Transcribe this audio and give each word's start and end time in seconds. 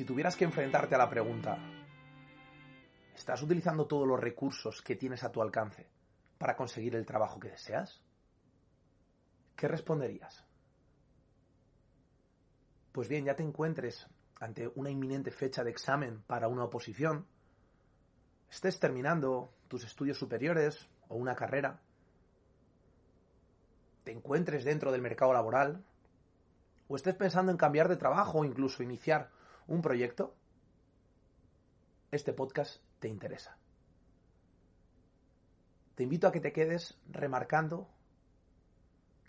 Si 0.00 0.06
tuvieras 0.06 0.34
que 0.34 0.46
enfrentarte 0.46 0.94
a 0.94 0.98
la 0.98 1.10
pregunta, 1.10 1.58
¿estás 3.14 3.42
utilizando 3.42 3.86
todos 3.86 4.08
los 4.08 4.18
recursos 4.18 4.80
que 4.80 4.96
tienes 4.96 5.22
a 5.24 5.30
tu 5.30 5.42
alcance 5.42 5.90
para 6.38 6.56
conseguir 6.56 6.94
el 6.94 7.04
trabajo 7.04 7.38
que 7.38 7.50
deseas? 7.50 8.00
¿Qué 9.54 9.68
responderías? 9.68 10.42
Pues 12.92 13.10
bien, 13.10 13.26
ya 13.26 13.36
te 13.36 13.42
encuentres 13.42 14.06
ante 14.40 14.72
una 14.74 14.88
inminente 14.88 15.30
fecha 15.30 15.62
de 15.62 15.70
examen 15.70 16.22
para 16.26 16.48
una 16.48 16.64
oposición, 16.64 17.26
estés 18.50 18.80
terminando 18.80 19.52
tus 19.68 19.84
estudios 19.84 20.16
superiores 20.16 20.88
o 21.08 21.16
una 21.16 21.34
carrera, 21.34 21.78
te 24.04 24.12
encuentres 24.12 24.64
dentro 24.64 24.92
del 24.92 25.02
mercado 25.02 25.34
laboral, 25.34 25.84
o 26.88 26.96
estés 26.96 27.16
pensando 27.16 27.52
en 27.52 27.58
cambiar 27.58 27.90
de 27.90 27.96
trabajo 27.96 28.38
o 28.38 28.44
incluso 28.46 28.82
iniciar 28.82 29.38
un 29.70 29.82
proyecto, 29.82 30.34
este 32.10 32.32
podcast 32.32 32.82
te 32.98 33.06
interesa. 33.06 33.56
Te 35.94 36.02
invito 36.02 36.26
a 36.26 36.32
que 36.32 36.40
te 36.40 36.52
quedes 36.52 36.98
remarcando 37.08 37.88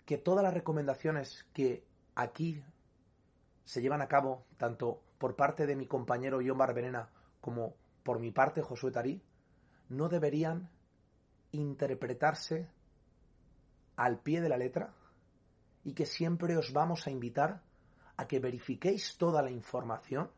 que 0.04 0.18
todas 0.18 0.42
las 0.42 0.52
recomendaciones 0.52 1.46
que 1.52 1.84
aquí 2.16 2.60
se 3.64 3.82
llevan 3.82 4.02
a 4.02 4.08
cabo, 4.08 4.44
tanto 4.56 5.00
por 5.18 5.36
parte 5.36 5.64
de 5.64 5.76
mi 5.76 5.86
compañero 5.86 6.40
John 6.44 6.58
Barberena 6.58 7.08
como 7.40 7.76
por 8.02 8.18
mi 8.18 8.32
parte 8.32 8.62
Josué 8.62 8.90
Tarí, 8.90 9.22
no 9.90 10.08
deberían 10.08 10.68
interpretarse 11.52 12.68
al 13.94 14.18
pie 14.18 14.40
de 14.40 14.48
la 14.48 14.56
letra 14.56 14.92
y 15.84 15.92
que 15.92 16.06
siempre 16.06 16.56
os 16.56 16.72
vamos 16.72 17.06
a 17.06 17.12
invitar 17.12 17.62
a 18.16 18.26
que 18.26 18.40
verifiquéis 18.40 19.16
toda 19.16 19.42
la 19.42 19.50
información 19.50 20.30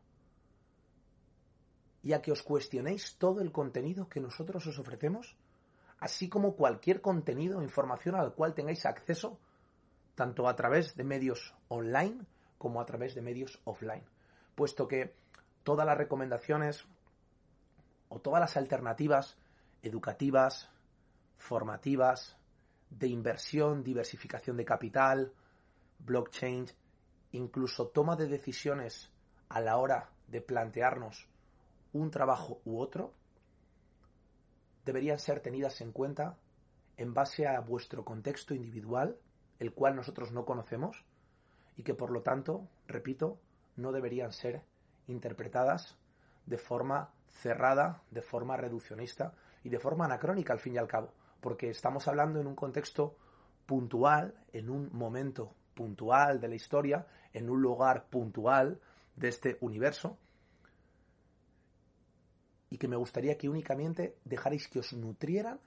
y 2.03 2.13
a 2.13 2.21
que 2.21 2.31
os 2.31 2.43
cuestionéis 2.43 3.17
todo 3.17 3.41
el 3.41 3.51
contenido 3.51 4.09
que 4.09 4.19
nosotros 4.19 4.65
os 4.67 4.77
ofrecemos, 4.79 5.35
así 5.99 6.29
como 6.29 6.55
cualquier 6.55 7.01
contenido 7.01 7.59
o 7.59 7.63
información 7.63 8.15
al 8.15 8.33
cual 8.33 8.53
tengáis 8.53 8.85
acceso, 8.85 9.39
tanto 10.13 10.47
a 10.47 10.55
través 10.55 10.95
de 10.95 11.03
medios 11.03 11.53
online 11.67 12.25
como 12.57 12.79
a 12.79 12.85
través 12.85 13.15
de 13.15 13.21
medios 13.21 13.59
offline, 13.65 14.05
puesto 14.55 14.87
que 14.87 15.13
todas 15.63 15.85
las 15.85 15.97
recomendaciones 15.97 16.85
o 18.09 18.19
todas 18.19 18.39
las 18.39 18.55
alternativas 18.55 19.37
educativas, 19.81 20.69
formativas, 21.37 22.37
de 22.89 23.07
inversión, 23.07 23.83
diversificación 23.83 24.57
de 24.57 24.65
capital, 24.65 25.33
blockchain, 25.99 26.67
incluso 27.35 27.87
toma 27.87 28.15
de 28.15 28.27
decisiones 28.27 29.11
a 29.49 29.61
la 29.61 29.77
hora 29.77 30.09
de 30.27 30.41
plantearnos 30.41 31.27
un 31.93 32.11
trabajo 32.11 32.61
u 32.65 32.79
otro, 32.79 33.13
deberían 34.85 35.19
ser 35.19 35.39
tenidas 35.39 35.81
en 35.81 35.91
cuenta 35.91 36.37
en 36.97 37.13
base 37.13 37.47
a 37.47 37.59
vuestro 37.59 38.05
contexto 38.05 38.53
individual, 38.53 39.17
el 39.59 39.73
cual 39.73 39.95
nosotros 39.95 40.31
no 40.31 40.45
conocemos, 40.45 41.05
y 41.77 41.83
que 41.83 41.93
por 41.93 42.11
lo 42.11 42.21
tanto, 42.21 42.67
repito, 42.87 43.39
no 43.75 43.91
deberían 43.91 44.31
ser 44.31 44.61
interpretadas 45.07 45.97
de 46.45 46.57
forma 46.57 47.13
cerrada, 47.27 48.01
de 48.11 48.21
forma 48.21 48.55
reduccionista 48.57 49.33
y 49.63 49.69
de 49.69 49.79
forma 49.79 50.05
anacrónica 50.05 50.53
al 50.53 50.59
fin 50.59 50.75
y 50.75 50.77
al 50.77 50.87
cabo, 50.87 51.11
porque 51.41 51.69
estamos 51.69 52.07
hablando 52.07 52.39
en 52.39 52.47
un 52.47 52.55
contexto 52.55 53.17
puntual, 53.65 54.35
en 54.53 54.69
un 54.69 54.89
momento 54.93 55.53
puntual 55.75 56.39
de 56.39 56.47
la 56.47 56.55
historia, 56.55 57.05
en 57.33 57.49
un 57.49 57.61
lugar 57.61 58.07
puntual 58.09 58.79
de 59.15 59.27
este 59.27 59.57
universo, 59.61 60.17
y 62.69 62.77
que 62.77 62.87
me 62.87 62.95
gustaría 62.95 63.37
que 63.37 63.49
únicamente 63.49 64.17
dejarais 64.25 64.67
que 64.67 64.79
os 64.79 64.93
nutrieran 64.93 65.59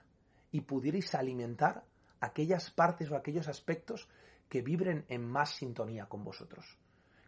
y 0.51 0.63
pudierais 0.63 1.15
alimentar 1.15 1.85
aquellas 2.21 2.71
partes 2.71 3.11
o 3.11 3.17
aquellos 3.17 3.49
aspectos 3.49 4.09
que 4.49 4.63
vibren 4.63 5.05
en 5.09 5.25
más 5.25 5.55
sintonía 5.55 6.07
con 6.07 6.25
vosotros, 6.25 6.79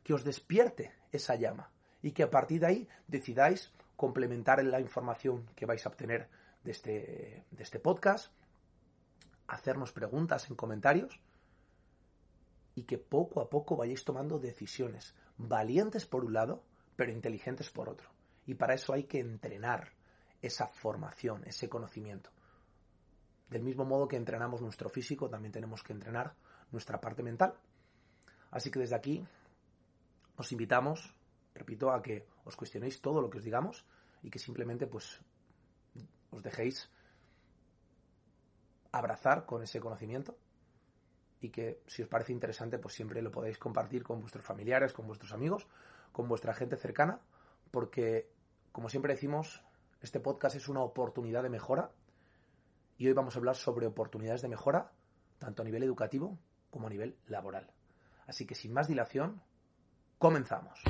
que 0.02 0.14
os 0.14 0.24
despierte 0.24 0.92
esa 1.12 1.36
llama 1.36 1.70
y 2.02 2.12
que 2.12 2.22
a 2.22 2.30
partir 2.30 2.60
de 2.60 2.66
ahí 2.66 2.88
decidáis 3.06 3.72
complementar 3.96 4.64
la 4.64 4.80
información 4.80 5.46
que 5.54 5.66
vais 5.66 5.84
a 5.84 5.90
obtener 5.90 6.28
de 6.64 6.70
este, 6.72 7.44
de 7.50 7.62
este 7.62 7.78
podcast, 7.78 8.32
hacernos 9.46 9.92
preguntas 9.92 10.48
en 10.48 10.56
comentarios 10.56 11.20
y 12.74 12.84
que 12.84 12.98
poco 12.98 13.40
a 13.40 13.48
poco 13.48 13.76
vayáis 13.76 14.04
tomando 14.04 14.38
decisiones 14.38 15.14
valientes 15.36 16.06
por 16.06 16.24
un 16.24 16.32
lado, 16.32 16.62
pero 16.96 17.12
inteligentes 17.12 17.70
por 17.70 17.88
otro. 17.88 18.08
Y 18.46 18.54
para 18.54 18.74
eso 18.74 18.92
hay 18.92 19.04
que 19.04 19.20
entrenar 19.20 19.92
esa 20.42 20.66
formación, 20.66 21.44
ese 21.46 21.68
conocimiento. 21.68 22.30
Del 23.48 23.62
mismo 23.62 23.84
modo 23.84 24.08
que 24.08 24.16
entrenamos 24.16 24.60
nuestro 24.60 24.88
físico, 24.88 25.28
también 25.28 25.52
tenemos 25.52 25.82
que 25.82 25.92
entrenar 25.92 26.34
nuestra 26.70 27.00
parte 27.00 27.22
mental. 27.22 27.54
Así 28.50 28.70
que 28.70 28.78
desde 28.78 28.96
aquí 28.96 29.26
os 30.36 30.52
invitamos, 30.52 31.14
repito, 31.54 31.90
a 31.90 32.02
que 32.02 32.26
os 32.44 32.56
cuestionéis 32.56 33.00
todo 33.00 33.20
lo 33.20 33.28
que 33.28 33.38
os 33.38 33.44
digamos 33.44 33.84
y 34.22 34.30
que 34.30 34.38
simplemente 34.38 34.86
pues 34.86 35.20
os 36.30 36.42
dejéis 36.42 36.90
abrazar 38.92 39.46
con 39.46 39.62
ese 39.62 39.80
conocimiento 39.80 40.36
y 41.40 41.50
que 41.50 41.82
si 41.86 42.02
os 42.02 42.08
parece 42.08 42.32
interesante 42.32 42.78
pues 42.78 42.94
siempre 42.94 43.22
lo 43.22 43.30
podéis 43.30 43.58
compartir 43.58 44.02
con 44.02 44.20
vuestros 44.20 44.44
familiares, 44.44 44.92
con 44.92 45.06
vuestros 45.06 45.32
amigos, 45.32 45.66
con 46.12 46.28
vuestra 46.28 46.54
gente 46.54 46.76
cercana, 46.76 47.20
porque 47.70 48.30
como 48.72 48.88
siempre 48.88 49.14
decimos, 49.14 49.64
este 50.00 50.20
podcast 50.20 50.56
es 50.56 50.68
una 50.68 50.80
oportunidad 50.80 51.42
de 51.42 51.50
mejora 51.50 51.90
y 52.98 53.06
hoy 53.06 53.12
vamos 53.12 53.34
a 53.34 53.38
hablar 53.38 53.56
sobre 53.56 53.86
oportunidades 53.86 54.42
de 54.42 54.48
mejora 54.48 54.92
tanto 55.38 55.62
a 55.62 55.64
nivel 55.64 55.82
educativo 55.82 56.38
como 56.70 56.86
a 56.86 56.90
nivel 56.90 57.16
laboral. 57.26 57.72
Así 58.26 58.46
que 58.46 58.54
sin 58.54 58.72
más 58.72 58.86
dilación, 58.86 59.42
comenzamos. 60.18 60.80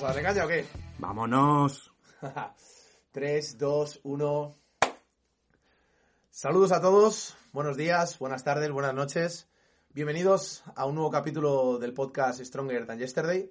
Vamos 0.00 0.10
a 0.10 0.14
darle 0.14 0.28
caña 0.28 0.44
o 0.44 0.48
qué? 0.48 0.64
Vámonos. 0.98 1.92
3, 3.10 3.58
2, 3.58 4.00
1. 4.04 4.58
Saludos 6.30 6.70
a 6.70 6.80
todos, 6.80 7.36
buenos 7.52 7.76
días, 7.76 8.16
buenas 8.20 8.44
tardes, 8.44 8.70
buenas 8.70 8.94
noches. 8.94 9.48
Bienvenidos 9.90 10.62
a 10.76 10.86
un 10.86 10.94
nuevo 10.94 11.10
capítulo 11.10 11.78
del 11.78 11.94
podcast 11.94 12.40
Stronger 12.40 12.86
Than 12.86 13.00
Yesterday. 13.00 13.50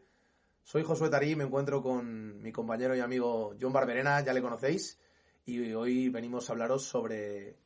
Soy 0.64 0.84
Josué 0.84 1.10
Tarí, 1.10 1.36
me 1.36 1.44
encuentro 1.44 1.82
con 1.82 2.42
mi 2.42 2.54
compañero 2.54 2.96
y 2.96 3.02
amigo 3.02 3.54
John 3.60 3.74
Barberena, 3.74 4.22
ya 4.22 4.32
le 4.32 4.42
conocéis, 4.42 4.98
y 5.46 5.74
hoy 5.74 6.08
venimos 6.08 6.50
a 6.50 6.54
hablaros 6.54 6.86
sobre 6.86 7.58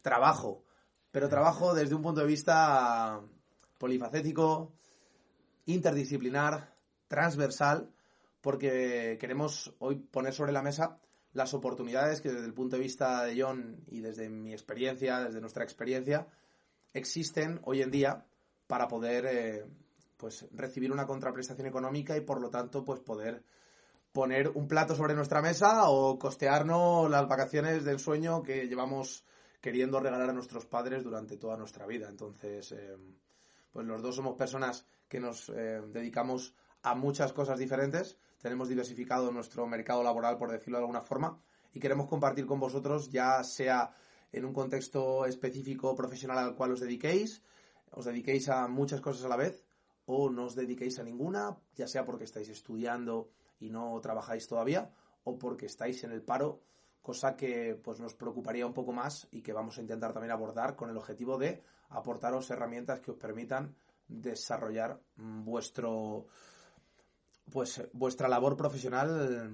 trabajo, 0.00 0.64
pero 1.10 1.28
trabajo 1.28 1.74
desde 1.74 1.94
un 1.94 2.00
punto 2.00 2.22
de 2.22 2.26
vista 2.26 3.20
polifacético, 3.76 4.72
interdisciplinar, 5.66 6.72
transversal, 7.06 7.92
porque 8.40 9.18
queremos 9.20 9.74
hoy 9.78 9.96
poner 9.96 10.32
sobre 10.32 10.52
la 10.52 10.62
mesa 10.62 10.98
las 11.32 11.54
oportunidades 11.54 12.20
que 12.20 12.30
desde 12.30 12.46
el 12.46 12.54
punto 12.54 12.76
de 12.76 12.82
vista 12.82 13.24
de 13.24 13.40
John 13.40 13.84
y 13.86 14.00
desde 14.00 14.28
mi 14.28 14.52
experiencia, 14.52 15.20
desde 15.20 15.40
nuestra 15.40 15.62
experiencia, 15.62 16.26
existen 16.92 17.60
hoy 17.64 17.82
en 17.82 17.90
día 17.90 18.24
para 18.66 18.88
poder 18.88 19.26
eh, 19.26 19.64
pues 20.16 20.46
recibir 20.52 20.92
una 20.92 21.06
contraprestación 21.06 21.66
económica 21.66 22.16
y 22.16 22.20
por 22.20 22.40
lo 22.40 22.50
tanto 22.50 22.84
pues 22.84 23.00
poder 23.00 23.42
poner 24.12 24.48
un 24.48 24.66
plato 24.66 24.96
sobre 24.96 25.14
nuestra 25.14 25.40
mesa 25.40 25.88
o 25.88 26.18
costearnos 26.18 27.08
las 27.10 27.28
vacaciones 27.28 27.84
del 27.84 28.00
sueño 28.00 28.42
que 28.42 28.66
llevamos 28.66 29.24
queriendo 29.60 30.00
regalar 30.00 30.30
a 30.30 30.32
nuestros 30.32 30.66
padres 30.66 31.04
durante 31.04 31.36
toda 31.36 31.56
nuestra 31.56 31.86
vida. 31.86 32.08
Entonces, 32.08 32.72
eh, 32.72 32.96
pues 33.72 33.86
los 33.86 34.02
dos 34.02 34.16
somos 34.16 34.36
personas 34.36 34.86
que 35.08 35.20
nos 35.20 35.48
eh, 35.50 35.80
dedicamos 35.92 36.54
a 36.82 36.94
muchas 36.94 37.32
cosas 37.32 37.58
diferentes, 37.58 38.18
tenemos 38.40 38.68
diversificado 38.68 39.30
nuestro 39.30 39.66
mercado 39.66 40.02
laboral, 40.02 40.38
por 40.38 40.50
decirlo 40.50 40.78
de 40.78 40.84
alguna 40.84 41.02
forma, 41.02 41.40
y 41.72 41.80
queremos 41.80 42.08
compartir 42.08 42.46
con 42.46 42.60
vosotros, 42.60 43.10
ya 43.10 43.42
sea 43.44 43.94
en 44.32 44.44
un 44.44 44.52
contexto 44.52 45.26
específico 45.26 45.94
profesional 45.94 46.38
al 46.38 46.54
cual 46.54 46.72
os 46.72 46.80
dediquéis, 46.80 47.42
os 47.90 48.04
dediquéis 48.04 48.48
a 48.48 48.68
muchas 48.68 49.00
cosas 49.00 49.24
a 49.24 49.28
la 49.28 49.36
vez, 49.36 49.64
o 50.06 50.30
no 50.30 50.44
os 50.44 50.54
dediquéis 50.54 50.98
a 50.98 51.04
ninguna, 51.04 51.56
ya 51.74 51.86
sea 51.86 52.04
porque 52.04 52.24
estáis 52.24 52.48
estudiando 52.48 53.30
y 53.58 53.70
no 53.70 54.00
trabajáis 54.00 54.46
todavía, 54.46 54.90
o 55.24 55.38
porque 55.38 55.66
estáis 55.66 56.02
en 56.04 56.12
el 56.12 56.22
paro, 56.22 56.62
cosa 57.02 57.36
que 57.36 57.78
pues 57.82 58.00
nos 58.00 58.14
preocuparía 58.14 58.66
un 58.66 58.74
poco 58.74 58.92
más 58.92 59.28
y 59.30 59.42
que 59.42 59.52
vamos 59.52 59.78
a 59.78 59.80
intentar 59.80 60.12
también 60.12 60.32
abordar 60.32 60.76
con 60.76 60.90
el 60.90 60.96
objetivo 60.96 61.38
de 61.38 61.62
aportaros 61.90 62.50
herramientas 62.50 63.00
que 63.00 63.10
os 63.10 63.16
permitan 63.16 63.74
desarrollar 64.08 65.00
vuestro 65.16 66.26
pues 67.50 67.88
vuestra 67.92 68.28
labor 68.28 68.56
profesional 68.56 69.50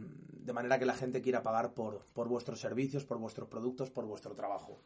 de 0.46 0.52
manera 0.52 0.78
que 0.78 0.86
la 0.86 0.94
gente 0.94 1.20
quiera 1.20 1.42
pagar 1.42 1.74
por, 1.74 2.06
por 2.12 2.28
vuestros 2.28 2.60
servicios, 2.60 3.04
por 3.04 3.18
vuestros 3.18 3.48
productos, 3.48 3.90
por 3.90 4.06
vuestro 4.06 4.34
trabajo. 4.34 4.78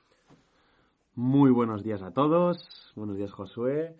Muy 1.15 1.51
buenos 1.51 1.83
días 1.83 2.03
a 2.03 2.12
todos, 2.12 2.93
buenos 2.97 3.17
días 3.17 3.33
Josué. 3.33 3.97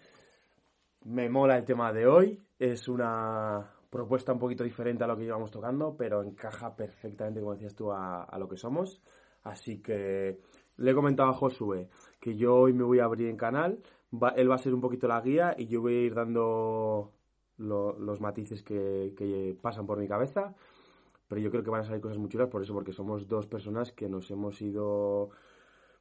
Me 1.05 1.29
mola 1.29 1.59
el 1.59 1.65
tema 1.65 1.93
de 1.93 2.07
hoy, 2.07 2.43
es 2.59 2.89
una 2.89 3.71
propuesta 3.91 4.33
un 4.33 4.39
poquito 4.39 4.65
diferente 4.65 5.05
a 5.05 5.07
lo 5.07 5.17
que 5.17 5.25
llevamos 5.25 5.51
tocando, 5.51 5.97
pero 5.97 6.23
encaja 6.23 6.77
perfectamente, 6.77 7.41
como 7.41 7.53
decías 7.53 7.75
tú, 7.75 7.91
a, 7.93 8.27
lo 8.39 8.49
que 8.49 8.56
somos. 8.56 9.03
Así 9.43 9.83
que 9.83 10.41
le 10.77 10.91
he 10.91 10.95
comentado 10.95 11.31
a 11.31 11.35
Josué 11.35 11.89
que 12.21 12.37
yo 12.37 12.55
hoy 12.55 12.73
me 12.73 12.85
voy 12.85 13.01
a 13.01 13.05
abrir 13.05 13.29
en 13.29 13.37
canal, 13.37 13.83
él 14.37 14.51
va 14.51 14.55
a 14.55 14.59
ser 14.59 14.73
un 14.73 14.81
poquito 14.81 15.09
la 15.09 15.21
guía 15.21 15.55
y 15.59 15.67
yo 15.67 15.81
voy 15.81 15.95
a 15.95 16.01
ir 16.03 16.15
dando 16.15 17.13
los 17.61 18.21
matices 18.21 18.62
que, 18.62 19.57
pasan 19.61 19.87
por 19.87 19.99
mi 19.99 20.09
cabeza. 20.09 20.55
Pero 21.29 21.41
yo 21.41 21.51
creo 21.51 21.62
que 21.62 21.71
van 21.71 21.83
a 21.83 21.85
salir 21.85 22.01
cosas 22.01 22.19
muy 22.19 22.29
chulas 22.29 22.49
por 22.49 22.62
eso, 22.62 22.75
porque 22.75 22.93
somos 22.93 23.29
dos 23.29 23.47
personas 23.47 23.93
que 23.93 24.09
nos 24.09 24.31
hemos 24.31 24.61
ido 24.61 25.31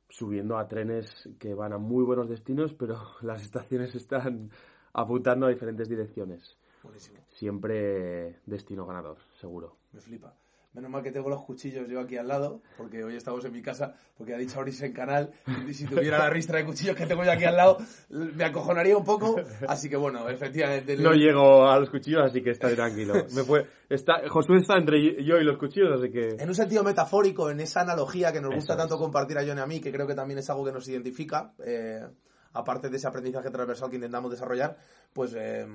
subiendo 0.09 0.57
a 0.57 0.67
trenes 0.67 1.29
que 1.37 1.53
van 1.53 1.71
a 1.71 1.77
muy 1.77 2.03
buenos 2.03 2.27
destinos, 2.27 2.73
pero 2.73 2.97
las 3.21 3.43
estaciones 3.43 3.93
están 3.93 4.49
apuntando 4.93 5.45
a 5.45 5.49
diferentes 5.49 5.87
direcciones. 5.87 6.57
Buenísimo. 6.81 7.19
Siempre 7.27 8.39
destino 8.45 8.85
ganador, 8.85 9.17
seguro. 9.33 9.75
Me 9.91 9.99
flipa. 9.99 10.33
Menos 10.73 10.91
mal 10.91 11.01
que 11.01 11.11
tengo 11.11 11.29
los 11.29 11.41
cuchillos 11.43 11.87
yo 11.89 11.99
aquí 11.99 12.15
al 12.15 12.27
lado, 12.27 12.61
porque 12.77 13.03
hoy 13.03 13.15
estamos 13.15 13.43
en 13.43 13.51
mi 13.51 13.61
casa, 13.63 13.95
porque 14.15 14.35
ha 14.35 14.37
dicho 14.37 14.59
abrirse 14.59 14.85
en 14.85 14.93
canal, 14.93 15.31
y 15.67 15.73
si 15.73 15.87
tuviera 15.87 16.19
la 16.19 16.29
ristra 16.29 16.59
de 16.59 16.65
cuchillos 16.65 16.95
que 16.95 17.07
tengo 17.07 17.23
yo 17.23 17.31
aquí 17.31 17.45
al 17.45 17.57
lado, 17.57 17.79
me 18.09 18.43
acojonaría 18.43 18.95
un 18.95 19.03
poco, 19.03 19.35
así 19.67 19.89
que 19.89 19.97
bueno, 19.97 20.29
efectivamente... 20.29 20.95
No 20.97 21.13
llego 21.13 21.65
a 21.67 21.79
los 21.79 21.89
cuchillos, 21.89 22.21
así 22.23 22.43
que 22.43 22.51
está 22.51 22.69
tranquilo. 22.75 23.15
Me 23.33 23.43
fue, 23.43 23.65
está, 23.89 24.21
Josué 24.29 24.59
está 24.59 24.77
entre 24.77 25.23
yo 25.23 25.37
y 25.37 25.43
los 25.43 25.57
cuchillos, 25.57 25.99
así 25.99 26.11
que... 26.11 26.35
En 26.39 26.47
un 26.47 26.55
sentido 26.55 26.83
metafórico, 26.83 27.49
en 27.49 27.61
esa 27.61 27.81
analogía 27.81 28.31
que 28.31 28.39
nos 28.39 28.53
gusta 28.53 28.77
tanto 28.77 28.99
compartir 28.99 29.39
a 29.39 29.41
John 29.41 29.57
y 29.57 29.61
a 29.61 29.65
mí, 29.65 29.81
que 29.81 29.91
creo 29.91 30.05
que 30.05 30.13
también 30.13 30.37
es 30.37 30.51
algo 30.51 30.65
que 30.65 30.71
nos 30.71 30.87
identifica, 30.87 31.51
eh, 31.65 32.05
aparte 32.53 32.89
de 32.89 32.97
ese 32.97 33.07
aprendizaje 33.07 33.49
transversal 33.49 33.89
que 33.89 33.95
intentamos 33.95 34.29
desarrollar, 34.29 34.77
pues... 35.13 35.33
Eh, 35.35 35.65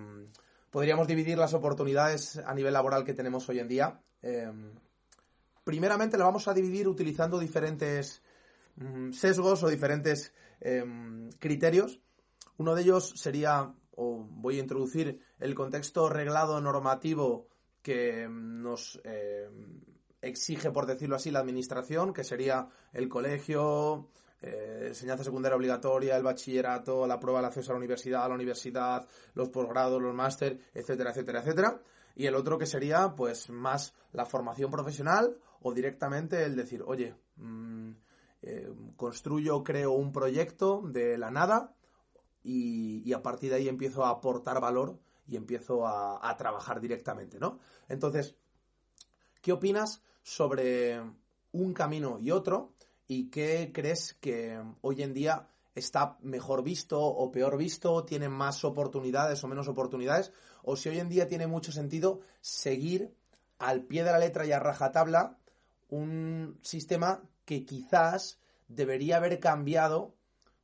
podríamos 0.75 1.07
dividir 1.07 1.39
las 1.39 1.55
oportunidades 1.55 2.37
a 2.37 2.53
nivel 2.53 2.73
laboral 2.73 3.05
que 3.05 3.15
tenemos 3.15 3.49
hoy 3.49 3.61
en 3.61 3.69
día. 3.69 4.01
Em, 4.23 4.73
primeramente 5.63 6.19
lo 6.19 6.25
vamos 6.25 6.49
a 6.49 6.53
dividir 6.53 6.89
utilizando 6.89 7.39
diferentes 7.39 8.25
mm, 8.75 9.13
sesgos 9.13 9.63
o 9.63 9.69
diferentes 9.69 10.35
em, 10.61 11.31
criterios. 11.39 12.01
Uno 12.57 12.75
de 12.75 12.83
ellos 12.83 13.13
sería, 13.15 13.73
o 13.93 14.27
voy 14.29 14.57
a 14.57 14.63
introducir, 14.63 15.21
el 15.39 15.55
contexto 15.55 16.09
reglado 16.09 16.61
normativo 16.61 17.47
que 17.81 18.27
nos 18.29 19.01
em, 19.05 19.81
exige, 20.23 20.73
por 20.73 20.87
decirlo 20.87 21.15
así, 21.15 21.31
la 21.31 21.39
administración, 21.39 22.13
que 22.13 22.25
sería 22.25 22.69
el 22.93 23.09
colegio, 23.09 24.11
eh, 24.47 24.89
enseñanza 24.89 25.25
secundaria 25.25 25.57
obligatoria, 25.57 26.17
el 26.17 26.23
bachillerato, 26.23 27.07
la 27.07 27.19
prueba 27.19 27.41
de 27.41 27.47
acceso 27.47 27.71
a 27.71 27.75
la 27.75 27.79
universidad, 27.79 28.29
la 28.29 28.35
universidad, 28.35 29.09
los 29.33 29.49
posgrados, 29.49 30.03
los 30.03 30.15
máster, 30.15 30.61
etcétera, 30.75 31.13
etcétera, 31.13 31.41
etcétera. 31.41 31.81
Y 32.15 32.27
el 32.27 32.35
otro 32.35 32.59
que 32.59 32.67
sería, 32.67 33.15
pues, 33.17 33.49
más 33.49 33.95
la 34.13 34.27
formación 34.27 34.71
profesional 34.71 35.39
o 35.63 35.73
directamente 35.73 36.45
el 36.45 36.57
decir, 36.57 36.83
oye, 36.87 37.17
mm, 37.37 37.93
eh, 38.43 38.71
construyo, 38.97 39.65
creo 39.65 39.93
un 39.93 40.13
proyecto 40.13 40.83
de 40.85 41.17
la 41.17 41.31
nada 41.31 41.75
y, 42.43 43.11
a 43.15 43.23
partir 43.23 43.49
de 43.49 43.57
ahí 43.57 43.69
empiezo 43.69 44.05
a 44.05 44.11
aportar 44.11 44.61
valor 44.61 44.99
y 45.27 45.37
empiezo 45.37 45.87
a, 45.87 46.29
a 46.29 46.37
trabajar 46.37 46.83
directamente, 46.83 47.39
¿no? 47.39 47.61
Entonces, 47.89 48.37
¿qué 49.41 49.53
opinas 49.53 50.03
sobre 50.23 51.01
un 51.53 51.73
camino 51.73 52.19
y 52.21 52.31
otro? 52.31 52.74
Y 53.07 53.31
qué 53.31 53.71
crees 53.73 54.15
que 54.21 54.61
hoy 54.81 55.03
en 55.03 55.13
día 55.13 55.49
está 55.75 56.17
mejor 56.23 56.63
visto 56.63 57.01
o 57.01 57.31
peor 57.31 57.57
visto, 57.57 58.05
tiene 58.05 58.29
más 58.29 58.65
oportunidades 58.65 59.43
o 59.43 59.49
menos 59.49 59.69
oportunidades, 59.69 60.33
o 60.63 60.77
si 60.77 60.89
hoy 60.89 60.99
en 60.99 61.09
día 61.09 61.29
tiene 61.29 61.47
mucho 61.47 61.73
sentido 61.73 62.21
seguir 62.41 63.15
al 63.59 63.83
pie 63.83 64.05
de 64.05 64.13
la 64.13 64.19
letra 64.19 64.47
y 64.47 64.53
a 64.53 64.61
rajatabla 64.61 65.39
un 65.89 66.59
sistema 66.63 67.23
que 67.45 67.65
quizás 67.65 68.39
debería 68.69 69.17
haber 69.17 69.39
cambiado, 69.41 70.15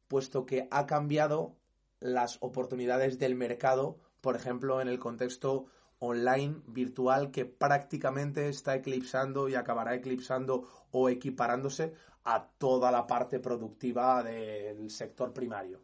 puesto 0.08 0.46
que 0.46 0.68
ha 0.70 0.86
cambiado 0.86 1.56
las 2.00 2.38
oportunidades 2.40 3.18
del 3.18 3.34
mercado, 3.34 3.98
por 4.20 4.36
ejemplo, 4.36 4.80
en 4.80 4.88
el 4.88 4.98
contexto 4.98 5.66
online 5.98 6.62
virtual 6.66 7.30
que 7.30 7.44
prácticamente 7.44 8.48
está 8.48 8.74
eclipsando 8.74 9.48
y 9.48 9.54
acabará 9.54 9.94
eclipsando 9.94 10.66
o 10.90 11.10
equiparándose 11.10 11.94
a 12.24 12.46
toda 12.58 12.90
la 12.90 13.06
parte 13.06 13.38
productiva 13.40 14.22
del 14.22 14.90
sector 14.90 15.32
primario. 15.32 15.80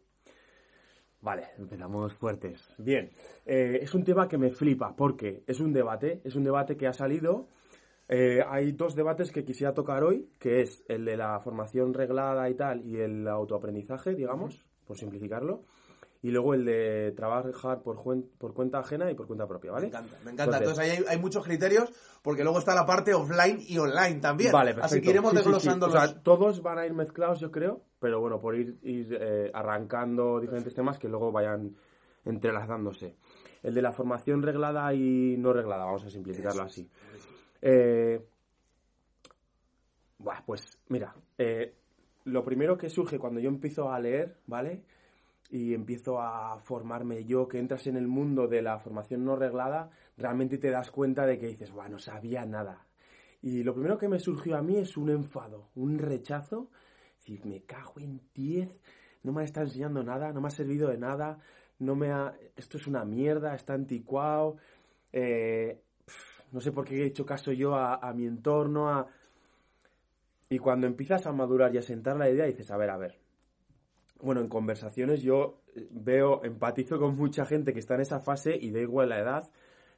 Vale, 1.21 1.47
empezamos 1.57 2.13
fuertes. 2.13 2.73
Bien, 2.77 3.09
eh, 3.45 3.79
es 3.81 3.93
un 3.93 4.03
tema 4.03 4.27
que 4.27 4.37
me 4.37 4.51
flipa 4.51 4.95
porque 4.95 5.43
es 5.47 5.59
un 5.59 5.73
debate, 5.73 6.21
es 6.23 6.35
un 6.35 6.43
debate 6.43 6.77
que 6.77 6.87
ha 6.87 6.93
salido. 6.93 7.47
Eh, 8.07 8.39
hay 8.47 8.71
dos 8.71 8.95
debates 8.95 9.31
que 9.31 9.43
quisiera 9.43 9.73
tocar 9.73 10.03
hoy, 10.03 10.29
que 10.39 10.61
es 10.61 10.83
el 10.87 11.03
de 11.05 11.17
la 11.17 11.39
formación 11.39 11.93
reglada 11.93 12.49
y 12.49 12.55
tal 12.55 12.85
y 12.85 12.97
el 12.97 13.27
autoaprendizaje, 13.27 14.15
digamos, 14.15 14.63
por 14.85 14.97
simplificarlo 14.97 15.63
y 16.21 16.31
luego 16.31 16.53
el 16.53 16.65
de 16.65 17.13
trabajar 17.15 17.81
por, 17.83 18.01
por 18.37 18.53
cuenta 18.53 18.79
ajena 18.79 19.09
y 19.11 19.15
por 19.15 19.27
cuenta 19.27 19.47
propia, 19.47 19.71
¿vale? 19.71 19.87
Me 19.87 19.89
encanta, 19.89 20.17
me 20.25 20.31
encanta. 20.31 20.57
Entonces, 20.57 20.79
ahí 20.79 21.05
hay, 21.07 21.19
muchos 21.19 21.43
criterios 21.43 21.91
porque 22.21 22.43
luego 22.43 22.59
está 22.59 22.73
la 22.73 22.85
parte 22.85 23.13
offline 23.13 23.59
y 23.67 23.77
online 23.77 24.19
también. 24.19 24.51
Vale, 24.51 24.73
perfecto. 24.73 24.85
Así 24.85 25.01
que 25.01 25.09
iremos 25.09 25.33
desglosando 25.33 25.87
O 25.87 25.91
sea, 25.91 26.21
todos 26.21 26.61
van 26.61 26.79
a 26.79 26.85
ir 26.85 26.93
mezclados, 26.93 27.39
yo 27.39 27.51
creo, 27.51 27.81
pero 27.99 28.19
bueno, 28.19 28.39
por 28.39 28.55
ir, 28.55 28.77
eh, 28.83 29.51
arrancando 29.53 30.39
diferentes 30.39 30.73
temas 30.73 30.97
que 30.97 31.07
luego 31.07 31.31
vayan 31.31 31.75
entrelazándose. 32.25 33.15
El 33.63 33.73
de 33.73 33.81
la 33.81 33.91
formación 33.91 34.41
reglada 34.43 34.93
y 34.93 35.35
no 35.37 35.53
reglada, 35.53 35.85
vamos 35.85 36.05
a 36.05 36.09
simplificarlo 36.09 36.63
así. 36.63 36.87
Eh, 37.61 38.21
pues 40.45 40.79
mira, 40.89 41.15
eh, 41.37 41.73
lo 42.25 42.43
primero 42.43 42.77
que 42.77 42.89
surge 42.89 43.19
cuando 43.19 43.39
yo 43.39 43.49
empiezo 43.49 43.91
a 43.91 43.99
leer, 43.99 44.37
¿vale? 44.47 44.83
Y 45.49 45.73
empiezo 45.73 46.19
a 46.19 46.59
formarme. 46.59 47.25
Yo, 47.25 47.47
que 47.47 47.59
entras 47.59 47.87
en 47.87 47.97
el 47.97 48.07
mundo 48.07 48.47
de 48.47 48.61
la 48.61 48.79
formación 48.79 49.23
no 49.25 49.35
reglada, 49.35 49.89
realmente 50.17 50.57
te 50.57 50.69
das 50.69 50.91
cuenta 50.91 51.25
de 51.25 51.39
que 51.39 51.47
dices, 51.47 51.71
bueno, 51.71 51.91
no 51.91 51.99
sabía 51.99 52.45
nada. 52.45 52.85
Y 53.41 53.63
lo 53.63 53.73
primero 53.73 53.97
que 53.97 54.09
me 54.09 54.19
surgió 54.19 54.57
a 54.57 54.61
mí 54.61 54.77
es 54.77 54.97
un 54.97 55.09
enfado, 55.09 55.69
un 55.75 55.99
rechazo, 55.99 56.69
decir, 57.17 57.45
me 57.45 57.61
cago 57.61 57.93
en 57.97 58.21
10, 58.33 58.69
no 59.23 59.31
me 59.31 59.43
está 59.43 59.61
enseñando 59.61 60.03
nada, 60.03 60.33
no 60.33 60.41
me 60.41 60.47
ha 60.47 60.51
servido 60.51 60.89
de 60.89 60.97
nada, 60.97 61.39
no 61.79 61.95
me 61.95 62.11
ha, 62.11 62.35
esto 62.55 62.77
es 62.77 62.87
una 62.87 63.05
mierda, 63.05 63.55
está 63.55 63.73
anticuado, 63.73 64.57
eh, 65.13 65.81
no 66.51 66.61
sé 66.61 66.71
por 66.71 66.85
qué 66.85 67.03
he 67.03 67.05
hecho 67.05 67.25
caso 67.25 67.51
yo 67.51 67.75
a, 67.75 67.95
a 67.95 68.13
mi 68.13 68.25
entorno, 68.25 68.89
a... 68.89 69.07
Y 70.49 70.59
cuando 70.59 70.87
empiezas 70.87 71.27
a 71.27 71.33
madurar 71.33 71.75
y 71.75 71.77
a 71.77 71.81
sentar 71.81 72.15
la 72.15 72.29
idea, 72.29 72.45
dices, 72.45 72.71
a 72.71 72.77
ver, 72.77 72.89
a 72.89 72.97
ver, 72.97 73.19
bueno, 74.21 74.41
en 74.41 74.47
conversaciones 74.47 75.21
yo 75.21 75.61
eh, 75.75 75.87
veo, 75.91 76.43
empatizo 76.43 76.99
con 76.99 77.15
mucha 77.15 77.45
gente 77.45 77.73
que 77.73 77.79
está 77.79 77.95
en 77.95 78.01
esa 78.01 78.19
fase 78.19 78.57
y 78.59 78.71
da 78.71 78.79
igual 78.79 79.09
la 79.09 79.19
edad, 79.19 79.49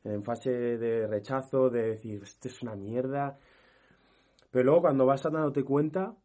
en 0.03 0.23
fase 0.23 0.51
de 0.51 1.07
rechazo, 1.07 1.69
de 1.69 1.91
decir, 1.91 2.21
esto 2.23 2.47
es 2.47 2.61
una 2.61 2.75
mierda. 2.75 3.37
Pero 4.51 4.65
luego 4.65 4.81
cuando 4.81 5.05
vas 5.05 5.23
dándote 5.23 5.63
cuenta, 5.63 6.15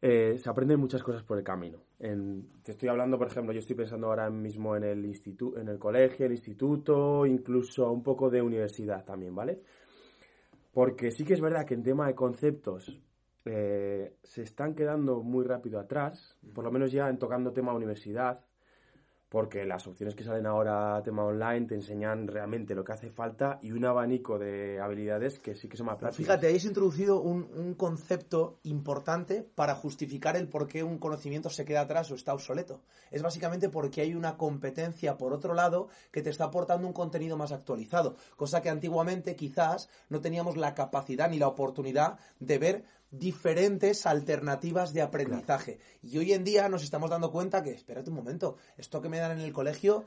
eh, 0.00 0.38
se 0.38 0.48
aprenden 0.48 0.80
muchas 0.80 1.02
cosas 1.02 1.22
por 1.22 1.38
el 1.38 1.44
camino. 1.44 1.78
te 1.98 2.72
estoy 2.72 2.88
hablando, 2.88 3.18
por 3.18 3.26
ejemplo, 3.26 3.52
yo 3.52 3.58
estoy 3.58 3.76
pensando 3.76 4.06
ahora 4.06 4.30
mismo 4.30 4.76
en 4.76 4.84
el, 4.84 5.04
instituto, 5.04 5.58
en 5.58 5.68
el 5.68 5.78
colegio, 5.78 6.26
el 6.26 6.32
instituto, 6.32 7.26
incluso 7.26 7.90
un 7.90 8.02
poco 8.02 8.30
de 8.30 8.40
universidad 8.40 9.04
también, 9.04 9.34
¿vale? 9.34 9.60
Porque 10.72 11.10
sí 11.10 11.24
que 11.24 11.34
es 11.34 11.40
verdad 11.40 11.66
que 11.66 11.74
en 11.74 11.82
tema 11.82 12.06
de 12.06 12.14
conceptos 12.14 13.00
eh, 13.48 14.16
se 14.22 14.42
están 14.42 14.74
quedando 14.74 15.22
muy 15.22 15.44
rápido 15.44 15.80
atrás, 15.80 16.36
por 16.54 16.64
lo 16.64 16.70
menos 16.70 16.92
ya 16.92 17.08
en 17.08 17.18
tocando 17.18 17.52
tema 17.52 17.72
universidad, 17.72 18.38
porque 19.28 19.66
las 19.66 19.86
opciones 19.86 20.14
que 20.14 20.24
salen 20.24 20.46
ahora 20.46 21.02
tema 21.04 21.24
online 21.24 21.66
te 21.66 21.74
enseñan 21.74 22.26
realmente 22.26 22.74
lo 22.74 22.82
que 22.82 22.92
hace 22.92 23.10
falta 23.10 23.58
y 23.62 23.72
un 23.72 23.84
abanico 23.84 24.38
de 24.38 24.80
habilidades 24.80 25.38
que 25.38 25.54
sí 25.54 25.68
que 25.68 25.76
son 25.76 25.86
más 25.86 25.96
prácticas. 25.96 26.26
Fíjate, 26.26 26.46
habéis 26.46 26.64
introducido 26.64 27.20
un, 27.20 27.46
un, 27.54 27.74
concepto 27.74 28.58
importante 28.62 29.42
para 29.42 29.74
justificar 29.74 30.36
el 30.36 30.48
por 30.48 30.66
qué 30.66 30.82
un 30.82 30.98
conocimiento 30.98 31.50
se 31.50 31.66
queda 31.66 31.82
atrás 31.82 32.10
o 32.10 32.14
está 32.14 32.32
obsoleto. 32.32 32.80
Es 33.10 33.22
básicamente 33.22 33.68
porque 33.68 34.00
hay 34.00 34.14
una 34.14 34.38
competencia 34.38 35.18
por 35.18 35.34
otro 35.34 35.52
lado 35.52 35.88
que 36.10 36.22
te 36.22 36.30
está 36.30 36.44
aportando 36.44 36.86
un 36.86 36.94
contenido 36.94 37.36
más 37.36 37.52
actualizado, 37.52 38.16
cosa 38.36 38.62
que 38.62 38.70
antiguamente 38.70 39.36
quizás 39.36 39.90
no 40.08 40.20
teníamos 40.20 40.56
la 40.56 40.74
capacidad 40.74 41.28
ni 41.28 41.38
la 41.38 41.48
oportunidad 41.48 42.18
de 42.40 42.58
ver 42.58 42.84
diferentes 43.10 44.06
alternativas 44.06 44.92
de 44.92 45.02
aprendizaje. 45.02 45.78
Y 46.02 46.18
hoy 46.18 46.32
en 46.32 46.44
día 46.44 46.68
nos 46.68 46.82
estamos 46.82 47.10
dando 47.10 47.30
cuenta 47.30 47.62
que, 47.62 47.70
espérate 47.70 48.10
un 48.10 48.16
momento, 48.16 48.56
esto 48.76 49.00
que 49.00 49.08
me 49.08 49.18
dan 49.18 49.38
en 49.38 49.44
el 49.44 49.52
colegio, 49.52 50.04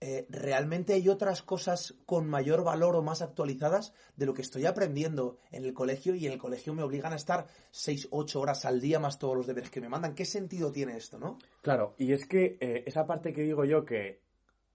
eh, 0.00 0.26
realmente 0.28 0.92
hay 0.92 1.08
otras 1.08 1.40
cosas 1.40 1.94
con 2.04 2.28
mayor 2.28 2.62
valor 2.62 2.96
o 2.96 3.02
más 3.02 3.22
actualizadas 3.22 3.94
de 4.16 4.26
lo 4.26 4.34
que 4.34 4.42
estoy 4.42 4.66
aprendiendo 4.66 5.38
en 5.50 5.64
el 5.64 5.72
colegio 5.72 6.14
y 6.14 6.26
en 6.26 6.32
el 6.32 6.38
colegio 6.38 6.74
me 6.74 6.82
obligan 6.82 7.12
a 7.12 7.16
estar 7.16 7.46
6, 7.70 8.08
8 8.10 8.40
horas 8.40 8.64
al 8.64 8.80
día 8.80 9.00
más 9.00 9.18
todos 9.18 9.36
los 9.36 9.46
deberes 9.46 9.70
que 9.70 9.80
me 9.80 9.88
mandan. 9.88 10.14
¿Qué 10.14 10.26
sentido 10.26 10.72
tiene 10.72 10.96
esto, 10.96 11.18
no? 11.18 11.38
Claro, 11.62 11.94
y 11.96 12.12
es 12.12 12.26
que 12.26 12.58
eh, 12.60 12.84
esa 12.86 13.06
parte 13.06 13.32
que 13.32 13.42
digo 13.42 13.64
yo 13.64 13.84
que 13.84 14.20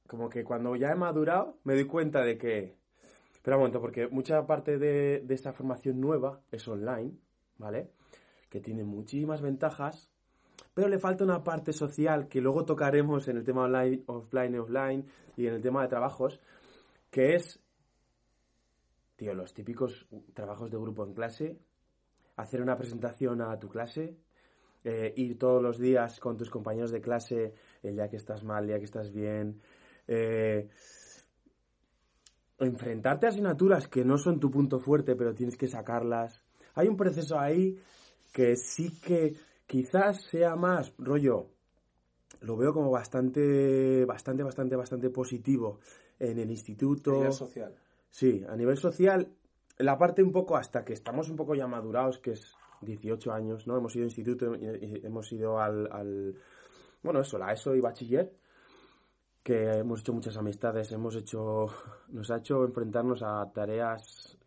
como 0.07 0.29
que 0.29 0.43
cuando 0.43 0.75
ya 0.75 0.89
he 0.89 0.95
madurado 0.95 1.59
me 1.63 1.75
doy 1.75 1.85
cuenta 1.85 2.23
de 2.23 2.37
que... 2.37 2.79
Espera 3.31 3.55
un 3.55 3.61
momento, 3.61 3.79
porque 3.79 4.07
mucha 4.07 4.45
parte 4.45 4.77
de, 4.77 5.21
de 5.21 5.33
esta 5.35 5.53
formación 5.53 6.01
nueva 6.01 6.41
es 6.51 6.67
online 6.67 7.13
¿vale? 7.59 7.91
Que 8.49 8.59
tiene 8.59 8.83
muchísimas 8.83 9.41
ventajas, 9.41 10.09
pero 10.73 10.87
le 10.87 10.97
falta 10.97 11.23
una 11.23 11.43
parte 11.43 11.71
social 11.73 12.27
que 12.27 12.41
luego 12.41 12.65
tocaremos 12.65 13.27
en 13.27 13.37
el 13.37 13.43
tema 13.43 13.65
online, 13.65 14.03
offline 14.07 14.57
offline 14.57 15.05
y 15.37 15.45
en 15.45 15.53
el 15.53 15.61
tema 15.61 15.83
de 15.83 15.89
trabajos, 15.89 16.39
que 17.11 17.35
es, 17.35 17.59
tío, 19.15 19.33
los 19.33 19.53
típicos 19.53 20.07
trabajos 20.33 20.71
de 20.71 20.77
grupo 20.77 21.05
en 21.05 21.13
clase, 21.13 21.59
hacer 22.37 22.61
una 22.61 22.77
presentación 22.77 23.41
a 23.41 23.59
tu 23.59 23.69
clase, 23.69 24.17
eh, 24.83 25.13
ir 25.17 25.37
todos 25.37 25.61
los 25.61 25.77
días 25.77 26.19
con 26.19 26.37
tus 26.37 26.49
compañeros 26.49 26.91
de 26.91 27.01
clase, 27.01 27.53
el 27.83 27.95
día 27.95 28.09
que 28.09 28.15
estás 28.15 28.43
mal, 28.43 28.63
el 28.63 28.67
día 28.69 28.79
que 28.79 28.85
estás 28.85 29.11
bien, 29.11 29.61
eh, 30.07 30.69
enfrentarte 32.59 33.25
a 33.25 33.29
asignaturas 33.29 33.87
que 33.87 34.05
no 34.05 34.17
son 34.17 34.39
tu 34.39 34.49
punto 34.49 34.79
fuerte, 34.79 35.15
pero 35.15 35.33
tienes 35.33 35.57
que 35.57 35.67
sacarlas, 35.67 36.45
hay 36.75 36.87
un 36.87 36.97
proceso 36.97 37.39
ahí 37.39 37.77
que 38.33 38.55
sí 38.55 38.99
que 39.01 39.35
quizás 39.65 40.23
sea 40.23 40.55
más 40.55 40.93
rollo, 40.97 41.47
lo 42.41 42.57
veo 42.57 42.73
como 42.73 42.91
bastante, 42.91 44.05
bastante, 44.05 44.43
bastante, 44.43 44.75
bastante 44.75 45.09
positivo 45.09 45.79
en 46.19 46.39
el 46.39 46.49
instituto. 46.49 47.11
A 47.11 47.17
nivel 47.17 47.33
social. 47.33 47.75
Sí, 48.09 48.43
a 48.47 48.55
nivel 48.55 48.77
social, 48.77 49.27
la 49.77 49.97
parte 49.97 50.23
un 50.23 50.31
poco 50.31 50.57
hasta 50.57 50.83
que 50.83 50.93
estamos 50.93 51.29
un 51.29 51.35
poco 51.35 51.55
ya 51.55 51.67
madurados, 51.67 52.19
que 52.19 52.31
es 52.31 52.55
18 52.81 53.31
años, 53.31 53.67
¿no? 53.67 53.77
Hemos 53.77 53.95
ido 53.95 54.05
a 54.05 54.07
instituto, 54.07 54.53
hemos 54.55 55.31
ido 55.31 55.59
al, 55.59 55.87
al 55.91 56.35
bueno, 57.03 57.21
eso, 57.21 57.37
la 57.37 57.53
ESO 57.53 57.75
y 57.75 57.81
bachiller, 57.81 58.33
que 59.43 59.71
hemos 59.71 60.01
hecho 60.01 60.13
muchas 60.13 60.37
amistades, 60.37 60.91
hemos 60.91 61.15
hecho, 61.15 61.67
nos 62.09 62.31
ha 62.31 62.37
hecho 62.37 62.63
enfrentarnos 62.65 63.21
a 63.23 63.45
tareas 63.53 64.38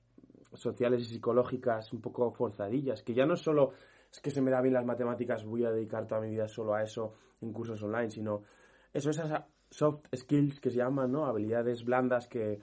sociales 0.55 1.03
y 1.03 1.05
psicológicas 1.07 1.93
un 1.93 2.01
poco 2.01 2.31
forzadillas, 2.31 3.03
que 3.03 3.15
ya 3.15 3.27
no 3.27 3.37
solo 3.37 3.73
es 4.13 4.21
que 4.21 4.31
se 4.31 4.43
me 4.43 4.51
da 4.51 4.61
bien 4.61 4.75
las 4.75 4.85
matemáticas, 4.85 5.45
voy 5.45 5.65
a 5.65 5.71
dedicar 5.71 6.07
toda 6.07 6.21
mi 6.21 6.31
vida 6.31 6.47
solo 6.47 6.75
a 6.75 6.83
eso 6.83 7.15
en 7.41 7.53
cursos 7.53 7.83
online, 7.83 8.11
sino 8.11 8.43
eso, 8.93 9.11
esas 9.11 9.45
soft 9.71 10.05
skills 10.15 10.61
que 10.61 10.71
se 10.71 10.77
llaman, 10.77 11.11
¿no? 11.11 11.25
Habilidades 11.25 11.83
blandas 11.85 12.29
que, 12.29 12.61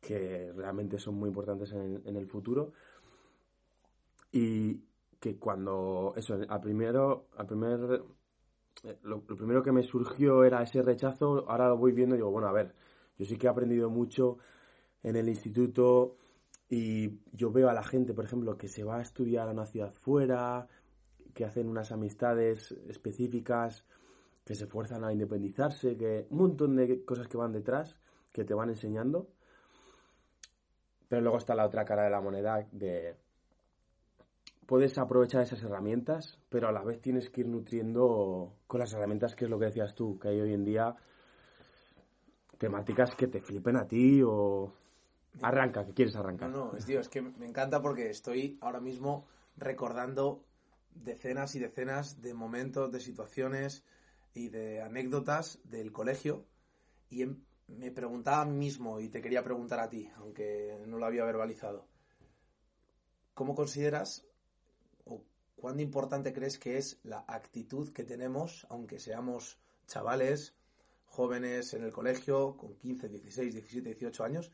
que 0.00 0.52
realmente 0.54 0.98
son 0.98 1.16
muy 1.16 1.28
importantes 1.28 1.72
en, 1.72 2.00
en, 2.04 2.16
el 2.16 2.26
futuro. 2.26 2.72
Y 4.30 4.82
que 5.18 5.36
cuando, 5.36 6.12
eso, 6.16 6.38
al 6.48 6.60
primero, 6.60 7.26
al 7.36 7.46
primer, 7.46 7.80
lo, 9.02 9.22
lo, 9.26 9.36
primero 9.36 9.62
que 9.62 9.72
me 9.72 9.82
surgió 9.82 10.44
era 10.44 10.62
ese 10.62 10.80
rechazo, 10.82 11.50
ahora 11.50 11.68
lo 11.68 11.76
voy 11.76 11.92
viendo 11.92 12.14
y 12.14 12.18
digo, 12.18 12.30
bueno, 12.30 12.48
a 12.48 12.52
ver, 12.52 12.72
yo 13.18 13.24
sí 13.24 13.36
que 13.36 13.46
he 13.48 13.50
aprendido 13.50 13.90
mucho 13.90 14.38
en 15.02 15.16
el 15.16 15.28
instituto, 15.28 16.16
y 16.68 17.20
yo 17.32 17.50
veo 17.50 17.68
a 17.68 17.74
la 17.74 17.82
gente, 17.82 18.14
por 18.14 18.24
ejemplo, 18.24 18.56
que 18.56 18.68
se 18.68 18.84
va 18.84 18.98
a 18.98 19.02
estudiar 19.02 19.48
a 19.48 19.52
una 19.52 19.66
ciudad 19.66 19.92
fuera, 19.92 20.66
que 21.34 21.44
hacen 21.44 21.68
unas 21.68 21.92
amistades 21.92 22.72
específicas, 22.88 23.84
que 24.44 24.54
se 24.54 24.66
fuerzan 24.66 25.04
a 25.04 25.12
independizarse, 25.12 25.96
que 25.96 26.26
un 26.30 26.38
montón 26.38 26.76
de 26.76 27.04
cosas 27.04 27.28
que 27.28 27.36
van 27.36 27.52
detrás, 27.52 27.96
que 28.32 28.44
te 28.44 28.54
van 28.54 28.70
enseñando. 28.70 29.28
Pero 31.08 31.22
luego 31.22 31.38
está 31.38 31.54
la 31.54 31.66
otra 31.66 31.84
cara 31.84 32.04
de 32.04 32.10
la 32.10 32.20
moneda 32.20 32.66
de 32.72 33.16
puedes 34.66 34.96
aprovechar 34.98 35.42
esas 35.42 35.62
herramientas, 35.62 36.38
pero 36.48 36.68
a 36.68 36.72
la 36.72 36.82
vez 36.82 37.00
tienes 37.00 37.30
que 37.30 37.42
ir 37.42 37.48
nutriendo 37.48 38.54
con 38.66 38.80
las 38.80 38.92
herramientas 38.92 39.34
que 39.34 39.44
es 39.44 39.50
lo 39.50 39.58
que 39.58 39.66
decías 39.66 39.94
tú, 39.94 40.18
que 40.18 40.28
hay 40.28 40.40
hoy 40.40 40.54
en 40.54 40.64
día 40.64 40.96
temáticas 42.58 43.14
que 43.14 43.26
te 43.26 43.40
flipen 43.40 43.76
a 43.76 43.86
ti 43.86 44.22
o 44.24 44.72
Arranca, 45.42 45.84
que 45.84 45.92
quieres 45.92 46.16
arrancar. 46.16 46.50
No, 46.50 46.72
no, 46.72 46.78
tío, 46.84 47.00
es 47.00 47.08
que 47.08 47.22
me 47.22 47.46
encanta 47.46 47.82
porque 47.82 48.10
estoy 48.10 48.58
ahora 48.60 48.80
mismo 48.80 49.26
recordando 49.56 50.44
decenas 50.94 51.54
y 51.54 51.58
decenas 51.58 52.22
de 52.22 52.34
momentos, 52.34 52.92
de 52.92 53.00
situaciones 53.00 53.84
y 54.32 54.48
de 54.48 54.80
anécdotas 54.80 55.60
del 55.64 55.92
colegio 55.92 56.44
y 57.10 57.22
em, 57.22 57.42
me 57.68 57.90
preguntaba 57.90 58.44
mismo 58.44 59.00
y 59.00 59.08
te 59.08 59.22
quería 59.22 59.42
preguntar 59.42 59.80
a 59.80 59.88
ti, 59.88 60.10
aunque 60.16 60.78
no 60.86 60.98
lo 60.98 61.06
había 61.06 61.24
verbalizado. 61.24 61.86
¿Cómo 63.32 63.54
consideras 63.54 64.26
o 65.04 65.24
cuán 65.56 65.80
importante 65.80 66.32
crees 66.32 66.58
que 66.58 66.78
es 66.78 67.00
la 67.02 67.24
actitud 67.26 67.92
que 67.92 68.04
tenemos, 68.04 68.66
aunque 68.70 68.98
seamos 68.98 69.58
chavales, 69.86 70.54
jóvenes 71.06 71.74
en 71.74 71.84
el 71.84 71.92
colegio, 71.92 72.56
con 72.56 72.74
15, 72.76 73.08
16, 73.08 73.54
17, 73.54 73.88
18 73.90 74.24
años, 74.24 74.52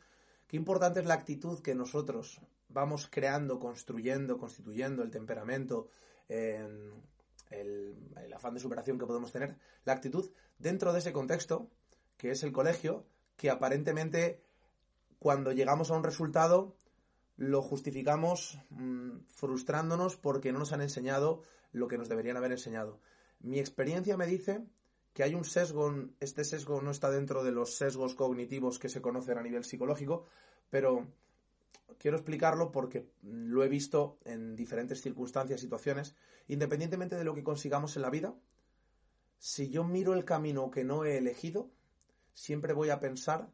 Qué 0.51 0.57
importante 0.57 0.99
es 0.99 1.07
la 1.07 1.15
actitud 1.15 1.61
que 1.61 1.77
nosotros 1.77 2.41
vamos 2.71 3.07
creando, 3.09 3.61
construyendo, 3.61 4.37
constituyendo, 4.37 5.05
el 5.05 5.11
temperamento, 5.13 5.91
el, 6.27 6.93
afán 8.35 8.55
de 8.55 8.59
superación 8.59 8.99
que 8.99 9.07
podemos 9.07 9.31
tener, 9.31 9.55
la 9.85 9.93
actitud 9.93 10.29
dentro 10.59 10.93
de 10.93 10.99
ese 10.99 11.13
contexto, 11.13 11.71
que 12.17 12.33
es 12.33 12.43
el 12.43 12.51
colegio, 12.51 13.07
que 13.37 13.49
aparentemente 13.49 14.43
cuando 15.21 15.53
llegamos 15.53 15.93
a 15.93 15.95
un 15.95 16.03
resultado 16.03 16.75
lo 17.37 17.63
justificamos 17.63 18.59
mm, 18.71 19.21
frustrándonos 19.29 20.17
porque 20.17 20.51
no 20.51 20.59
nos 20.59 20.73
han 20.73 20.83
enseñado 20.83 21.45
lo 21.71 21.87
que 21.87 21.97
nos 21.97 22.09
deberían 22.09 22.37
haber 22.37 22.51
enseñado. 22.51 22.99
Mi 23.39 23.61
experiencia 23.61 24.17
me 24.17 24.27
dice 24.27 24.67
que 25.13 25.23
hay 25.23 25.35
un 25.35 25.45
sesgo, 25.45 25.93
este 26.21 26.45
sesgo 26.45 26.81
no 26.81 26.91
está 26.91 27.11
dentro 27.11 27.43
de 27.43 27.53
los 27.53 27.77
sesgos 27.77 28.15
cognitivos 28.15 28.79
que 28.79 28.89
se 28.89 29.03
conocen 29.03 29.39
a 29.39 29.43
nivel 29.43 29.65
psicológico, 29.65 30.27
pero 30.71 31.09
quiero 31.99 32.17
explicarlo 32.17 32.71
porque 32.71 33.11
lo 33.23 33.65
he 33.65 33.69
visto 33.69 34.19
en 34.25 34.57
diferentes 34.57 35.01
circunstancias, 35.01 35.61
situaciones, 35.61 36.15
independientemente 36.49 37.17
de 37.17 37.25
lo 37.25 37.35
que 37.35 37.43
consigamos 37.43 37.97
en 37.97 38.03
la 38.03 38.11
vida, 38.11 38.35
si 39.39 39.71
yo 39.71 39.85
miro 39.85 40.15
el 40.15 40.25
camino 40.25 40.71
que 40.71 40.85
no 40.85 41.05
he 41.05 41.17
elegido, 41.17 41.71
siempre 42.35 42.73
voy 42.73 42.91
a 42.91 43.01
pensar 43.01 43.51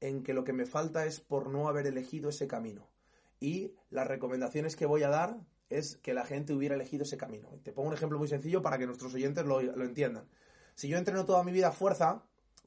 en 0.00 0.22
que 0.22 0.32
lo 0.32 0.44
que 0.44 0.52
me 0.52 0.66
falta 0.66 1.06
es 1.06 1.20
por 1.20 1.50
no 1.50 1.68
haber 1.68 1.86
elegido 1.86 2.30
ese 2.30 2.46
camino. 2.46 2.88
Y 3.40 3.74
las 3.90 4.06
recomendaciones 4.06 4.74
que 4.74 4.86
voy 4.86 5.02
a 5.02 5.08
dar 5.08 5.38
es 5.68 5.96
que 5.96 6.14
la 6.14 6.24
gente 6.24 6.54
hubiera 6.54 6.74
elegido 6.74 7.02
ese 7.02 7.18
camino. 7.18 7.48
Te 7.62 7.72
pongo 7.72 7.88
un 7.88 7.94
ejemplo 7.94 8.18
muy 8.18 8.28
sencillo 8.28 8.62
para 8.62 8.78
que 8.78 8.86
nuestros 8.86 9.14
oyentes 9.14 9.44
lo, 9.44 9.60
lo 9.60 9.84
entiendan. 9.84 10.28
Si 10.78 10.86
yo 10.86 10.96
entreno 10.96 11.24
toda 11.24 11.42
mi 11.42 11.50
vida 11.50 11.72
fuerza, 11.72 12.22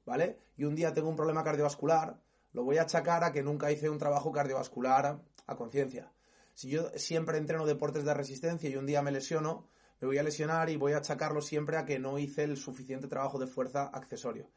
¿vale? 0.06 0.38
Y 0.58 0.66
un 0.66 0.76
día 0.76 0.94
tengo 0.94 1.08
un 1.08 1.16
problema 1.16 1.46
cardiovascular, 1.46 2.20
lo 2.52 2.66
voy 2.66 2.78
a 2.78 2.82
achacar 2.82 3.24
a 3.24 3.32
que 3.32 3.42
nunca 3.42 3.72
hice 3.72 3.90
un 3.90 3.98
trabajo 3.98 4.34
cardiovascular 4.34 5.22
a 5.48 5.56
conciencia. 5.56 6.12
Si 6.54 6.68
yo 6.68 6.90
siempre 6.98 7.38
entreno 7.38 7.66
deportes 7.66 8.04
de 8.04 8.14
resistencia 8.14 8.70
y 8.70 8.76
un 8.76 8.86
día 8.86 9.02
me 9.02 9.14
lesiono, 9.14 9.70
me 10.02 10.10
voy 10.10 10.18
a 10.18 10.24
lesionar 10.24 10.70
y 10.70 10.76
voy 10.76 10.92
a 10.92 10.98
achacarlo 10.98 11.42
siempre 11.42 11.78
a 11.78 11.86
que 11.86 12.00
no 12.00 12.20
hice 12.20 12.44
el 12.44 12.58
suficiente 12.58 13.08
trabajo 13.08 13.40
de 13.40 13.48
fuerza 13.48 13.84
accesorio. 13.84 14.50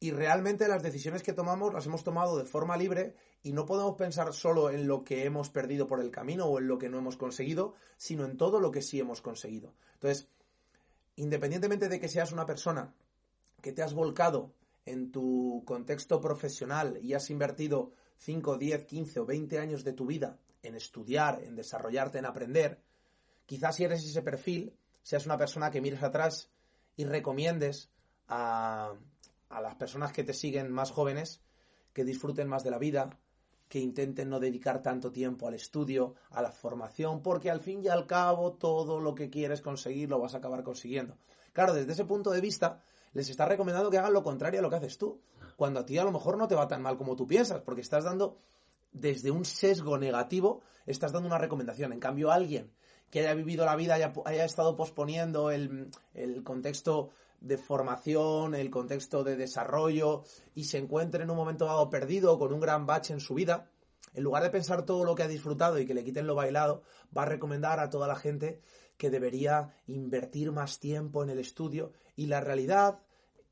Y 0.00 0.10
realmente 0.10 0.66
las 0.66 0.82
decisiones 0.82 1.22
que 1.22 1.32
tomamos 1.32 1.72
las 1.72 1.86
hemos 1.86 2.02
tomado 2.02 2.36
de 2.36 2.44
forma 2.44 2.76
libre 2.76 3.14
y 3.44 3.52
no 3.52 3.66
podemos 3.66 3.94
pensar 3.94 4.32
solo 4.32 4.70
en 4.70 4.88
lo 4.88 5.04
que 5.04 5.26
hemos 5.26 5.48
perdido 5.48 5.86
por 5.86 6.00
el 6.00 6.10
camino 6.10 6.46
o 6.46 6.58
en 6.58 6.66
lo 6.66 6.76
que 6.78 6.88
no 6.88 6.98
hemos 6.98 7.16
conseguido, 7.16 7.74
sino 7.98 8.24
en 8.24 8.36
todo 8.36 8.58
lo 8.58 8.72
que 8.72 8.82
sí 8.82 8.98
hemos 8.98 9.20
conseguido. 9.20 9.74
Entonces, 9.92 10.28
independientemente 11.16 11.88
de 11.88 12.00
que 12.00 12.08
seas 12.08 12.32
una 12.32 12.46
persona 12.46 12.94
que 13.60 13.72
te 13.72 13.82
has 13.82 13.94
volcado 13.94 14.52
en 14.86 15.10
tu 15.10 15.62
contexto 15.64 16.20
profesional 16.20 16.98
y 17.02 17.14
has 17.14 17.30
invertido 17.30 17.92
5, 18.18 18.58
10, 18.58 18.84
15 18.84 19.20
o 19.20 19.26
20 19.26 19.58
años 19.58 19.84
de 19.84 19.92
tu 19.92 20.06
vida 20.06 20.38
en 20.62 20.74
estudiar, 20.74 21.42
en 21.42 21.56
desarrollarte, 21.56 22.18
en 22.18 22.26
aprender, 22.26 22.80
quizás 23.46 23.76
si 23.76 23.84
eres 23.84 24.04
ese 24.04 24.22
perfil, 24.22 24.74
seas 25.02 25.26
una 25.26 25.38
persona 25.38 25.70
que 25.70 25.80
mires 25.80 26.02
atrás 26.02 26.50
y 26.96 27.04
recomiendes 27.04 27.90
a, 28.28 28.94
a 29.48 29.60
las 29.60 29.74
personas 29.76 30.12
que 30.12 30.24
te 30.24 30.32
siguen 30.32 30.70
más 30.70 30.90
jóvenes 30.90 31.42
que 31.94 32.04
disfruten 32.04 32.48
más 32.48 32.64
de 32.64 32.70
la 32.70 32.78
vida, 32.78 33.18
que 33.74 33.80
intenten 33.80 34.30
no 34.30 34.38
dedicar 34.38 34.82
tanto 34.82 35.10
tiempo 35.10 35.48
al 35.48 35.54
estudio, 35.54 36.14
a 36.30 36.40
la 36.40 36.52
formación, 36.52 37.22
porque 37.22 37.50
al 37.50 37.58
fin 37.58 37.82
y 37.82 37.88
al 37.88 38.06
cabo 38.06 38.52
todo 38.52 39.00
lo 39.00 39.16
que 39.16 39.30
quieres 39.30 39.62
conseguir 39.62 40.08
lo 40.08 40.20
vas 40.20 40.32
a 40.34 40.38
acabar 40.38 40.62
consiguiendo. 40.62 41.16
Claro, 41.52 41.74
desde 41.74 41.90
ese 41.90 42.04
punto 42.04 42.30
de 42.30 42.40
vista, 42.40 42.84
les 43.14 43.28
está 43.30 43.46
recomendando 43.46 43.90
que 43.90 43.98
hagan 43.98 44.12
lo 44.12 44.22
contrario 44.22 44.60
a 44.60 44.62
lo 44.62 44.70
que 44.70 44.76
haces 44.76 44.96
tú, 44.96 45.20
cuando 45.56 45.80
a 45.80 45.84
ti 45.84 45.98
a 45.98 46.04
lo 46.04 46.12
mejor 46.12 46.38
no 46.38 46.46
te 46.46 46.54
va 46.54 46.68
tan 46.68 46.82
mal 46.82 46.96
como 46.96 47.16
tú 47.16 47.26
piensas, 47.26 47.62
porque 47.62 47.80
estás 47.80 48.04
dando 48.04 48.38
desde 48.92 49.32
un 49.32 49.44
sesgo 49.44 49.98
negativo, 49.98 50.62
estás 50.86 51.10
dando 51.10 51.26
una 51.26 51.38
recomendación. 51.38 51.92
En 51.92 51.98
cambio, 51.98 52.30
alguien 52.30 52.70
que 53.10 53.18
haya 53.18 53.34
vivido 53.34 53.64
la 53.64 53.74
vida, 53.74 53.94
haya, 53.94 54.12
haya 54.24 54.44
estado 54.44 54.76
posponiendo 54.76 55.50
el, 55.50 55.90
el 56.14 56.44
contexto 56.44 57.10
de 57.44 57.58
formación, 57.58 58.54
el 58.54 58.70
contexto 58.70 59.22
de 59.22 59.36
desarrollo 59.36 60.24
y 60.54 60.64
se 60.64 60.78
encuentre 60.78 61.24
en 61.24 61.30
un 61.30 61.36
momento 61.36 61.66
dado 61.66 61.90
perdido 61.90 62.38
con 62.38 62.52
un 62.54 62.60
gran 62.60 62.86
bache 62.86 63.12
en 63.12 63.20
su 63.20 63.34
vida, 63.34 63.70
en 64.14 64.24
lugar 64.24 64.42
de 64.42 64.50
pensar 64.50 64.86
todo 64.86 65.04
lo 65.04 65.14
que 65.14 65.24
ha 65.24 65.28
disfrutado 65.28 65.78
y 65.78 65.86
que 65.86 65.92
le 65.92 66.04
quiten 66.04 66.26
lo 66.26 66.34
bailado, 66.34 66.82
va 67.16 67.22
a 67.22 67.26
recomendar 67.26 67.80
a 67.80 67.90
toda 67.90 68.08
la 68.08 68.16
gente 68.16 68.62
que 68.96 69.10
debería 69.10 69.74
invertir 69.86 70.52
más 70.52 70.78
tiempo 70.78 71.22
en 71.22 71.30
el 71.30 71.38
estudio. 71.38 71.92
Y 72.16 72.26
la 72.26 72.40
realidad 72.40 73.00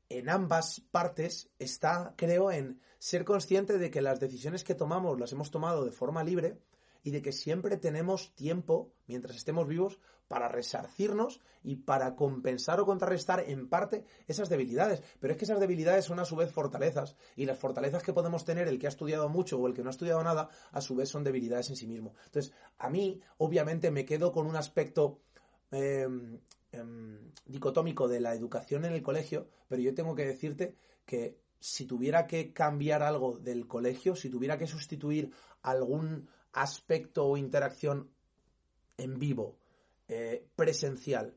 en 0.09 0.29
ambas 0.29 0.81
partes 0.91 1.51
está, 1.59 2.15
creo, 2.17 2.51
en 2.51 2.79
ser 2.97 3.25
consciente 3.25 3.77
de 3.77 3.91
que 3.91 4.01
las 4.01 4.19
decisiones 4.19 4.63
que 4.63 4.73
tomamos 4.73 5.19
las 5.19 5.33
hemos 5.33 5.51
tomado 5.51 5.85
de 5.85 5.91
forma 5.91 6.23
libre 6.23 6.57
y 7.03 7.11
de 7.11 7.21
que 7.21 7.33
siempre 7.33 7.77
tenemos 7.77 8.33
tiempo, 8.33 8.93
mientras 9.05 9.35
estemos 9.35 9.67
vivos, 9.67 9.99
para 10.33 10.47
resarcirnos 10.47 11.41
y 11.63 11.75
para 11.75 12.15
compensar 12.15 12.79
o 12.79 12.87
contrarrestar 12.87 13.43
en 13.45 13.69
parte 13.69 14.03
esas 14.27 14.49
debilidades. 14.49 15.03
Pero 15.19 15.31
es 15.31 15.37
que 15.37 15.45
esas 15.45 15.59
debilidades 15.59 16.05
son 16.05 16.19
a 16.19 16.25
su 16.25 16.35
vez 16.35 16.51
fortalezas 16.51 17.15
y 17.35 17.45
las 17.45 17.59
fortalezas 17.59 18.01
que 18.01 18.13
podemos 18.13 18.43
tener 18.43 18.67
el 18.67 18.79
que 18.79 18.87
ha 18.87 18.89
estudiado 18.89 19.29
mucho 19.29 19.59
o 19.59 19.67
el 19.67 19.75
que 19.75 19.83
no 19.83 19.89
ha 19.89 19.91
estudiado 19.91 20.23
nada, 20.23 20.49
a 20.71 20.81
su 20.81 20.95
vez 20.95 21.09
son 21.09 21.23
debilidades 21.23 21.69
en 21.69 21.75
sí 21.75 21.85
mismo. 21.85 22.15
Entonces, 22.25 22.51
a 22.79 22.89
mí, 22.89 23.21
obviamente, 23.37 23.91
me 23.91 24.05
quedo 24.05 24.31
con 24.31 24.47
un 24.47 24.55
aspecto 24.55 25.21
em, 25.69 26.39
em, 26.71 27.31
dicotómico 27.45 28.07
de 28.07 28.21
la 28.21 28.33
educación 28.33 28.85
en 28.85 28.93
el 28.93 29.03
colegio, 29.03 29.49
pero 29.67 29.83
yo 29.83 29.93
tengo 29.93 30.15
que 30.15 30.25
decirte 30.25 30.75
que 31.05 31.37
si 31.59 31.85
tuviera 31.85 32.25
que 32.25 32.53
cambiar 32.53 33.03
algo 33.03 33.37
del 33.37 33.67
colegio, 33.67 34.15
si 34.15 34.31
tuviera 34.31 34.57
que 34.57 34.65
sustituir 34.65 35.31
algún 35.61 36.27
aspecto 36.53 37.27
o 37.27 37.37
interacción 37.37 38.09
en 38.97 39.19
vivo, 39.19 39.59
eh, 40.15 40.47
presencial, 40.55 41.35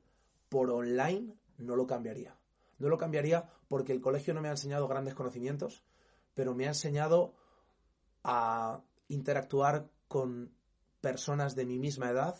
por 0.50 0.70
online, 0.70 1.34
no 1.56 1.76
lo 1.76 1.86
cambiaría. 1.86 2.36
No 2.78 2.88
lo 2.88 2.98
cambiaría 2.98 3.48
porque 3.68 3.92
el 3.92 4.02
colegio 4.02 4.34
no 4.34 4.42
me 4.42 4.48
ha 4.48 4.52
enseñado 4.52 4.86
grandes 4.86 5.14
conocimientos, 5.14 5.82
pero 6.34 6.54
me 6.54 6.66
ha 6.66 6.68
enseñado 6.68 7.34
a 8.22 8.82
interactuar 9.08 9.88
con 10.08 10.52
personas 11.00 11.54
de 11.54 11.64
mi 11.64 11.78
misma 11.78 12.10
edad, 12.10 12.36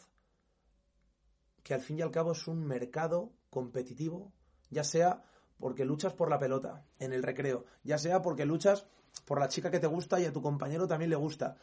que 1.63 1.73
al 1.73 1.81
fin 1.81 1.99
y 1.99 2.03
al 2.03 2.11
cabo 2.11 2.33
es 2.33 2.47
un 2.47 2.67
mercado 2.67 3.33
competitivo, 3.49 4.33
ya 4.69 4.85
sea 4.85 5.23
porque 5.59 5.87
luchas 5.87 6.13
por 6.13 6.29
la 6.29 6.39
pelota 6.39 6.85
en 6.99 7.15
el 7.15 7.23
recreo, 7.23 7.65
ya 7.83 7.97
sea 7.97 8.21
porque 8.21 8.45
luchas 8.45 8.87
por 9.25 9.41
la 9.41 9.49
chica 9.49 9.71
que 9.71 9.81
te 9.81 9.87
gusta 9.87 10.21
y 10.21 10.27
a 10.27 10.33
tu 10.33 10.43
compañero 10.43 10.87
también 10.87 11.11
le 11.11 11.17
gusta, 11.17 11.57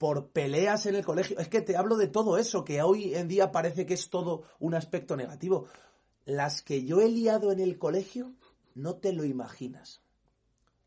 por 0.00 0.30
peleas 0.30 0.86
en 0.86 0.94
el 0.94 1.04
colegio. 1.04 1.38
Es 1.38 1.48
que 1.48 1.60
te 1.60 1.76
hablo 1.76 1.98
de 1.98 2.08
todo 2.08 2.38
eso, 2.38 2.64
que 2.64 2.80
hoy 2.80 3.14
en 3.14 3.28
día 3.28 3.52
parece 3.52 3.84
que 3.84 3.92
es 3.92 4.08
todo 4.08 4.44
un 4.58 4.74
aspecto 4.74 5.14
negativo. 5.14 5.66
Las 6.24 6.62
que 6.62 6.86
yo 6.86 7.02
he 7.02 7.08
liado 7.10 7.52
en 7.52 7.60
el 7.60 7.76
colegio, 7.76 8.32
no 8.74 8.96
te 8.96 9.12
lo 9.12 9.26
imaginas. 9.26 10.00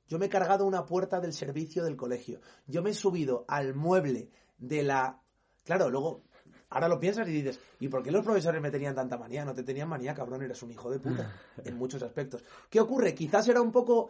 Yo 0.07 0.17
me 0.17 0.25
he 0.25 0.29
cargado 0.29 0.65
una 0.65 0.87
puerta 0.87 1.19
del 1.19 1.31
servicio 1.31 1.83
del 1.83 1.95
colegio. 1.95 2.41
Yo 2.65 2.81
me 2.81 2.89
he 2.89 2.93
subido 2.95 3.45
al 3.47 3.75
mueble 3.75 4.31
de 4.57 4.81
la... 4.81 5.21
Claro, 5.63 5.91
luego, 5.91 6.23
ahora 6.71 6.87
lo 6.87 6.99
piensas 6.99 7.27
y 7.27 7.33
dices, 7.33 7.59
¿y 7.79 7.89
por 7.89 8.01
qué 8.01 8.09
los 8.09 8.25
profesores 8.25 8.63
me 8.63 8.71
tenían 8.71 8.95
tanta 8.95 9.19
manía? 9.19 9.45
No 9.45 9.53
te 9.53 9.61
tenían 9.61 9.89
manía, 9.89 10.15
cabrón, 10.15 10.41
eres 10.41 10.63
un 10.63 10.71
hijo 10.71 10.89
de 10.89 10.97
puta, 10.97 11.39
en 11.63 11.77
muchos 11.77 12.01
aspectos. 12.01 12.43
¿Qué 12.67 12.79
ocurre? 12.79 13.13
Quizás 13.13 13.47
era 13.47 13.61
un 13.61 13.71
poco 13.71 14.09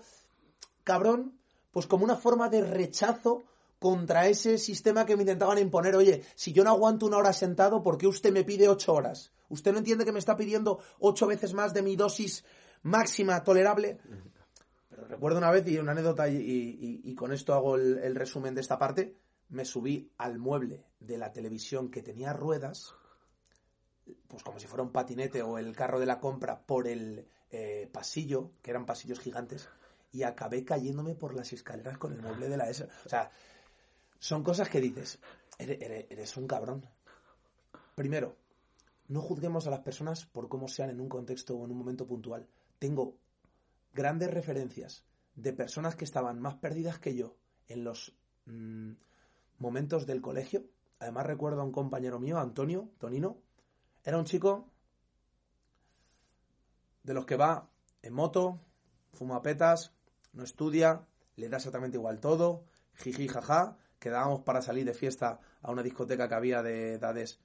cabrón, 0.85 1.37
pues 1.71 1.87
como 1.87 2.05
una 2.05 2.15
forma 2.15 2.47
de 2.47 2.61
rechazo 2.61 3.43
contra 3.83 4.29
ese 4.29 4.57
sistema 4.57 5.05
que 5.05 5.17
me 5.17 5.23
intentaban 5.23 5.57
imponer. 5.57 5.93
Oye, 5.97 6.23
si 6.35 6.53
yo 6.53 6.63
no 6.63 6.69
aguanto 6.69 7.05
una 7.05 7.17
hora 7.17 7.33
sentado, 7.33 7.83
¿por 7.83 7.97
qué 7.97 8.07
usted 8.07 8.31
me 8.31 8.45
pide 8.45 8.69
ocho 8.69 8.93
horas? 8.93 9.33
¿Usted 9.49 9.73
no 9.73 9.79
entiende 9.79 10.05
que 10.05 10.13
me 10.13 10.19
está 10.19 10.37
pidiendo 10.37 10.79
ocho 10.99 11.27
veces 11.27 11.53
más 11.53 11.73
de 11.73 11.81
mi 11.81 11.97
dosis 11.97 12.45
máxima 12.83 13.43
tolerable? 13.43 13.99
Pero 14.89 15.05
recuerdo 15.05 15.39
una 15.39 15.51
vez, 15.51 15.67
y 15.67 15.79
una 15.79 15.91
anécdota, 15.91 16.29
y, 16.29 17.13
con 17.15 17.33
esto 17.33 17.53
hago 17.53 17.75
el, 17.75 17.97
el, 17.97 18.15
resumen 18.15 18.55
de 18.55 18.61
esta 18.61 18.79
parte, 18.79 19.17
me 19.49 19.65
subí 19.65 20.09
al 20.17 20.39
mueble 20.39 20.85
de 21.01 21.17
la 21.17 21.33
televisión 21.33 21.91
que 21.91 22.01
tenía 22.01 22.31
ruedas, 22.31 22.95
pues 24.29 24.43
como 24.43 24.61
si 24.61 24.67
fuera 24.67 24.83
un 24.83 24.93
patinete 24.93 25.41
o 25.41 25.57
el 25.57 25.75
carro 25.75 25.99
de 25.99 26.05
la 26.05 26.21
compra, 26.21 26.61
por 26.65 26.87
el 26.87 27.27
eh, 27.51 27.89
pasillo, 27.91 28.51
que 28.61 28.71
eran 28.71 28.85
pasillos 28.85 29.19
gigantes, 29.19 29.67
y 30.13 30.23
acabé 30.23 30.63
cayéndome 30.63 31.15
por 31.15 31.33
las 31.33 31.51
escaleras 31.51 31.97
con 31.97 32.13
el 32.13 32.21
mueble 32.21 32.47
de 32.47 32.55
la 32.55 32.69
ESA. 32.69 32.87
O 33.05 33.09
sea, 33.09 33.31
son 34.23 34.41
cosas 34.41 34.69
que 34.69 34.79
dices, 34.79 35.19
eres, 35.59 36.37
un 36.37 36.47
cabrón. 36.47 36.87
Primero, 37.93 38.37
no 39.09 39.19
juzguemos 39.19 39.67
a 39.67 39.69
las 39.69 39.81
personas 39.81 40.25
por 40.25 40.47
cómo 40.47 40.69
sean 40.69 40.89
en 40.91 41.01
un 41.01 41.09
contexto 41.09 41.57
o 41.57 41.65
en 41.65 41.71
un 41.71 41.77
momento 41.77 42.07
puntual. 42.07 42.47
Tengo 42.79 43.17
grandes 43.93 44.33
referencias 44.33 45.03
de 45.35 45.51
personas 45.51 45.97
que 45.97 46.05
estaban 46.05 46.39
más 46.39 46.55
perdidas 46.55 46.99
que 46.99 47.15
yo 47.15 47.35
en 47.67 47.83
los 47.83 48.15
mm, 48.45 48.93
momentos 49.59 50.07
del 50.07 50.21
colegio. 50.21 50.63
Además 50.99 51.25
recuerdo 51.25 51.59
a 51.59 51.65
un 51.65 51.73
compañero 51.73 52.17
mío, 52.17 52.39
Antonio, 52.39 52.91
Tonino. 52.99 53.41
Era 54.05 54.17
un 54.17 54.23
chico 54.23 54.69
de 57.03 57.13
los 57.13 57.25
que 57.25 57.35
va 57.35 57.69
en 58.01 58.13
moto, 58.13 58.61
fuma 59.11 59.41
petas, 59.41 59.91
no 60.31 60.45
estudia, 60.45 61.05
le 61.35 61.49
da 61.49 61.57
exactamente 61.57 61.97
igual 61.97 62.21
todo, 62.21 62.63
jiji, 62.93 63.27
jaja, 63.27 63.77
quedábamos 64.03 64.41
para 64.41 64.61
salir 64.61 64.83
de 64.83 64.93
fiesta 64.93 65.39
a 65.61 65.71
una 65.71 65.81
discoteca 65.81 66.27
que 66.27 66.35
había 66.35 66.61
de 66.61 66.95
edades. 66.95 67.39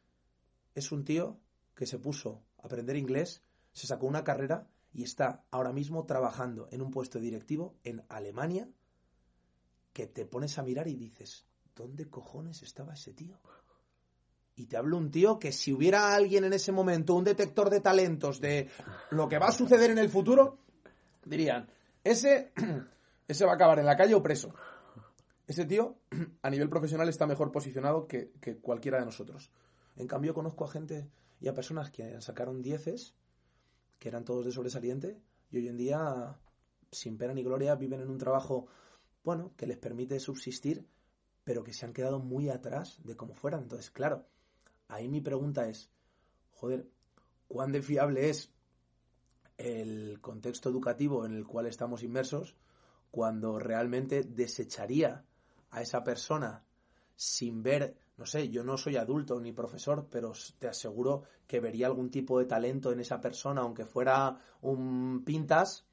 Es 0.74 0.90
un 0.90 1.04
tío 1.04 1.38
que 1.76 1.86
se 1.86 2.00
puso 2.00 2.42
a 2.60 2.66
aprender 2.66 2.96
inglés, 2.96 3.44
se 3.70 3.86
sacó 3.86 4.08
una 4.08 4.24
carrera 4.24 4.66
y 4.92 5.04
está 5.04 5.44
ahora 5.52 5.72
mismo 5.72 6.04
trabajando 6.04 6.66
en 6.72 6.82
un 6.82 6.90
puesto 6.90 7.20
directivo 7.20 7.76
en 7.84 8.02
Alemania 8.08 8.68
que 9.92 10.08
te 10.08 10.26
pones 10.26 10.58
a 10.58 10.64
mirar 10.64 10.88
y 10.88 10.96
dices, 10.96 11.46
¿dónde 11.76 12.10
cojones 12.10 12.64
estaba 12.64 12.94
ese 12.94 13.12
tío? 13.12 13.38
Y 14.56 14.66
te 14.66 14.76
hablo 14.76 14.96
un 14.96 15.12
tío 15.12 15.38
que 15.38 15.52
si 15.52 15.72
hubiera 15.72 16.12
alguien 16.12 16.42
en 16.42 16.54
ese 16.54 16.72
momento, 16.72 17.14
un 17.14 17.22
detector 17.22 17.70
de 17.70 17.80
talentos 17.80 18.40
de 18.40 18.68
lo 19.10 19.28
que 19.28 19.38
va 19.38 19.46
a 19.46 19.52
suceder 19.52 19.92
en 19.92 19.98
el 19.98 20.08
futuro, 20.08 20.58
dirían, 21.24 21.68
ese, 22.02 22.52
ese 23.28 23.44
va 23.44 23.52
a 23.52 23.54
acabar 23.54 23.78
en 23.78 23.86
la 23.86 23.96
calle 23.96 24.16
o 24.16 24.22
preso. 24.24 24.52
Ese 25.48 25.64
tío, 25.64 25.96
a 26.42 26.50
nivel 26.50 26.68
profesional, 26.68 27.08
está 27.08 27.26
mejor 27.26 27.50
posicionado 27.50 28.06
que, 28.06 28.30
cualquiera 28.60 28.98
de 28.98 29.06
nosotros. 29.06 29.50
En 29.96 30.06
cambio, 30.06 30.34
conozco 30.34 30.66
a 30.66 30.70
gente 30.70 31.08
y 31.40 31.48
a 31.48 31.54
personas 31.54 31.90
que 31.90 32.20
sacaron 32.20 32.60
dieces, 32.60 33.14
que 33.98 34.10
eran 34.10 34.26
todos 34.26 34.44
de 34.44 34.52
sobresaliente, 34.52 35.18
y 35.50 35.56
hoy 35.56 35.68
en 35.68 35.78
día, 35.78 36.38
sin 36.92 37.16
pena 37.16 37.32
ni 37.32 37.42
gloria, 37.42 37.74
viven 37.76 38.02
en 38.02 38.10
un 38.10 38.18
trabajo, 38.18 38.66
bueno, 39.24 39.54
que 39.56 39.66
les 39.66 39.78
permite 39.78 40.20
subsistir, 40.20 40.86
pero 41.44 41.64
que 41.64 41.72
se 41.72 41.86
han 41.86 41.94
quedado 41.94 42.20
muy 42.20 42.50
atrás 42.50 43.00
de 43.02 43.16
cómo 43.16 43.34
fueran. 43.34 43.62
Entonces, 43.62 43.90
claro, 43.90 44.26
ahí 44.86 45.08
mi 45.08 45.22
pregunta 45.22 45.66
es, 45.66 45.90
joder, 46.50 46.90
¿cuán 47.48 47.72
de 47.72 47.80
fiable 47.80 48.28
es 48.28 48.52
el 49.56 50.20
contexto 50.20 50.68
educativo 50.68 51.24
en 51.24 51.32
el 51.32 51.46
cual 51.46 51.64
estamos 51.64 52.02
inmersos 52.02 52.54
cuando 53.10 53.58
realmente 53.58 54.22
desecharía 54.24 55.24
a 55.70 55.82
esa 55.82 56.02
persona 56.04 56.64
sin 57.18 57.64
ver, 57.64 57.96
no 58.16 58.26
sé, 58.26 58.48
yo 58.48 58.62
no 58.62 58.78
soy 58.78 58.96
adulto 58.96 59.40
ni 59.40 59.52
profesor, 59.52 60.06
pero 60.08 60.32
te 60.60 60.68
aseguro 60.68 61.24
que 61.48 61.58
vería 61.58 61.88
algún 61.88 62.10
tipo 62.10 62.38
de 62.38 62.44
talento 62.44 62.92
en 62.92 63.00
esa 63.00 63.20
persona, 63.20 63.62
aunque 63.62 63.84
fuera 63.84 64.38
un 64.62 65.24
pintas, 65.24 65.84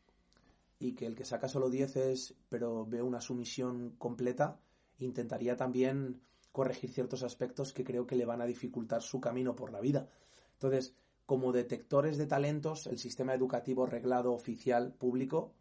y 0.77 0.93
que 0.93 1.07
el 1.07 1.15
que 1.15 1.25
saca 1.25 1.47
solo 1.47 1.71
dieces, 1.71 2.35
pero 2.47 2.85
ve 2.85 3.01
una 3.01 3.21
sumisión 3.21 3.95
completa, 3.97 4.59
intentaría 4.99 5.55
también 5.55 6.21
corregir 6.51 6.91
ciertos 6.91 7.23
aspectos 7.23 7.73
que 7.73 7.83
creo 7.83 8.05
que 8.05 8.15
le 8.15 8.25
van 8.25 8.41
a 8.41 8.45
dificultar 8.45 9.01
su 9.01 9.19
camino 9.19 9.55
por 9.55 9.71
la 9.71 9.81
vida. 9.81 10.07
Entonces, 10.53 10.95
como 11.25 11.51
detectores 11.51 12.17
de 12.17 12.27
talentos, 12.27 12.85
el 12.85 12.99
sistema 12.99 13.33
educativo 13.33 13.87
reglado 13.87 14.31
oficial 14.31 14.93
público, 14.93 15.53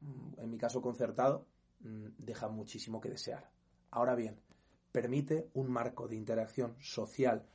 mm, 0.00 0.40
en 0.40 0.50
mi 0.50 0.58
caso 0.58 0.82
concertado, 0.82 1.46
deja 1.82 2.48
muchísimo 2.48 3.00
que 3.00 3.10
desear. 3.10 3.50
Ahora 3.90 4.14
bien, 4.14 4.40
permite 4.92 5.50
un 5.54 5.70
marco 5.70 6.08
de 6.08 6.16
interacción 6.16 6.76
social 6.80 7.46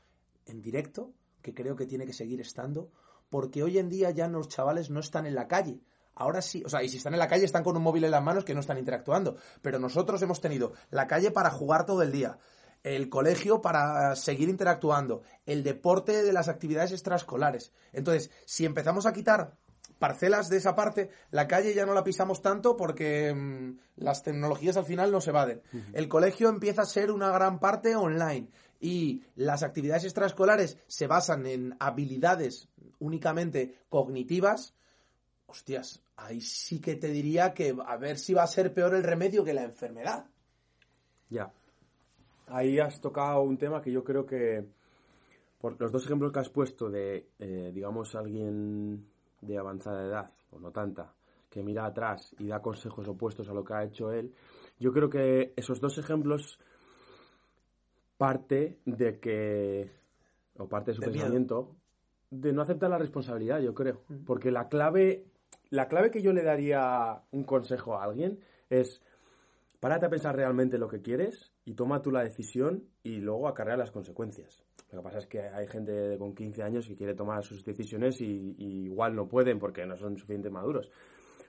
en 0.46 0.62
directo 0.62 1.14
que 1.42 1.54
creo 1.54 1.76
que 1.76 1.86
tiene 1.86 2.06
que 2.06 2.14
seguir 2.14 2.42
estando, 2.42 2.92
porque 3.30 3.64
hoy 3.64 3.78
en 3.78 3.90
día 3.90 4.12
ya 4.12 4.28
los 4.28 4.50
chavales 4.50 4.90
no 4.90 5.00
están 5.00 5.26
en 5.26 5.36
la 5.36 5.48
calle. 5.48 5.82
Ahora 6.16 6.42
sí, 6.42 6.64
o 6.66 6.70
sea, 6.70 6.84
y 6.84 6.90
si 6.90 6.98
están 6.98 7.14
en 7.14 7.20
la 7.20 7.28
calle 7.28 7.46
están 7.46 7.64
con 7.64 7.78
un 7.78 7.84
móvil 7.84 8.04
en 8.04 8.12
las 8.12 8.24
manos 8.24 8.44
que 8.44 8.54
no 8.54 8.60
están 8.60 8.80
interactuando. 8.80 9.38
Pero 9.62 9.78
nosotros 9.78 10.22
hemos 10.22 10.42
tenido 10.42 10.74
la 10.90 11.08
calle 11.08 11.32
para 11.32 11.52
jugar 11.52 11.86
todo 11.86 12.02
el 12.02 12.12
día, 12.12 12.40
el 12.84 13.10
colegio 13.10 13.62
para 13.62 14.16
seguir 14.16 14.50
interactuando, 14.50 15.22
el 15.46 15.64
deporte 15.64 16.24
de 16.24 16.34
las 16.34 16.48
actividades 16.48 16.92
extraescolares. 16.92 17.72
Entonces, 17.94 18.32
si 18.46 18.66
empezamos 18.66 19.06
a 19.06 19.14
quitar 19.14 19.58
parcelas 20.00 20.50
de 20.50 20.58
esa 20.58 20.76
parte, 20.76 21.10
la 21.32 21.48
calle 21.48 21.74
ya 21.74 21.86
no 21.86 21.94
la 21.94 22.04
pisamos 22.04 22.42
tanto 22.42 22.78
porque 22.78 23.34
mm, 23.34 23.78
las 23.98 24.24
tecnologías 24.24 24.78
al 24.78 24.86
final 24.86 25.12
no 25.12 25.22
se 25.22 25.32
evaden. 25.32 25.62
El 25.94 26.08
colegio 26.08 26.50
empieza 26.50 26.84
a 26.84 26.86
ser 26.86 27.12
una 27.12 27.32
gran 27.32 27.60
parte 27.60 27.96
online 27.96 28.50
y 28.80 29.24
las 29.36 29.64
actividades 29.64 30.04
extraescolares 30.04 30.78
se 30.88 31.08
basan 31.08 31.46
en 31.46 31.76
habilidades 31.80 32.70
únicamente 33.00 33.80
cognitivas. 33.90 34.76
Hostias, 35.48 36.02
ahí 36.16 36.42
sí 36.42 36.80
que 36.80 36.96
te 36.96 37.08
diría 37.08 37.54
que 37.54 37.76
a 37.86 37.98
ver 37.98 38.18
si 38.18 38.34
va 38.34 38.44
a 38.44 38.48
ser 38.48 38.74
peor 38.74 38.96
el 38.96 39.04
remedio 39.04 39.44
que 39.44 39.54
la 39.54 39.64
enfermedad. 39.64 40.26
Ya 41.30 41.52
ahí 42.48 42.80
has 42.80 43.00
tocado 43.00 43.42
un 43.42 43.58
tema 43.58 43.82
que 43.82 43.92
yo 43.92 44.04
creo 44.04 44.26
que, 44.26 44.66
por 45.60 45.80
los 45.80 45.92
dos 45.92 46.06
ejemplos 46.06 46.32
que 46.32 46.40
has 46.40 46.50
puesto 46.50 46.90
de, 46.90 47.30
eh, 47.40 47.72
digamos, 47.74 48.16
alguien 48.16 49.06
de 49.42 49.58
avanzada 49.58 50.06
edad, 50.06 50.32
o 50.52 50.60
no 50.60 50.72
tanta, 50.72 51.14
que 51.50 51.64
mira 51.64 51.86
atrás 51.86 52.36
y 52.40 52.48
da 52.48 52.62
consejos 52.62 53.08
opuestos 53.08 53.50
a 53.50 53.54
lo 53.54 53.64
que 53.64 53.74
ha 53.74 53.84
hecho 53.84 54.12
él, 54.12 54.34
yo 54.80 54.92
creo 54.92 55.10
que 55.10 55.54
esos 55.56 55.80
dos 55.80 55.98
ejemplos 55.98 56.60
parte 58.18 58.80
de 58.86 59.20
que, 59.20 59.92
o 60.58 60.68
parte 60.68 60.92
de 60.92 60.96
su 60.96 61.02
pensamiento, 61.02 61.76
de 62.30 62.52
no 62.52 62.62
aceptar 62.62 62.90
la 62.90 62.98
responsabilidad, 62.98 63.60
yo 63.60 63.74
creo. 63.74 64.04
Mm. 64.10 64.26
Porque 64.26 64.52
la 64.52 64.68
clave, 64.68 65.26
la 65.70 65.88
clave 65.88 66.12
que 66.12 66.22
yo 66.22 66.34
le 66.34 66.44
daría 66.44 67.22
un 67.32 67.44
consejo 67.44 67.96
a 67.96 68.04
alguien 68.04 68.40
es, 68.70 69.02
párate 69.80 70.08
a 70.08 70.10
pensar 70.10 70.36
realmente 70.36 70.78
lo 70.78 70.88
que 70.88 71.02
quieres 71.02 71.54
y 71.64 71.76
toma 71.76 72.02
tú 72.02 72.12
la 72.12 72.24
decisión 72.24 72.84
y 73.04 73.18
luego 73.18 73.48
acarrea 73.48 73.78
las 73.78 73.92
consecuencias. 73.92 74.67
Lo 74.92 75.00
que 75.00 75.04
pasa 75.04 75.20
es 75.20 75.28
que 75.28 75.42
hay 75.42 75.68
gente 75.68 76.18
con 76.18 76.34
15 76.34 76.64
años 76.64 76.88
que 76.88 76.96
quiere 76.96 77.14
tomar 77.14 77.44
sus 77.44 77.64
decisiones 77.64 78.22
y, 78.22 78.56
igual 78.86 79.16
no 79.16 79.28
pueden 79.28 79.60
porque 79.60 79.86
no 79.86 79.98
son 79.98 80.16
suficientemente 80.16 80.50
maduros. 80.50 80.92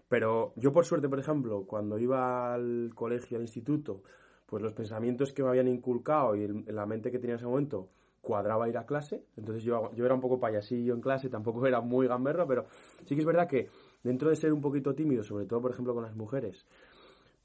Pero 0.08 0.52
yo 0.56 0.72
por 0.72 0.84
suerte, 0.84 1.08
por 1.08 1.20
ejemplo, 1.20 1.64
cuando 1.66 1.98
iba 1.98 2.54
al 2.54 2.90
colegio, 2.94 3.36
al 3.36 3.42
instituto, 3.42 4.02
pues 4.46 4.62
los 4.62 4.72
pensamientos 4.72 5.32
que 5.32 5.42
me 5.42 5.50
habían 5.50 5.68
inculcado 5.68 6.34
y 6.34 6.48
la 6.66 6.86
mente 6.86 7.10
que 7.10 7.18
tenía 7.18 7.34
en 7.34 7.38
ese 7.38 7.46
momento 7.46 7.90
cuadraba 8.20 8.68
ir 8.68 8.76
a 8.76 8.86
clase. 8.86 9.24
Entonces 9.36 9.62
yo, 9.62 9.92
yo 9.94 10.04
era 10.04 10.14
un 10.14 10.20
poco 10.20 10.40
payasillo 10.40 10.94
en 10.94 11.00
clase, 11.00 11.28
tampoco 11.28 11.66
era 11.66 11.80
muy 11.80 12.06
gamberro, 12.06 12.46
pero 12.46 12.66
sí 13.04 13.14
que 13.14 13.20
es 13.20 13.26
verdad 13.26 13.48
que 13.48 13.68
dentro 14.02 14.30
de 14.30 14.36
ser 14.36 14.52
un 14.52 14.60
poquito 14.60 14.94
tímido, 14.94 15.22
sobre 15.22 15.46
todo 15.46 15.60
por 15.62 15.70
ejemplo 15.70 15.94
con 15.94 16.02
las 16.02 16.16
mujeres, 16.16 16.66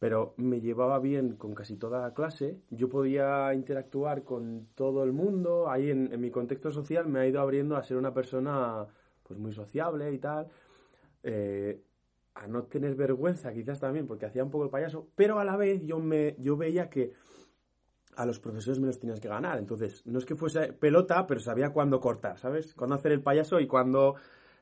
pero 0.04 0.34
me 0.36 0.60
llevaba 0.60 1.00
bien 1.00 1.38
con 1.38 1.56
casi 1.56 1.78
toda 1.78 2.02
la 2.02 2.13
clase, 2.13 2.60
yo 2.70 2.89
podía 2.89 3.54
interactuar 3.54 4.26
con 4.26 4.68
todo 4.76 5.02
el 5.06 5.13
mundo, 5.13 5.70
ahí 5.70 5.92
en, 5.92 6.20
mi 6.20 6.30
contexto 6.30 6.72
social 6.72 7.08
me 7.08 7.22
ha 7.22 7.26
ido 7.26 7.39
abriendo 7.39 7.78
a 7.78 7.84
ser 7.84 7.96
una 7.96 8.13
persona 8.13 8.86
pues 9.26 9.39
muy 9.39 9.54
sociable 9.54 10.12
y 10.12 10.20
tal, 10.20 10.50
eh, 11.24 11.82
a 12.34 12.48
no 12.48 12.63
tener 12.63 12.96
vergüenza 12.96 13.54
quizás 13.54 13.80
también, 13.80 14.06
porque 14.06 14.26
hacía 14.26 14.44
un 14.44 14.52
poco 14.52 14.66
el 14.66 14.70
payaso, 14.70 15.08
pero 15.16 15.39
a 15.39 15.46
la 15.46 15.56
vez 15.56 15.82
yo, 15.86 16.00
me, 16.00 16.36
yo 16.38 16.58
veía 16.58 16.89
que 16.89 17.13
a 18.18 18.26
los 18.26 18.42
profesores 18.42 18.82
me 18.82 18.88
los 18.88 19.00
tenías 19.00 19.22
que 19.22 19.30
ganar, 19.30 19.58
entonces 19.58 20.06
no 20.06 20.20
es 20.20 20.26
que 20.26 20.36
fuese 20.36 20.74
pelota, 20.74 21.26
pero 21.26 21.39
sabía 21.39 21.70
cuándo 21.70 22.02
cortar, 22.02 22.38
¿sabes? 22.39 22.74
Cuándo 22.74 22.98
hacer 22.98 23.13
el 23.13 23.24
payaso 23.24 23.58
y 23.62 23.68
cuándo 23.68 24.16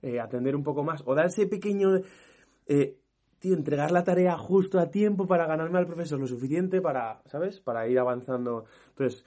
eh, 0.04 0.20
atender 0.20 0.56
un 0.56 0.62
poco 0.62 0.84
más, 0.84 1.02
o 1.08 1.16
dar 1.16 1.26
ese 1.26 1.48
pequeño... 1.48 2.00
Eh, 2.68 3.01
tío, 3.42 3.56
entregar 3.56 3.92
la 3.92 4.04
tarea 4.04 4.38
justo 4.38 4.80
a 4.80 4.92
tiempo 4.92 5.28
para 5.28 5.48
ganarme 5.48 5.80
al 5.80 5.88
profesor 5.88 6.20
lo 6.20 6.28
suficiente 6.28 6.80
para, 6.80 7.24
¿sabes? 7.26 7.60
Para 7.60 7.88
ir 7.88 7.98
avanzando. 7.98 8.66
Entonces, 8.90 9.26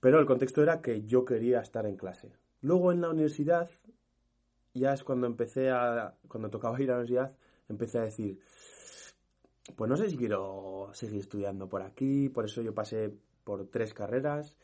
pero 0.00 0.20
el 0.20 0.26
contexto 0.26 0.62
era 0.62 0.80
que 0.80 1.02
yo 1.02 1.24
quería 1.24 1.60
estar 1.60 1.84
en 1.84 1.96
clase. 1.96 2.32
Luego 2.62 2.92
en 2.92 3.00
la 3.00 3.10
universidad, 3.10 3.68
ya 4.72 4.94
es 4.94 5.02
cuando 5.02 5.26
empecé 5.26 5.70
a, 5.70 6.14
cuando 6.28 6.48
tocaba 6.48 6.80
ir 6.80 6.90
a 6.90 6.94
la 6.94 7.00
universidad, 7.00 7.36
empecé 7.68 7.98
a 7.98 8.02
decir, 8.02 8.38
pues 9.74 9.90
no 9.90 9.96
sé 9.96 10.08
si 10.10 10.16
quiero 10.16 10.90
seguir 10.92 11.20
estudiando 11.20 11.68
por 11.68 11.82
aquí, 11.82 12.28
por 12.28 12.44
eso 12.44 12.62
yo 12.62 12.72
pasé 12.72 13.12
por 13.42 13.66
tres 13.66 13.94
carreras 13.94 14.56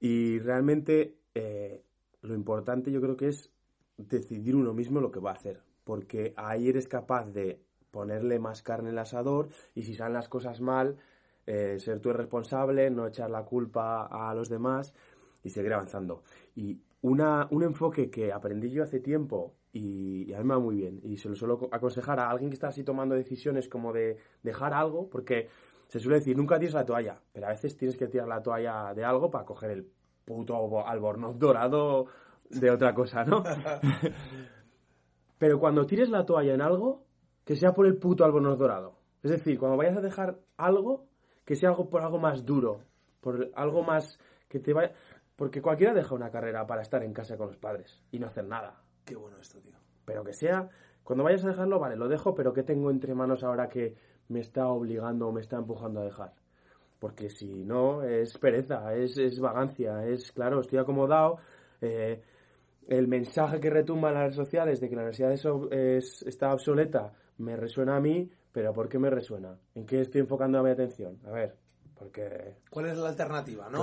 y 0.00 0.38
realmente 0.38 1.18
eh, 1.34 1.82
lo 2.22 2.34
importante 2.34 2.90
yo 2.90 3.02
creo 3.02 3.16
que 3.16 3.28
es 3.28 3.50
decidir 3.98 4.56
uno 4.56 4.72
mismo 4.72 5.02
lo 5.02 5.10
que 5.10 5.20
va 5.20 5.32
a 5.32 5.34
hacer, 5.34 5.60
porque 5.84 6.32
ahí 6.36 6.70
eres 6.70 6.88
capaz 6.88 7.26
de 7.26 7.65
ponerle 7.96 8.38
más 8.38 8.62
carne 8.62 8.90
el 8.90 8.98
asador 8.98 9.48
y 9.74 9.84
si 9.84 9.94
salen 9.94 10.12
las 10.12 10.28
cosas 10.28 10.60
mal, 10.60 10.98
eh, 11.46 11.78
ser 11.78 11.98
tú 11.98 12.10
el 12.10 12.16
responsable, 12.16 12.90
no 12.90 13.06
echar 13.06 13.30
la 13.30 13.42
culpa 13.46 14.04
a 14.04 14.34
los 14.34 14.50
demás 14.50 14.92
y 15.42 15.48
seguir 15.48 15.72
avanzando. 15.72 16.22
Y 16.54 16.78
una, 17.00 17.48
un 17.50 17.62
enfoque 17.62 18.10
que 18.10 18.34
aprendí 18.34 18.70
yo 18.70 18.82
hace 18.82 19.00
tiempo 19.00 19.54
y, 19.72 20.30
a 20.34 20.38
mí 20.38 20.44
me 20.44 20.54
va 20.54 20.60
muy 20.60 20.76
bien 20.76 21.00
y 21.04 21.16
se 21.16 21.30
lo 21.30 21.34
suelo 21.34 21.70
aconsejar 21.72 22.20
a 22.20 22.28
alguien 22.28 22.50
que 22.50 22.54
está 22.54 22.68
así 22.68 22.84
tomando 22.84 23.14
decisiones 23.14 23.66
como 23.66 23.94
de 23.94 24.18
dejar 24.42 24.74
algo, 24.74 25.08
porque 25.08 25.48
se 25.88 25.98
suele 25.98 26.18
decir, 26.18 26.36
nunca 26.36 26.58
tires 26.58 26.74
la 26.74 26.84
toalla, 26.84 27.18
pero 27.32 27.46
a 27.46 27.50
veces 27.50 27.78
tienes 27.78 27.96
que 27.96 28.08
tirar 28.08 28.28
la 28.28 28.42
toalla 28.42 28.92
de 28.92 29.04
algo 29.06 29.30
para 29.30 29.46
coger 29.46 29.70
el 29.70 29.88
puto 30.26 30.86
albornoz 30.86 31.38
dorado 31.38 32.08
de 32.50 32.70
otra 32.70 32.94
cosa, 32.94 33.24
¿no? 33.24 33.42
pero 35.38 35.58
cuando 35.58 35.86
tires 35.86 36.10
la 36.10 36.26
toalla 36.26 36.52
en 36.52 36.60
algo, 36.60 37.05
que 37.46 37.54
sea 37.54 37.72
por 37.72 37.86
el 37.86 37.96
puto 37.96 38.24
albornoz 38.24 38.58
dorado. 38.58 38.98
Es 39.22 39.30
decir, 39.30 39.56
cuando 39.58 39.78
vayas 39.78 39.96
a 39.96 40.00
dejar 40.00 40.40
algo, 40.56 41.06
que 41.44 41.54
sea 41.54 41.70
algo 41.70 41.88
por 41.88 42.02
algo 42.02 42.18
más 42.18 42.44
duro, 42.44 42.80
por 43.20 43.50
algo 43.54 43.82
más 43.82 44.18
que 44.48 44.58
te 44.58 44.72
vaya... 44.72 44.92
Porque 45.36 45.62
cualquiera 45.62 45.94
deja 45.94 46.14
una 46.14 46.30
carrera 46.30 46.66
para 46.66 46.82
estar 46.82 47.04
en 47.04 47.12
casa 47.12 47.36
con 47.36 47.46
los 47.46 47.56
padres 47.56 48.02
y 48.10 48.18
no 48.18 48.26
hacer 48.26 48.46
nada. 48.46 48.82
Qué 49.04 49.14
bueno 49.14 49.38
esto, 49.38 49.60
tío. 49.60 49.76
Pero 50.04 50.24
que 50.24 50.32
sea, 50.32 50.68
cuando 51.04 51.22
vayas 51.22 51.44
a 51.44 51.48
dejarlo, 51.48 51.78
vale, 51.78 51.94
lo 51.94 52.08
dejo, 52.08 52.34
pero 52.34 52.52
¿qué 52.52 52.64
tengo 52.64 52.90
entre 52.90 53.14
manos 53.14 53.44
ahora 53.44 53.68
que 53.68 53.94
me 54.28 54.40
está 54.40 54.66
obligando 54.66 55.28
o 55.28 55.32
me 55.32 55.40
está 55.40 55.56
empujando 55.56 56.00
a 56.00 56.04
dejar? 56.04 56.32
Porque 56.98 57.30
si 57.30 57.64
no, 57.64 58.02
es 58.02 58.36
pereza, 58.38 58.92
es, 58.94 59.18
es 59.18 59.38
vagancia, 59.38 60.04
es, 60.04 60.32
claro, 60.32 60.60
estoy 60.60 60.80
acomodado, 60.80 61.36
eh, 61.80 62.22
el 62.88 63.06
mensaje 63.06 63.60
que 63.60 63.70
retumba 63.70 64.08
en 64.08 64.14
las 64.14 64.22
redes 64.24 64.36
sociales 64.36 64.80
de 64.80 64.88
que 64.88 64.96
la 64.96 65.02
universidad 65.02 65.32
es, 65.70 66.22
está 66.22 66.52
obsoleta 66.52 67.12
me 67.38 67.56
resuena 67.56 67.96
a 67.96 68.00
mí, 68.00 68.30
pero 68.52 68.72
¿por 68.72 68.88
qué 68.88 68.98
me 68.98 69.10
resuena? 69.10 69.58
¿En 69.74 69.86
qué 69.86 70.00
estoy 70.00 70.22
enfocando 70.22 70.62
mi 70.62 70.70
atención? 70.70 71.18
A 71.26 71.30
ver, 71.30 71.56
porque... 71.94 72.56
¿Cuál 72.70 72.86
es 72.86 72.98
la 72.98 73.08
alternativa? 73.08 73.68
¿no? 73.68 73.80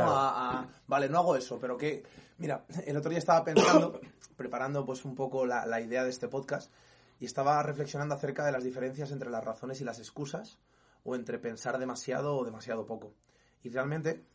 vale, 0.88 1.10
no 1.10 1.20
hago 1.20 1.36
eso, 1.36 1.60
pero 1.60 1.78
que... 1.78 2.04
Mira, 2.38 2.66
el 2.86 2.98
otro 2.98 3.10
día 3.10 3.20
estaba 3.20 3.44
pensando, 3.44 4.00
preparando 4.36 4.86
pues 4.86 5.06
un 5.06 5.16
poco 5.16 5.46
la, 5.46 5.66
la 5.66 5.82
idea 5.82 6.04
de 6.04 6.10
este 6.10 6.28
podcast, 6.28 6.72
y 7.20 7.26
estaba 7.26 7.62
reflexionando 7.63 8.16
acerca 8.16 8.46
de 8.46 8.52
las 8.52 8.63
diferencias 8.63 9.12
entre 9.12 9.30
las 9.30 9.44
razones 9.44 9.80
y 9.82 9.84
las 9.84 10.00
excusas, 10.00 10.60
o 11.04 11.16
entre 11.16 11.38
pensar 11.39 11.78
demasiado 11.78 12.36
o 12.36 12.46
demasiado 12.46 12.86
poco. 12.86 13.13
Y 13.62 13.70
realmente, 13.70 14.26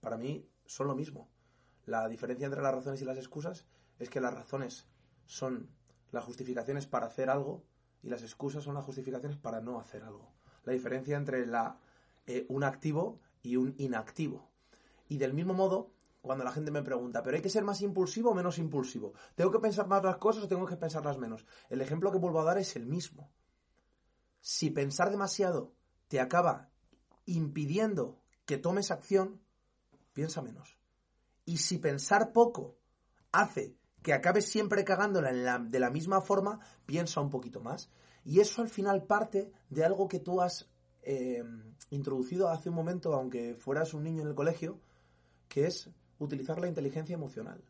para 0.00 0.16
mí, 0.16 0.48
son 0.66 0.88
lo 0.88 0.94
mismo. 0.94 1.28
La 1.84 2.08
diferencia 2.08 2.46
entre 2.46 2.62
las 2.62 2.74
razones 2.74 3.00
y 3.00 3.04
las 3.04 3.16
excusas 3.16 3.66
es 3.98 4.10
que 4.10 4.20
las 4.20 4.34
razones 4.34 4.86
son 5.24 5.70
las 6.10 6.24
justificaciones 6.24 6.86
para 6.86 7.06
hacer 7.06 7.30
algo 7.30 7.62
y 8.06 8.08
las 8.08 8.22
excusas 8.22 8.62
son 8.62 8.76
las 8.76 8.84
justificaciones 8.84 9.36
para 9.36 9.60
no 9.60 9.80
hacer 9.80 10.04
algo. 10.04 10.30
La 10.62 10.72
diferencia 10.72 11.16
entre 11.16 11.44
la, 11.44 11.76
eh, 12.24 12.46
un 12.48 12.62
activo 12.62 13.18
y 13.42 13.56
un 13.56 13.74
inactivo. 13.78 14.48
Y 15.08 15.18
del 15.18 15.34
mismo 15.34 15.54
modo, 15.54 15.90
cuando 16.22 16.44
la 16.44 16.52
gente 16.52 16.70
me 16.70 16.84
pregunta, 16.84 17.24
¿pero 17.24 17.36
hay 17.36 17.42
que 17.42 17.50
ser 17.50 17.64
más 17.64 17.80
impulsivo 17.80 18.30
o 18.30 18.34
menos 18.34 18.58
impulsivo? 18.58 19.14
¿Tengo 19.34 19.50
que 19.50 19.58
pensar 19.58 19.88
más 19.88 20.04
las 20.04 20.18
cosas 20.18 20.44
o 20.44 20.48
tengo 20.48 20.66
que 20.66 20.76
pensarlas 20.76 21.18
menos? 21.18 21.44
El 21.68 21.80
ejemplo 21.80 22.12
que 22.12 22.18
vuelvo 22.18 22.40
a 22.40 22.44
dar 22.44 22.58
es 22.58 22.76
el 22.76 22.86
mismo. 22.86 23.32
Si 24.40 24.70
pensar 24.70 25.10
demasiado 25.10 25.74
te 26.06 26.20
acaba 26.20 26.70
impidiendo 27.24 28.20
que 28.44 28.56
tomes 28.56 28.92
acción, 28.92 29.42
piensa 30.12 30.42
menos. 30.42 30.78
Y 31.44 31.56
si 31.56 31.78
pensar 31.78 32.32
poco 32.32 32.78
hace 33.32 33.76
que 34.06 34.12
acabes 34.12 34.46
siempre 34.46 34.84
cagándola 34.84 35.58
de 35.58 35.80
la 35.80 35.90
misma 35.90 36.20
forma, 36.20 36.60
piensa 36.86 37.20
un 37.20 37.28
poquito 37.28 37.60
más. 37.60 37.90
Y 38.24 38.38
eso 38.38 38.62
al 38.62 38.68
final 38.68 39.02
parte 39.02 39.50
de 39.68 39.84
algo 39.84 40.06
que 40.06 40.20
tú 40.20 40.40
has 40.40 40.70
eh, 41.02 41.42
introducido 41.90 42.48
hace 42.48 42.68
un 42.68 42.76
momento, 42.76 43.12
aunque 43.14 43.56
fueras 43.56 43.94
un 43.94 44.04
niño 44.04 44.22
en 44.22 44.28
el 44.28 44.36
colegio, 44.36 44.78
que 45.48 45.66
es 45.66 45.90
utilizar 46.20 46.60
la 46.60 46.68
inteligencia 46.68 47.14
emocional. 47.14 47.60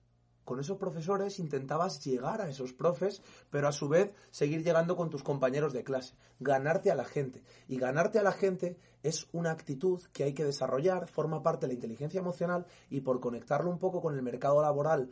con 0.45 0.61
esos 0.61 0.79
profesores 0.79 1.41
intentabas 1.41 2.05
llegar 2.05 2.41
a 2.41 2.49
esos 2.49 2.73
profes, 2.73 3.21
pero 3.51 3.67
a 3.67 3.73
su 3.73 3.89
vez 3.89 4.13
seguir 4.31 4.63
llegando 4.63 4.95
con 4.95 5.11
tus 5.11 5.25
compañeros 5.25 5.73
de 5.73 5.83
clase, 5.83 6.15
ganarte 6.39 6.91
a 6.93 6.95
la 6.95 7.05
gente. 7.05 7.43
Y 7.67 7.79
ganarte 7.79 8.21
a 8.21 8.23
la 8.23 8.31
gente 8.31 8.79
es 9.03 9.27
una 9.33 9.51
actitud 9.51 10.01
que 10.13 10.23
hay 10.23 10.35
que 10.35 10.45
desarrollar, 10.45 11.09
forma 11.09 11.43
parte 11.43 11.63
de 11.63 11.69
la 11.69 11.75
inteligencia 11.75 12.21
emocional 12.21 12.65
y 12.91 13.01
por 13.01 13.19
conectarlo 13.21 13.71
un 13.71 13.81
poco 13.81 14.01
con 14.01 14.15
el 14.15 14.23
mercado 14.23 14.63
laboral 14.63 15.11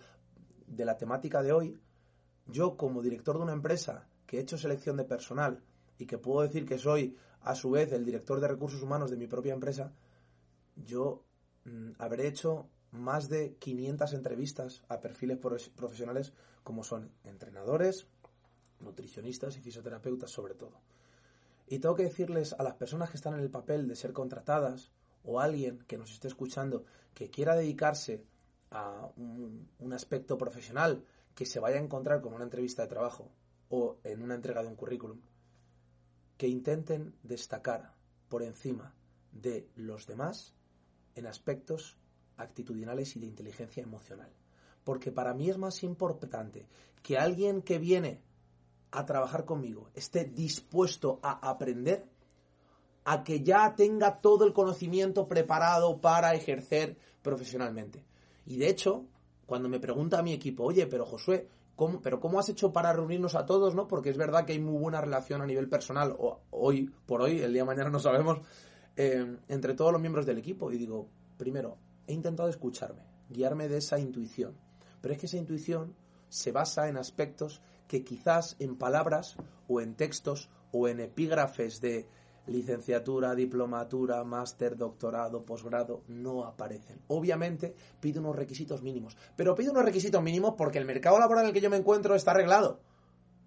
de 0.74 0.84
la 0.84 0.96
temática 0.96 1.42
de 1.42 1.52
hoy, 1.52 1.80
yo 2.46 2.76
como 2.76 3.02
director 3.02 3.36
de 3.36 3.44
una 3.44 3.52
empresa 3.52 4.06
que 4.26 4.38
he 4.38 4.40
hecho 4.40 4.58
selección 4.58 4.96
de 4.96 5.04
personal 5.04 5.62
y 5.98 6.06
que 6.06 6.18
puedo 6.18 6.42
decir 6.42 6.66
que 6.66 6.78
soy 6.78 7.16
a 7.42 7.54
su 7.54 7.70
vez 7.70 7.92
el 7.92 8.04
director 8.04 8.40
de 8.40 8.48
recursos 8.48 8.82
humanos 8.82 9.10
de 9.10 9.16
mi 9.16 9.26
propia 9.26 9.54
empresa, 9.54 9.92
yo 10.76 11.24
mm, 11.64 11.92
habré 11.98 12.26
hecho 12.26 12.68
más 12.90 13.28
de 13.28 13.54
500 13.56 14.12
entrevistas 14.14 14.82
a 14.88 15.00
perfiles 15.00 15.38
profesionales 15.38 16.32
como 16.62 16.84
son 16.84 17.10
entrenadores, 17.24 18.06
nutricionistas 18.80 19.56
y 19.56 19.60
fisioterapeutas 19.60 20.30
sobre 20.30 20.54
todo. 20.54 20.80
Y 21.66 21.78
tengo 21.78 21.94
que 21.94 22.04
decirles 22.04 22.54
a 22.58 22.62
las 22.62 22.74
personas 22.74 23.10
que 23.10 23.16
están 23.16 23.34
en 23.34 23.40
el 23.40 23.50
papel 23.50 23.88
de 23.88 23.96
ser 23.96 24.12
contratadas 24.12 24.90
o 25.24 25.40
alguien 25.40 25.78
que 25.86 25.98
nos 25.98 26.12
esté 26.12 26.28
escuchando 26.28 26.84
que 27.14 27.30
quiera 27.30 27.56
dedicarse 27.56 28.24
a 28.74 29.08
un, 29.16 29.92
aspecto 29.92 30.36
profesional 30.36 31.04
que 31.34 31.46
se 31.46 31.60
vaya 31.60 31.76
a 31.76 31.82
encontrar 31.82 32.20
con 32.20 32.34
una 32.34 32.44
entrevista 32.44 32.82
de 32.82 32.88
trabajo 32.88 33.30
o 33.68 33.98
en 34.02 34.20
una 34.20 34.34
entrega 34.34 34.62
de 34.62 34.68
un 34.68 34.74
currículum, 34.74 35.20
que 36.36 36.48
intenten 36.48 37.14
destacar 37.22 37.94
por 38.28 38.42
encima 38.42 38.92
de 39.32 39.68
los 39.76 40.06
demás 40.06 40.54
en 41.14 41.26
aspectos 41.26 41.96
actitudinales 42.36 43.14
y 43.14 43.20
de 43.20 43.26
inteligencia 43.26 43.82
emocional. 43.82 44.30
Porque 44.82 45.12
para 45.12 45.34
mí 45.34 45.48
es 45.48 45.56
más 45.56 45.84
importante 45.84 46.66
que 47.02 47.16
alguien 47.16 47.62
que 47.62 47.78
viene 47.78 48.20
a 48.90 49.06
trabajar 49.06 49.44
conmigo 49.44 49.90
esté 49.94 50.24
dispuesto 50.24 51.20
a 51.22 51.48
aprender 51.48 52.06
a 53.04 53.22
que 53.22 53.42
ya 53.42 53.74
tenga 53.76 54.20
todo 54.20 54.44
el 54.44 54.52
conocimiento 54.52 55.28
preparado 55.28 56.00
para 56.00 56.34
ejercer 56.34 56.96
profesionalmente. 57.22 58.04
Y 58.46 58.56
de 58.56 58.68
hecho, 58.68 59.06
cuando 59.46 59.68
me 59.68 59.80
pregunta 59.80 60.18
a 60.18 60.22
mi 60.22 60.32
equipo, 60.32 60.64
oye, 60.64 60.86
pero 60.86 61.06
Josué, 61.06 61.48
¿cómo, 61.76 62.00
pero 62.00 62.20
¿cómo 62.20 62.38
has 62.38 62.48
hecho 62.48 62.72
para 62.72 62.92
reunirnos 62.92 63.34
a 63.34 63.46
todos? 63.46 63.74
¿no? 63.74 63.88
Porque 63.88 64.10
es 64.10 64.16
verdad 64.16 64.44
que 64.44 64.52
hay 64.52 64.60
muy 64.60 64.78
buena 64.78 65.00
relación 65.00 65.42
a 65.42 65.46
nivel 65.46 65.68
personal, 65.68 66.14
o 66.18 66.40
hoy 66.50 66.90
por 67.06 67.22
hoy, 67.22 67.40
el 67.40 67.52
día 67.52 67.62
de 67.62 67.66
mañana 67.66 67.90
no 67.90 67.98
sabemos, 67.98 68.40
eh, 68.96 69.36
entre 69.48 69.74
todos 69.74 69.92
los 69.92 70.00
miembros 70.00 70.26
del 70.26 70.38
equipo. 70.38 70.70
Y 70.72 70.78
digo, 70.78 71.08
primero, 71.36 71.78
he 72.06 72.12
intentado 72.12 72.48
escucharme, 72.48 73.02
guiarme 73.28 73.68
de 73.68 73.78
esa 73.78 73.98
intuición. 73.98 74.56
Pero 75.00 75.14
es 75.14 75.20
que 75.20 75.26
esa 75.26 75.36
intuición 75.36 75.94
se 76.28 76.52
basa 76.52 76.88
en 76.88 76.96
aspectos 76.96 77.62
que 77.88 78.04
quizás 78.04 78.56
en 78.58 78.76
palabras 78.76 79.36
o 79.68 79.80
en 79.80 79.94
textos 79.94 80.48
o 80.72 80.88
en 80.88 81.00
epígrafes 81.00 81.80
de 81.80 82.08
licenciatura, 82.46 83.34
diplomatura, 83.34 84.22
máster, 84.24 84.76
doctorado, 84.76 85.44
posgrado, 85.44 86.02
no 86.08 86.44
aparecen. 86.44 87.00
Obviamente 87.08 87.74
pide 88.00 88.20
unos 88.20 88.36
requisitos 88.36 88.82
mínimos, 88.82 89.16
pero 89.36 89.54
pide 89.54 89.70
unos 89.70 89.84
requisitos 89.84 90.22
mínimos 90.22 90.54
porque 90.56 90.78
el 90.78 90.84
mercado 90.84 91.18
laboral 91.18 91.44
en 91.44 91.48
el 91.48 91.54
que 91.54 91.60
yo 91.60 91.70
me 91.70 91.76
encuentro 91.76 92.14
está 92.14 92.32
arreglado. 92.32 92.80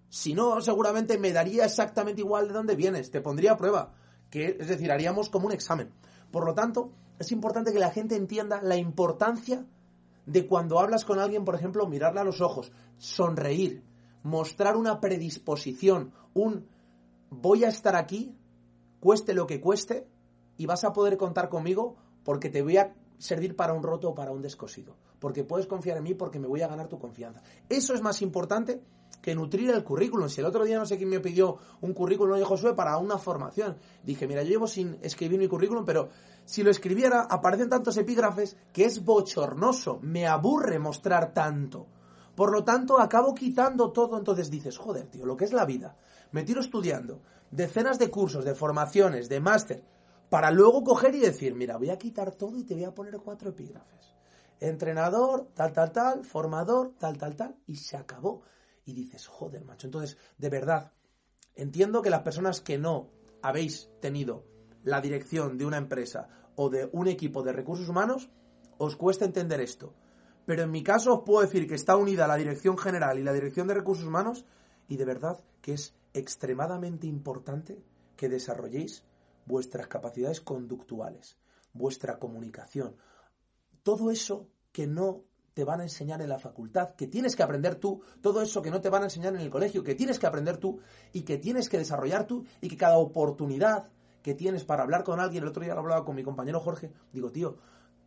Si 0.08 0.34
no, 0.34 0.60
seguramente 0.60 1.18
me 1.18 1.32
daría 1.32 1.64
exactamente 1.64 2.22
igual 2.22 2.48
de 2.48 2.54
dónde 2.54 2.76
vienes, 2.76 3.10
te 3.10 3.20
pondría 3.20 3.52
a 3.52 3.56
prueba, 3.56 3.94
que 4.30 4.56
es 4.58 4.68
decir, 4.68 4.90
haríamos 4.90 5.28
como 5.28 5.46
un 5.46 5.52
examen. 5.52 5.92
Por 6.30 6.44
lo 6.44 6.54
tanto, 6.54 6.92
es 7.18 7.30
importante 7.32 7.72
que 7.72 7.78
la 7.78 7.90
gente 7.90 8.16
entienda 8.16 8.62
la 8.62 8.76
importancia 8.76 9.66
de 10.26 10.46
cuando 10.46 10.78
hablas 10.78 11.04
con 11.04 11.18
alguien, 11.18 11.44
por 11.44 11.54
ejemplo, 11.54 11.86
mirarle 11.86 12.20
a 12.20 12.24
los 12.24 12.40
ojos, 12.40 12.72
sonreír, 12.98 13.82
mostrar 14.22 14.76
una 14.76 15.00
predisposición, 15.00 16.12
un 16.34 16.66
voy 17.30 17.64
a 17.64 17.68
estar 17.68 17.96
aquí, 17.96 18.34
cueste 19.00 19.34
lo 19.34 19.46
que 19.46 19.60
cueste, 19.60 20.06
y 20.58 20.66
vas 20.66 20.84
a 20.84 20.92
poder 20.92 21.16
contar 21.16 21.48
conmigo 21.48 21.96
porque 22.24 22.50
te 22.50 22.62
voy 22.62 22.76
a 22.76 22.94
servir 23.16 23.56
para 23.56 23.72
un 23.72 23.82
roto 23.82 24.10
o 24.10 24.14
para 24.14 24.32
un 24.32 24.42
descosido. 24.42 24.96
Porque 25.18 25.44
puedes 25.44 25.66
confiar 25.66 25.96
en 25.96 26.04
mí 26.04 26.14
porque 26.14 26.38
me 26.38 26.46
voy 26.46 26.62
a 26.62 26.68
ganar 26.68 26.88
tu 26.88 26.98
confianza. 26.98 27.42
Eso 27.68 27.94
es 27.94 28.02
más 28.02 28.22
importante 28.22 28.82
que 29.22 29.34
nutrir 29.34 29.70
el 29.70 29.82
currículum. 29.82 30.28
Si 30.28 30.40
el 30.40 30.46
otro 30.46 30.64
día 30.64 30.78
no 30.78 30.86
sé 30.86 30.96
quién 30.96 31.08
me 31.08 31.20
pidió 31.20 31.58
un 31.80 31.92
currículum 31.92 32.38
de 32.38 32.44
Josué 32.44 32.74
para 32.74 32.98
una 32.98 33.18
formación, 33.18 33.78
dije, 34.04 34.26
mira, 34.26 34.42
yo 34.42 34.50
llevo 34.50 34.66
sin 34.66 34.98
escribir 35.02 35.38
mi 35.38 35.48
currículum, 35.48 35.84
pero 35.84 36.10
si 36.44 36.62
lo 36.62 36.70
escribiera, 36.70 37.22
aparecen 37.22 37.68
tantos 37.68 37.96
epígrafes 37.96 38.56
que 38.72 38.84
es 38.84 39.04
bochornoso, 39.04 39.98
me 40.02 40.26
aburre 40.26 40.78
mostrar 40.78 41.32
tanto. 41.32 41.86
Por 42.34 42.52
lo 42.52 42.62
tanto, 42.62 43.00
acabo 43.00 43.34
quitando 43.34 43.90
todo, 43.90 44.16
entonces 44.16 44.50
dices, 44.50 44.78
joder, 44.78 45.08
tío, 45.08 45.26
lo 45.26 45.36
que 45.36 45.44
es 45.44 45.52
la 45.52 45.64
vida. 45.64 45.96
Me 46.30 46.44
tiro 46.44 46.60
estudiando 46.60 47.20
decenas 47.50 47.98
de 47.98 48.10
cursos, 48.10 48.44
de 48.44 48.54
formaciones, 48.54 49.28
de 49.28 49.40
máster, 49.40 49.84
para 50.28 50.50
luego 50.50 50.84
coger 50.84 51.14
y 51.14 51.20
decir, 51.20 51.54
mira, 51.54 51.76
voy 51.76 51.90
a 51.90 51.98
quitar 51.98 52.32
todo 52.32 52.56
y 52.58 52.64
te 52.64 52.74
voy 52.74 52.84
a 52.84 52.94
poner 52.94 53.18
cuatro 53.18 53.50
epígrafes. 53.50 54.14
Entrenador, 54.60 55.48
tal, 55.54 55.72
tal, 55.72 55.92
tal, 55.92 56.24
formador, 56.24 56.94
tal, 56.98 57.16
tal, 57.16 57.36
tal, 57.36 57.56
y 57.66 57.76
se 57.76 57.96
acabó 57.96 58.42
y 58.84 58.92
dices, 58.92 59.26
joder, 59.26 59.64
macho. 59.64 59.86
Entonces, 59.86 60.18
de 60.36 60.50
verdad, 60.50 60.92
entiendo 61.54 62.02
que 62.02 62.10
las 62.10 62.22
personas 62.22 62.60
que 62.60 62.78
no 62.78 63.10
habéis 63.42 63.90
tenido 64.00 64.44
la 64.82 65.00
dirección 65.00 65.58
de 65.58 65.66
una 65.66 65.76
empresa 65.76 66.28
o 66.56 66.70
de 66.70 66.88
un 66.92 67.06
equipo 67.06 67.42
de 67.42 67.52
recursos 67.52 67.88
humanos, 67.88 68.30
os 68.78 68.96
cuesta 68.96 69.24
entender 69.24 69.60
esto. 69.60 69.94
Pero 70.44 70.62
en 70.62 70.70
mi 70.70 70.82
caso 70.82 71.14
os 71.14 71.24
puedo 71.24 71.42
decir 71.42 71.68
que 71.68 71.74
está 71.74 71.96
unida 71.96 72.26
la 72.26 72.36
dirección 72.36 72.78
general 72.78 73.18
y 73.18 73.22
la 73.22 73.32
dirección 73.32 73.68
de 73.68 73.74
recursos 73.74 74.06
humanos 74.06 74.44
y 74.88 74.96
de 74.96 75.04
verdad 75.04 75.44
que 75.60 75.74
es 75.74 75.94
extremadamente 76.18 77.06
importante 77.06 77.82
que 78.16 78.28
desarrolléis 78.28 79.04
vuestras 79.46 79.86
capacidades 79.86 80.40
conductuales, 80.40 81.38
vuestra 81.72 82.18
comunicación. 82.18 82.96
Todo 83.82 84.10
eso 84.10 84.48
que 84.72 84.86
no 84.86 85.24
te 85.54 85.64
van 85.64 85.80
a 85.80 85.84
enseñar 85.84 86.22
en 86.22 86.28
la 86.28 86.38
facultad, 86.38 86.94
que 86.94 87.08
tienes 87.08 87.34
que 87.34 87.42
aprender 87.42 87.76
tú, 87.76 88.02
todo 88.20 88.42
eso 88.42 88.62
que 88.62 88.70
no 88.70 88.80
te 88.80 88.90
van 88.90 89.02
a 89.02 89.06
enseñar 89.06 89.34
en 89.34 89.40
el 89.40 89.50
colegio, 89.50 89.82
que 89.82 89.96
tienes 89.96 90.18
que 90.18 90.26
aprender 90.26 90.58
tú 90.58 90.80
y 91.12 91.22
que 91.22 91.38
tienes 91.38 91.68
que 91.68 91.78
desarrollar 91.78 92.26
tú 92.26 92.44
y 92.60 92.68
que 92.68 92.76
cada 92.76 92.98
oportunidad 92.98 93.88
que 94.22 94.34
tienes 94.34 94.64
para 94.64 94.82
hablar 94.82 95.04
con 95.04 95.18
alguien, 95.20 95.42
el 95.42 95.48
otro 95.48 95.64
día 95.64 95.74
lo 95.74 95.80
hablaba 95.80 96.04
con 96.04 96.14
mi 96.14 96.22
compañero 96.22 96.60
Jorge, 96.60 96.92
digo, 97.12 97.32
tío, 97.32 97.56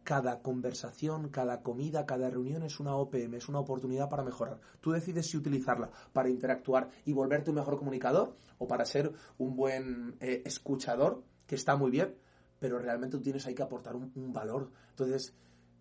cada 0.03 0.41
conversación, 0.41 1.29
cada 1.29 1.61
comida, 1.61 2.05
cada 2.05 2.29
reunión 2.29 2.63
es 2.63 2.79
una 2.79 2.95
OPM, 2.95 3.35
es 3.35 3.49
una 3.49 3.59
oportunidad 3.59 4.09
para 4.09 4.23
mejorar. 4.23 4.59
Tú 4.79 4.91
decides 4.91 5.27
si 5.29 5.37
utilizarla 5.37 5.89
para 6.13 6.29
interactuar 6.29 6.89
y 7.05 7.13
volverte 7.13 7.51
un 7.51 7.57
mejor 7.57 7.77
comunicador 7.77 8.35
o 8.57 8.67
para 8.67 8.85
ser 8.85 9.11
un 9.37 9.55
buen 9.55 10.15
eh, 10.19 10.41
escuchador, 10.45 11.23
que 11.45 11.55
está 11.55 11.75
muy 11.75 11.91
bien, 11.91 12.15
pero 12.59 12.79
realmente 12.79 13.17
tú 13.17 13.23
tienes 13.23 13.45
ahí 13.45 13.55
que 13.55 13.63
aportar 13.63 13.95
un, 13.95 14.33
valor. 14.33 14.71
Entonces, 14.91 15.33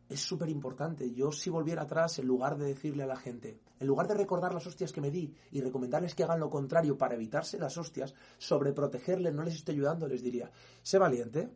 es 0.08 0.20
súper 0.20 0.48
importante. 0.48 1.12
Yo 1.12 1.30
si 1.30 1.50
volviera 1.50 1.82
atrás, 1.82 2.18
en 2.18 2.26
lugar 2.26 2.56
de 2.56 2.66
decirle 2.66 3.04
a 3.04 3.06
la 3.06 3.16
gente, 3.16 3.60
en 3.78 3.86
lugar 3.86 4.08
de 4.08 4.14
recordar 4.14 4.52
las 4.52 4.66
hostias 4.66 4.92
que 4.92 5.00
me 5.00 5.10
di 5.10 5.34
y 5.52 5.60
recomendarles 5.60 6.14
que 6.14 6.24
hagan 6.24 6.40
lo 6.40 6.50
contrario 6.50 6.98
para 6.98 7.14
evitarse 7.14 7.58
las 7.58 7.76
hostias, 7.78 8.14
sobre 8.38 8.72
protegerles, 8.72 9.34
no 9.34 9.42
les 9.42 9.54
estoy 9.54 9.76
ayudando, 9.76 10.06
les 10.06 10.22
diría, 10.22 10.50
sé 10.82 10.98
valiente, 10.98 11.50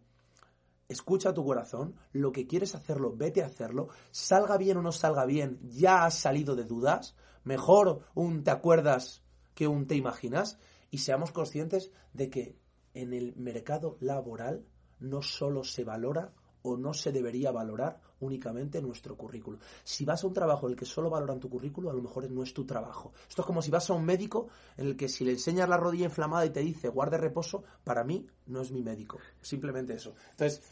escucha 0.88 1.34
tu 1.34 1.44
corazón, 1.44 1.96
lo 2.12 2.32
que 2.32 2.46
quieres 2.46 2.74
hacerlo, 2.74 3.14
vete 3.16 3.42
a 3.42 3.46
hacerlo, 3.46 3.88
salga 4.10 4.56
bien 4.56 4.76
o 4.76 4.82
no 4.82 4.92
salga 4.92 5.24
bien, 5.24 5.58
ya 5.62 6.04
has 6.04 6.14
salido 6.14 6.56
de 6.56 6.64
dudas, 6.64 7.16
mejor 7.44 8.00
un 8.14 8.44
te 8.44 8.50
acuerdas 8.50 9.22
que 9.54 9.68
un 9.68 9.86
te 9.86 9.94
imaginas, 9.94 10.58
y 10.90 10.98
seamos 10.98 11.32
conscientes 11.32 11.90
de 12.12 12.30
que 12.30 12.58
en 12.94 13.12
el 13.12 13.34
mercado 13.36 13.96
laboral 14.00 14.64
no 15.00 15.22
solo 15.22 15.64
se 15.64 15.84
valora 15.84 16.32
o 16.64 16.76
no 16.76 16.94
se 16.94 17.12
debería 17.12 17.52
valorar 17.52 18.00
únicamente 18.20 18.80
nuestro 18.80 19.16
currículo. 19.16 19.58
Si 19.84 20.04
vas 20.04 20.24
a 20.24 20.26
un 20.26 20.32
trabajo 20.32 20.66
en 20.66 20.72
el 20.72 20.78
que 20.78 20.86
solo 20.86 21.10
valoran 21.10 21.38
tu 21.38 21.48
currículo, 21.48 21.90
a 21.90 21.94
lo 21.94 22.02
mejor 22.02 22.30
no 22.30 22.42
es 22.42 22.54
tu 22.54 22.64
trabajo. 22.64 23.12
Esto 23.28 23.42
es 23.42 23.46
como 23.46 23.60
si 23.60 23.70
vas 23.70 23.88
a 23.90 23.92
un 23.92 24.04
médico 24.04 24.48
en 24.76 24.86
el 24.86 24.96
que 24.96 25.08
si 25.08 25.24
le 25.24 25.32
enseñas 25.32 25.68
la 25.68 25.76
rodilla 25.76 26.06
inflamada 26.06 26.46
y 26.46 26.50
te 26.50 26.60
dice 26.60 26.88
guarde 26.88 27.18
reposo, 27.18 27.64
para 27.84 28.02
mí 28.02 28.26
no 28.46 28.62
es 28.62 28.72
mi 28.72 28.82
médico. 28.82 29.18
Simplemente 29.42 29.94
eso. 29.94 30.14
Entonces, 30.30 30.62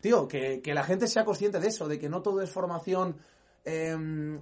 tío, 0.00 0.26
que, 0.26 0.62
que 0.62 0.72
la 0.72 0.82
gente 0.82 1.06
sea 1.08 1.26
consciente 1.26 1.60
de 1.60 1.68
eso, 1.68 1.88
de 1.88 1.98
que 1.98 2.08
no 2.08 2.22
todo 2.22 2.40
es 2.40 2.50
formación 2.50 3.16
Em, 3.64 4.38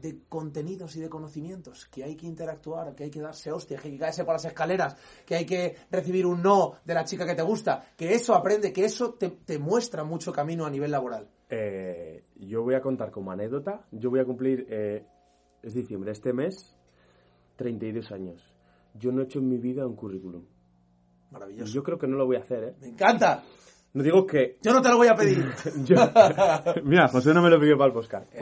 de 0.00 0.18
contenidos 0.28 0.96
y 0.96 1.00
de 1.00 1.08
conocimientos, 1.08 1.86
que 1.86 2.04
hay 2.04 2.14
que 2.14 2.26
interactuar, 2.26 2.94
que 2.94 3.04
hay 3.04 3.10
que 3.10 3.20
darse 3.20 3.50
hostias, 3.50 3.80
que 3.80 3.88
hay 3.88 3.94
que 3.94 4.00
caerse 4.00 4.24
por 4.24 4.34
las 4.34 4.44
escaleras, 4.44 4.96
que 5.24 5.34
hay 5.34 5.46
que 5.46 5.76
recibir 5.90 6.26
un 6.26 6.42
no 6.42 6.74
de 6.84 6.94
la 6.94 7.04
chica 7.04 7.26
que 7.26 7.34
te 7.34 7.42
gusta, 7.42 7.84
que 7.96 8.14
eso 8.14 8.34
aprende, 8.34 8.72
que 8.72 8.84
eso 8.84 9.14
te, 9.14 9.58
muestra 9.58 10.04
mucho 10.04 10.32
camino 10.32 10.66
a 10.66 10.70
nivel 10.70 10.90
laboral. 10.90 11.28
Eh, 11.48 12.24
yo 12.36 12.62
voy 12.62 12.74
a 12.74 12.80
contar 12.80 13.10
como 13.10 13.30
anécdota, 13.30 13.86
yo 13.92 14.10
voy 14.10 14.20
a 14.20 14.24
cumplir, 14.24 14.66
eh, 14.68 15.06
es 15.62 15.74
diciembre, 15.74 16.12
este 16.12 16.32
mes, 16.32 16.76
32 17.56 18.10
años. 18.12 18.42
Yo 18.94 19.10
no 19.10 19.22
he 19.22 19.24
hecho 19.24 19.38
en 19.38 19.48
mi 19.48 19.58
vida 19.58 19.86
un 19.86 19.96
currículum. 19.96 20.44
Maravilloso. 21.30 21.72
Yo 21.72 21.82
creo 21.82 21.98
que 21.98 22.06
no 22.06 22.16
lo 22.16 22.26
voy 22.26 22.36
a 22.36 22.40
hacer, 22.40 22.64
¿eh? 22.64 22.74
¡Me 22.80 22.88
encanta! 22.88 23.42
No 23.94 24.02
digo 24.02 24.26
que... 24.26 24.58
Yo 24.60 24.72
no 24.72 24.82
te 24.82 24.88
lo 24.88 24.96
voy 24.96 25.06
a 25.06 25.14
pedir. 25.14 25.44
Mira, 26.84 27.08
José 27.08 27.32
no 27.32 27.40
me 27.40 27.48
lo 27.48 27.60
pidió 27.60 27.78
para 27.78 27.88
el 27.88 27.92
podcast. 27.92 28.32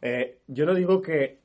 Eh, 0.00 0.40
yo 0.46 0.64
no 0.64 0.74
digo 0.74 1.00
que 1.00 1.40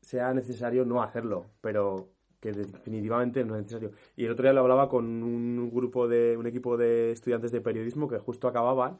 sea 0.00 0.32
necesario 0.32 0.84
no 0.84 1.02
hacerlo, 1.02 1.46
pero 1.60 2.10
que 2.38 2.52
definitivamente 2.52 3.44
no 3.44 3.56
es 3.56 3.62
necesario. 3.62 3.90
Y 4.16 4.24
el 4.24 4.30
otro 4.30 4.44
día 4.44 4.52
lo 4.52 4.60
hablaba 4.60 4.88
con 4.88 5.04
un 5.04 5.68
grupo 5.70 6.06
de, 6.06 6.36
un 6.36 6.46
equipo 6.46 6.76
de 6.76 7.10
estudiantes 7.10 7.50
de 7.50 7.60
periodismo 7.60 8.08
que 8.08 8.18
justo 8.18 8.46
acababan 8.46 8.98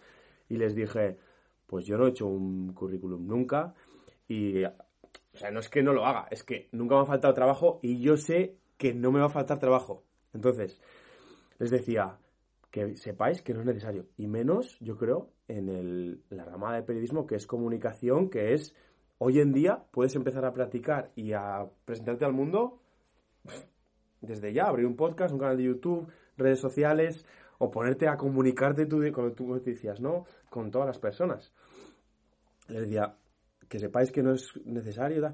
y 0.49 0.57
les 0.57 0.75
dije, 0.75 1.17
pues 1.69 1.87
yo 1.87 1.97
no 1.97 2.07
he 2.07 2.11
hecho 2.11 2.27
un 2.27 2.73
currículum 2.73 3.25
nunca 3.25 3.75
y, 4.27 4.65
o 4.65 4.73
sea, 5.35 5.53
no 5.53 5.61
es 5.61 5.69
que 5.69 5.83
no 5.83 5.93
lo 5.93 6.07
haga, 6.07 6.27
es 6.31 6.43
que 6.43 6.69
nunca 6.73 6.97
me 6.97 7.03
ha 7.03 7.07
faltado 7.07 7.35
trabajo 7.35 7.79
y 7.83 8.01
yo 8.01 8.17
sé 8.17 8.57
que 8.77 8.95
no 8.95 9.13
me 9.13 9.21
va 9.21 9.27
a 9.27 9.31
faltar 9.31 9.61
trabajo. 9.61 10.03
Entonces, 10.33 10.81
les 11.59 11.71
decía 11.71 12.19
que 12.75 12.97
sepáis 12.97 13.41
que 13.41 13.55
no 13.55 13.61
es 13.61 13.67
necesario 13.67 14.09
y 14.17 14.27
menos, 14.27 14.77
yo 14.81 14.97
creo, 14.97 15.31
en 15.47 15.69
el, 15.69 16.25
la 16.29 16.45
rama 16.45 16.75
de 16.75 16.83
periodismo 16.83 17.25
que 17.25 17.37
es 17.37 17.47
comunicación, 17.47 18.29
que 18.29 18.53
es 18.53 18.75
hoy 19.19 19.39
en 19.39 19.53
día 19.53 19.85
puedes 19.93 20.17
empezar 20.17 20.45
a 20.45 20.53
practicar 20.53 21.13
y 21.15 21.35
a 21.35 21.71
presentarte 21.85 22.25
al 22.25 22.33
mundo 22.33 22.81
desde 24.21 24.53
ya, 24.53 24.65
abrir 24.65 24.87
un 24.87 24.97
podcast, 24.97 25.33
un 25.33 25.39
canal 25.39 25.57
de 25.57 25.63
YouTube, 25.63 26.09
redes 26.37 26.59
sociales, 26.59 27.25
o 27.59 27.71
ponerte 27.71 28.09
a 28.09 28.17
comunicarte 28.17 28.87
tú, 28.87 29.01
como 29.13 29.31
tú 29.31 29.55
decías, 29.65 30.01
¿no? 30.01 30.25
Con 30.51 30.73
todas 30.73 30.89
las 30.89 30.99
personas. 30.99 31.55
Le 32.67 32.81
decía, 32.81 33.15
que 33.69 33.79
sepáis 33.79 34.11
que 34.11 34.25
no 34.25 34.33
es 34.33 34.51
necesario. 34.65 35.33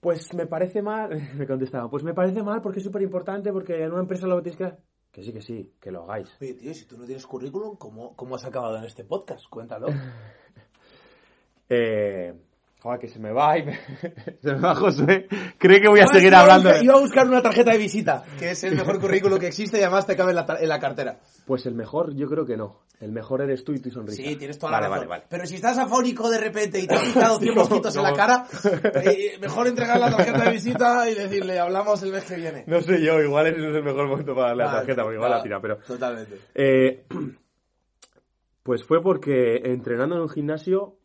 Pues 0.00 0.34
me 0.34 0.48
parece 0.48 0.82
mal, 0.82 1.10
me 1.38 1.46
contestaba, 1.46 1.88
pues 1.88 2.02
me 2.02 2.12
parece 2.12 2.42
mal 2.42 2.60
porque 2.60 2.80
es 2.80 2.84
súper 2.84 3.02
importante, 3.02 3.52
porque 3.52 3.84
en 3.84 3.92
una 3.92 4.00
empresa 4.00 4.26
lo 4.26 4.42
tienes 4.42 4.58
que... 4.58 4.91
Que 5.12 5.22
sí, 5.22 5.32
que 5.32 5.42
sí, 5.42 5.74
que 5.78 5.90
lo 5.90 6.04
hagáis. 6.04 6.28
Oye, 6.40 6.54
tío, 6.54 6.72
si 6.72 6.86
tú 6.86 6.96
no 6.96 7.04
tienes 7.04 7.26
currículum, 7.26 7.76
¿cómo, 7.76 8.16
cómo 8.16 8.34
has 8.34 8.44
acabado 8.44 8.78
en 8.78 8.84
este 8.84 9.04
podcast? 9.04 9.46
Cuéntalo. 9.48 9.88
eh, 11.68 12.34
Joder, 12.82 12.98
que 12.98 13.06
se 13.06 13.20
me 13.20 13.30
va 13.30 13.56
y 13.56 13.62
me... 13.62 13.78
se 14.42 14.54
me 14.54 14.58
va 14.58 14.74
José. 14.74 15.28
Cree 15.56 15.80
que 15.80 15.88
voy 15.88 16.00
a 16.00 16.06
seguir 16.08 16.34
hablando. 16.34 16.68
Iba 16.82 16.94
a 16.94 16.98
buscar 17.00 17.28
una 17.28 17.40
tarjeta 17.40 17.70
de 17.70 17.78
visita, 17.78 18.24
que 18.40 18.50
es 18.50 18.64
el 18.64 18.74
mejor 18.74 18.98
currículo 18.98 19.38
que 19.38 19.46
existe 19.46 19.78
y 19.78 19.82
además 19.82 20.04
te 20.04 20.16
cabe 20.16 20.30
en 20.30 20.36
la, 20.36 20.56
en 20.58 20.68
la, 20.68 20.80
cartera. 20.80 21.20
Pues 21.46 21.64
el 21.66 21.76
mejor, 21.76 22.12
yo 22.16 22.28
creo 22.28 22.44
que 22.44 22.56
no. 22.56 22.80
El 22.98 23.12
mejor 23.12 23.40
eres 23.40 23.62
tú 23.62 23.72
y 23.72 23.78
tu 23.78 23.88
sonrisa. 23.92 24.20
Sí, 24.20 24.34
tienes 24.34 24.58
toda 24.58 24.72
la 24.72 24.80
razón. 24.80 24.96
Vale, 24.96 25.06
vale. 25.06 25.24
Pero 25.28 25.46
si 25.46 25.54
estás 25.54 25.78
afónico 25.78 26.28
de 26.28 26.38
repente 26.38 26.80
y 26.80 26.88
te 26.88 26.94
has 26.94 27.02
quitado 27.12 27.38
100 27.38 27.54
mosquitos 27.54 27.94
no, 27.94 28.00
en 28.00 28.10
la 28.10 28.16
cara, 28.16 28.46
eh, 29.04 29.38
mejor 29.40 29.68
entregar 29.68 30.00
la 30.00 30.10
tarjeta 30.10 30.44
de 30.44 30.50
visita 30.50 31.08
y 31.08 31.14
decirle, 31.14 31.60
hablamos 31.60 32.02
el 32.02 32.10
mes 32.10 32.24
que 32.24 32.34
viene. 32.34 32.64
No 32.66 32.80
sé 32.80 33.00
yo, 33.00 33.20
igual 33.20 33.46
ese 33.46 33.58
no 33.58 33.68
es 33.68 33.76
el 33.76 33.84
mejor 33.84 34.08
momento 34.08 34.34
para 34.34 34.48
darle 34.48 34.64
la 34.64 34.72
tarjeta, 34.72 35.02
porque 35.02 35.16
igual 35.18 35.30
la 35.30 35.42
tira, 35.44 35.60
pero... 35.60 35.76
Totalmente. 35.76 36.36
Eh, 36.52 37.04
pues 38.64 38.82
fue 38.82 39.00
porque 39.00 39.62
entrenando 39.66 40.16
en 40.16 40.22
un 40.22 40.28
gimnasio 40.28 40.96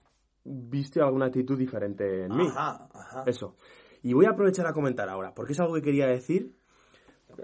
viste 0.47 1.01
alguna 1.01 1.25
actitud 1.25 1.57
diferente 1.57 2.25
en 2.25 2.35
mí. 2.35 2.47
Ajá, 2.47 2.87
ajá. 2.93 3.23
Eso. 3.25 3.55
Y 4.03 4.13
voy 4.13 4.25
a 4.25 4.31
aprovechar 4.31 4.65
a 4.67 4.73
comentar 4.73 5.09
ahora, 5.09 5.33
porque 5.33 5.53
es 5.53 5.59
algo 5.59 5.75
que 5.75 5.81
quería 5.81 6.07
decir, 6.07 6.55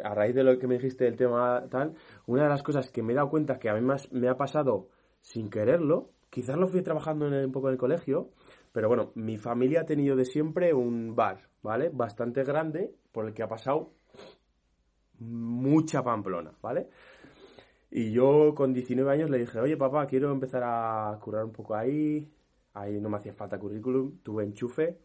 a 0.04 0.13
raíz 0.13 0.34
de 0.34 0.44
lo 0.44 0.58
que 0.58 0.68
me 0.68 0.76
dijiste 0.76 1.06
del 1.06 1.18
tema 1.18 1.63
tal, 1.70 1.96
una 2.26 2.44
de 2.44 2.50
las 2.50 2.63
cosas 2.63 2.89
que 2.89 3.04
me 3.04 3.13
he 3.13 3.16
dado 3.16 3.30
cuenta 3.30 3.60
que 3.60 3.70
a 3.70 3.74
mí 3.74 3.82
más 3.82 4.12
me 4.12 4.30
ha 4.30 4.38
pasado 4.38 4.89
sin 5.22 5.50
quererlo, 5.50 6.12
quizás 6.30 6.58
lo 6.58 6.68
fui 6.68 6.82
trabajando 6.82 7.28
en 7.28 7.46
un 7.46 7.52
poco 7.52 7.68
en 7.68 7.74
el 7.74 7.80
colegio, 7.80 8.30
pero 8.72 8.88
bueno, 8.88 9.12
mi 9.16 9.38
familia 9.38 9.82
ha 9.82 9.86
tenido 9.86 10.16
de 10.16 10.26
siempre 10.26 10.74
un 10.74 11.16
bar, 11.16 11.50
¿vale? 11.62 11.89
Bastante 11.94 12.44
grande, 12.44 12.94
por 13.12 13.28
el 13.28 13.34
que 13.34 13.44
ha 13.44 13.48
pasado 13.48 13.92
mucha 15.20 16.04
pamplona, 16.04 16.54
¿vale? 16.62 16.89
Y 17.92 18.12
yo 18.12 18.56
con 18.56 18.74
19 18.74 19.12
años 19.12 19.30
le 19.30 19.38
dije, 19.38 19.60
oye 19.60 19.78
papá, 19.78 20.08
quiero 20.08 20.32
empezar 20.32 20.63
a 20.66 21.20
curar 21.22 21.46
un 21.46 21.52
poco 21.52 21.76
ahí, 21.76 22.28
ahí 22.73 22.99
no 22.99 23.09
me 23.09 23.17
hacía 23.17 23.33
falta 23.33 23.59
currículum, 23.59 24.19
tuve 24.23 24.43
enchufe, 24.43 24.97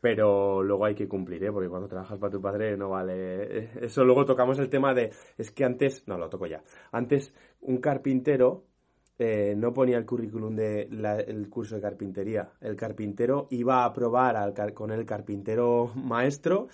pero 0.00 0.62
luego 0.62 0.84
hay 0.84 0.94
que 0.94 1.08
cumplir, 1.08 1.44
¿eh? 1.44 1.52
porque 1.52 1.68
cuando 1.68 1.88
trabajas 1.88 2.18
para 2.18 2.30
tu 2.30 2.40
padre 2.40 2.76
no 2.76 2.90
vale. 2.90 3.70
Eso 3.84 4.04
luego 4.04 4.24
tocamos 4.24 4.58
el 4.58 4.68
tema 4.68 4.94
de, 4.94 5.10
es 5.36 5.50
que 5.50 5.64
antes, 5.64 6.06
no, 6.06 6.18
lo 6.18 6.28
toco 6.28 6.46
ya, 6.46 6.62
antes 6.92 7.32
un 7.60 7.78
carpintero 7.78 8.64
eh, 9.18 9.54
no 9.56 9.72
ponía 9.72 9.96
el 9.96 10.04
currículum 10.04 10.54
del 10.54 11.48
curso 11.48 11.76
de 11.76 11.80
carpintería, 11.80 12.52
el 12.60 12.76
carpintero 12.76 13.48
iba 13.50 13.84
a 13.84 13.92
probar 13.92 14.36
al, 14.36 14.54
con 14.74 14.92
el 14.92 15.06
carpintero 15.06 15.90
maestro 15.94 16.68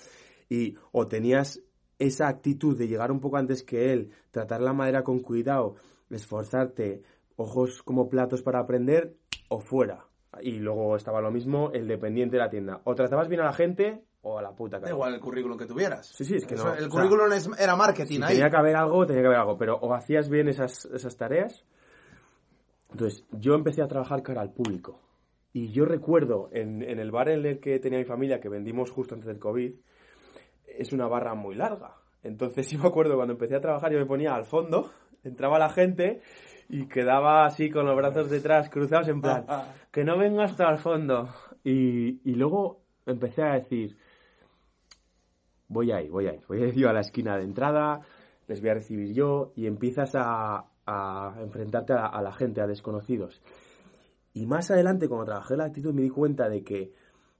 y 0.48 0.75
o 0.90 1.07
tenías 1.07 1.62
esa 1.98 2.27
actitud 2.27 2.77
de 2.77 2.88
llegar 2.88 3.12
un 3.12 3.20
poco 3.20 3.37
antes 3.37 3.62
que 3.62 3.92
él, 3.92 4.11
tratar 4.33 4.61
la 4.61 4.72
madera 4.72 5.05
con 5.05 5.20
cuidado, 5.20 5.77
esforzarte, 6.11 7.03
ojos 7.37 7.83
como 7.85 8.09
platos 8.09 8.42
para 8.42 8.59
aprender, 8.59 9.14
o 9.53 9.61
fuera. 9.61 10.07
Y 10.41 10.53
luego 10.53 10.97
estaba 10.97 11.21
lo 11.21 11.31
mismo 11.31 11.71
el 11.73 11.87
dependiente 11.87 12.37
de 12.37 12.43
la 12.43 12.49
tienda. 12.49 12.81
O 12.85 12.95
tratabas 12.95 13.29
bien 13.29 13.43
a 13.43 13.45
la 13.45 13.53
gente 13.53 14.03
o 14.23 14.38
a 14.38 14.43
la 14.43 14.53
puta 14.53 14.79
Da 14.79 14.88
igual 14.88 15.15
el 15.15 15.21
currículum 15.21 15.59
que 15.59 15.67
tuvieras. 15.67 16.07
Sí, 16.07 16.25
sí, 16.25 16.37
es 16.37 16.47
que 16.47 16.55
no. 16.55 16.73
El 16.75 16.88
currículum 16.88 17.29
era 17.59 17.77
marketing 17.77 18.19
si 18.19 18.23
ahí. 18.23 18.35
Tenía 18.37 18.49
que 18.49 18.57
haber 18.57 18.77
algo, 18.77 19.05
tenía 19.05 19.23
que 19.23 19.27
haber 19.27 19.41
algo. 19.41 19.59
Pero 19.59 19.77
o 19.77 19.93
hacías 19.93 20.31
bien 20.31 20.49
esas, 20.49 20.87
esas 20.87 21.17
tareas. 21.17 21.67
Entonces, 22.91 23.27
yo 23.31 23.55
empecé 23.55 23.83
a 23.83 23.88
trabajar 23.88 24.23
cara 24.23 24.41
al 24.41 24.53
público. 24.53 25.01
Y 25.53 25.71
yo 25.71 25.85
recuerdo 25.85 26.49
en, 26.53 26.83
en 26.83 26.99
el 26.99 27.11
bar 27.11 27.29
en 27.29 27.45
el 27.45 27.61
que 27.61 27.79
tenía 27.79 27.99
mi 27.99 28.07
familia, 28.07 28.41
que 28.41 28.49
vendimos 28.49 28.91
justo 28.91 29.15
antes 29.15 29.27
del 29.27 29.38
COVID, 29.38 29.75
es 30.67 30.93
una 30.95 31.09
barra 31.09 31.35
muy 31.35 31.55
larga. 31.57 31.97
Entonces, 32.23 32.67
sí 32.69 32.79
me 32.79 32.88
acuerdo 32.88 33.17
cuando 33.17 33.35
empecé 33.35 33.57
a 33.57 33.61
trabajar, 33.61 33.93
yo 33.93 33.99
me 33.99 34.07
ponía 34.07 34.35
al 34.35 34.47
fondo, 34.47 34.91
entraba 35.25 35.59
la 35.59 35.69
gente 35.69 36.23
y 36.73 36.87
quedaba 36.87 37.45
así 37.45 37.69
con 37.69 37.85
los 37.85 37.95
brazos 37.95 38.31
detrás, 38.31 38.71
cruzados 38.71 39.07
en 39.09 39.21
plan, 39.21 39.45
que 39.91 40.05
no 40.05 40.17
venga 40.17 40.45
hasta 40.45 40.71
el 40.71 40.79
fondo. 40.79 41.29
Y, 41.63 42.23
y 42.29 42.35
luego 42.35 42.81
empecé 43.05 43.43
a 43.43 43.53
decir, 43.53 43.99
voy 45.69 45.93
ahí, 45.93 46.09
voy 46.09 46.29
ahí, 46.29 46.41
voy 46.49 46.63
a 46.63 46.69
ir 46.69 46.87
a 46.87 46.95
la 46.95 47.01
esquina 47.01 47.37
de 47.37 47.45
entrada, 47.45 48.01
les 48.49 48.63
voy 48.63 48.71
a 48.71 48.75
recibir 48.75 49.13
yo 49.13 49.53
y 49.55 49.67
empiezas 49.67 50.15
a, 50.15 50.65
a 50.87 51.35
enfrentarte 51.43 51.93
a, 51.93 52.07
a, 52.07 52.23
la 52.23 52.33
gente, 52.33 52.63
a 52.63 52.67
desconocidos. 52.67 53.43
Y 54.33 54.47
más 54.47 54.71
adelante, 54.71 55.09
cuando 55.09 55.27
trabajé 55.27 55.59
la 55.59 55.67
actitud, 55.67 55.93
me 55.93 56.01
di 56.01 56.09
cuenta 56.09 56.49
de 56.49 56.65
que 56.65 56.95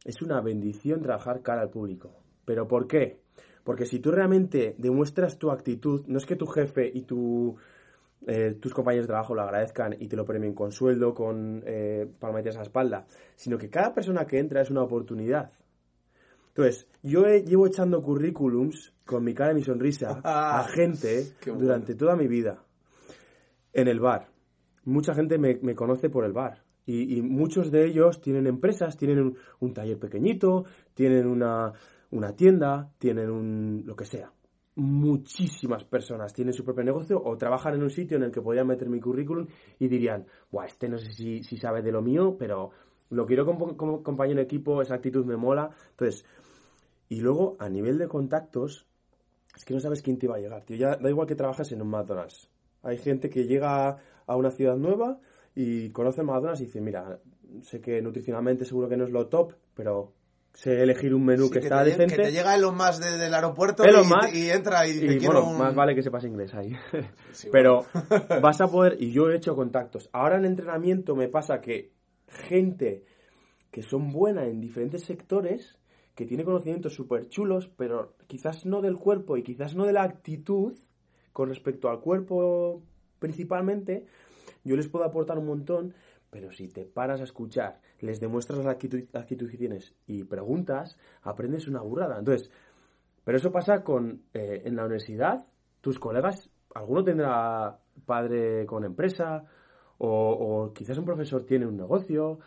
es 0.05 0.21
una 0.21 0.43
bendición 0.43 1.01
trabajar 1.01 1.41
cara 1.41 1.63
al 1.63 1.71
público. 1.71 2.11
¿Pero 2.45 2.69
por 2.69 2.87
qué? 2.87 3.23
Porque 3.65 3.87
si 3.87 3.99
tú 3.99 4.11
realmente 4.11 4.75
demuestras 4.77 5.39
tu 5.39 5.51
actitud, 5.51 6.05
no 6.07 6.19
es 6.19 6.27
que 6.27 6.37
tu 6.37 6.45
jefe 6.45 6.91
y 6.93 7.05
tu 7.05 7.57
eh, 8.27 8.57
tus 8.61 8.73
compañeros 8.73 9.07
de 9.07 9.13
trabajo 9.13 9.35
lo 9.35 9.43
agradezcan 9.43 9.97
y 9.99 10.07
te 10.07 10.17
lo 10.17 10.25
premien 10.25 10.55
con 10.55 10.71
sueldo, 10.71 11.13
con 11.15 11.63
eh, 11.67 12.07
palmaditas 12.21 12.57
a 12.57 12.59
la 12.59 12.65
espalda, 12.65 13.07
sino 13.35 13.59
que 13.59 13.69
cada 13.69 13.93
persona 13.93 14.27
que 14.27 14.39
entra 14.39 14.63
es 14.63 14.71
una 14.71 14.83
oportunidad. 14.83 15.53
Entonces, 16.49 16.87
yo 17.03 17.25
llevo 17.25 17.67
echando 17.67 18.03
currículums 18.03 18.95
con 19.05 19.25
mi 19.25 19.35
cara 19.35 19.53
y 19.53 19.57
mi 19.57 19.63
sonrisa 19.63 20.21
a 20.25 20.65
gente 20.69 21.33
durante 21.45 21.95
toda 21.95 22.15
mi 22.15 22.29
vida 22.29 22.63
en 23.73 23.89
el 23.89 23.99
bar. 23.99 24.29
Mucha 24.85 25.15
gente 25.15 25.39
me, 25.39 25.59
me 25.63 25.75
conoce 25.75 26.09
por 26.09 26.25
el 26.25 26.33
bar. 26.33 26.63
Y, 26.85 27.17
y, 27.17 27.23
muchos 27.23 27.71
de 27.71 27.87
ellos 27.87 28.21
tienen 28.21 28.49
empresas, 28.49 28.97
tienen 28.97 29.21
un, 29.21 29.37
un 29.61 29.73
taller 29.73 29.99
pequeñito, 29.99 30.65
tienen 30.95 31.27
una, 31.27 31.73
una 32.11 32.35
tienda, 32.35 32.91
tienen 32.99 33.31
un 33.31 33.85
lo 33.87 33.95
que 33.95 34.05
sea 34.05 34.33
muchísimas 34.75 35.85
personas 35.85 36.33
tienen 36.33 36.55
su 36.55 36.65
propio 36.65 36.85
negocio 36.85 37.23
o 37.23 37.37
trabajan 37.37 37.75
en 37.75 37.83
un 37.83 37.91
sitio 37.91 38.17
en 38.17 38.23
el 38.23 38.31
que 38.31 38.41
podrían 38.41 38.67
meter 38.67 38.89
mi 38.89 39.01
currículum 39.01 39.47
y 39.79 39.89
dirían, 39.89 40.27
Buah, 40.51 40.67
este 40.67 40.89
no 40.89 40.99
sé 40.99 41.13
si, 41.13 41.43
si 41.43 41.57
sabe 41.57 41.83
de 41.83 41.93
lo 41.93 42.01
mío, 42.01 42.37
pero 42.39 42.71
lo 43.11 43.27
quiero 43.27 43.45
como, 43.45 43.77
como 43.77 44.03
compañero 44.03 44.39
de 44.39 44.45
equipo, 44.45 44.81
esa 44.81 44.95
actitud 44.95 45.25
me 45.25 45.37
mola. 45.37 45.71
Entonces, 45.91 46.25
y 47.09 47.21
luego 47.21 47.57
a 47.59 47.69
nivel 47.69 47.99
de 47.99 48.09
contactos, 48.09 48.87
es 49.55 49.65
que 49.65 49.75
no 49.75 49.81
sabes 49.81 50.01
quién 50.01 50.19
te 50.19 50.27
va 50.27 50.37
a 50.37 50.41
llegar, 50.41 50.65
tío. 50.65 50.77
Ya 50.77 50.97
da 50.97 51.11
igual 51.11 51.27
que 51.27 51.35
trabajes 51.35 51.71
en 51.73 51.83
un 51.83 51.89
McDonald's. 51.89 52.49
Hay 52.83 52.97
gente 52.97 53.29
que 53.29 53.45
llega 53.45 53.99
a 54.27 54.37
una 54.37 54.51
ciudad 54.51 54.77
nueva 54.77 55.21
y 55.55 55.91
conoce 55.91 56.23
McDonald's 56.23 56.63
y 56.63 56.67
dice, 56.67 56.81
mira, 56.81 57.21
sé 57.61 57.81
que 57.81 58.01
nutricionalmente 58.01 58.65
seguro 58.65 58.89
que 58.89 58.97
no 58.97 59.05
es 59.05 59.11
lo 59.11 59.29
top, 59.29 59.53
pero 59.75 60.15
sé 60.55 60.83
elegir 60.83 61.15
un 61.15 61.25
menú 61.25 61.45
sí, 61.45 61.51
que, 61.53 61.59
que, 61.61 61.67
está 61.67 61.83
te, 61.83 61.91
decente. 61.91 62.17
Que 62.17 62.23
te 62.23 62.33
llega 62.33 62.55
Elon 62.55 62.77
Musk 62.77 63.03
de, 63.03 63.19
del 63.19 63.35
aeropuerto 63.35 63.85
Elon 63.85 64.05
y, 64.05 64.09
Musk, 64.09 64.35
y, 64.35 64.51
entra 64.51 64.87
y 64.87 64.93
dice, 64.93 65.15
y, 65.15 65.27
bueno, 65.27 65.49
un... 65.49 65.59
más 65.59 65.75
vale 65.75 65.95
que 65.95 66.03
sepas 66.03 66.25
inglés 66.25 66.55
ahí. 66.55 66.73
Sí, 67.33 67.49
Pero 67.51 67.87
bueno. 67.93 68.41
vas 68.43 68.61
a 68.61 68.69
poder, 68.69 68.97
y 69.01 69.13
yo 69.13 69.31
he 69.31 69.37
hecho 69.37 69.57
contactos. 69.57 70.09
Ahora 70.13 70.37
en 70.37 70.45
entrenamiento 70.45 71.17
me 71.17 71.29
pasa 71.29 71.61
que 71.61 71.93
gente 72.29 73.05
que 73.71 73.83
son 73.83 74.13
buena 74.13 74.45
en 74.45 74.61
diferentes 74.61 75.05
sectores, 75.05 75.79
que 76.15 76.27
tiene 76.27 76.45
conocimientos 76.45 76.95
súper 76.95 77.29
chulos, 77.29 77.71
pero 77.77 78.15
quizás 78.27 78.67
no 78.67 78.83
del 78.83 78.97
cuerpo 78.97 79.37
y 79.39 79.43
quizás 79.43 79.75
no 79.75 79.87
de 79.87 79.95
la 79.95 80.03
actitud 80.03 80.75
con 81.33 81.49
respecto 81.49 81.89
al 81.89 82.01
cuerpo 82.01 82.83
principalmente, 83.19 84.05
yo 84.65 84.77
les 84.77 84.89
puedo 84.89 85.05
aportar 85.05 85.39
un 85.39 85.47
montón, 85.47 85.95
pero 86.33 86.51
si 86.51 86.67
te 86.67 86.87
paras 86.87 87.21
a 87.21 87.25
escuchar, 87.25 87.79
les 88.01 88.19
demuestras 88.19 88.65
la 88.65 88.71
actitud, 88.71 89.05
que 89.51 89.59
tienes 89.59 89.95
y 90.07 90.25
preguntas, 90.25 90.97
aprendes 91.21 91.69
una 91.69 91.83
burrada. 91.83 92.19
Entonces, 92.19 92.51
pero 93.23 93.37
eso 93.37 93.53
pasa 93.53 93.85
con 93.85 94.23
eh, 94.33 94.63
en 94.65 94.75
la 94.75 94.87
universidad, 94.87 95.45
tus 95.83 95.99
colegas, 95.99 96.49
alguno 96.75 97.05
tendrá 97.05 97.79
padre 98.07 98.65
con 98.65 98.83
empresa, 98.85 99.45
o, 99.99 100.09
o, 100.09 100.73
quizás 100.73 100.97
un 100.97 101.05
profesor 101.05 101.45
tiene 101.45 101.67
un 101.67 101.77
negocio, 101.77 102.39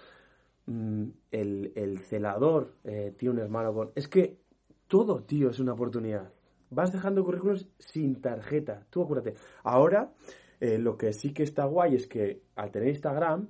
mm, 0.66 1.06
el, 1.30 1.72
el 1.76 2.00
celador 2.00 2.74
eh, 2.84 3.14
tiene 3.16 3.36
un 3.36 3.42
hermano 3.42 3.72
con... 3.72 3.92
Es 3.94 4.08
que 4.08 4.40
todo, 4.88 5.22
tío, 5.22 5.52
es 5.52 5.60
una 5.60 5.74
oportunidad. 5.74 6.34
Vas 6.72 6.92
dejando 6.92 7.24
currículos 7.24 7.68
sin 7.78 8.20
tarjeta. 8.20 8.88
Tú 8.90 9.04
acuérdate. 9.04 9.36
Ahora, 9.64 10.12
eh, 10.60 10.80
lo 10.80 10.98
que 10.98 11.14
sí 11.14 11.34
que 11.34 11.44
está 11.44 11.66
guay 11.66 11.94
es 11.94 12.08
que 12.08 12.42
al 12.56 12.72
tener 12.72 12.90
Instagram, 12.90 13.50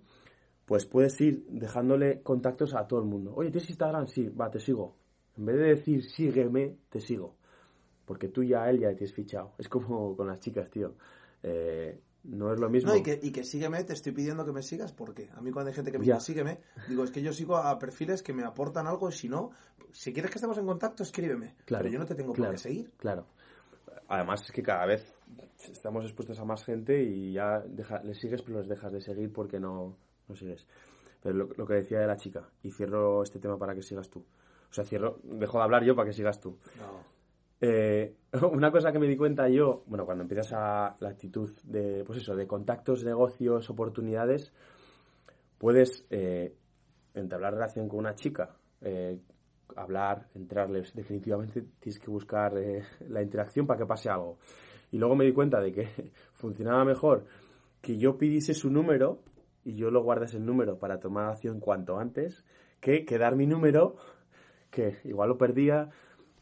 pues 0.65 0.85
puedes 0.85 1.19
ir 1.21 1.45
dejándole 1.47 2.21
contactos 2.21 2.73
a 2.73 2.87
todo 2.87 2.99
el 2.99 3.05
mundo. 3.05 3.33
Oye, 3.35 3.51
¿tienes 3.51 3.69
Instagram? 3.69 4.07
Sí, 4.07 4.29
va, 4.29 4.49
te 4.49 4.59
sigo. 4.59 4.95
En 5.37 5.45
vez 5.45 5.57
de 5.57 5.63
decir 5.63 6.03
sígueme, 6.03 6.77
te 6.89 6.99
sigo. 6.99 7.35
Porque 8.05 8.29
tú 8.29 8.43
ya 8.43 8.63
a 8.63 8.69
él 8.69 8.79
ya 8.79 8.95
te 8.95 9.05
has 9.05 9.13
fichado. 9.13 9.53
Es 9.57 9.69
como 9.69 10.15
con 10.17 10.27
las 10.27 10.39
chicas, 10.39 10.69
tío. 10.69 10.95
Eh, 11.43 11.99
no 12.23 12.51
es 12.51 12.59
lo 12.59 12.69
mismo. 12.69 12.91
No, 12.91 12.97
y 12.97 13.03
que, 13.03 13.19
y 13.21 13.31
que 13.31 13.43
sígueme, 13.43 13.83
te 13.83 13.93
estoy 13.93 14.11
pidiendo 14.11 14.43
que 14.45 14.51
me 14.51 14.63
sigas, 14.63 14.91
porque 14.91 15.29
a 15.35 15.41
mí 15.41 15.51
cuando 15.51 15.69
hay 15.69 15.75
gente 15.75 15.91
que 15.91 15.99
me 15.99 16.05
dice 16.05 16.19
sígueme, 16.19 16.59
digo, 16.89 17.03
es 17.03 17.11
que 17.11 17.21
yo 17.21 17.31
sigo 17.31 17.57
a 17.57 17.77
perfiles 17.77 18.23
que 18.23 18.33
me 18.33 18.43
aportan 18.43 18.87
algo 18.87 19.09
y 19.09 19.11
si 19.11 19.29
no, 19.29 19.51
si 19.91 20.11
quieres 20.11 20.31
que 20.31 20.39
estemos 20.39 20.57
en 20.57 20.65
contacto, 20.65 21.03
escríbeme. 21.03 21.55
Claro, 21.65 21.83
pero 21.83 21.93
yo 21.93 21.99
no 21.99 22.05
te 22.05 22.15
tengo 22.15 22.33
claro, 22.33 22.51
por 22.51 22.55
qué 22.55 22.63
seguir. 22.63 22.91
Claro. 22.97 23.27
Además 24.07 24.41
es 24.43 24.51
que 24.51 24.63
cada 24.63 24.87
vez 24.87 25.05
estamos 25.71 26.03
expuestos 26.03 26.39
a 26.39 26.45
más 26.45 26.63
gente 26.63 27.03
y 27.03 27.33
ya 27.33 27.59
deja, 27.59 28.01
les 28.03 28.19
sigues 28.19 28.41
pero 28.41 28.57
los 28.57 28.67
dejas 28.67 28.91
de 28.91 29.01
seguir 29.01 29.31
porque 29.31 29.59
no, 29.59 29.95
no 30.27 30.35
sigues. 30.35 30.67
Pero 31.21 31.35
lo, 31.35 31.49
lo, 31.55 31.65
que 31.65 31.75
decía 31.75 31.99
de 31.99 32.07
la 32.07 32.17
chica, 32.17 32.49
y 32.63 32.71
cierro 32.71 33.23
este 33.23 33.39
tema 33.39 33.57
para 33.57 33.73
que 33.73 33.81
sigas 33.81 34.09
tú. 34.09 34.19
O 34.69 34.73
sea, 34.73 34.83
cierro, 34.83 35.19
dejo 35.23 35.57
de 35.57 35.63
hablar 35.63 35.83
yo 35.83 35.95
para 35.95 36.07
que 36.07 36.13
sigas 36.13 36.39
tú. 36.39 36.57
No. 36.77 37.15
Eh, 37.61 38.15
una 38.51 38.71
cosa 38.71 38.91
que 38.91 38.99
me 38.99 39.07
di 39.07 39.15
cuenta 39.15 39.47
yo, 39.49 39.83
bueno, 39.87 40.05
cuando 40.05 40.23
empiezas 40.23 40.53
a 40.53 40.95
la 40.99 41.09
actitud 41.09 41.49
de, 41.63 42.03
pues 42.05 42.19
eso, 42.19 42.35
de 42.35 42.47
contactos, 42.47 43.03
negocios, 43.03 43.69
oportunidades, 43.69 44.51
puedes 45.57 46.05
eh, 46.09 46.55
entablar 47.13 47.53
relación 47.53 47.87
con 47.87 47.99
una 47.99 48.15
chica, 48.15 48.55
eh, 48.81 49.17
hablar, 49.75 50.27
entrarles, 50.35 50.93
definitivamente 50.93 51.63
tienes 51.79 51.99
que 51.99 52.11
buscar 52.11 52.53
la 53.07 53.21
interacción 53.21 53.65
para 53.65 53.79
que 53.79 53.85
pase 53.85 54.09
algo. 54.09 54.37
Y 54.91 54.97
luego 54.97 55.15
me 55.15 55.25
di 55.25 55.33
cuenta 55.33 55.59
de 55.59 55.71
que 55.71 55.87
funcionaba 56.33 56.85
mejor 56.85 57.25
que 57.81 57.97
yo 57.97 58.17
pidiese 58.17 58.53
su 58.53 58.69
número 58.69 59.19
y 59.65 59.75
yo 59.75 59.89
lo 59.91 60.01
guardes 60.03 60.33
el 60.35 60.45
número 60.45 60.77
para 60.79 60.99
tomar 60.99 61.25
acción 61.29 61.59
cuanto 61.59 61.97
antes, 61.99 62.45
que, 62.79 63.03
que 63.03 63.17
dar 63.17 63.35
mi 63.35 63.47
número, 63.47 63.97
que 64.69 64.97
igual 65.03 65.29
lo 65.29 65.37
perdía, 65.37 65.89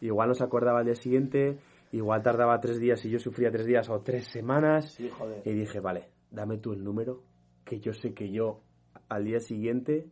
igual 0.02 0.28
no 0.28 0.36
se 0.36 0.44
acordaba 0.44 0.80
al 0.80 0.86
día 0.86 0.96
siguiente, 0.96 1.58
igual 1.92 2.22
tardaba 2.22 2.60
tres 2.60 2.80
días 2.80 3.04
y 3.06 3.10
yo 3.10 3.20
sufría 3.20 3.50
tres 3.50 3.66
días 3.66 3.90
o 3.90 4.02
tres 4.02 4.28
semanas. 4.28 4.92
Sí, 4.94 5.10
joder. 5.10 5.42
Y 5.46 5.54
dije, 5.54 5.80
vale, 5.80 6.10
dame 6.32 6.58
tú 6.58 6.74
el 6.74 6.84
número, 6.84 7.24
que 7.64 7.80
yo 7.80 7.94
sé 7.94 8.14
que 8.14 8.30
yo 8.30 8.60
al 9.08 9.24
día 9.24 9.40
siguiente 9.40 10.08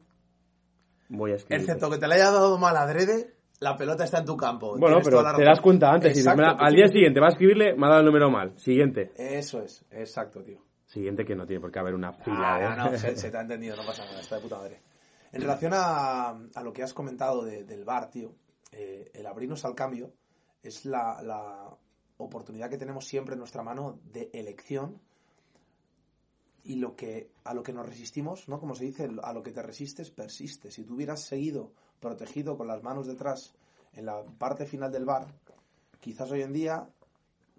voy 1.09 1.31
a 1.31 1.35
escribir. 1.35 1.61
Excepto 1.65 1.89
que 1.89 1.97
te 1.97 2.07
la 2.07 2.15
haya 2.15 2.31
dado 2.31 2.57
mal 2.57 2.77
adrede, 2.77 3.33
la 3.59 3.75
pelota 3.75 4.05
está 4.05 4.19
en 4.19 4.25
tu 4.25 4.37
campo. 4.37 4.69
Bueno, 4.77 5.01
Tienes 5.01 5.09
pero 5.09 5.35
te 5.35 5.43
das 5.43 5.59
cuenta 5.59 5.91
antes. 5.91 6.11
y 6.11 6.13
dices, 6.13 6.25
Exacto, 6.27 6.41
"Mira, 6.41 6.65
al 6.65 6.71
tú 6.71 6.75
día 6.77 6.87
siguiente 6.87 7.19
va 7.19 7.25
a 7.27 7.29
escribirle, 7.31 7.75
me 7.75 7.85
ha 7.85 7.89
dado 7.89 7.99
el 7.99 8.05
número 8.05 8.29
mal. 8.31 8.57
Siguiente. 8.57 9.11
Eso 9.17 9.61
es, 9.61 9.85
exacto, 9.91 10.41
tío. 10.41 10.59
Siguiente 10.91 11.23
que 11.23 11.35
no 11.35 11.45
tiene 11.45 11.61
por 11.61 11.71
qué 11.71 11.79
haber 11.79 11.95
una 11.95 12.11
fila. 12.11 12.55
Ah, 12.55 12.75
no, 12.75 12.91
no, 12.91 12.97
se, 12.97 13.15
se 13.17 13.31
te 13.31 13.37
ha 13.37 13.41
entendido, 13.41 13.75
no 13.77 13.85
pasa 13.85 14.03
nada, 14.05 14.19
está 14.19 14.35
de 14.35 14.41
puta 14.41 14.57
madre. 14.57 14.81
En 15.31 15.41
relación 15.41 15.71
a, 15.73 16.29
a 16.31 16.63
lo 16.63 16.73
que 16.73 16.83
has 16.83 16.93
comentado 16.93 17.43
de- 17.45 17.63
del 17.63 17.85
bar, 17.85 18.09
tío, 18.09 18.33
eh, 18.73 19.09
el 19.13 19.25
abrirnos 19.25 19.63
al 19.63 19.73
cambio 19.75 20.11
es 20.63 20.85
la, 20.85 21.21
la 21.23 21.69
oportunidad 22.17 22.69
que 22.69 22.77
tenemos 22.77 23.05
siempre 23.05 23.33
en 23.33 23.39
nuestra 23.39 23.63
mano 23.63 23.99
de 24.11 24.29
elección 24.33 24.99
y 26.63 26.75
lo 26.75 26.95
que 26.95 27.31
a 27.45 27.53
lo 27.53 27.63
que 27.63 27.73
nos 27.73 27.85
resistimos, 27.87 28.47
¿no? 28.49 28.59
Como 28.59 28.75
se 28.75 28.83
dice, 28.85 29.09
a 29.23 29.33
lo 29.33 29.41
que 29.41 29.51
te 29.51 29.61
resistes 29.63 30.11
persiste. 30.11 30.69
Si 30.71 30.83
tú 30.83 30.95
hubieras 30.95 31.21
seguido 31.23 31.71
protegido 31.99 32.57
con 32.57 32.67
las 32.67 32.83
manos 32.83 33.07
detrás 33.07 33.53
en 33.93 34.05
la 34.05 34.23
parte 34.37 34.65
final 34.65 34.91
del 34.91 35.05
bar, 35.05 35.27
quizás 35.99 36.29
hoy 36.31 36.41
en 36.41 36.53
día 36.53 36.87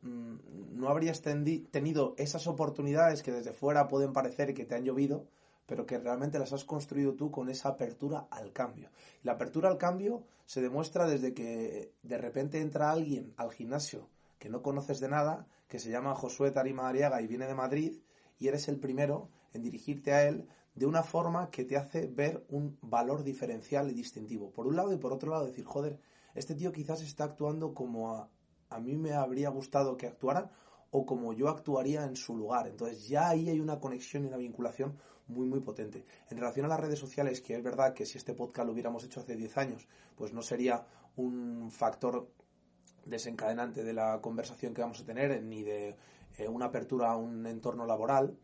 no 0.03 0.89
habrías 0.89 1.23
tenido 1.23 2.15
esas 2.19 2.47
oportunidades 2.47 3.23
que 3.23 3.33
desde 3.33 3.53
fuera 3.53 3.89
pueden 3.89 4.13
parecer 4.13 4.53
que 4.53 4.65
te 4.65 4.75
han 4.75 4.85
llovido, 4.85 5.27
pero 5.67 5.87
que 5.87 5.99
realmente 5.99 6.39
las 6.39 6.53
has 6.53 6.65
construido 6.65 7.15
tú 7.15 7.31
con 7.31 7.49
esa 7.49 7.71
apertura 7.71 8.27
al 8.31 8.53
cambio. 8.53 8.91
La 9.23 9.33
apertura 9.33 9.69
al 9.69 9.79
cambio 9.79 10.25
se 10.45 10.61
demuestra 10.61 11.07
desde 11.07 11.35
que 11.35 11.93
de 12.03 12.19
repente 12.19 12.61
entra 12.61 12.91
alguien 12.91 13.33
al 13.37 13.53
gimnasio 13.53 14.09
que 14.43 14.49
no 14.49 14.61
conoces 14.61 14.99
de 14.99 15.09
nada, 15.09 15.47
que 15.69 15.79
se 15.79 15.89
llama 15.89 16.17
Josué 16.17 16.51
Tarima 16.51 16.89
Ariaga 16.89 17.23
y 17.23 17.29
viene 17.29 17.47
de 17.47 17.55
Madrid, 17.55 18.01
y 18.41 18.49
eres 18.49 18.67
el 18.67 18.81
primero 18.81 19.29
en 19.53 19.63
dirigirte 19.63 20.13
a 20.13 20.27
él 20.27 20.49
de 20.75 20.87
una 20.87 21.05
forma 21.05 21.49
que 21.51 21.65
te 21.65 21.77
hace 21.77 22.09
ver 22.09 22.45
un 22.49 22.77
valor 22.83 23.23
diferencial 23.23 23.89
y 23.89 23.95
distintivo. 23.95 24.51
Por 24.51 24.67
un 24.67 24.75
lado 24.75 24.93
y 24.93 24.97
por 24.97 25.13
otro 25.13 25.31
lado 25.31 25.47
decir, 25.47 25.65
joder, 25.65 26.01
este 26.35 26.57
tío 26.57 26.73
quizás 26.73 27.03
está 27.03 27.23
actuando 27.23 27.73
como 27.73 28.17
a, 28.17 28.29
a 28.75 28.81
mí 28.81 28.97
me 28.97 29.13
habría 29.13 29.51
gustado 29.51 29.97
que 29.97 30.07
actuara 30.07 30.51
o 30.91 31.07
como 31.07 31.33
yo 31.33 31.49
actuaría 31.49 32.05
en 32.05 32.17
su 32.17 32.37
lugar. 32.37 32.69
Entonces 32.69 33.09
ya 33.09 33.31
ahí 33.31 33.49
hay 33.49 33.61
una 33.61 33.81
conexión 33.81 34.25
y 34.25 34.29
una 34.29 34.37
vinculación 34.37 34.99
muy 35.29 35.49
muy 35.49 35.61
potente. 35.61 36.05
En 36.31 36.39
relación 36.39 36.67
a 36.67 36.69
las 36.69 36.81
redes 36.81 36.99
sociales, 36.99 37.41
que 37.41 37.55
es 37.55 37.63
verdad 37.63 37.95
que 37.95 38.07
si 38.07 38.19
este 38.19 38.35
podcast 38.35 38.67
lo 38.67 38.73
hubiéramos 38.73 39.05
hecho 39.05 39.21
hace 39.21 39.37
10 39.37 39.57
años, 39.59 39.89
pues 40.17 40.33
no 40.33 40.43
sería 40.43 40.87
un 41.17 41.71
factor 41.71 42.29
desencadenante 43.05 43.83
de 43.83 43.93
la 43.93 44.21
conversación 44.21 44.75
que 44.75 44.83
vamos 44.83 45.01
a 45.01 45.05
tener, 45.05 45.43
ni 45.43 45.63
de 45.63 45.97
eh, 46.39 46.49
una 46.49 46.67
apertura 46.67 47.11
a 47.11 47.17
un 47.17 47.47
entorno 47.47 47.87
laboral. 47.87 48.37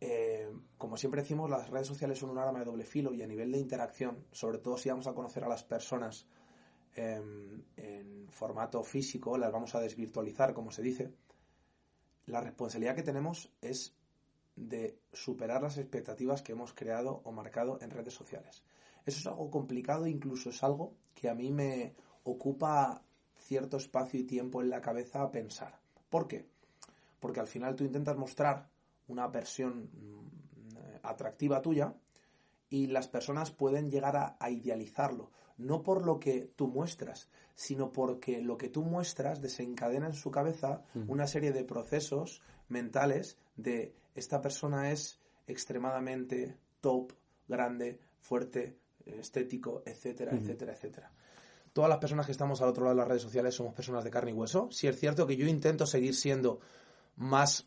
Eh, 0.00 0.48
como 0.76 0.96
siempre 0.96 1.22
decimos, 1.22 1.50
las 1.50 1.68
redes 1.70 1.88
sociales 1.88 2.18
son 2.18 2.30
un 2.30 2.38
arma 2.38 2.60
de 2.60 2.64
doble 2.64 2.84
filo 2.84 3.12
y 3.12 3.22
a 3.22 3.26
nivel 3.26 3.50
de 3.50 3.58
interacción, 3.58 4.24
sobre 4.30 4.58
todo 4.58 4.76
si 4.78 4.88
vamos 4.88 5.06
a 5.06 5.14
conocer 5.14 5.44
a 5.44 5.48
las 5.48 5.64
personas 5.64 6.26
eh, 6.96 7.22
en 7.76 8.28
formato 8.30 8.82
físico, 8.82 9.38
las 9.38 9.52
vamos 9.52 9.74
a 9.74 9.80
desvirtualizar, 9.80 10.54
como 10.54 10.70
se 10.70 10.82
dice, 10.82 11.12
la 12.26 12.40
responsabilidad 12.40 12.94
que 12.94 13.02
tenemos 13.02 13.50
es 13.60 13.94
de 14.56 14.98
superar 15.12 15.62
las 15.62 15.78
expectativas 15.78 16.42
que 16.42 16.52
hemos 16.52 16.72
creado 16.72 17.22
o 17.24 17.32
marcado 17.32 17.78
en 17.80 17.90
redes 17.90 18.14
sociales. 18.14 18.64
Eso 19.06 19.20
es 19.20 19.26
algo 19.26 19.50
complicado, 19.50 20.06
incluso 20.06 20.50
es 20.50 20.62
algo 20.62 20.94
que 21.14 21.28
a 21.28 21.34
mí 21.34 21.50
me 21.50 21.94
ocupa 22.24 23.02
cierto 23.38 23.76
espacio 23.76 24.20
y 24.20 24.24
tiempo 24.24 24.60
en 24.60 24.70
la 24.70 24.80
cabeza 24.80 25.22
a 25.22 25.30
pensar. 25.30 25.78
¿Por 26.10 26.28
qué? 26.28 26.46
Porque 27.20 27.40
al 27.40 27.46
final 27.46 27.76
tú 27.76 27.84
intentas 27.84 28.16
mostrar 28.16 28.68
una 29.08 29.26
versión 29.28 29.90
mm, 29.92 30.98
atractiva 31.02 31.62
tuya 31.62 31.94
y 32.70 32.88
las 32.88 33.08
personas 33.08 33.50
pueden 33.50 33.90
llegar 33.90 34.36
a, 34.38 34.50
idealizarlo, 34.50 35.30
no 35.58 35.82
por 35.82 36.06
lo 36.06 36.18
que 36.18 36.50
tú 36.56 36.68
muestras, 36.68 37.28
sino 37.54 37.92
porque 37.92 38.40
lo 38.40 38.56
que 38.56 38.68
tú 38.68 38.82
muestras 38.82 39.42
desencadena 39.42 40.06
en 40.06 40.14
su 40.14 40.30
cabeza 40.30 40.82
una 41.08 41.26
serie 41.26 41.52
de 41.52 41.64
procesos 41.64 42.42
mentales 42.68 43.36
de 43.56 43.94
esta 44.14 44.40
persona 44.40 44.90
es 44.92 45.20
extremadamente 45.46 46.56
top, 46.80 47.12
grande, 47.48 47.98
fuerte, 48.20 48.78
estético, 49.04 49.82
etcétera, 49.84 50.32
etcétera, 50.36 50.72
etcétera. 50.72 51.12
Todas 51.72 51.88
las 51.88 51.98
personas 51.98 52.26
que 52.26 52.32
estamos 52.32 52.60
al 52.60 52.68
otro 52.68 52.84
lado 52.84 52.96
de 52.96 53.00
las 53.00 53.08
redes 53.08 53.22
sociales 53.22 53.54
somos 53.54 53.74
personas 53.74 54.04
de 54.04 54.10
carne 54.10 54.30
y 54.30 54.34
hueso. 54.34 54.70
Si 54.70 54.86
es 54.86 54.98
cierto 54.98 55.26
que 55.26 55.36
yo 55.36 55.46
intento 55.46 55.86
seguir 55.86 56.14
siendo 56.14 56.60
más 57.16 57.66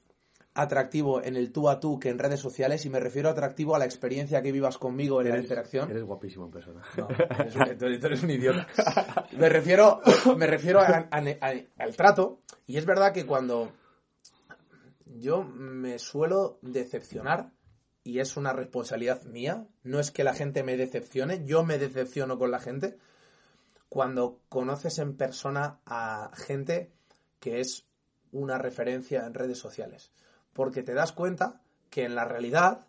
atractivo 0.54 1.22
en 1.24 1.36
el 1.38 1.52
tú 1.52 1.70
a 1.70 1.80
tú 1.80 1.98
que 2.00 2.10
en 2.10 2.20
redes 2.20 2.40
sociales 2.42 2.86
y 2.86 2.90
me 2.90 3.00
refiero 3.00 3.30
a 3.30 3.32
atractivo 3.32 3.76
a 3.76 3.80
la 3.80 3.86
experiencia 3.86 4.42
que 4.42 4.52
vivas 4.52 4.78
conmigo 4.78 5.22
en 5.22 5.30
la 5.30 5.36
interacción. 5.40 5.90
Eres 5.90 6.04
guapísimo 6.04 6.46
en 6.46 6.52
persona. 6.52 6.82
No, 6.98 7.08
eres 7.40 7.56
un, 7.56 7.62
eres- 7.62 7.78
tú 8.00 8.06
eres 8.08 8.24
un 8.24 8.30
idiota. 8.32 8.68
Me 9.38 9.48
refiero, 9.50 10.02
me 10.38 10.46
refiero 10.48 10.80
a- 10.82 11.08
a- 11.10 11.18
a- 11.42 11.84
al 11.84 11.96
trato 11.96 12.42
y 12.68 12.76
es 12.78 12.86
verdad 12.86 13.14
que 13.14 13.26
cuando 13.26 13.72
yo 15.06 15.44
me 15.44 16.00
suelo 16.00 16.60
decepcionar 16.62 17.52
y 18.04 18.20
es 18.20 18.36
una 18.36 18.52
responsabilidad 18.54 19.24
mía, 19.24 19.68
no 19.84 20.00
es 20.00 20.12
que 20.12 20.24
la 20.24 20.34
gente 20.34 20.64
me 20.64 20.76
decepcione, 20.76 21.46
yo 21.46 21.64
me 21.64 21.78
decepciono 21.78 22.38
con 22.38 22.52
la 22.52 22.60
gente 22.60 22.98
cuando 23.90 24.40
conoces 24.50 25.00
en 25.00 25.16
persona 25.18 25.80
a 25.86 26.32
gente 26.36 26.92
que 27.40 27.60
es 27.60 27.86
una 28.32 28.58
referencia 28.58 29.26
en 29.26 29.34
redes 29.34 29.58
sociales. 29.60 30.12
Porque 30.54 30.84
te 30.84 30.94
das 30.94 31.12
cuenta 31.12 31.62
que 31.90 32.06
en 32.06 32.16
la 32.16 32.26
realidad 32.26 32.88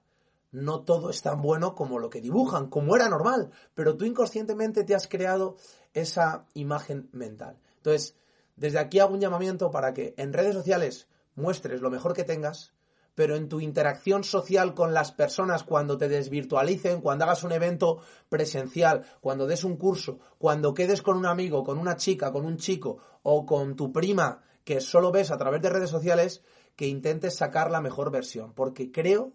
no 0.53 0.83
todo 0.83 1.11
es 1.11 1.23
tan 1.23 1.41
bueno 1.43 1.75
como 1.75 1.99
lo 1.99 2.11
que 2.11 2.21
dibujan, 2.21 2.69
como 2.69 2.95
era 2.95 3.09
normal, 3.09 3.51
pero 3.75 3.97
tú 3.97 4.05
inconscientemente 4.05 4.85
te 4.85 4.95
has 4.95 5.09
creado 5.09 5.57
esa 5.95 6.47
imagen 6.55 7.09
mental. 7.13 7.59
Entonces, 7.77 8.17
desde 8.57 8.79
aquí 8.79 8.99
hago 9.01 9.15
un 9.15 9.21
llamamiento 9.21 9.71
para 9.71 9.95
que 9.95 10.15
en 10.19 10.33
redes 10.33 10.55
sociales 10.55 11.09
muestres 11.35 11.81
lo 11.81 11.91
mejor 11.91 12.13
que 12.13 12.25
tengas, 12.25 12.75
pero 13.15 13.37
en 13.37 13.49
tu 13.49 13.61
interacción 13.61 14.25
social 14.25 14.75
con 14.75 14.95
las 14.95 15.13
personas, 15.13 15.65
cuando 15.65 15.99
te 15.99 16.09
desvirtualicen, 16.09 17.01
cuando 17.01 17.25
hagas 17.25 17.45
un 17.45 17.53
evento 17.53 18.01
presencial, 18.29 19.05
cuando 19.21 19.47
des 19.47 19.65
un 19.65 19.77
curso, 19.77 20.19
cuando 20.39 20.75
quedes 20.75 21.03
con 21.03 21.17
un 21.17 21.27
amigo, 21.27 21.65
con 21.65 21.79
una 21.79 21.97
chica, 21.97 22.33
con 22.33 22.47
un 22.47 22.57
chico 22.57 22.99
o 23.23 23.45
con 23.45 23.77
tu 23.77 23.93
prima 23.93 24.43
que 24.65 24.81
solo 24.81 25.11
ves 25.11 25.31
a 25.31 25.39
través 25.39 25.61
de 25.61 25.71
redes 25.71 25.91
sociales, 25.91 26.43
que 26.77 26.87
intentes 26.87 27.37
sacar 27.37 27.71
la 27.71 27.81
mejor 27.81 28.11
versión, 28.11 28.53
porque 28.55 28.91
creo 28.91 29.33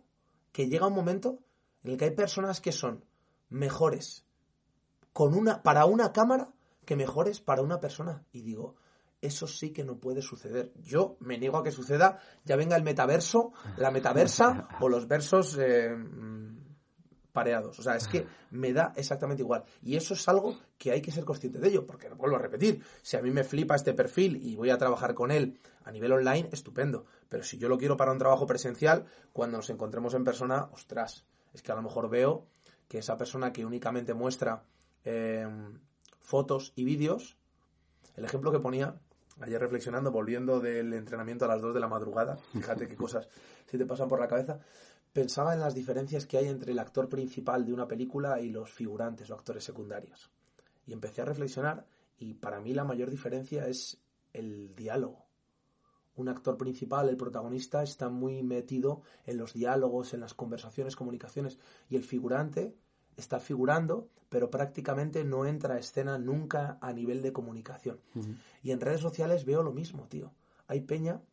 que 0.51 0.67
llega 0.67 0.87
un 0.87 0.95
momento 0.95 1.39
en 1.83 1.91
el 1.91 1.97
que 1.97 2.05
hay 2.05 2.11
personas 2.11 2.61
que 2.61 2.71
son 2.71 3.05
mejores 3.49 4.25
con 5.13 5.33
una, 5.33 5.63
para 5.63 5.85
una 5.85 6.11
cámara 6.11 6.53
que 6.85 6.95
mejores 6.95 7.41
para 7.41 7.61
una 7.61 7.79
persona. 7.79 8.23
Y 8.31 8.41
digo, 8.41 8.75
eso 9.21 9.47
sí 9.47 9.71
que 9.71 9.83
no 9.83 9.97
puede 9.97 10.21
suceder. 10.21 10.71
Yo 10.81 11.17
me 11.19 11.37
niego 11.37 11.57
a 11.57 11.63
que 11.63 11.71
suceda, 11.71 12.19
ya 12.45 12.55
venga 12.55 12.75
el 12.75 12.83
metaverso, 12.83 13.51
la 13.77 13.91
metaversa 13.91 14.67
o 14.79 14.89
los 14.89 15.07
versos 15.07 15.57
eh, 15.59 15.89
pareados. 17.37 17.77
O 17.77 17.83
sea, 17.83 17.95
es 17.95 18.07
que 18.07 18.25
me 18.49 18.73
da 18.73 18.93
exactamente 18.95 19.43
igual. 19.43 19.63
Y 19.83 19.95
eso 19.95 20.15
es 20.15 20.27
algo 20.27 20.57
que 20.79 20.91
hay 20.91 21.03
que 21.03 21.11
ser 21.11 21.23
consciente 21.23 21.59
de 21.59 21.67
ello, 21.67 21.85
porque 21.85 22.09
vuelvo 22.09 22.35
a 22.35 22.39
repetir, 22.39 22.83
si 23.03 23.15
a 23.15 23.21
mí 23.21 23.29
me 23.29 23.43
flipa 23.43 23.75
este 23.75 23.93
perfil 23.93 24.37
y 24.37 24.55
voy 24.55 24.71
a 24.71 24.77
trabajar 24.79 25.13
con 25.13 25.29
él 25.29 25.59
a 25.83 25.91
nivel 25.91 26.13
online, 26.13 26.49
estupendo. 26.51 27.05
Pero 27.29 27.43
si 27.43 27.59
yo 27.59 27.69
lo 27.69 27.77
quiero 27.77 27.95
para 27.95 28.11
un 28.11 28.17
trabajo 28.17 28.47
presencial, 28.47 29.05
cuando 29.33 29.57
nos 29.57 29.69
encontremos 29.69 30.15
en 30.15 30.23
persona, 30.23 30.67
ostras, 30.71 31.25
es 31.53 31.61
que 31.61 31.71
a 31.71 31.75
lo 31.75 31.83
mejor 31.83 32.09
veo 32.09 32.47
que 32.87 32.97
esa 32.97 33.17
persona 33.17 33.53
que 33.53 33.63
únicamente 33.63 34.15
muestra 34.15 34.63
eh, 35.05 35.47
fotos 36.19 36.73
y 36.75 36.85
vídeos, 36.85 37.37
el 38.15 38.25
ejemplo 38.25 38.51
que 38.51 38.59
ponía 38.59 38.95
ayer 39.41 39.61
reflexionando, 39.61 40.11
volviendo 40.11 40.59
del 40.59 40.91
entrenamiento 40.91 41.45
a 41.45 41.49
las 41.49 41.61
2 41.61 41.75
de 41.75 41.79
la 41.81 41.87
madrugada, 41.87 42.37
fíjate 42.53 42.87
qué 42.87 42.95
cosas 42.95 43.29
se 43.67 43.77
te 43.77 43.85
pasan 43.85 44.09
por 44.09 44.19
la 44.19 44.27
cabeza, 44.27 44.59
pensaba 45.17 45.55
en 45.55 45.61
las 45.61 45.73
diferencias 45.73 46.27
que 46.27 46.37
hay 46.37 46.45
entre 46.45 46.73
el 46.73 46.77
actor 46.77 47.09
principal 47.09 47.65
de 47.65 47.73
una 47.73 47.87
película 47.87 48.39
y 48.39 48.49
los 48.49 48.69
figurantes 48.69 49.31
o 49.31 49.33
actores 49.33 49.63
secundarios. 49.63 50.29
Y 50.85 50.93
empecé 50.93 51.23
a 51.23 51.25
reflexionar 51.25 51.87
y 52.19 52.35
para 52.35 52.61
mí 52.61 52.71
la 52.75 52.83
mayor 52.83 53.09
diferencia 53.09 53.67
es 53.67 53.97
el 54.31 54.75
diálogo. 54.75 55.25
Un 56.17 56.29
actor 56.29 56.55
principal, 56.55 57.09
el 57.09 57.17
protagonista, 57.17 57.81
está 57.81 58.09
muy 58.09 58.43
metido 58.43 59.01
en 59.25 59.37
los 59.37 59.53
diálogos, 59.53 60.13
en 60.13 60.19
las 60.19 60.35
conversaciones, 60.35 60.95
comunicaciones, 60.95 61.57
y 61.89 61.95
el 61.95 62.03
figurante 62.03 62.75
está 63.15 63.39
figurando, 63.39 64.09
pero 64.29 64.51
prácticamente 64.51 65.23
no 65.23 65.47
entra 65.47 65.73
a 65.73 65.79
escena 65.79 66.19
nunca 66.19 66.77
a 66.79 66.93
nivel 66.93 67.23
de 67.23 67.33
comunicación. 67.33 67.99
Y 68.61 68.69
en 68.69 68.81
redes 68.81 69.01
sociales 69.01 69.45
veo 69.45 69.63
lo 69.63 69.73
mismo, 69.73 70.07
tío. 70.09 70.31
Hay 70.67 70.81
peña 70.81 71.23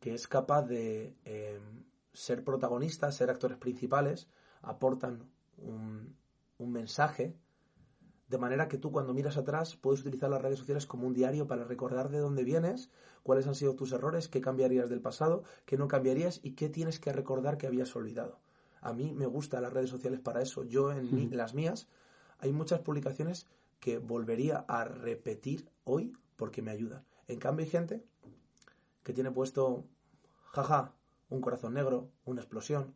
que 0.00 0.14
es 0.14 0.26
capaz 0.26 0.62
de 0.62 1.14
em, 1.24 1.84
ser 2.12 2.44
protagonistas, 2.44 3.16
ser 3.16 3.30
actores 3.30 3.58
principales, 3.58 4.28
aportan 4.62 5.30
un, 5.58 6.16
un 6.58 6.72
mensaje, 6.72 7.36
de 8.28 8.38
manera 8.38 8.68
que 8.68 8.78
tú 8.78 8.92
cuando 8.92 9.12
miras 9.12 9.36
atrás 9.36 9.76
puedes 9.76 10.02
utilizar 10.02 10.30
las 10.30 10.40
redes 10.40 10.58
sociales 10.58 10.86
como 10.86 11.06
un 11.06 11.14
diario 11.14 11.48
para 11.48 11.64
recordar 11.64 12.10
de 12.10 12.18
dónde 12.18 12.44
vienes, 12.44 12.90
cuáles 13.22 13.46
han 13.46 13.56
sido 13.56 13.74
tus 13.74 13.92
errores, 13.92 14.28
qué 14.28 14.40
cambiarías 14.40 14.88
del 14.88 15.00
pasado, 15.00 15.42
qué 15.64 15.76
no 15.76 15.88
cambiarías 15.88 16.38
y 16.42 16.52
qué 16.52 16.68
tienes 16.68 17.00
que 17.00 17.12
recordar 17.12 17.58
que 17.58 17.66
habías 17.66 17.94
olvidado. 17.96 18.38
A 18.80 18.92
mí 18.92 19.12
me 19.12 19.26
gustan 19.26 19.62
las 19.62 19.72
redes 19.72 19.90
sociales 19.90 20.20
para 20.20 20.42
eso. 20.42 20.64
Yo 20.64 20.92
en 20.92 21.36
las 21.36 21.54
mías 21.54 21.88
hay 22.38 22.52
muchas 22.52 22.80
publicaciones 22.80 23.46
que 23.80 23.98
volvería 23.98 24.64
a 24.68 24.84
repetir 24.84 25.68
hoy 25.84 26.12
porque 26.36 26.62
me 26.62 26.70
ayudan. 26.70 27.04
En 27.26 27.38
cambio 27.38 27.64
hay 27.64 27.70
gente 27.70 28.04
que 29.02 29.12
tiene 29.12 29.30
puesto, 29.30 29.84
jaja, 30.52 30.94
un 31.30 31.40
corazón 31.40 31.74
negro, 31.74 32.10
una 32.24 32.42
explosión 32.42 32.94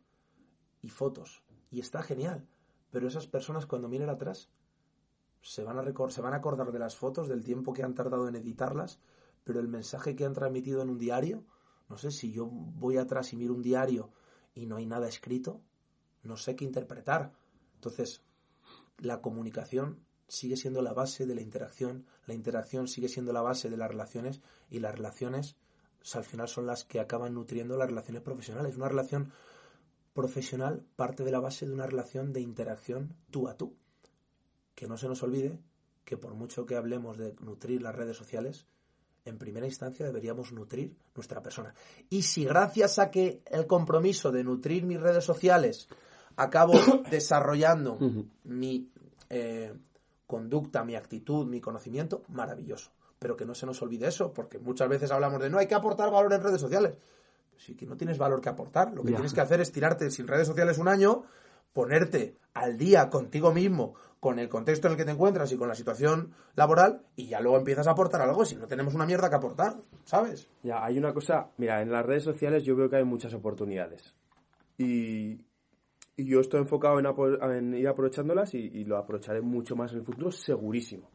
y 0.81 0.89
fotos. 0.89 1.43
Y 1.71 1.79
está 1.79 2.03
genial. 2.03 2.47
Pero 2.91 3.07
esas 3.07 3.27
personas 3.27 3.65
cuando 3.65 3.89
miren 3.89 4.09
atrás 4.09 4.49
se 5.41 5.63
van, 5.63 5.79
a 5.79 6.09
se 6.09 6.21
van 6.21 6.33
a 6.33 6.37
acordar 6.37 6.71
de 6.71 6.79
las 6.79 6.95
fotos, 6.95 7.27
del 7.27 7.43
tiempo 7.43 7.73
que 7.73 7.83
han 7.83 7.95
tardado 7.95 8.27
en 8.27 8.35
editarlas, 8.35 8.99
pero 9.43 9.59
el 9.59 9.67
mensaje 9.67 10.15
que 10.15 10.25
han 10.25 10.33
transmitido 10.33 10.81
en 10.81 10.89
un 10.89 10.97
diario, 10.97 11.45
no 11.89 11.97
sé 11.97 12.11
si 12.11 12.31
yo 12.31 12.47
voy 12.47 12.97
atrás 12.97 13.33
y 13.33 13.37
miro 13.37 13.53
un 13.53 13.61
diario 13.61 14.11
y 14.53 14.65
no 14.65 14.77
hay 14.77 14.85
nada 14.85 15.07
escrito, 15.07 15.61
no 16.23 16.35
sé 16.35 16.55
qué 16.55 16.65
interpretar. 16.65 17.33
Entonces, 17.75 18.23
la 18.97 19.21
comunicación 19.21 20.03
sigue 20.27 20.57
siendo 20.57 20.81
la 20.81 20.93
base 20.93 21.25
de 21.25 21.35
la 21.35 21.41
interacción, 21.41 22.05
la 22.25 22.33
interacción 22.33 22.87
sigue 22.87 23.07
siendo 23.07 23.31
la 23.31 23.41
base 23.41 23.69
de 23.69 23.77
las 23.77 23.89
relaciones 23.89 24.41
y 24.69 24.79
las 24.79 24.95
relaciones 24.95 25.57
al 26.13 26.23
final 26.23 26.47
son 26.47 26.67
las 26.67 26.83
que 26.83 26.99
acaban 26.99 27.33
nutriendo 27.33 27.77
las 27.77 27.89
relaciones 27.89 28.21
profesionales. 28.21 28.75
Una 28.75 28.89
relación 28.89 29.31
profesional 30.13 30.83
parte 30.95 31.23
de 31.23 31.31
la 31.31 31.39
base 31.39 31.65
de 31.65 31.73
una 31.73 31.87
relación 31.87 32.31
de 32.31 32.41
interacción 32.41 33.15
tú 33.31 33.47
a 33.47 33.57
tú. 33.57 33.75
Que 34.75 34.87
no 34.87 34.97
se 34.97 35.07
nos 35.07 35.23
olvide 35.23 35.59
que 36.03 36.17
por 36.17 36.35
mucho 36.35 36.65
que 36.65 36.75
hablemos 36.75 37.17
de 37.17 37.35
nutrir 37.41 37.81
las 37.81 37.95
redes 37.95 38.15
sociales, 38.15 38.67
en 39.25 39.39
primera 39.39 39.65
instancia 39.65 40.05
deberíamos 40.05 40.51
nutrir 40.51 40.95
nuestra 41.15 41.41
persona. 41.41 41.73
Y 42.09 42.21
si 42.21 42.45
gracias 42.45 42.99
a 42.99 43.09
que 43.09 43.41
el 43.47 43.65
compromiso 43.65 44.31
de 44.31 44.43
nutrir 44.43 44.83
mis 44.83 45.01
redes 45.01 45.23
sociales 45.23 45.87
acabo 46.35 46.73
desarrollando 47.09 47.97
mi 48.43 48.91
eh, 49.29 49.73
conducta, 50.27 50.83
mi 50.83 50.95
actitud, 50.95 51.45
mi 51.47 51.59
conocimiento, 51.59 52.23
maravilloso. 52.29 52.91
Pero 53.19 53.35
que 53.35 53.45
no 53.45 53.55
se 53.55 53.65
nos 53.65 53.81
olvide 53.81 54.07
eso, 54.07 54.33
porque 54.33 54.59
muchas 54.59 54.89
veces 54.89 55.11
hablamos 55.11 55.41
de 55.41 55.49
no 55.49 55.57
hay 55.57 55.67
que 55.67 55.75
aportar 55.75 56.11
valor 56.11 56.33
en 56.33 56.43
redes 56.43 56.61
sociales. 56.61 56.97
Si 57.57 57.75
que 57.75 57.85
no 57.85 57.95
tienes 57.95 58.17
valor 58.17 58.41
que 58.41 58.49
aportar, 58.49 58.93
lo 58.93 59.03
que 59.03 59.13
tienes 59.13 59.33
que 59.33 59.41
hacer 59.41 59.61
es 59.61 59.71
tirarte 59.71 60.11
sin 60.11 60.27
redes 60.27 60.47
sociales 60.47 60.77
un 60.77 60.89
año, 60.89 61.23
ponerte 61.71 62.37
al 62.53 62.77
día 62.77 63.09
contigo 63.09 63.53
mismo, 63.53 63.95
con 64.19 64.39
el 64.39 64.49
contexto 64.49 64.87
en 64.87 64.93
el 64.93 64.97
que 64.97 65.05
te 65.05 65.11
encuentras 65.11 65.51
y 65.51 65.57
con 65.57 65.67
la 65.67 65.75
situación 65.75 66.33
laboral, 66.55 67.05
y 67.15 67.27
ya 67.27 67.39
luego 67.39 67.57
empiezas 67.57 67.87
a 67.87 67.91
aportar 67.91 68.21
algo, 68.21 68.43
si 68.43 68.55
no 68.55 68.67
tenemos 68.67 68.95
una 68.95 69.05
mierda 69.05 69.29
que 69.29 69.35
aportar, 69.35 69.77
¿sabes? 70.03 70.49
Ya, 70.63 70.83
hay 70.83 70.97
una 70.97 71.13
cosa, 71.13 71.51
mira, 71.57 71.81
en 71.81 71.91
las 71.91 72.05
redes 72.05 72.23
sociales 72.23 72.63
yo 72.63 72.75
veo 72.75 72.89
que 72.89 72.97
hay 72.97 73.03
muchas 73.03 73.33
oportunidades. 73.33 74.15
Y, 74.77 75.45
y 76.17 76.25
yo 76.25 76.39
estoy 76.39 76.61
enfocado 76.61 76.97
en, 76.99 77.73
ir 77.75 77.87
aprovechándolas 77.87 78.53
y, 78.53 78.83
lo 78.85 78.97
aprovecharé 78.97 79.41
mucho 79.41 79.75
más 79.75 79.91
en 79.91 79.99
el 79.99 80.05
futuro, 80.05 80.31
segurísimo. 80.31 81.09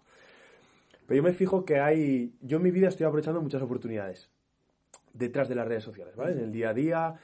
Pero 1.11 1.25
yo 1.25 1.25
me 1.25 1.33
fijo 1.33 1.65
que 1.65 1.81
hay, 1.81 2.37
yo 2.41 2.59
en 2.59 2.63
mi 2.63 2.71
vida 2.71 2.87
estoy 2.87 3.05
aprovechando 3.05 3.43
muchas 3.43 3.61
oportunidades 3.61 4.31
detrás 5.13 5.49
de 5.49 5.57
las 5.57 5.67
redes 5.67 5.83
sociales, 5.83 6.15
¿vale? 6.15 6.35
En 6.35 6.39
el 6.39 6.53
día 6.53 6.69
a 6.69 6.73
día, 6.73 7.15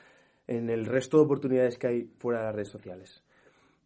en 0.49 0.71
el 0.71 0.87
resto 0.87 1.19
de 1.19 1.23
oportunidades 1.23 1.79
que 1.79 1.87
hay 1.87 2.11
fuera 2.19 2.41
de 2.41 2.47
las 2.47 2.55
redes 2.57 2.69
sociales. 2.71 3.23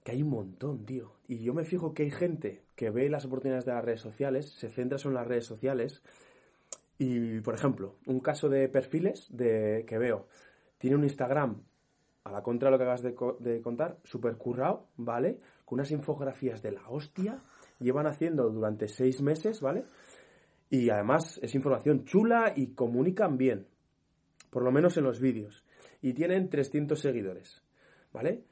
Que 0.03 0.13
hay 0.13 0.23
un 0.23 0.31
montón, 0.31 0.87
tío. 0.87 1.13
Y 1.29 1.43
yo 1.43 1.53
me 1.53 1.67
fijo 1.67 1.93
que 1.93 2.05
hay 2.05 2.11
gente 2.11 2.63
que 2.77 2.89
ve 2.89 3.11
las 3.11 3.27
oportunidades 3.27 3.67
de 3.67 3.75
las 3.75 3.85
redes 3.85 4.01
sociales, 4.01 4.49
se 4.49 4.71
centra 4.71 4.97
en 5.05 5.13
las 5.13 5.27
redes 5.27 5.45
sociales. 5.45 6.03
Y, 6.97 7.41
por 7.41 7.53
ejemplo, 7.53 7.97
un 8.07 8.21
caso 8.21 8.49
de 8.49 8.71
perfiles 8.71 9.27
de, 9.29 9.85
que 9.87 9.99
veo, 9.99 10.29
tiene 10.79 10.97
un 10.97 11.05
Instagram 11.05 11.61
a 12.25 12.33
la 12.33 12.43
contra 12.43 12.69
de 12.69 12.71
lo 12.71 12.79
que 12.79 12.85
acabas 12.85 13.03
de, 13.03 13.61
contar, 13.61 13.99
super 14.05 14.35
currado, 14.37 14.87
¿vale? 14.97 15.41
Con 15.67 15.77
unas 15.77 15.91
infografías 15.91 16.63
de 16.63 16.73
la 16.73 16.89
hostia. 16.89 17.43
Llevan 17.81 18.07
haciendo 18.07 18.49
durante 18.51 18.89
seis 18.89 19.21
meses, 19.21 19.61
¿vale? 19.61 19.85
Y 20.69 20.91
además 20.91 21.41
es 21.43 21.55
información 21.55 22.05
chula 22.05 22.53
y 22.55 22.69
comunican 22.75 23.37
bien. 23.37 23.67
Por 24.51 24.63
lo 24.63 24.71
menos 24.71 24.97
en 24.97 25.05
los 25.05 25.21
vídeos. 25.21 25.65
Y 26.01 26.13
tienen 26.13 26.49
300 26.49 26.99
seguidores, 26.99 27.63
¿vale? 28.13 28.45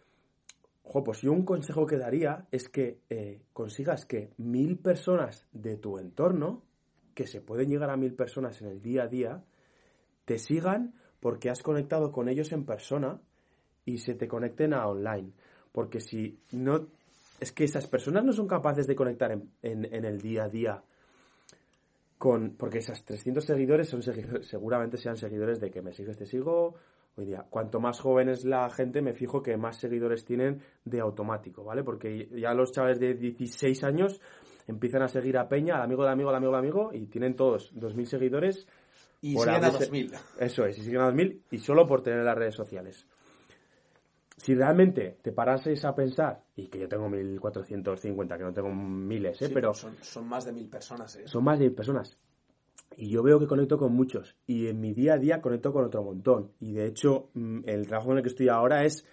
Ojo, 0.83 1.05
pues 1.05 1.21
yo 1.21 1.33
un 1.33 1.45
consejo 1.45 1.87
que 1.87 1.99
daría 1.99 2.47
es 2.51 2.69
que 2.69 3.01
eh, 3.11 3.43
consigas 3.53 4.07
que 4.07 4.33
mil 4.39 4.79
personas 4.79 5.47
de 5.53 5.77
tu 5.77 5.99
entorno, 5.99 6.63
que 7.15 7.27
se 7.27 7.43
pueden 7.43 7.69
llegar 7.69 7.91
a 7.91 7.97
mil 7.97 8.15
personas 8.15 8.63
en 8.63 8.69
el 8.69 8.81
día 8.81 9.03
a 9.03 9.09
día, 9.09 9.45
te 10.25 10.39
sigan 10.39 10.95
porque 11.21 11.51
has 11.51 11.63
conectado 11.63 12.11
con 12.11 12.29
ellos 12.29 12.53
en 12.53 12.65
persona 12.65 13.21
y 13.85 13.99
se 13.99 14.15
te 14.15 14.29
conecten 14.29 14.73
a 14.73 14.87
online. 14.87 15.33
Porque 15.73 16.01
si 16.01 16.41
no. 16.53 16.89
Es 17.41 17.53
que 17.53 17.65
esas 17.65 17.87
personas 17.87 18.25
no 18.25 18.33
son 18.33 18.49
capaces 18.49 18.87
de 18.87 18.97
conectar 18.97 19.33
en, 19.33 19.51
en, 19.63 20.05
el 20.05 20.21
día 20.21 20.45
a 20.45 20.49
día 20.49 20.83
con. 22.17 22.57
Porque 22.57 22.79
esas 22.79 23.05
300 23.05 23.45
seguidores 23.45 23.89
son 23.89 24.03
seguramente 24.43 24.97
sean 24.97 25.17
seguidores 25.17 25.61
de 25.61 25.71
que 25.71 25.83
me 25.83 25.93
sigues, 25.93 26.17
te 26.17 26.27
sigo. 26.27 26.75
Hoy 27.17 27.25
día, 27.25 27.45
cuanto 27.51 27.81
más 27.81 27.99
joven 27.99 28.29
es 28.29 28.45
la 28.45 28.71
gente, 28.71 29.03
me 29.03 29.13
fijo 29.13 29.43
que 29.43 29.57
más 29.57 29.77
seguidores 29.77 30.25
tienen 30.25 30.63
de 30.85 31.01
automático, 31.01 31.65
¿vale? 31.65 31.83
Porque 31.83 32.29
ya 32.33 32.55
los 32.55 32.71
chavales 32.71 33.01
de 33.01 33.15
16 33.15 33.83
años 33.83 34.21
empiezan 34.69 35.03
a 35.03 35.09
seguir 35.09 35.37
a 35.37 35.49
Peña, 35.49 35.77
al 35.77 35.83
amigo 35.83 36.05
del 36.05 36.13
amigo, 36.13 36.31
al 36.31 36.37
amigo 36.37 36.53
del 36.53 36.61
amigo, 36.61 36.91
y 36.93 37.07
tienen 37.07 37.35
todos 37.35 37.75
2.000 37.75 38.05
seguidores. 38.05 38.69
Y 39.21 39.37
siguen 39.37 39.65
a 39.65 39.73
2.000. 39.73 40.17
Eso 40.39 40.65
es, 40.65 40.79
y 40.79 40.83
siguen 40.83 41.01
a 41.01 41.11
2.000, 41.11 41.41
y 41.51 41.59
solo 41.59 41.89
por 41.89 42.03
tener 42.03 42.23
las 42.23 42.39
redes 42.39 42.55
sociales 42.55 43.05
si 44.39 44.55
realmente 44.55 45.19
te 45.21 45.33
paraseis 45.33 45.85
a 45.85 45.95
pensar, 45.95 46.43
y 46.57 46.69
que 46.69 46.79
yo 46.79 46.89
tengo 46.89 47.09
1450, 47.09 48.39
que 48.39 48.45
no 48.45 48.53
tengo 48.53 48.73
miles, 48.73 49.43
¿eh? 49.43 49.51
pero... 49.53 49.75
Son, 49.75 49.97
son, 50.01 50.29
más 50.29 50.45
de 50.45 50.53
mil 50.53 50.69
personas, 50.69 51.17
¿eh? 51.17 51.27
Son 51.27 51.43
más 51.43 51.59
de 51.59 51.67
mil 51.67 51.75
personas. 51.75 52.17
Y 52.97 53.11
yo 53.11 53.23
veo 53.23 53.39
que 53.39 53.47
conecto 53.47 53.77
con 53.79 53.93
muchos. 53.93 54.37
Y 54.47 54.69
en 54.69 54.81
mi 54.81 54.93
día 54.93 55.15
a 55.15 55.19
día 55.19 55.41
conecto 55.41 55.73
con 55.73 55.85
otro 55.85 56.03
montón. 56.03 56.53
Y 56.61 56.73
de 56.73 56.87
hecho, 56.87 57.31
mm, 57.35 57.61
el 57.67 57.87
trabajo 57.87 58.13
en 58.13 58.19
el 58.19 58.23
que 58.23 58.29
estoy 58.29 58.49
ahora 58.49 58.85
es 58.85 59.05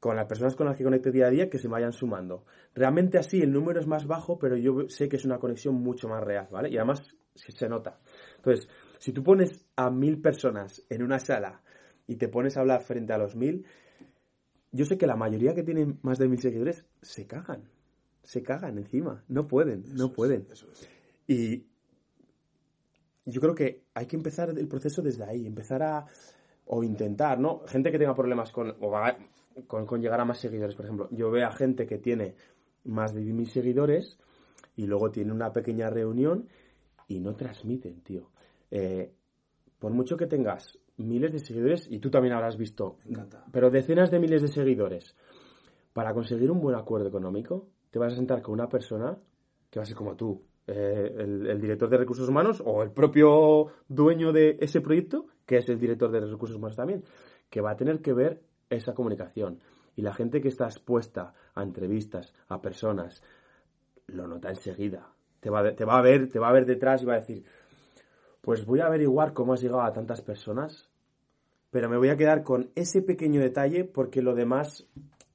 con 0.00 0.16
las 0.16 0.26
personas 0.26 0.54
con 0.54 0.66
las 0.66 0.76
que 0.76 0.84
conecto 0.84 1.10
día 1.10 1.28
a 1.28 1.30
día 1.30 1.48
que 1.48 1.58
se 1.58 1.68
vayan 1.68 1.92
sumando. 1.92 2.44
Realmente 2.74 3.16
así 3.16 3.40
el 3.40 3.52
número 3.52 3.80
es 3.80 3.86
más 3.86 4.06
bajo, 4.06 4.38
pero 4.38 4.56
yo 4.56 4.88
sé 4.88 5.08
que 5.08 5.16
es 5.16 5.24
una 5.24 5.38
conexión 5.38 5.76
mucho 5.76 6.08
más 6.08 6.22
real, 6.22 6.48
¿vale? 6.50 6.68
Y 6.68 6.76
además 6.76 7.16
se 7.34 7.68
nota. 7.68 7.98
Entonces, 8.36 8.68
si 8.98 9.12
tú 9.12 9.22
pones 9.22 9.64
a 9.76 9.90
mil 9.90 10.20
personas 10.20 10.84
en 10.90 11.02
una 11.02 11.18
sala 11.18 11.62
y 12.06 12.16
te 12.16 12.28
pones 12.28 12.56
a 12.56 12.60
hablar 12.60 12.82
frente 12.82 13.12
a 13.12 13.18
los 13.18 13.34
mil, 13.34 13.64
yo 14.74 14.84
sé 14.84 14.98
que 14.98 15.06
la 15.06 15.14
mayoría 15.14 15.54
que 15.54 15.62
tienen 15.62 16.00
más 16.02 16.18
de 16.18 16.26
mil 16.26 16.40
seguidores 16.40 16.84
se 17.00 17.28
cagan. 17.28 17.70
se 18.24 18.42
cagan 18.42 18.76
encima. 18.76 19.22
No 19.28 19.46
pueden, 19.46 19.84
no 19.94 20.12
pueden. 20.12 20.48
Y 21.28 21.66
yo 23.24 23.40
creo 23.40 23.54
que 23.54 23.84
hay 23.94 24.06
que 24.06 24.16
empezar 24.16 24.50
el 24.50 24.66
proceso 24.66 25.00
desde 25.00 25.22
ahí, 25.22 25.46
empezar 25.46 25.80
a, 25.84 26.06
o 26.66 26.82
intentar, 26.82 27.38
¿no? 27.38 27.60
Gente 27.68 27.92
que 27.92 27.98
tenga 28.00 28.16
problemas 28.16 28.50
con, 28.50 28.74
con, 29.68 30.00
llegar 30.02 30.20
a 30.20 30.24
más 30.24 30.40
seguidores, 30.40 30.74
por 30.74 30.86
ejemplo. 30.86 31.08
Yo 31.12 31.30
veo 31.30 31.46
a 31.46 31.52
gente 31.52 31.86
que 31.86 31.98
tiene 31.98 32.34
más 32.82 33.14
de 33.14 33.20
mil 33.20 33.48
seguidores 33.48 34.18
y 34.74 34.86
luego 34.88 35.12
tiene 35.12 35.30
una 35.30 35.52
pequeña 35.52 35.88
reunión 35.88 36.48
y 37.06 37.20
no 37.20 37.36
transmiten, 37.36 38.00
tío. 38.00 38.28
Eh, 38.72 39.14
por 39.78 39.92
mucho 39.92 40.16
que 40.16 40.26
tengas 40.26 40.80
miles 40.96 41.32
de 41.32 41.40
seguidores, 41.40 41.86
y 41.90 41.98
tú 41.98 42.10
también 42.10 42.34
habrás 42.34 42.56
visto, 42.56 42.98
pero 43.52 43.70
decenas 43.70 44.10
de 44.10 44.18
miles 44.18 44.42
de 44.42 44.48
seguidores, 44.48 45.16
para 45.92 46.12
conseguir 46.12 46.50
un 46.50 46.60
buen 46.60 46.76
acuerdo 46.76 47.08
económico, 47.08 47.68
te 47.90 47.98
vas 47.98 48.12
a 48.12 48.16
sentar 48.16 48.42
con 48.42 48.54
una 48.54 48.68
persona 48.68 49.16
que 49.70 49.78
va 49.78 49.84
a 49.84 49.86
ser 49.86 49.96
como 49.96 50.16
tú, 50.16 50.42
eh, 50.66 51.14
el, 51.18 51.60
director 51.60 51.90
de 51.90 51.98
recursos 51.98 52.28
humanos 52.28 52.62
o 52.64 52.82
el 52.82 52.90
propio 52.90 53.66
dueño 53.88 54.32
de 54.32 54.56
ese 54.60 54.80
proyecto, 54.80 55.26
que 55.44 55.58
es 55.58 55.68
el 55.68 55.78
director 55.78 56.10
de 56.10 56.20
recursos 56.20 56.56
humanos 56.56 56.76
también, 56.76 57.04
que 57.50 57.60
va 57.60 57.72
a 57.72 57.76
tener 57.76 58.00
que 58.00 58.12
ver 58.12 58.42
esa 58.70 58.94
comunicación. 58.94 59.60
Y 59.94 60.02
la 60.02 60.14
gente 60.14 60.40
que 60.40 60.48
está 60.48 60.64
expuesta 60.64 61.34
a 61.54 61.62
entrevistas, 61.62 62.34
a 62.48 62.60
personas, 62.62 63.22
lo 64.06 64.26
nota 64.26 64.48
enseguida. 64.48 65.12
Te 65.40 65.50
va, 65.50 65.74
te 65.74 65.84
va 65.84 65.98
a 65.98 66.02
ver, 66.02 66.28
te 66.28 66.38
va 66.38 66.48
a 66.48 66.52
ver 66.52 66.64
detrás 66.64 67.02
y 67.02 67.06
va 67.06 67.14
a 67.14 67.20
decir, 67.20 67.44
pues 68.44 68.64
voy 68.64 68.80
a 68.80 68.86
averiguar 68.86 69.32
cómo 69.32 69.54
has 69.54 69.62
llegado 69.62 69.82
a 69.82 69.92
tantas 69.92 70.20
personas, 70.20 70.90
pero 71.70 71.88
me 71.88 71.96
voy 71.96 72.10
a 72.10 72.16
quedar 72.16 72.42
con 72.42 72.70
ese 72.74 73.02
pequeño 73.02 73.40
detalle 73.40 73.84
porque 73.84 74.22
lo 74.22 74.34
demás 74.34 74.86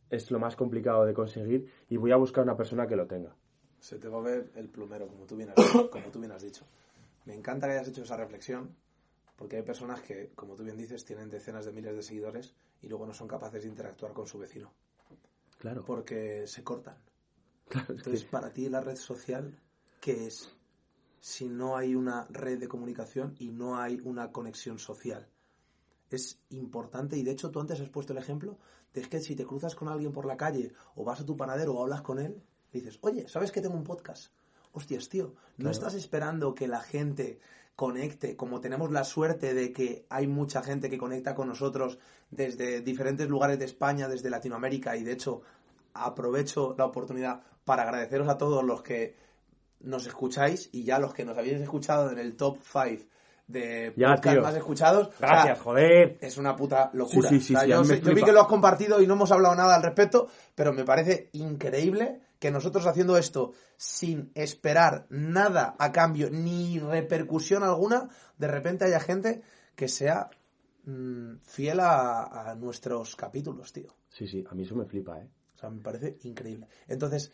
es 0.10 0.32
lo 0.32 0.39
más 0.39 0.55
complicado 0.55 1.05
de 1.05 1.14
conseguir 1.14 1.72
y 1.89 1.97
voy 1.97 2.12
a 2.12 2.18
buscar 2.18 2.43
una 2.43 2.55
persona 2.55 2.88
que 2.88 2.95
lo 2.95 3.07
tenga 3.07 3.36
se 3.80 3.97
te 3.97 4.07
va 4.07 4.20
a 4.20 4.22
ver 4.22 4.51
el 4.55 4.70
plumero, 4.70 5.07
como 5.07 5.26
tú 5.26 5.36
bien 5.36 5.49
has, 5.49 5.55
como 5.91 6.10
tú 6.12 6.20
bien 6.20 6.32
has 6.32 6.41
dicho. 6.41 6.66
Me 7.26 7.34
encanta 7.34 7.68
que 7.68 7.74
hayas 7.74 7.88
hecho 7.88 8.03
esa 8.03 8.18
reflexión, 8.18 8.76
porque 9.36 9.57
hay 9.57 9.64
personas 9.64 10.01
que, 10.01 10.32
como 10.36 10.55
tú 10.55 10.64
bien 10.64 10.78
dices, 10.78 11.05
tienen 11.05 11.30
decenas 11.30 11.66
de 11.66 11.72
miles 11.72 11.95
de 11.95 12.03
seguidores 12.03 12.53
y 12.82 12.88
luego 12.88 13.05
no 13.05 13.14
son 13.14 13.28
capaces 13.28 13.64
de 13.64 13.70
interactuar 13.70 14.14
con 14.14 14.28
su 14.28 14.38
vecino. 14.38 14.74
Claro. 15.57 15.84
Porque 15.86 16.47
se 16.47 16.64
cortan. 16.64 16.97
Entonces, 17.89 18.24
para 18.26 18.51
ti 18.51 18.70
la 18.70 18.82
red 18.82 18.95
social, 18.95 19.57
¿qué 19.99 20.28
es? 20.28 20.55
Si 21.20 21.49
no 21.49 21.78
hay 21.78 21.95
una 21.95 22.26
red 22.30 22.59
de 22.59 22.67
comunicación 22.67 23.36
y 23.39 23.49
no 23.49 23.78
hay 23.78 23.99
una 24.03 24.32
conexión 24.32 24.80
social. 24.80 25.28
Es 26.09 26.39
importante, 26.49 27.17
y 27.17 27.24
de 27.24 27.32
hecho 27.32 27.51
tú 27.51 27.59
antes 27.59 27.80
has 27.80 27.89
puesto 27.89 28.13
el 28.13 28.20
ejemplo 28.20 28.57
de 28.93 29.01
que 29.01 29.20
si 29.20 29.36
te 29.36 29.45
cruzas 29.45 29.76
con 29.76 29.88
alguien 29.88 30.11
por 30.11 30.26
la 30.26 30.38
calle 30.38 30.74
o 30.95 31.03
vas 31.03 31.22
a 31.22 31.26
tu 31.26 31.38
panadero 31.38 31.76
o 31.76 31.84
hablas 31.84 32.01
con 32.01 32.20
él, 32.20 32.41
dices, 32.74 32.97
oye, 33.01 33.28
¿sabes 33.28 33.51
que 33.51 33.61
tengo 33.61 33.76
un 33.76 33.84
podcast? 33.84 34.32
Hostias, 34.72 35.09
tío, 35.09 35.34
no 35.57 35.70
estás 35.70 35.93
esperando 35.95 36.53
que 36.53 36.67
la 36.67 36.82
gente 36.82 37.39
conecte, 37.76 38.36
como 38.36 38.59
tenemos 38.59 38.91
la 38.91 39.03
suerte 39.03 39.53
de 39.53 39.72
que 39.72 40.05
hay 40.09 40.28
mucha 40.28 40.61
gente 40.61 40.89
que 40.89 40.97
conecta 40.97 41.34
con 41.34 41.47
nosotros 41.47 41.97
desde 42.30 42.82
diferentes 42.82 43.30
lugares 43.30 43.57
de 43.57 43.65
España, 43.65 44.07
desde 44.07 44.30
Latinoamérica, 44.30 44.97
y 44.97 45.03
de 45.03 45.13
hecho 45.13 45.41
aprovecho 45.93 46.76
la 46.78 46.86
oportunidad 46.86 47.41
para 47.65 47.84
agradeceros 47.84 48.28
a 48.28 48.38
todos 48.38 48.63
los 48.63 48.82
que 48.82 49.15
nos 49.82 50.05
escucháis 50.07 50.69
y 50.71 50.84
ya 50.84 50.99
los 50.99 51.13
que 51.13 51.25
nos 51.25 51.38
habéis 51.38 51.61
escuchado 51.61 52.11
en 52.11 52.19
el 52.19 52.36
top 52.36 52.57
5 52.61 53.03
de 53.49 53.91
podcast 53.91 54.41
más 54.41 54.55
escuchados. 54.55 55.09
Gracias, 55.19 55.59
joder. 55.59 56.17
Es 56.21 56.38
una 56.38 56.55
puta 56.55 56.91
locura. 56.93 57.30
yo, 57.32 57.84
vi 57.84 58.23
que 58.23 58.32
lo 58.32 58.41
has 58.41 58.47
compartido 58.47 59.01
y 59.01 59.07
no 59.07 59.15
hemos 59.15 59.32
hablado 59.32 59.55
nada 59.55 59.75
al 59.75 59.84
respecto, 59.84 60.27
pero 60.55 60.71
me 60.71 60.86
parece 60.86 61.30
increíble 61.34 62.21
que 62.38 62.51
nosotros 62.51 62.86
haciendo 62.86 63.17
esto 63.17 63.51
sin 63.75 64.32
esperar 64.36 65.07
nada 65.09 65.75
a 65.77 65.91
cambio 65.91 66.30
ni 66.30 66.80
repercusión 66.80 67.63
alguna, 67.63 68.07
de 68.38 68.47
repente 68.47 68.86
haya 68.86 68.99
gente 68.99 69.41
que 69.75 69.88
sea 69.88 70.30
mm, 70.86 71.38
fiel 71.41 71.80
a, 71.82 72.55
nuestros 72.57 73.15
capítulos, 73.15 73.73
tío. 73.73 73.95
Sí, 74.09 74.27
sí, 74.27 74.45
a 74.49 74.53
mí 74.53 74.63
eso 74.63 74.75
me 74.75 74.86
flipa, 74.86 75.19
¿eh? 75.19 75.27
O 75.55 75.57
sea, 75.59 75.69
me 75.69 75.82
parece 75.82 76.17
increíble. 76.23 76.67
Entonces, 76.88 77.34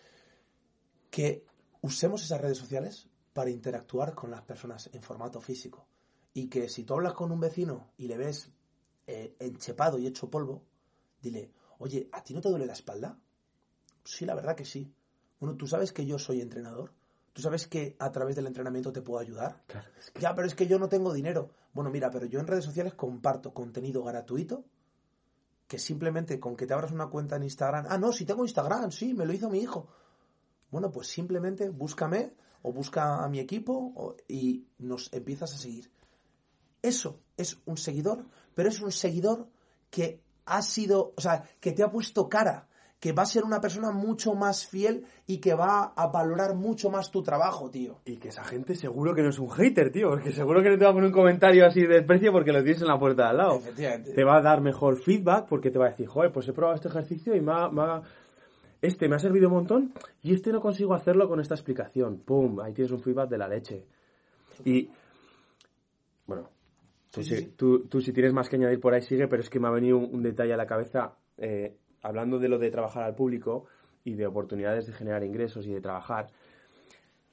que 1.12 1.44
usemos 1.86 2.24
esas 2.24 2.42
redes 2.42 2.58
sociales 2.58 3.08
para 3.32 3.52
interactuar 3.52 4.16
con 4.16 4.32
las 4.32 4.42
personas 4.42 4.90
en 4.92 5.04
formato 5.04 5.40
físico. 5.40 5.88
Y 6.34 6.48
que 6.48 6.68
si 6.68 6.84
tú 6.84 6.96
hablas 6.96 7.14
con 7.14 7.32
un 7.32 7.40
vecino 7.40 7.92
y 7.96 8.08
le 8.08 8.18
ves 8.18 8.52
eh, 9.06 9.36
enchepado 9.40 10.00
y 10.00 10.08
hecho 10.08 10.30
polvo, 10.32 10.64
dile, 11.22 11.52
oye, 11.78 12.10
¿a 12.12 12.24
ti 12.24 12.34
no 12.34 12.42
te 12.42 12.50
duele 12.50 12.66
la 12.66 12.74
espalda? 12.74 13.20
Sí, 14.04 14.26
la 14.26 14.34
verdad 14.34 14.56
que 14.56 14.66
sí. 14.66 14.92
Bueno, 15.40 15.56
tú 15.56 15.68
sabes 15.68 15.94
que 15.94 16.08
yo 16.08 16.18
soy 16.18 16.42
entrenador. 16.42 16.92
Tú 17.34 17.44
sabes 17.44 17.68
que 17.68 17.96
a 18.00 18.12
través 18.12 18.36
del 18.36 18.48
entrenamiento 18.48 18.92
te 18.92 19.04
puedo 19.04 19.20
ayudar. 19.20 19.62
Claro, 19.68 19.88
Ya, 20.20 20.34
pero 20.34 20.48
es 20.48 20.56
que 20.56 20.66
yo 20.66 20.80
no 20.80 20.90
tengo 20.90 21.14
dinero. 21.14 21.52
Bueno, 21.74 21.92
mira, 21.92 22.10
pero 22.10 22.26
yo 22.26 22.40
en 22.40 22.48
redes 22.48 22.66
sociales 22.66 22.96
comparto 22.96 23.54
contenido 23.54 24.04
gratuito 24.04 24.66
que 25.68 25.78
simplemente 25.78 26.40
con 26.40 26.56
que 26.56 26.66
te 26.66 26.74
abras 26.74 26.92
una 26.92 27.08
cuenta 27.08 27.36
en 27.36 27.44
Instagram. 27.44 27.86
Ah, 27.90 27.98
no, 27.98 28.12
si 28.12 28.26
tengo 28.26 28.44
Instagram, 28.44 28.92
sí, 28.92 29.14
me 29.14 29.26
lo 29.26 29.34
hizo 29.34 29.50
mi 29.50 29.60
hijo. 29.60 29.88
Bueno, 30.72 30.92
pues 30.92 31.08
simplemente 31.08 31.70
búscame 31.70 32.34
o 32.62 32.74
busca 32.74 33.24
a 33.24 33.30
mi 33.30 33.40
equipo 33.40 34.16
y 34.28 34.66
nos 34.80 35.14
empiezas 35.14 35.54
a 35.54 35.58
seguir. 35.58 35.92
Eso 36.82 37.20
es 37.38 37.60
un 37.66 37.78
seguidor, 37.78 38.26
pero 38.54 38.70
es 38.70 38.82
un 38.82 38.92
seguidor 38.92 39.48
que 39.90 40.22
ha 40.46 40.62
sido, 40.62 41.14
o 41.16 41.22
sea, 41.22 41.44
que 41.60 41.72
te 41.72 41.84
ha 41.84 41.90
puesto 41.90 42.30
cara, 42.30 42.68
que 43.00 43.12
va 43.12 43.24
a 43.24 43.28
ser 43.28 43.44
una 43.44 43.62
persona 43.62 43.92
mucho 43.92 44.34
más 44.34 44.66
fiel 44.66 45.06
y 45.28 45.38
que 45.38 45.54
va 45.54 45.94
a 45.96 46.08
valorar 46.08 46.56
mucho 46.56 46.90
más 46.90 47.12
tu 47.12 47.22
trabajo, 47.22 47.70
tío. 47.70 48.00
Y 48.06 48.18
que 48.18 48.30
esa 48.30 48.44
gente 48.44 48.74
seguro 48.76 49.14
que 49.14 49.22
no 49.22 49.30
es 49.30 49.38
un 49.38 49.52
hater, 49.52 49.92
tío, 49.92 50.10
porque 50.10 50.32
seguro 50.32 50.64
que 50.64 50.70
no 50.70 50.78
te 50.78 50.86
va 50.86 50.92
a 50.92 50.94
poner 50.94 51.08
un 51.08 51.14
comentario 51.14 51.68
así 51.68 51.82
de 51.82 51.88
desprecio 51.88 52.32
porque 52.32 52.52
lo 52.52 52.64
tienes 52.64 52.82
en 52.82 52.88
la 52.88 52.98
puerta 52.98 53.24
de 53.24 53.30
al 53.30 53.38
lado. 53.38 53.58
Efectivamente. 53.58 54.14
Te 54.14 54.24
va 54.24 54.38
a 54.38 54.42
dar 54.42 54.62
mejor 54.62 54.98
feedback 54.98 55.48
porque 55.48 55.72
te 55.72 55.78
va 55.78 55.88
a 55.88 55.90
decir, 55.90 56.08
joder, 56.08 56.32
pues 56.32 56.48
he 56.48 56.54
probado 56.54 56.76
este 56.76 56.88
ejercicio 56.88 57.36
y 57.36 57.42
me 57.42 57.52
ha, 57.52 58.02
este 58.86 59.08
me 59.10 59.16
ha 59.16 59.20
servido 59.20 59.48
un 59.48 59.56
montón 59.56 59.94
y 60.22 60.34
este 60.34 60.52
no 60.52 60.62
consigo 60.62 60.94
hacerlo 60.94 61.28
con 61.28 61.40
esta 61.40 61.56
explicación. 61.56 62.20
¡Pum! 62.20 62.60
Ahí 62.60 62.74
tienes 62.74 62.92
un 62.92 63.02
feedback 63.02 63.30
de 63.30 63.38
la 63.38 63.48
leche. 63.48 63.86
Y, 64.64 64.90
bueno, 66.26 66.50
tú, 67.58 68.02
si 68.02 68.14
tienes 68.14 68.34
más 68.34 68.50
que 68.50 68.56
añadir 68.56 68.80
por 68.80 68.94
ahí 68.94 69.02
sigue, 69.02 69.28
pero 69.28 69.42
es 69.42 69.50
que 69.50 69.60
me 69.60 69.68
ha 69.68 69.72
venido 69.72 69.98
un, 69.98 70.24
detalle 70.24 70.54
a 70.54 70.58
la 70.58 70.66
cabeza. 70.66 71.18
Eh, 71.38 71.78
hablando 72.02 72.40
de 72.40 72.48
lo 72.48 72.60
de 72.60 72.72
trabajar 72.72 73.04
al 73.04 73.16
público 73.16 73.66
y 74.04 74.14
de 74.14 74.28
oportunidades 74.28 74.86
de 74.88 74.94
generar 74.94 75.24
ingresos 75.24 75.66
y 75.66 75.74
de 75.74 75.82
trabajar, 75.82 76.28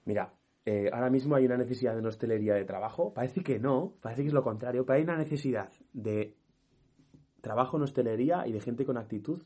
mira, 0.04 0.32
eh, 0.64 0.90
ahora 0.92 1.10
mismo 1.10 1.34
hay 1.34 1.44
una 1.44 1.56
necesidad 1.56 1.92
de 1.92 2.00
una 2.00 2.08
hostelería 2.08 2.54
de 2.54 2.64
trabajo. 2.64 3.12
Parece 3.12 3.42
que 3.42 3.58
no, 3.58 3.94
parece 4.00 4.22
que 4.22 4.28
es 4.28 4.34
lo 4.34 4.42
contrario, 4.42 4.84
pero 4.84 4.98
hay 4.98 5.04
una 5.04 5.16
necesidad 5.16 5.70
de 5.92 6.36
trabajo 7.40 7.76
en 7.76 7.82
hostelería 7.82 8.46
y 8.46 8.52
de 8.52 8.60
gente 8.60 8.84
con 8.84 8.96
actitud. 8.96 9.42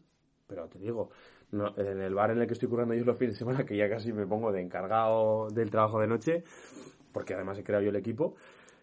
Pero 0.46 0.68
te 0.68 0.78
digo, 0.78 1.10
en 1.52 2.00
el 2.00 2.14
bar 2.14 2.30
en 2.30 2.40
el 2.40 2.46
que 2.46 2.54
estoy 2.54 2.68
currando 2.68 2.94
yo 2.94 3.04
los 3.04 3.16
fines 3.16 3.34
de 3.34 3.38
semana, 3.38 3.64
que 3.64 3.76
ya 3.76 3.88
casi 3.88 4.12
me 4.12 4.26
pongo 4.26 4.52
de 4.52 4.60
encargado 4.60 5.48
del 5.50 5.70
trabajo 5.70 6.00
de 6.00 6.06
noche, 6.06 6.44
porque 7.12 7.34
además 7.34 7.58
he 7.58 7.64
creado 7.64 7.84
yo 7.84 7.90
el 7.90 7.96
equipo, 7.96 8.34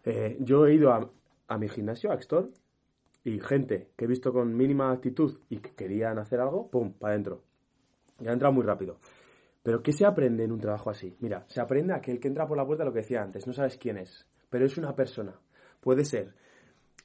eh, 0.04 0.38
yo 0.40 0.66
he 0.66 0.74
ido 0.74 0.92
a, 0.92 1.10
a 1.48 1.58
mi 1.58 1.70
gimnasio, 1.70 2.12
a 2.12 2.16
Extor, 2.16 2.50
y 3.24 3.40
gente 3.40 3.90
que 3.96 4.06
he 4.06 4.08
visto 4.08 4.34
con 4.34 4.56
mínima 4.56 4.92
actitud 4.92 5.40
y 5.50 5.58
que 5.58 5.74
querían 5.74 6.20
hacer 6.20 6.40
algo, 6.40 6.70
¡pum!, 6.70 6.94
para 6.94 7.14
adentro. 7.14 7.44
Ya 8.20 8.32
ha 8.32 8.34
entrado 8.34 8.54
muy 8.54 8.64
rápido. 8.64 8.98
Pero 9.62 9.82
¿qué 9.82 9.94
se 9.94 10.06
aprende 10.06 10.44
en 10.44 10.52
un 10.52 10.60
trabajo 10.60 10.90
así? 10.90 11.16
Mira, 11.22 11.46
se 11.48 11.62
aprende 11.62 11.94
a 11.94 12.02
que 12.02 12.12
el 12.12 12.20
que 12.20 12.28
entra 12.28 12.46
por 12.46 12.58
la 12.58 12.66
puerta, 12.66 12.84
lo 12.84 12.92
que 12.92 13.00
decía 13.00 13.22
antes, 13.22 13.48
no 13.48 13.54
sabes 13.54 13.78
quién 13.78 13.98
es, 13.98 14.28
pero 14.50 14.66
es 14.66 14.78
una 14.78 14.94
persona. 14.94 15.40
Puede 15.80 16.04
ser 16.04 16.34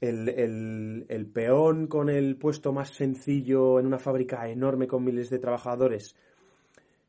el, 0.01 1.05
el 1.07 1.27
peón 1.27 1.87
con 1.87 2.09
el 2.09 2.37
puesto 2.37 2.71
más 2.71 2.89
sencillo 2.89 3.79
en 3.79 3.85
una 3.85 3.99
fábrica 3.99 4.47
enorme 4.49 4.87
con 4.87 5.03
miles 5.03 5.29
de 5.29 5.39
trabajadores 5.39 6.15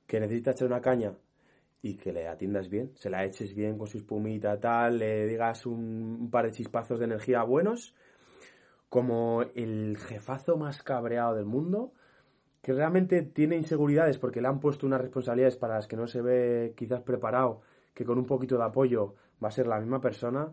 que 0.06 0.20
necesita 0.20 0.50
echar 0.50 0.66
una 0.66 0.80
caña 0.80 1.14
y 1.82 1.96
que 1.96 2.12
le 2.12 2.28
atiendas 2.28 2.68
bien, 2.68 2.92
se 2.96 3.08
la 3.08 3.24
eches 3.24 3.54
bien 3.54 3.78
con 3.78 3.86
su 3.86 3.98
espumita, 3.98 4.58
tal, 4.60 4.98
le 4.98 5.26
digas 5.26 5.64
un 5.66 6.28
par 6.30 6.46
de 6.46 6.52
chispazos 6.52 6.98
de 6.98 7.06
energía 7.06 7.42
buenos 7.42 7.94
como 8.90 9.42
el 9.54 9.96
jefazo 9.96 10.56
más 10.56 10.82
cabreado 10.82 11.36
del 11.36 11.46
mundo, 11.46 11.92
que 12.60 12.72
realmente 12.72 13.22
tiene 13.22 13.56
inseguridades 13.56 14.18
porque 14.18 14.42
le 14.42 14.48
han 14.48 14.60
puesto 14.60 14.86
unas 14.86 15.00
responsabilidades 15.00 15.56
para 15.56 15.76
las 15.76 15.86
que 15.86 15.96
no 15.96 16.08
se 16.08 16.20
ve 16.20 16.74
quizás 16.76 17.00
preparado, 17.00 17.62
que 17.94 18.04
con 18.04 18.18
un 18.18 18.26
poquito 18.26 18.58
de 18.58 18.64
apoyo 18.64 19.14
va 19.42 19.48
a 19.48 19.52
ser 19.52 19.68
la 19.68 19.78
misma 19.78 20.00
persona. 20.00 20.52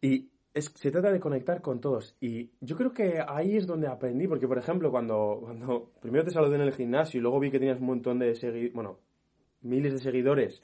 Y 0.00 0.31
se 0.54 0.90
trata 0.90 1.10
de 1.10 1.20
conectar 1.20 1.62
con 1.62 1.80
todos. 1.80 2.14
Y 2.20 2.50
yo 2.60 2.76
creo 2.76 2.92
que 2.92 3.18
ahí 3.26 3.56
es 3.56 3.66
donde 3.66 3.88
aprendí, 3.88 4.28
porque 4.28 4.46
por 4.46 4.58
ejemplo, 4.58 4.90
cuando, 4.90 5.40
cuando 5.42 5.92
primero 6.00 6.24
te 6.24 6.30
saludé 6.30 6.56
en 6.56 6.62
el 6.62 6.72
gimnasio 6.72 7.18
y 7.18 7.22
luego 7.22 7.40
vi 7.40 7.50
que 7.50 7.58
tenías 7.58 7.80
un 7.80 7.86
montón 7.86 8.18
de 8.18 8.34
seguidores, 8.34 8.72
bueno, 8.74 8.98
miles 9.62 9.92
de 9.94 9.98
seguidores, 9.98 10.62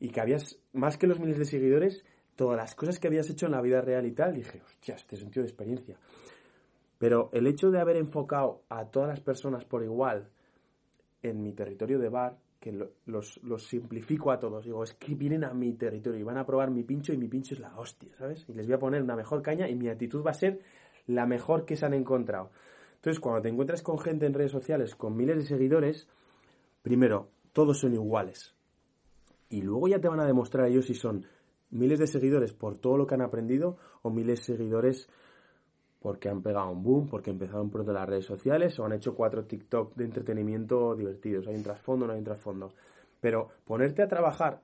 y 0.00 0.10
que 0.10 0.20
habías 0.20 0.58
más 0.72 0.96
que 0.96 1.06
los 1.06 1.20
miles 1.20 1.38
de 1.38 1.44
seguidores, 1.44 2.04
todas 2.36 2.56
las 2.56 2.74
cosas 2.74 2.98
que 2.98 3.08
habías 3.08 3.28
hecho 3.28 3.46
en 3.46 3.52
la 3.52 3.60
vida 3.60 3.80
real 3.80 4.06
y 4.06 4.12
tal, 4.12 4.34
dije, 4.34 4.62
hostia, 4.64 4.94
este 4.94 5.16
sentido 5.16 5.42
de 5.42 5.48
experiencia. 5.48 5.96
Pero 6.98 7.30
el 7.32 7.46
hecho 7.46 7.70
de 7.70 7.80
haber 7.80 7.96
enfocado 7.96 8.62
a 8.68 8.86
todas 8.86 9.08
las 9.08 9.20
personas 9.20 9.64
por 9.64 9.82
igual 9.82 10.30
en 11.22 11.42
mi 11.42 11.52
territorio 11.52 11.98
de 11.98 12.08
bar 12.08 12.38
que 12.60 12.72
los, 13.06 13.40
los, 13.42 13.66
simplifico 13.66 14.30
a 14.32 14.38
todos. 14.38 14.64
Digo, 14.64 14.82
es 14.82 14.94
que 14.94 15.14
vienen 15.14 15.44
a 15.44 15.54
mi 15.54 15.72
territorio 15.74 16.20
y 16.20 16.24
van 16.24 16.38
a 16.38 16.46
probar 16.46 16.70
mi 16.70 16.82
pincho 16.82 17.12
y 17.12 17.16
mi 17.16 17.28
pincho 17.28 17.54
es 17.54 17.60
la 17.60 17.78
hostia, 17.78 18.10
¿sabes? 18.18 18.44
Y 18.48 18.54
les 18.54 18.66
voy 18.66 18.74
a 18.74 18.78
poner 18.78 19.02
una 19.02 19.16
mejor 19.16 19.42
caña 19.42 19.68
y 19.68 19.74
mi 19.74 19.88
actitud 19.88 20.24
va 20.24 20.32
a 20.32 20.34
ser 20.34 20.60
la 21.06 21.26
mejor 21.26 21.64
que 21.64 21.76
se 21.76 21.86
han 21.86 21.94
encontrado. 21.94 22.50
Entonces, 22.96 23.20
cuando 23.20 23.42
te 23.42 23.48
encuentras 23.48 23.82
con 23.82 23.98
gente 23.98 24.26
en 24.26 24.34
redes 24.34 24.50
sociales 24.50 24.96
con 24.96 25.16
miles 25.16 25.36
de 25.36 25.44
seguidores, 25.44 26.08
primero, 26.82 27.28
todos 27.52 27.78
son 27.78 27.94
iguales. 27.94 28.54
Y 29.48 29.62
luego 29.62 29.88
ya 29.88 30.00
te 30.00 30.08
van 30.08 30.20
a 30.20 30.26
demostrar 30.26 30.66
ellos 30.66 30.86
si 30.86 30.94
son 30.94 31.24
miles 31.70 31.98
de 31.98 32.06
seguidores 32.06 32.52
por 32.52 32.76
todo 32.76 32.96
lo 32.96 33.06
que 33.06 33.14
han 33.14 33.22
aprendido 33.22 33.76
o 34.02 34.10
miles 34.10 34.40
de 34.40 34.56
seguidores 34.56 35.08
porque 36.00 36.28
han 36.28 36.42
pegado 36.42 36.70
un 36.70 36.82
boom, 36.82 37.08
porque 37.08 37.30
empezaron 37.30 37.70
pronto 37.70 37.92
las 37.92 38.08
redes 38.08 38.24
sociales 38.24 38.78
o 38.78 38.84
han 38.84 38.92
hecho 38.92 39.14
cuatro 39.14 39.44
TikTok 39.44 39.94
de 39.96 40.04
entretenimiento 40.04 40.94
divertidos. 40.94 41.46
Hay 41.48 41.56
un 41.56 41.62
trasfondo, 41.62 42.06
no 42.06 42.12
hay 42.12 42.18
un 42.18 42.24
trasfondo. 42.24 42.72
Pero 43.20 43.48
ponerte 43.64 44.02
a 44.02 44.08
trabajar, 44.08 44.60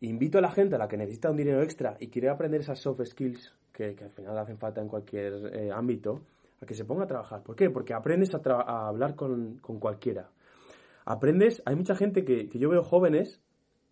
invito 0.00 0.38
a 0.38 0.40
la 0.40 0.50
gente 0.50 0.76
a 0.76 0.78
la 0.78 0.88
que 0.88 0.96
necesita 0.96 1.30
un 1.30 1.36
dinero 1.36 1.62
extra 1.62 1.96
y 2.00 2.08
quiere 2.08 2.30
aprender 2.30 2.62
esas 2.62 2.78
soft 2.78 3.04
skills 3.04 3.54
que, 3.72 3.96
al 4.02 4.10
final 4.10 4.38
hacen 4.38 4.56
falta 4.56 4.80
en 4.80 4.88
cualquier 4.88 5.54
eh, 5.54 5.70
ámbito, 5.70 6.22
a 6.62 6.64
que 6.64 6.72
se 6.72 6.86
ponga 6.86 7.04
a 7.04 7.06
trabajar. 7.06 7.42
¿Por 7.42 7.54
qué? 7.54 7.68
Porque 7.68 7.92
aprendes 7.92 8.34
a, 8.34 8.88
hablar 8.88 9.14
con, 9.14 9.58
cualquiera. 9.58 10.30
Aprendes, 11.04 11.62
hay 11.66 11.76
mucha 11.76 11.94
gente 11.94 12.24
que, 12.24 12.48
yo 12.48 12.70
veo 12.70 12.82
jóvenes, 12.82 13.42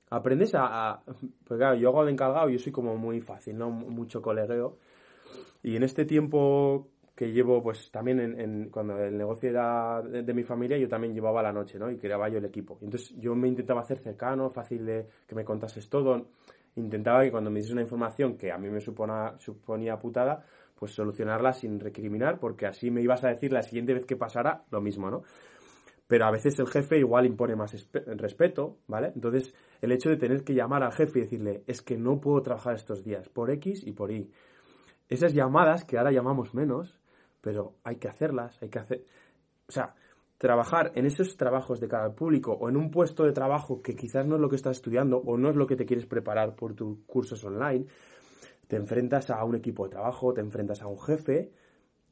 aprendes 0.08 0.54
a, 0.54 0.92
a, 0.92 1.02
Pues 1.44 1.58
claro, 1.58 1.74
yo 1.74 1.90
hago 1.90 2.06
de 2.06 2.12
encargado, 2.12 2.48
yo 2.48 2.58
soy 2.58 2.72
como 2.72 2.96
muy 2.96 3.20
fácil, 3.20 3.58
¿no? 3.58 3.68
Mucho 3.70 4.22
colegueo 4.22 4.78
y 5.64 5.76
en 5.76 5.82
este 5.82 6.04
tiempo 6.04 6.90
que 7.16 7.32
llevo, 7.32 7.62
pues 7.62 7.90
también 7.90 8.20
en, 8.20 8.68
cuando 8.68 8.98
el 8.98 9.16
negocio 9.16 9.48
era 9.48 10.02
de, 10.02 10.34
mi 10.34 10.42
familia, 10.42 10.76
yo 10.76 10.88
también 10.88 11.14
llevaba 11.14 11.42
la 11.42 11.52
noche, 11.52 11.78
¿no? 11.78 11.90
Y 11.90 11.96
creaba 11.96 12.28
yo 12.28 12.36
el 12.36 12.44
equipo. 12.44 12.78
Entonces 12.82 13.14
yo 13.16 13.34
me 13.34 13.48
intentaba 13.48 13.80
hacer 13.80 13.98
cercano, 13.98 14.50
fácil 14.50 14.84
de 14.84 15.08
que 15.26 15.34
me 15.34 15.42
contases 15.42 15.88
todo. 15.88 16.26
Intentaba 16.76 17.22
que 17.22 17.30
cuando 17.30 17.50
me 17.50 17.60
diese 17.60 17.72
una 17.72 17.80
información 17.80 18.36
que 18.36 18.52
a 18.52 18.58
mí 18.58 18.68
me 18.68 18.80
suponía 18.80 19.98
putada, 19.98 20.44
pues 20.74 20.92
solucionarla 20.92 21.54
sin 21.54 21.80
recriminar, 21.80 22.38
porque 22.38 22.66
así 22.66 22.90
me 22.90 23.00
ibas 23.00 23.24
a 23.24 23.28
decir 23.28 23.50
la 23.50 23.62
siguiente 23.62 23.94
vez 23.94 24.04
que 24.04 24.16
pasara 24.16 24.64
lo 24.70 24.82
mismo, 24.82 25.10
¿no? 25.10 25.22
Pero 26.06 26.26
a 26.26 26.30
veces 26.30 26.58
el 26.58 26.66
jefe 26.66 26.98
igual 26.98 27.24
impone 27.24 27.56
más 27.56 27.88
respeto, 28.18 28.76
¿vale? 28.86 29.12
Entonces, 29.14 29.54
el 29.80 29.92
hecho 29.92 30.10
de 30.10 30.18
tener 30.18 30.44
que 30.44 30.52
llamar 30.52 30.82
al 30.82 30.92
jefe 30.92 31.20
y 31.20 31.22
decirle, 31.22 31.62
es 31.66 31.80
que 31.80 31.96
no 31.96 32.20
puedo 32.20 32.42
trabajar 32.42 32.74
estos 32.74 33.02
días, 33.02 33.30
por 33.30 33.50
X 33.50 33.86
y 33.86 33.92
por 33.92 34.12
Y 34.12 34.30
esas 35.08 35.34
llamadas 35.34 35.84
que 35.84 35.98
ahora 35.98 36.12
llamamos 36.12 36.54
menos, 36.54 37.00
pero 37.40 37.74
hay 37.84 37.96
que 37.96 38.08
hacerlas, 38.08 38.60
hay 38.62 38.68
que 38.68 38.78
hacer, 38.78 39.04
o 39.68 39.72
sea, 39.72 39.94
trabajar 40.38 40.92
en 40.94 41.06
esos 41.06 41.36
trabajos 41.36 41.80
de 41.80 41.88
cara 41.88 42.04
al 42.04 42.14
público 42.14 42.52
o 42.52 42.68
en 42.68 42.76
un 42.76 42.90
puesto 42.90 43.24
de 43.24 43.32
trabajo 43.32 43.82
que 43.82 43.94
quizás 43.94 44.26
no 44.26 44.36
es 44.36 44.40
lo 44.40 44.48
que 44.48 44.56
estás 44.56 44.76
estudiando 44.76 45.18
o 45.18 45.36
no 45.36 45.50
es 45.50 45.56
lo 45.56 45.66
que 45.66 45.76
te 45.76 45.86
quieres 45.86 46.06
preparar 46.06 46.54
por 46.56 46.74
tus 46.74 46.98
cursos 47.06 47.44
online, 47.44 47.86
te 48.66 48.76
enfrentas 48.76 49.30
a 49.30 49.44
un 49.44 49.56
equipo 49.56 49.84
de 49.84 49.90
trabajo, 49.90 50.32
te 50.32 50.40
enfrentas 50.40 50.82
a 50.82 50.86
un 50.86 50.98
jefe, 51.00 51.52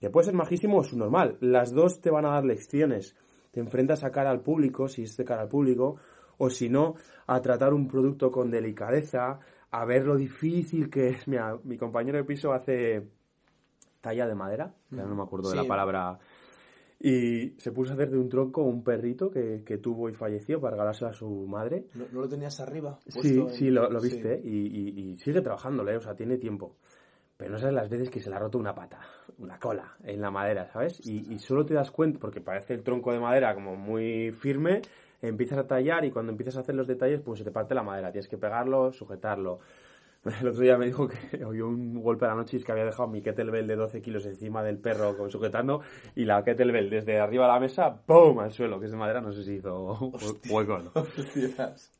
que 0.01 0.11
puede 0.11 0.27
ser 0.27 0.35
majísimo 0.35 0.79
o 0.79 0.97
normal, 0.97 1.39
las 1.41 1.73
dos 1.73 2.01
te 2.01 2.11
van 2.11 2.27
a 2.27 2.31
dar 2.31 2.45
lecciones, 2.45 3.17
te 3.51 3.61
enfrentas 3.61 4.05
a 4.05 4.11
cara 4.11 4.31
al 4.31 4.41
público, 4.41 4.89
si 4.89 5.03
es 5.03 5.17
de 5.17 5.25
cara 5.25 5.43
al 5.43 5.49
público, 5.49 5.97
o 6.39 6.51
si 6.51 6.69
no, 6.69 6.95
a 7.27 7.41
tratar 7.41 7.73
un 7.73 7.87
producto 7.87 8.31
con 8.31 8.51
delicadeza, 8.51 9.39
a 9.73 9.85
ver 9.85 10.05
lo 10.05 10.17
difícil 10.17 10.89
que 10.91 11.09
es. 11.09 11.27
Mira, 11.27 11.59
mi 11.65 11.77
compañero 11.77 12.19
de 12.19 12.25
piso 12.25 12.53
hace 12.53 13.09
talla 14.01 14.27
de 14.27 14.35
madera, 14.35 14.75
ya 14.91 15.05
no 15.05 15.15
me 15.15 15.23
acuerdo 15.23 15.51
de 15.51 15.57
la 15.57 15.65
palabra. 15.65 16.19
Y 17.01 17.55
se 17.59 17.73
puso 17.73 17.91
a 17.91 17.95
hacer 17.95 18.11
de 18.11 18.19
un 18.19 18.29
tronco 18.29 18.63
un 18.63 18.85
perrito 18.85 19.29
que, 19.31 19.79
tuvo 19.83 20.09
y 20.09 20.15
falleció 20.15 20.61
para 20.61 20.73
regalárselo 20.73 21.11
a 21.11 21.15
su 21.15 21.29
madre. 21.49 21.87
¿No, 21.95 22.21
lo 22.21 22.29
tenías 22.29 22.61
arriba? 22.61 23.01
Sí, 23.09 23.45
sí, 23.51 23.71
lo, 23.71 23.89
viste. 24.01 24.41
Y, 24.45 25.17
sigue 25.17 25.41
trabajándole, 25.41 25.97
o 25.97 26.01
sea, 26.01 26.15
tiene 26.15 26.37
tiempo. 26.37 26.77
Pero 27.37 27.53
no 27.53 27.59
sabes 27.59 27.75
las 27.75 27.89
veces 27.89 28.11
que 28.11 28.21
se 28.21 28.31
le 28.31 28.37
ha 28.37 28.39
roto 28.39 28.59
una 28.59 28.75
pata, 28.75 29.01
una 29.39 29.59
cola 29.59 29.97
en 30.05 30.21
la 30.21 30.31
madera, 30.31 30.69
¿sabes? 30.71 31.01
Y, 31.05 31.33
y 31.33 31.39
solo 31.41 31.65
te 31.65 31.75
das 31.75 31.91
cuenta, 31.91 32.21
porque 32.21 32.41
parece 32.41 32.75
el 32.75 32.85
tronco 32.85 33.13
de 33.13 33.19
madera 33.19 33.53
como 33.55 33.75
muy 33.75 34.31
firme, 34.31 34.83
empiezas 35.23 35.59
a 35.59 35.67
tallar 35.67 36.05
y 36.05 36.11
cuando 36.11 36.33
empiezas 36.33 36.57
a 36.57 36.61
hacer 36.61 36.75
los 36.75 36.87
detalles, 36.87 37.21
pues 37.21 37.39
se 37.39 37.45
te 37.45 37.51
parte 37.51 37.75
la 37.75 37.83
madera. 37.83 38.11
Tienes 38.11 38.29
que 38.29 38.39
pegarlo, 38.39 38.93
sujetarlo. 38.93 39.61
El 40.41 40.49
otro 40.49 40.61
día 40.61 40.77
me 40.77 40.87
dijo 40.87 41.09
que 41.09 41.45
oyó 41.45 41.69
un 41.69 42.01
golpe 42.03 42.27
a 42.27 42.29
la 42.29 42.35
noche 42.35 42.57
y 42.57 42.61
es 42.61 42.65
que 42.65 42.73
había 42.73 42.85
dejado 42.85 43.09
mi 43.09 43.23
kettlebell 43.23 43.67
de 43.67 43.77
12 43.77 44.03
kilos 44.03 44.27
encima 44.27 44.63
del 44.63 44.79
perro 44.79 45.29
sujetando 45.31 45.81
y 46.15 46.25
la 46.25 46.43
kettlebell 46.45 46.91
desde 46.91 47.19
arriba 47.19 47.47
de 47.47 47.53
la 47.53 47.61
mesa, 47.61 48.03
¡pum! 48.05 48.39
al 48.41 48.53
suelo, 48.53 48.79
que 48.79 48.87
es 48.87 48.93
de 48.93 48.99
madera, 48.99 49.21
no 49.21 49.33
sé 49.33 49.43
si 49.43 49.55
hizo 49.55 50.13
hueco 50.51 50.79
no. 50.79 50.93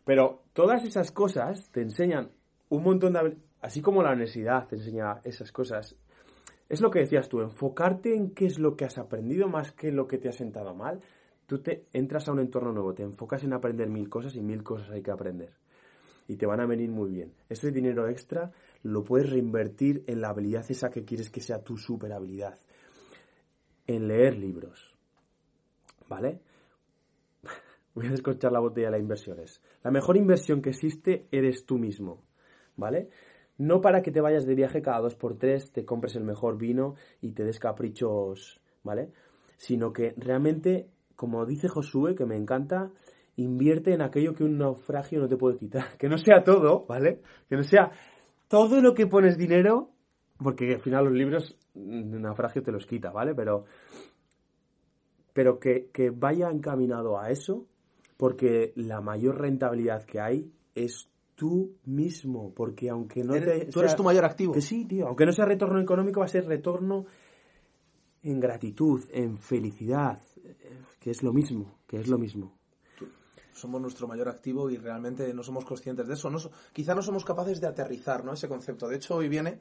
Pero 0.05 0.43
todas 0.53 0.85
esas 0.85 1.11
cosas 1.11 1.71
te 1.71 1.81
enseñan 1.81 2.31
un 2.69 2.83
montón 2.83 3.13
de... 3.15 3.37
Así 3.61 3.81
como 3.81 4.03
la 4.03 4.11
universidad 4.11 4.67
te 4.67 4.77
enseña 4.77 5.21
esas 5.23 5.53
cosas, 5.53 5.97
es 6.69 6.81
lo 6.81 6.91
que 6.91 7.01
decías 7.01 7.29
tú, 7.29 7.41
enfocarte 7.41 8.17
en 8.17 8.31
qué 8.31 8.47
es 8.47 8.59
lo 8.59 8.77
que 8.77 8.85
has 8.85 8.99
aprendido 8.99 9.49
más 9.49 9.73
que 9.73 9.93
lo 9.93 10.09
que 10.09 10.19
te 10.19 10.29
ha 10.29 10.33
sentado 10.33 10.75
mal 10.75 11.01
Tú 11.53 11.59
te 11.59 11.85
entras 11.93 12.27
a 12.27 12.33
un 12.33 12.39
entorno 12.39 12.73
nuevo, 12.73 12.95
te 12.95 13.03
enfocas 13.03 13.45
en 13.45 13.53
aprender 13.53 13.87
mil 13.91 14.09
cosas 14.09 14.35
y 14.37 14.41
mil 14.41 14.63
cosas 14.63 14.89
hay 14.89 15.03
que 15.03 15.11
aprender. 15.11 15.53
Y 16.27 16.37
te 16.37 16.47
van 16.47 16.61
a 16.61 16.67
venir 16.67 16.89
muy 16.89 17.11
bien. 17.11 17.35
Ese 17.51 17.71
dinero 17.71 18.09
extra 18.09 18.53
lo 18.85 19.05
puedes 19.05 19.29
reinvertir 19.29 20.03
en 20.07 20.23
la 20.23 20.31
habilidad 20.31 20.65
esa 20.71 20.89
que 20.89 21.05
quieres 21.05 21.29
que 21.29 21.43
sea 21.43 21.63
tu 21.63 21.77
super 21.77 22.11
habilidad. 22.11 22.59
En 23.87 24.09
leer 24.09 24.39
libros. 24.39 24.97
¿Vale? 26.09 26.41
Voy 27.95 28.07
a 28.07 28.13
descorchar 28.13 28.51
la 28.51 28.61
botella 28.61 28.87
de 28.87 28.93
las 28.93 29.03
inversiones. 29.03 29.63
La 29.83 29.91
mejor 29.91 30.17
inversión 30.17 30.63
que 30.63 30.71
existe 30.71 31.27
eres 31.31 31.67
tú 31.67 31.77
mismo. 31.77 32.25
¿Vale? 32.77 33.11
No 33.59 33.83
para 33.83 34.01
que 34.01 34.11
te 34.11 34.23
vayas 34.23 34.47
de 34.47 34.55
viaje 34.55 34.81
cada 34.81 35.01
dos 35.03 35.17
por 35.17 35.37
tres, 35.37 35.71
te 35.71 35.85
compres 35.85 36.17
el 36.17 36.25
mejor 36.25 36.57
vino 36.57 36.95
y 37.21 37.33
te 37.33 37.45
des 37.45 37.61
caprichos, 37.61 38.63
¿vale? 38.83 39.13
Sino 39.59 39.93
que 39.93 40.15
realmente 40.17 40.89
como 41.23 41.47
dice 41.47 41.69
Josué, 41.69 42.17
que 42.17 42.27
me 42.27 42.37
encanta, 42.37 42.91
invierte 43.37 43.95
en 43.95 44.03
aquello 44.03 44.35
que 44.35 44.43
un 44.43 44.59
naufragio 44.59 45.21
no 45.21 45.29
te 45.29 45.37
puede 45.37 45.57
quitar. 45.57 45.85
Que 45.97 46.09
no 46.09 46.19
sea 46.19 46.43
todo, 46.43 46.85
¿vale? 46.89 47.21
Que 47.49 47.55
no 47.55 47.63
sea 47.63 47.93
todo 48.49 48.81
lo 48.81 48.93
que 48.93 49.07
pones 49.07 49.39
dinero, 49.39 49.91
porque 50.37 50.75
al 50.75 50.81
final 50.81 51.05
los 51.05 51.15
libros, 51.15 51.57
un 51.77 52.21
naufragio 52.23 52.65
te 52.65 52.73
los 52.73 52.87
quita, 52.87 53.13
¿vale? 53.13 53.37
Pero, 53.37 53.67
pero 55.33 55.61
que, 55.61 56.11
vaya 56.13 56.51
encaminado 56.51 57.17
a 57.21 57.31
eso, 57.31 57.69
porque 58.17 58.73
la 58.75 59.01
mayor 59.01 59.41
rentabilidad 59.41 60.03
que 60.03 60.21
hay 60.21 60.51
es 60.75 61.09
tú 61.37 61.77
mismo, 61.85 62.53
porque 62.53 62.91
aunque 62.91 63.23
no 63.23 63.35
te... 63.35 63.67
Tú 63.67 63.79
eres 63.79 63.95
tu 63.95 64.03
mayor 64.03 64.25
activo. 64.25 64.55
Que 64.55 64.61
sí, 64.61 64.87
tío, 64.87 65.07
aunque 65.07 65.25
no 65.25 65.31
sea 65.31 65.45
retorno 65.45 65.81
económico, 65.81 66.19
va 66.19 66.27
a 66.27 66.29
ser 66.29 66.47
retorno 66.47 67.07
en 68.25 68.41
gratitud, 68.41 69.05
en 69.13 69.39
felicidad, 69.39 70.19
que 71.01 71.11
es 71.11 71.23
lo 71.23 71.33
mismo, 71.33 71.79
que 71.87 71.99
es 72.01 72.09
lo 72.09 72.19
mismo. 72.19 72.57
Somos 73.53 73.81
nuestro 73.81 74.09
mayor 74.09 74.29
activo 74.29 74.71
y 74.71 74.79
realmente 74.79 75.33
no 75.35 75.43
somos 75.43 75.65
conscientes 75.65 76.09
de 76.09 76.15
eso. 76.15 76.31
No, 76.31 76.39
quizá 76.73 76.95
no 76.95 77.03
somos 77.03 77.25
capaces 77.25 77.61
de 77.61 77.67
aterrizar 77.67 78.25
¿no? 78.25 78.33
ese 78.33 78.49
concepto. 78.49 78.89
De 78.89 78.97
hecho, 78.97 79.15
hoy 79.17 79.29
viene 79.29 79.61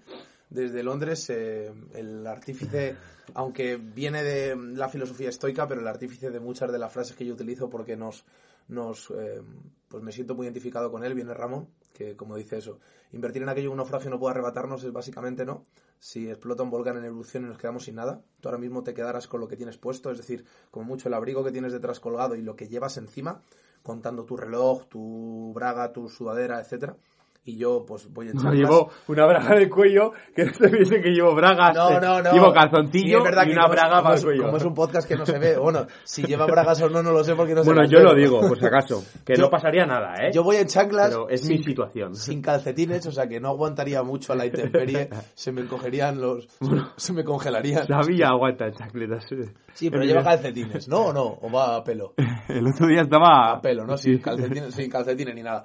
desde 0.49 0.81
Londres 0.81 1.29
eh, 1.29 1.73
el 1.93 2.25
artífice, 2.25 2.95
aunque 3.33 3.75
viene 3.77 4.23
de 4.23 4.55
la 4.55 4.89
filosofía 4.89 5.29
estoica, 5.29 5.67
pero 5.67 5.81
el 5.81 5.87
artífice 5.87 6.31
de 6.31 6.39
muchas 6.39 6.71
de 6.71 6.79
las 6.79 6.91
frases 6.91 7.15
que 7.15 7.25
yo 7.25 7.33
utilizo 7.33 7.69
porque 7.69 7.97
nos, 7.97 8.25
nos 8.67 9.11
eh, 9.11 9.41
pues 9.87 10.03
me 10.03 10.11
siento 10.11 10.35
muy 10.35 10.45
identificado 10.45 10.91
con 10.91 11.03
él, 11.03 11.13
viene 11.13 11.33
Ramón, 11.33 11.67
que 11.93 12.15
como 12.15 12.35
dice 12.37 12.57
eso, 12.57 12.79
invertir 13.11 13.41
en 13.41 13.49
aquello 13.49 13.69
que 13.69 13.73
un 13.73 13.77
naufragio 13.77 14.09
no 14.09 14.19
puede 14.19 14.31
arrebatarnos 14.31 14.83
es 14.83 14.91
básicamente 14.91 15.45
no. 15.45 15.65
Si 16.01 16.29
explota 16.29 16.63
un 16.63 16.71
volcán 16.71 16.97
en 16.97 17.05
erupción 17.05 17.45
y 17.45 17.47
nos 17.47 17.59
quedamos 17.59 17.83
sin 17.83 17.95
nada, 17.95 18.21
tú 18.39 18.49
ahora 18.49 18.57
mismo 18.57 18.83
te 18.83 18.95
quedarás 18.95 19.27
con 19.27 19.39
lo 19.39 19.47
que 19.47 19.55
tienes 19.55 19.77
puesto, 19.77 20.09
es 20.09 20.17
decir, 20.17 20.45
como 20.71 20.83
mucho 20.83 21.07
el 21.07 21.13
abrigo 21.13 21.43
que 21.43 21.51
tienes 21.51 21.73
detrás 21.73 21.99
colgado 21.99 22.35
y 22.35 22.41
lo 22.41 22.55
que 22.55 22.67
llevas 22.67 22.97
encima, 22.97 23.43
contando 23.83 24.25
tu 24.25 24.35
reloj, 24.35 24.87
tu 24.87 25.51
braga, 25.53 25.93
tu 25.93 26.09
sudadera, 26.09 26.59
etcétera 26.59 26.97
y 27.43 27.57
yo 27.57 27.83
pues 27.87 28.11
voy 28.13 28.27
a 28.27 28.31
echar. 28.31 28.53
llevo 28.53 28.91
una 29.07 29.25
braga 29.25 29.55
de 29.55 29.67
cuello 29.67 30.11
que 30.35 30.45
no 30.45 30.53
se 30.53 30.67
dice 30.67 31.01
que 31.01 31.09
llevo 31.09 31.33
bragas. 31.33 31.75
No, 31.75 31.99
no, 31.99 32.21
no. 32.21 32.31
Llevo 32.31 32.53
calzoncillo 32.53 33.19
y 33.19 33.51
una 33.51 33.67
braga 33.67 34.03
para 34.03 34.15
el 34.15 34.23
cuello. 34.23 34.43
Como 34.43 34.57
es 34.57 34.63
un 34.63 34.73
podcast 34.75 35.07
que 35.07 35.15
no 35.15 35.25
se 35.25 35.39
ve. 35.39 35.57
Bueno, 35.57 35.87
si 36.03 36.21
lleva 36.23 36.45
bragas 36.45 36.81
o 36.83 36.89
no, 36.89 37.01
no 37.01 37.11
lo 37.11 37.23
sé 37.23 37.35
porque 37.35 37.55
no 37.55 37.63
se 37.63 37.73
Bueno, 37.73 37.87
yo 37.89 37.99
lo 37.99 38.13
digo, 38.13 38.41
por 38.41 38.59
si 38.59 38.65
acaso. 38.65 39.03
Que 39.25 39.33
no 39.35 39.49
pasaría 39.49 39.85
nada, 39.85 40.13
¿eh? 40.21 40.31
Yo 40.31 40.43
voy 40.43 40.57
en 40.57 40.67
chanclas. 40.67 41.09
Pero 41.09 41.29
es 41.29 41.47
mi 41.49 41.57
situación. 41.57 42.15
Sin 42.15 42.41
calcetines, 42.41 43.05
o 43.07 43.11
sea 43.11 43.27
que 43.27 43.39
no 43.39 43.49
aguantaría 43.49 44.03
mucho 44.03 44.33
a 44.33 44.35
la 44.35 44.45
intemperie. 44.45 45.09
se 45.33 45.51
me 45.51 45.61
encogerían 45.61 46.21
los. 46.21 46.47
se 46.95 47.13
me 47.13 47.23
congelarían. 47.23 47.87
Sabía 47.87 48.27
aguanta 48.29 48.67
en 48.67 48.73
chancletas. 48.73 49.25
Sí, 49.73 49.89
pero 49.89 50.03
lleva 50.03 50.23
calcetines, 50.23 50.87
¿no? 50.87 51.07
¿O 51.07 51.13
no? 51.13 51.39
¿O 51.41 51.51
va 51.51 51.77
a 51.77 51.83
pelo? 51.83 52.13
El 52.47 52.67
otro 52.67 52.87
día 52.87 53.01
estaba. 53.01 53.53
A 53.53 53.61
pelo, 53.61 53.85
¿no? 53.85 53.97
Sin 53.97 54.19
calcetines, 54.19 54.75
sin 54.75 54.89
calcetines 54.89 55.33
ni 55.33 55.41
nada. 55.41 55.63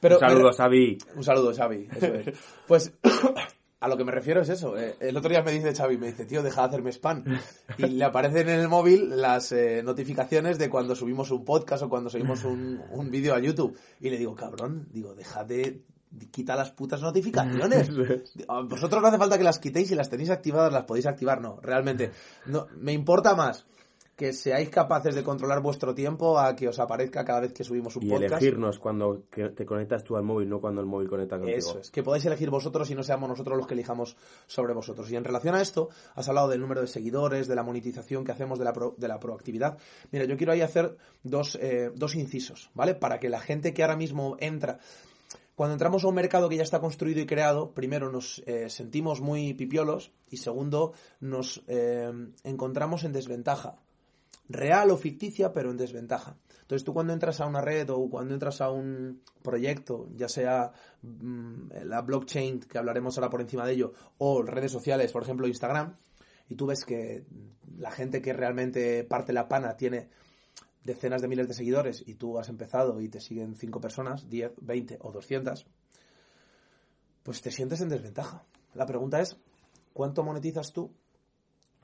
Pero, 0.00 0.16
un 0.16 0.20
saludo, 0.20 0.50
Xavi. 0.52 0.98
Un 1.16 1.24
saludo, 1.24 1.54
Xavi. 1.54 1.88
Eso 1.94 2.06
es. 2.06 2.26
Pues 2.66 2.92
a 3.80 3.88
lo 3.88 3.96
que 3.96 4.04
me 4.04 4.12
refiero 4.12 4.40
es 4.40 4.48
eso. 4.48 4.76
Eh, 4.78 4.96
el 5.00 5.16
otro 5.16 5.30
día 5.30 5.42
me 5.42 5.52
dice 5.52 5.74
Xavi, 5.74 5.98
me 5.98 6.08
dice, 6.08 6.24
tío, 6.24 6.42
deja 6.42 6.62
de 6.62 6.68
hacerme 6.68 6.90
spam. 6.92 7.24
Y 7.78 7.86
le 7.86 8.04
aparecen 8.04 8.48
en 8.48 8.60
el 8.60 8.68
móvil 8.68 9.20
las 9.20 9.52
eh, 9.52 9.82
notificaciones 9.82 10.58
de 10.58 10.70
cuando 10.70 10.94
subimos 10.94 11.30
un 11.30 11.44
podcast 11.44 11.82
o 11.82 11.88
cuando 11.88 12.10
subimos 12.10 12.44
un, 12.44 12.80
un 12.90 13.10
vídeo 13.10 13.34
a 13.34 13.40
YouTube. 13.40 13.76
Y 14.00 14.10
le 14.10 14.18
digo, 14.18 14.34
cabrón, 14.34 14.88
digo, 14.90 15.14
deja 15.14 15.44
de 15.44 15.82
quita 16.30 16.56
las 16.56 16.70
putas 16.70 17.02
notificaciones. 17.02 17.90
A 18.48 18.60
vosotros 18.62 19.02
no 19.02 19.08
hace 19.08 19.18
falta 19.18 19.38
que 19.38 19.44
las 19.44 19.58
quitéis 19.58 19.90
y 19.90 19.94
las 19.94 20.10
tenéis 20.10 20.30
activadas, 20.30 20.72
las 20.72 20.84
podéis 20.84 21.06
activar, 21.06 21.40
no, 21.40 21.58
realmente. 21.60 22.12
No, 22.46 22.66
me 22.76 22.92
importa 22.92 23.34
más 23.34 23.66
que 24.16 24.32
seáis 24.32 24.70
capaces 24.70 25.14
de 25.14 25.24
controlar 25.24 25.60
vuestro 25.60 25.94
tiempo 25.94 26.38
a 26.38 26.54
que 26.54 26.68
os 26.68 26.78
aparezca 26.78 27.24
cada 27.24 27.40
vez 27.40 27.52
que 27.52 27.64
subimos 27.64 27.96
un 27.96 28.04
y 28.04 28.10
podcast. 28.10 28.32
elegirnos 28.32 28.78
cuando 28.78 29.22
te 29.30 29.66
conectas 29.66 30.04
tú 30.04 30.16
al 30.16 30.22
móvil, 30.22 30.48
no 30.48 30.60
cuando 30.60 30.80
el 30.80 30.86
móvil 30.86 31.08
conecta 31.08 31.36
contigo. 31.36 31.58
Eso 31.58 31.80
es, 31.80 31.90
que 31.90 32.02
podáis 32.02 32.24
elegir 32.24 32.48
vosotros 32.50 32.88
y 32.90 32.94
no 32.94 33.02
seamos 33.02 33.28
nosotros 33.28 33.56
los 33.58 33.66
que 33.66 33.74
elijamos 33.74 34.16
sobre 34.46 34.72
vosotros. 34.72 35.10
Y 35.10 35.16
en 35.16 35.24
relación 35.24 35.54
a 35.56 35.60
esto, 35.62 35.88
has 36.14 36.28
hablado 36.28 36.48
del 36.48 36.60
número 36.60 36.80
de 36.80 36.86
seguidores, 36.86 37.48
de 37.48 37.56
la 37.56 37.64
monetización 37.64 38.24
que 38.24 38.32
hacemos, 38.32 38.58
de 38.58 38.64
la, 38.64 38.72
pro- 38.72 38.94
de 38.96 39.08
la 39.08 39.18
proactividad. 39.18 39.78
Mira, 40.12 40.26
yo 40.26 40.36
quiero 40.36 40.52
ahí 40.52 40.60
hacer 40.60 40.96
dos, 41.22 41.58
eh, 41.60 41.90
dos 41.94 42.14
incisos, 42.14 42.70
¿vale? 42.74 42.94
Para 42.94 43.18
que 43.18 43.28
la 43.28 43.40
gente 43.40 43.74
que 43.74 43.82
ahora 43.82 43.96
mismo 43.96 44.36
entra 44.38 44.78
cuando 45.56 45.74
entramos 45.74 46.02
a 46.02 46.08
un 46.08 46.16
mercado 46.16 46.48
que 46.48 46.56
ya 46.56 46.64
está 46.64 46.80
construido 46.80 47.20
y 47.20 47.26
creado, 47.26 47.70
primero 47.74 48.10
nos 48.10 48.42
eh, 48.46 48.68
sentimos 48.68 49.20
muy 49.20 49.54
pipiolos 49.54 50.10
y 50.28 50.38
segundo 50.38 50.94
nos 51.20 51.62
eh, 51.68 52.10
encontramos 52.42 53.04
en 53.04 53.12
desventaja. 53.12 53.76
Real 54.54 54.90
o 54.90 54.96
ficticia, 54.96 55.52
pero 55.52 55.70
en 55.70 55.76
desventaja. 55.76 56.36
Entonces 56.62 56.84
tú 56.84 56.94
cuando 56.94 57.12
entras 57.12 57.40
a 57.40 57.46
una 57.46 57.60
red 57.60 57.90
o 57.90 58.08
cuando 58.08 58.32
entras 58.32 58.60
a 58.60 58.70
un 58.70 59.20
proyecto, 59.42 60.08
ya 60.14 60.28
sea 60.28 60.72
mm, 61.02 61.84
la 61.84 62.00
blockchain, 62.00 62.60
que 62.60 62.78
hablaremos 62.78 63.18
ahora 63.18 63.30
por 63.30 63.40
encima 63.40 63.66
de 63.66 63.72
ello, 63.72 63.92
o 64.18 64.42
redes 64.42 64.72
sociales, 64.72 65.12
por 65.12 65.22
ejemplo 65.22 65.46
Instagram, 65.46 65.96
y 66.48 66.54
tú 66.54 66.66
ves 66.66 66.84
que 66.84 67.24
la 67.78 67.90
gente 67.90 68.22
que 68.22 68.32
realmente 68.32 69.04
parte 69.04 69.32
la 69.32 69.48
pana 69.48 69.76
tiene 69.76 70.08
decenas 70.84 71.20
de 71.20 71.28
miles 71.28 71.48
de 71.48 71.54
seguidores 71.54 72.02
y 72.06 72.14
tú 72.14 72.38
has 72.38 72.48
empezado 72.48 73.00
y 73.00 73.08
te 73.08 73.20
siguen 73.20 73.56
5 73.56 73.80
personas, 73.80 74.28
10, 74.28 74.52
20 74.60 74.98
o 75.00 75.12
200, 75.12 75.66
pues 77.22 77.42
te 77.42 77.50
sientes 77.50 77.80
en 77.80 77.88
desventaja. 77.88 78.44
La 78.74 78.86
pregunta 78.86 79.20
es, 79.20 79.36
¿cuánto 79.92 80.22
monetizas 80.22 80.72
tú 80.72 80.92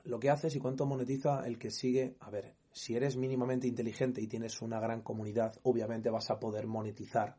lo 0.03 0.19
que 0.19 0.29
haces 0.29 0.55
y 0.55 0.59
cuánto 0.59 0.85
monetiza 0.85 1.45
el 1.45 1.57
que 1.57 1.71
sigue? 1.71 2.15
A 2.19 2.29
ver, 2.29 2.55
si 2.71 2.95
eres 2.95 3.17
mínimamente 3.17 3.67
inteligente 3.67 4.21
y 4.21 4.27
tienes 4.27 4.61
una 4.61 4.79
gran 4.79 5.01
comunidad, 5.01 5.59
obviamente 5.63 6.09
vas 6.09 6.29
a 6.31 6.39
poder 6.39 6.67
monetizar 6.67 7.37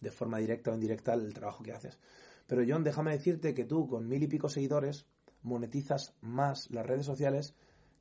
de 0.00 0.10
forma 0.10 0.38
directa 0.38 0.70
o 0.70 0.74
indirecta 0.74 1.14
el 1.14 1.32
trabajo 1.32 1.62
que 1.62 1.72
haces. 1.72 1.98
Pero 2.46 2.62
John, 2.66 2.84
déjame 2.84 3.12
decirte 3.12 3.54
que 3.54 3.64
tú 3.64 3.86
con 3.86 4.08
mil 4.08 4.22
y 4.22 4.26
pico 4.26 4.48
seguidores 4.48 5.06
monetizas 5.42 6.14
más 6.20 6.70
las 6.70 6.86
redes 6.86 7.06
sociales 7.06 7.54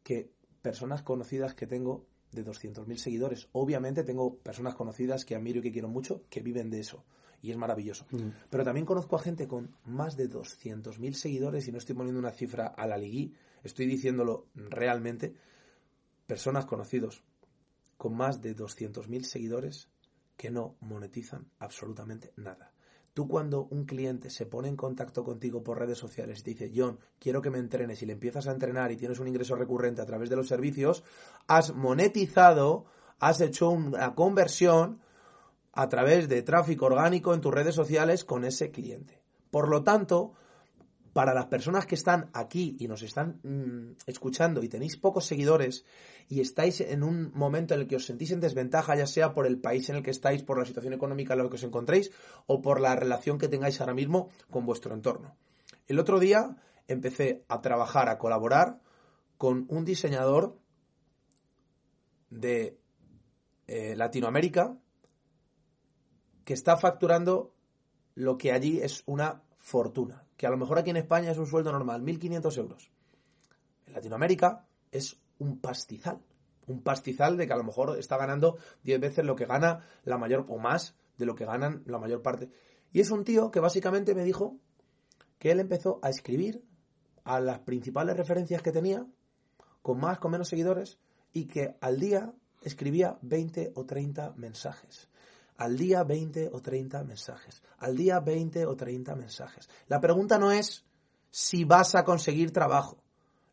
que 0.04 0.32
personas 0.62 1.04
conocidas 1.04 1.54
que 1.54 1.68
tengo 1.68 2.06
de 2.32 2.46
200.000 2.46 2.96
seguidores. 2.98 3.50
Obviamente 3.52 4.04
tengo 4.04 4.38
personas 4.38 4.76
conocidas 4.76 5.26
que 5.26 5.36
admiro 5.36 5.60
y 5.60 5.64
que 5.64 5.72
quiero 5.72 5.90
mucho 5.90 6.24
que 6.30 6.42
viven 6.42 6.70
de 6.70 6.80
eso. 6.80 7.04
Y 7.42 7.50
es 7.50 7.58
maravilloso. 7.58 8.06
Pero 8.50 8.64
también 8.64 8.86
conozco 8.86 9.16
a 9.16 9.20
gente 9.20 9.48
con 9.48 9.76
más 9.86 10.16
de 10.16 10.30
200.000 10.30 11.14
seguidores 11.14 11.68
y 11.68 11.72
no 11.72 11.80
estoy 11.80 11.96
poniendo 11.96 12.20
una 12.20 12.32
cifra 12.32 12.68
a 12.68 12.86
la 12.86 12.98
liguí, 12.98 13.34
estoy 13.64 13.88
diciéndolo 13.88 14.46
realmente. 14.54 15.34
Personas 16.32 16.64
conocidos 16.66 17.26
con 17.98 18.16
más 18.16 18.42
de 18.42 18.56
200.000 18.56 19.24
seguidores 19.24 19.90
que 20.38 20.50
no 20.50 20.78
monetizan 20.80 21.52
absolutamente 21.60 22.32
nada. 22.38 22.72
Tú 23.14 23.28
cuando 23.28 23.64
un 23.64 23.84
cliente 23.84 24.30
se 24.30 24.46
pone 24.46 24.70
en 24.70 24.78
contacto 24.78 25.26
contigo 25.26 25.62
por 25.62 25.78
redes 25.78 25.98
sociales 25.98 26.40
y 26.40 26.44
te 26.44 26.52
dice, 26.52 26.72
John, 26.74 27.00
quiero 27.20 27.42
que 27.42 27.50
me 27.50 27.58
entrenes 27.58 28.02
y 28.02 28.06
le 28.06 28.14
empiezas 28.14 28.48
a 28.48 28.52
entrenar 28.52 28.94
y 28.94 28.96
tienes 28.96 29.20
un 29.20 29.28
ingreso 29.28 29.58
recurrente 29.58 30.02
a 30.02 30.06
través 30.06 30.30
de 30.30 30.38
los 30.38 30.48
servicios, 30.48 31.04
has 31.48 31.76
monetizado, 31.76 32.86
has 33.20 33.42
hecho 33.42 33.70
una 33.70 34.16
conversión 34.16 35.02
a 35.74 35.90
través 35.90 36.30
de 36.30 36.44
tráfico 36.44 36.86
orgánico 36.86 37.34
en 37.34 37.42
tus 37.42 37.54
redes 37.54 37.76
sociales 37.76 38.24
con 38.24 38.46
ese 38.46 38.72
cliente. 38.72 39.22
Por 39.50 39.68
lo 39.68 39.84
tanto, 39.84 40.32
para 41.14 41.34
las 41.34 41.48
personas 41.48 41.86
que 41.86 41.96
están 41.96 42.30
aquí 42.34 42.78
y 42.80 42.88
nos 42.88 43.04
están 43.04 43.40
mm, 43.44 43.98
escuchando 44.08 44.64
y 44.64 44.70
tenéis 44.70 44.98
pocos 44.98 45.26
seguidores 45.26 45.86
y 46.30 46.40
estáis 46.40 46.80
en 46.82 47.04
un 47.04 47.32
momento 47.34 47.74
en 47.74 47.82
el 47.82 47.88
que 47.88 47.98
os 47.98 48.06
sentís 48.06 48.32
en 48.32 48.40
desventaja, 48.40 48.96
ya 48.96 49.08
sea 49.08 49.34
por 49.34 49.46
el 49.46 49.60
país 49.60 49.90
en 49.90 49.98
el 49.98 50.04
que 50.04 50.12
estáis, 50.12 50.44
por 50.44 50.58
la 50.58 50.66
situación 50.66 50.94
económica 50.94 51.34
en 51.34 51.40
la 51.44 51.50
que 51.50 51.56
os 51.56 51.64
encontréis 51.64 52.12
o 52.48 52.62
por 52.62 52.80
la 52.80 52.96
relación 52.96 53.38
que 53.38 53.50
tengáis 53.50 53.82
ahora 53.82 53.94
mismo 53.94 54.30
con 54.50 54.66
vuestro 54.66 54.94
entorno. 54.94 55.36
El 55.88 56.00
otro 56.00 56.20
día 56.20 56.56
empecé 56.88 57.44
a 57.50 57.62
trabajar, 57.62 58.08
a 58.08 58.18
colaborar 58.18 58.80
con 59.38 59.66
un 59.70 59.84
diseñador 59.84 60.58
de 62.30 62.78
eh, 63.68 63.96
Latinoamérica 63.98 64.78
que 66.46 66.54
está 66.54 66.78
facturando 66.78 67.54
lo 68.16 68.38
que 68.38 68.52
allí 68.52 68.80
es 68.82 69.04
una 69.06 69.44
fortuna, 69.62 70.26
que 70.36 70.48
a 70.48 70.50
lo 70.50 70.58
mejor 70.58 70.80
aquí 70.80 70.90
en 70.90 70.98
España 70.98 71.32
es 71.32 71.38
un 71.38 71.46
sueldo 71.46 71.72
normal, 71.72 72.04
1.500 72.04 72.58
euros. 72.58 72.92
En 73.86 73.94
Latinoamérica 73.94 74.66
es 74.92 75.22
un 75.38 75.60
pastizal, 75.60 76.20
un 76.68 76.82
pastizal 76.82 77.38
de 77.38 77.48
que 77.48 77.54
a 77.54 77.58
lo 77.58 77.64
mejor 77.64 77.98
está 77.98 78.18
ganando 78.18 78.58
10 78.84 79.00
veces 79.00 79.24
lo 79.24 79.36
que 79.36 79.46
gana 79.46 79.86
la 80.04 80.18
mayor, 80.18 80.46
o 80.50 80.58
más 80.58 80.96
de 81.18 81.26
lo 81.26 81.36
que 81.36 81.46
ganan 81.46 81.84
la 81.86 82.00
mayor 82.00 82.22
parte. 82.22 82.50
Y 82.92 83.00
es 83.00 83.12
un 83.12 83.24
tío 83.24 83.52
que 83.52 83.60
básicamente 83.60 84.16
me 84.16 84.24
dijo 84.24 84.58
que 85.38 85.52
él 85.52 85.60
empezó 85.60 86.00
a 86.02 86.10
escribir 86.10 86.64
a 87.24 87.40
las 87.40 87.60
principales 87.60 88.18
referencias 88.18 88.62
que 88.62 88.72
tenía, 88.72 89.06
con 89.82 90.00
más, 90.00 90.20
con 90.20 90.32
menos 90.32 90.50
seguidores, 90.50 91.00
y 91.34 91.46
que 91.46 91.76
al 91.82 92.00
día 92.00 92.34
escribía 92.64 93.18
20 93.22 93.74
o 93.76 93.86
30 93.86 94.34
mensajes. 94.38 95.11
Al 95.62 95.78
día 95.78 96.04
20 96.04 96.50
o 96.54 96.60
30 96.60 97.04
mensajes. 97.04 97.62
Al 97.78 97.96
día 97.96 98.20
20 98.20 98.66
o 98.66 98.76
30 98.76 99.16
mensajes. 99.16 99.70
La 99.90 100.02
pregunta 100.02 100.40
no 100.40 100.52
es 100.52 100.84
si 101.30 101.66
vas 101.66 101.94
a 101.94 102.04
conseguir 102.04 102.52
trabajo. 102.52 102.98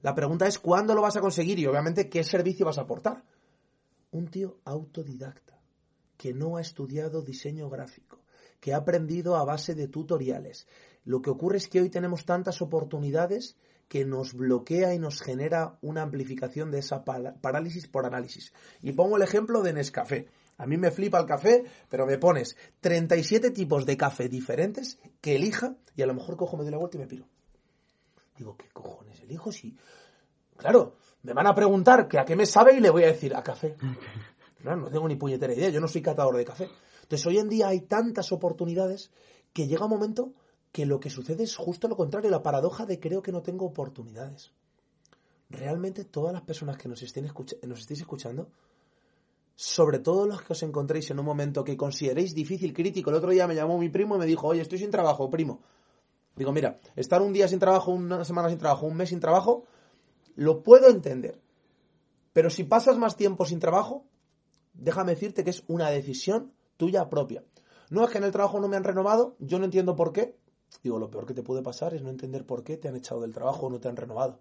La 0.01 0.15
pregunta 0.15 0.47
es 0.47 0.59
cuándo 0.59 0.95
lo 0.95 1.03
vas 1.03 1.19
a 1.19 1.21
conseguir 1.21 1.59
y 1.59 1.67
obviamente 1.67 2.09
qué 2.09 2.25
servicio 2.25 2.65
vas 2.65 2.79
a 2.79 2.83
aportar. 2.85 3.25
Un 4.11 4.29
tío 4.29 4.57
autodidacta 4.65 5.61
que 6.17 6.33
no 6.33 6.57
ha 6.57 6.63
estudiado 6.63 7.21
diseño 7.21 7.69
gráfico, 7.69 8.21
que 8.59 8.73
ha 8.73 8.79
aprendido 8.79 9.37
a 9.37 9.45
base 9.45 9.75
de 9.75 9.89
tutoriales. 9.89 10.67
Lo 11.05 11.21
que 11.21 11.29
ocurre 11.29 11.59
es 11.59 11.69
que 11.69 11.83
hoy 11.83 11.91
tenemos 11.91 12.25
tantas 12.25 12.63
oportunidades 12.63 13.59
que 13.87 14.07
nos 14.07 14.33
bloquea 14.33 14.95
y 14.95 14.99
nos 14.99 15.21
genera 15.21 15.77
una 15.83 16.01
amplificación 16.01 16.71
de 16.71 16.79
esa 16.79 17.05
parálisis 17.05 17.87
por 17.87 18.07
análisis. 18.07 18.55
Y 18.81 18.93
pongo 18.93 19.19
el 19.19 19.23
ejemplo 19.23 19.61
de 19.61 19.75
Nescafé. 19.75 20.29
A 20.59 20.67
mí 20.67 20.77
me 20.77 20.91
flipa 20.91 21.19
el 21.19 21.27
café, 21.27 21.65
pero 21.89 22.05
me 22.05 22.19
pones 22.19 22.57
37 22.81 23.53
tipos 23.53 23.87
de 23.87 23.97
café 23.97 24.29
diferentes 24.29 24.99
que 25.21 25.37
elija 25.37 25.77
y 25.95 26.03
a 26.03 26.07
lo 26.07 26.15
mejor 26.15 26.37
cojo, 26.37 26.57
me 26.57 26.65
doy 26.65 26.73
la 26.73 26.79
vuelta 26.79 26.97
y 26.97 27.01
me 27.01 27.07
piro. 27.07 27.27
Digo, 28.37 28.57
¿qué 28.57 28.69
cojones 28.73 29.21
elijo? 29.21 29.53
Si, 29.53 29.77
claro, 30.57 30.97
me 31.23 31.33
van 31.33 31.47
a 31.47 31.55
preguntar 31.55 32.09
que 32.09 32.19
a 32.19 32.25
qué 32.25 32.37
me 32.37 32.47
sabe 32.47 32.75
y 32.75 32.81
le 32.81 32.91
voy 32.91 33.05
a 33.05 33.09
decir 33.09 33.35
a 33.35 33.43
café. 33.43 33.77
Claro, 34.61 34.81
no 34.81 34.91
tengo 34.91 35.07
ni 35.07 35.15
puñetera 35.15 35.55
idea, 35.55 35.69
yo 35.69 35.81
no 35.81 35.87
soy 35.87 36.03
catador 36.03 36.37
de 36.37 36.45
café. 36.45 36.69
Entonces, 37.03 37.25
hoy 37.29 37.39
en 37.39 37.49
día 37.49 37.69
hay 37.69 37.83
tantas 37.83 38.33
oportunidades 38.33 39.13
que 39.53 39.69
llega 39.69 39.85
un 39.85 39.93
momento 39.93 40.33
que 40.73 40.85
lo 40.85 40.99
que 40.99 41.11
sucede 41.11 41.45
es 41.45 41.57
justo 41.57 41.87
lo 41.87 41.97
contrario, 41.97 42.29
la 42.29 42.43
paradoja 42.43 42.85
de 42.85 42.99
creo 42.99 43.23
que 43.23 43.31
no 43.31 43.41
tengo 43.41 43.67
oportunidades. 43.67 44.53
Realmente 45.49 46.05
todas 46.05 46.33
las 46.33 46.43
personas 46.43 46.77
que 46.77 46.89
nos, 46.89 47.03
estén 47.03 47.25
escucha 47.25 47.57
nos 47.63 47.79
estéis 47.79 48.01
escuchando, 48.01 48.51
sobre 49.61 49.99
todo 49.99 50.25
los 50.25 50.41
que 50.43 50.53
os 50.53 50.63
encontréis 50.63 51.11
en 51.11 51.19
un 51.19 51.25
momento 51.25 51.65
que 51.65 51.77
consideréis 51.77 52.33
difícil, 52.33 52.73
crítico. 52.73 53.11
El 53.11 53.17
otro 53.17 53.33
día 53.33 53.49
me 53.49 53.57
llamó 53.57 53.77
mi 53.77 53.89
primo 53.89 54.15
y 54.15 54.21
me 54.21 54.25
dijo, 54.25 54.47
oye, 54.47 54.61
estoy 54.61 54.79
sin 54.79 54.93
trabajo, 54.93 55.29
primo. 55.29 55.63
Digo, 56.37 56.53
mira, 56.53 56.79
estar 56.95 57.21
un 57.23 57.33
día 57.33 57.49
sin 57.49 57.59
trabajo, 57.59 57.91
una 57.91 58.25
semana 58.25 58.51
sin 58.51 58.59
trabajo, 58.59 58.87
un 58.87 58.97
mes 58.97 59.09
sin 59.09 59.19
trabajo, 59.19 59.65
lo 60.37 60.63
puedo 60.63 60.89
entender. 60.89 61.41
Pero 62.33 62.51
si 62.51 62.63
pasas 62.63 62.99
más 62.99 63.17
tiempo 63.17 63.47
sin 63.47 63.59
trabajo, 63.59 64.05
déjame 64.75 65.17
decirte 65.17 65.43
que 65.43 65.51
es 65.51 65.65
una 65.67 65.91
decisión 65.91 66.53
tuya 66.77 67.09
propia. 67.09 67.43
No 67.91 68.05
es 68.05 68.11
que 68.11 68.19
en 68.19 68.25
el 68.25 68.31
trabajo 68.31 68.61
no 68.61 68.69
me 68.69 68.77
han 68.77 68.85
renovado, 68.85 69.35
yo 69.41 69.59
no 69.59 69.65
entiendo 69.65 69.97
por 69.97 70.13
qué. 70.13 70.39
Digo, 70.85 71.01
lo 71.01 71.11
peor 71.11 71.27
que 71.27 71.35
te 71.35 71.43
puede 71.43 71.63
pasar 71.63 71.95
es 71.95 72.03
no 72.05 72.11
entender 72.11 72.47
por 72.47 72.63
qué 72.63 72.77
te 72.77 72.87
han 72.87 72.95
echado 72.95 73.23
del 73.23 73.35
trabajo 73.35 73.67
o 73.67 73.71
no 73.71 73.81
te 73.81 73.89
han 73.89 73.97
renovado. 73.97 74.39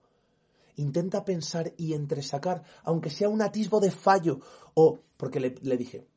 Intenta 0.78 1.25
pensar 1.25 1.73
y 1.78 1.93
entresacar, 1.93 2.63
aunque 2.84 3.09
sea 3.09 3.30
un 3.30 3.41
atisbo 3.41 3.80
de 3.80 3.91
fallo. 3.91 4.39
O, 4.73 4.99
porque 5.17 5.39
le, 5.39 5.55
le 5.61 5.78
dije, 5.78 6.07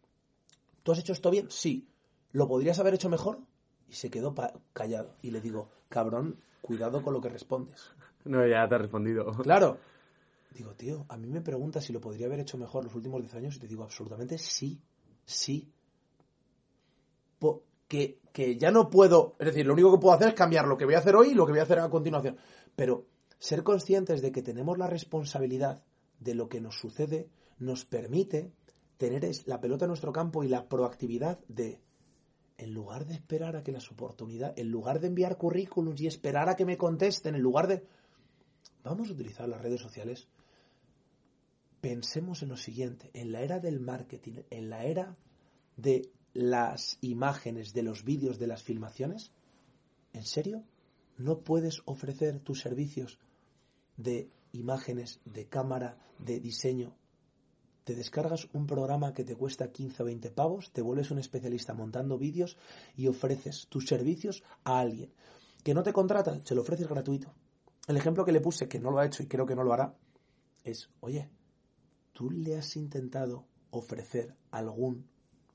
¿tú 0.82 0.92
has 0.92 0.98
hecho 0.98 1.12
esto 1.12 1.30
bien? 1.30 1.50
Sí. 1.50 1.88
¿Lo 2.32 2.46
podrías 2.46 2.78
haber 2.78 2.94
hecho 2.94 3.08
mejor? 3.08 3.40
Y 3.88 3.94
se 3.94 4.11
quedó 4.11 4.34
callado. 4.72 5.16
Y 5.22 5.32
le 5.32 5.40
digo, 5.40 5.68
cabrón, 5.88 6.38
cuidado 6.61 7.02
con 7.02 7.12
lo 7.12 7.20
que 7.20 7.28
respondes. 7.28 7.90
No, 8.24 8.46
ya 8.46 8.68
te 8.68 8.74
ha 8.74 8.78
respondido. 8.78 9.32
Claro. 9.42 9.78
Digo, 10.54 10.74
tío, 10.74 11.06
a 11.08 11.16
mí 11.16 11.28
me 11.28 11.40
preguntas 11.40 11.84
si 11.84 11.92
lo 11.92 12.00
podría 12.00 12.26
haber 12.26 12.40
hecho 12.40 12.58
mejor 12.58 12.84
los 12.84 12.94
últimos 12.94 13.20
10 13.20 13.34
años 13.34 13.56
y 13.56 13.61
te 13.61 13.68
digo 13.68 13.84
absolutamente 13.84 14.36
sí, 14.36 14.80
sí. 15.24 15.72
Po 17.38 17.62
que, 17.86 18.18
que 18.32 18.56
ya 18.56 18.70
no 18.70 18.90
puedo, 18.90 19.36
es 19.38 19.46
decir, 19.46 19.66
lo 19.66 19.72
único 19.72 19.92
que 19.92 19.98
puedo 19.98 20.14
hacer 20.14 20.28
es 20.28 20.34
cambiar 20.34 20.66
lo 20.66 20.76
que 20.76 20.84
voy 20.84 20.94
a 20.94 20.98
hacer 20.98 21.16
hoy 21.16 21.30
y 21.30 21.34
lo 21.34 21.46
que 21.46 21.52
voy 21.52 21.61
a 21.61 21.64
hacer 21.64 21.78
a 21.78 21.88
continuación. 21.88 22.36
Pero 22.76 23.06
ser 23.41 23.64
conscientes 23.64 24.20
de 24.20 24.30
que 24.30 24.43
tenemos 24.43 24.78
la 24.78 24.86
responsabilidad 24.86 25.82
de 26.20 26.34
lo 26.34 26.49
que 26.49 26.61
nos 26.61 26.78
sucede 26.78 27.28
nos 27.59 27.86
permite 27.86 28.53
tener 28.99 29.28
la 29.47 29.61
pelota 29.61 29.86
en 29.86 29.88
nuestro 29.88 30.12
campo 30.12 30.45
y 30.45 30.49
la 30.49 30.68
proactividad 30.68 31.41
de, 31.49 31.80
en 32.59 32.74
lugar 32.74 33.07
de 33.07 33.14
esperar 33.14 33.57
a 33.57 33.62
que 33.62 33.72
las 33.72 33.91
oportunidades, 33.91 34.59
en 34.59 34.70
lugar 34.70 35.01
de 35.01 35.07
enviar 35.07 35.38
currículums 35.38 36.01
y 36.03 36.07
esperar 36.07 36.51
a 36.51 36.55
que 36.55 36.66
me 36.66 36.76
contesten, 36.76 37.34
en 37.34 37.41
lugar 37.41 37.66
de... 37.66 37.82
Vamos 38.84 39.09
a 39.09 39.12
utilizar 39.12 39.49
las 39.49 39.62
redes 39.62 39.80
sociales. 39.80 40.28
Pensemos 41.80 42.43
en 42.43 42.51
lo 42.51 42.59
siguiente, 42.59 43.11
en 43.14 43.32
la 43.32 43.41
era 43.41 43.59
del 43.59 43.80
marketing, 43.80 44.43
en 44.51 44.68
la 44.68 44.84
era 44.84 45.16
de 45.78 46.11
las 46.34 46.99
imágenes, 47.01 47.72
de 47.72 47.82
los 47.82 48.05
vídeos, 48.05 48.38
de 48.38 48.47
las 48.47 48.62
filmaciones, 48.62 49.32
¿en 50.12 50.24
serio? 50.24 50.62
¿No 51.16 51.38
puedes 51.38 51.80
ofrecer 51.86 52.38
tus 52.41 52.61
servicios 52.61 53.18
de 54.03 54.30
imágenes, 54.53 55.20
de 55.24 55.46
cámara, 55.46 55.98
de 56.18 56.40
diseño 56.40 56.94
te 57.90 57.96
descargas 57.96 58.48
un 58.53 58.68
programa 58.68 59.14
que 59.14 59.24
te 59.24 59.34
cuesta 59.34 59.72
15 59.72 60.03
o 60.03 60.07
20 60.07 60.30
pavos, 60.30 60.70
te 60.72 60.80
vuelves 60.80 61.11
un 61.11 61.18
especialista 61.18 61.74
montando 61.74 62.18
vídeos 62.18 62.57
y 62.96 63.09
ofreces 63.09 63.66
tus 63.68 63.86
servicios 63.86 64.44
a 64.62 64.78
alguien. 64.78 65.12
Que 65.64 65.74
no 65.74 65.82
te 65.82 65.92
contrata, 65.92 66.40
se 66.44 66.55
lo 66.55 66.61
ofreces 66.61 66.86
gratuito. 66.86 67.34
El 67.88 67.96
ejemplo 67.96 68.24
que 68.24 68.30
le 68.30 68.40
puse, 68.40 68.68
que 68.68 68.78
no 68.78 68.92
lo 68.92 69.01
ha 69.01 69.07
hecho 69.07 69.24
y 69.24 69.26
creo 69.26 69.44
que 69.44 69.57
no 69.57 69.64
lo 69.64 69.72
hará, 69.72 69.96
es, 70.62 70.88
oye, 71.01 71.30
¿tú 72.12 72.30
le 72.30 72.57
has 72.57 72.76
intentado 72.76 73.46
ofrecer 73.70 74.36
algún 74.53 75.09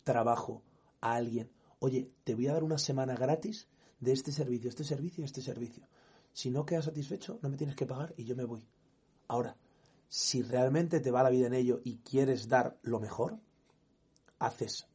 trabajo 0.04 0.62
a 1.00 1.14
alguien? 1.14 1.50
Oye, 1.80 2.12
te 2.24 2.36
voy 2.36 2.48
a 2.48 2.54
dar 2.54 2.66
una 2.66 2.80
semana 2.80 3.16
gratis 3.16 3.70
de 4.02 4.12
este 4.12 4.34
servicio, 4.34 4.70
este 4.70 4.84
servicio 4.84 5.24
este 5.24 5.41
servicio. 5.41 5.88
Si 6.36 6.52
no 6.52 6.66
quedas 6.66 6.84
satisfecho, 6.84 7.40
no 7.42 7.48
me 7.48 7.56
tienes 7.56 7.78
que 7.78 7.86
pagar 7.86 8.14
y 8.18 8.26
yo 8.26 8.36
me 8.36 8.44
voy. 8.44 8.68
Ahora, 9.30 9.56
si 10.10 10.42
realmente 10.42 11.00
te 11.00 11.10
va 11.10 11.24
la 11.24 11.30
vida 11.30 11.48
en 11.48 11.54
ello 11.54 11.80
y 11.82 12.00
quieres 12.00 12.50
dar 12.50 12.78
lo 12.82 13.00
mejor, 13.00 13.40
haces 14.38 14.86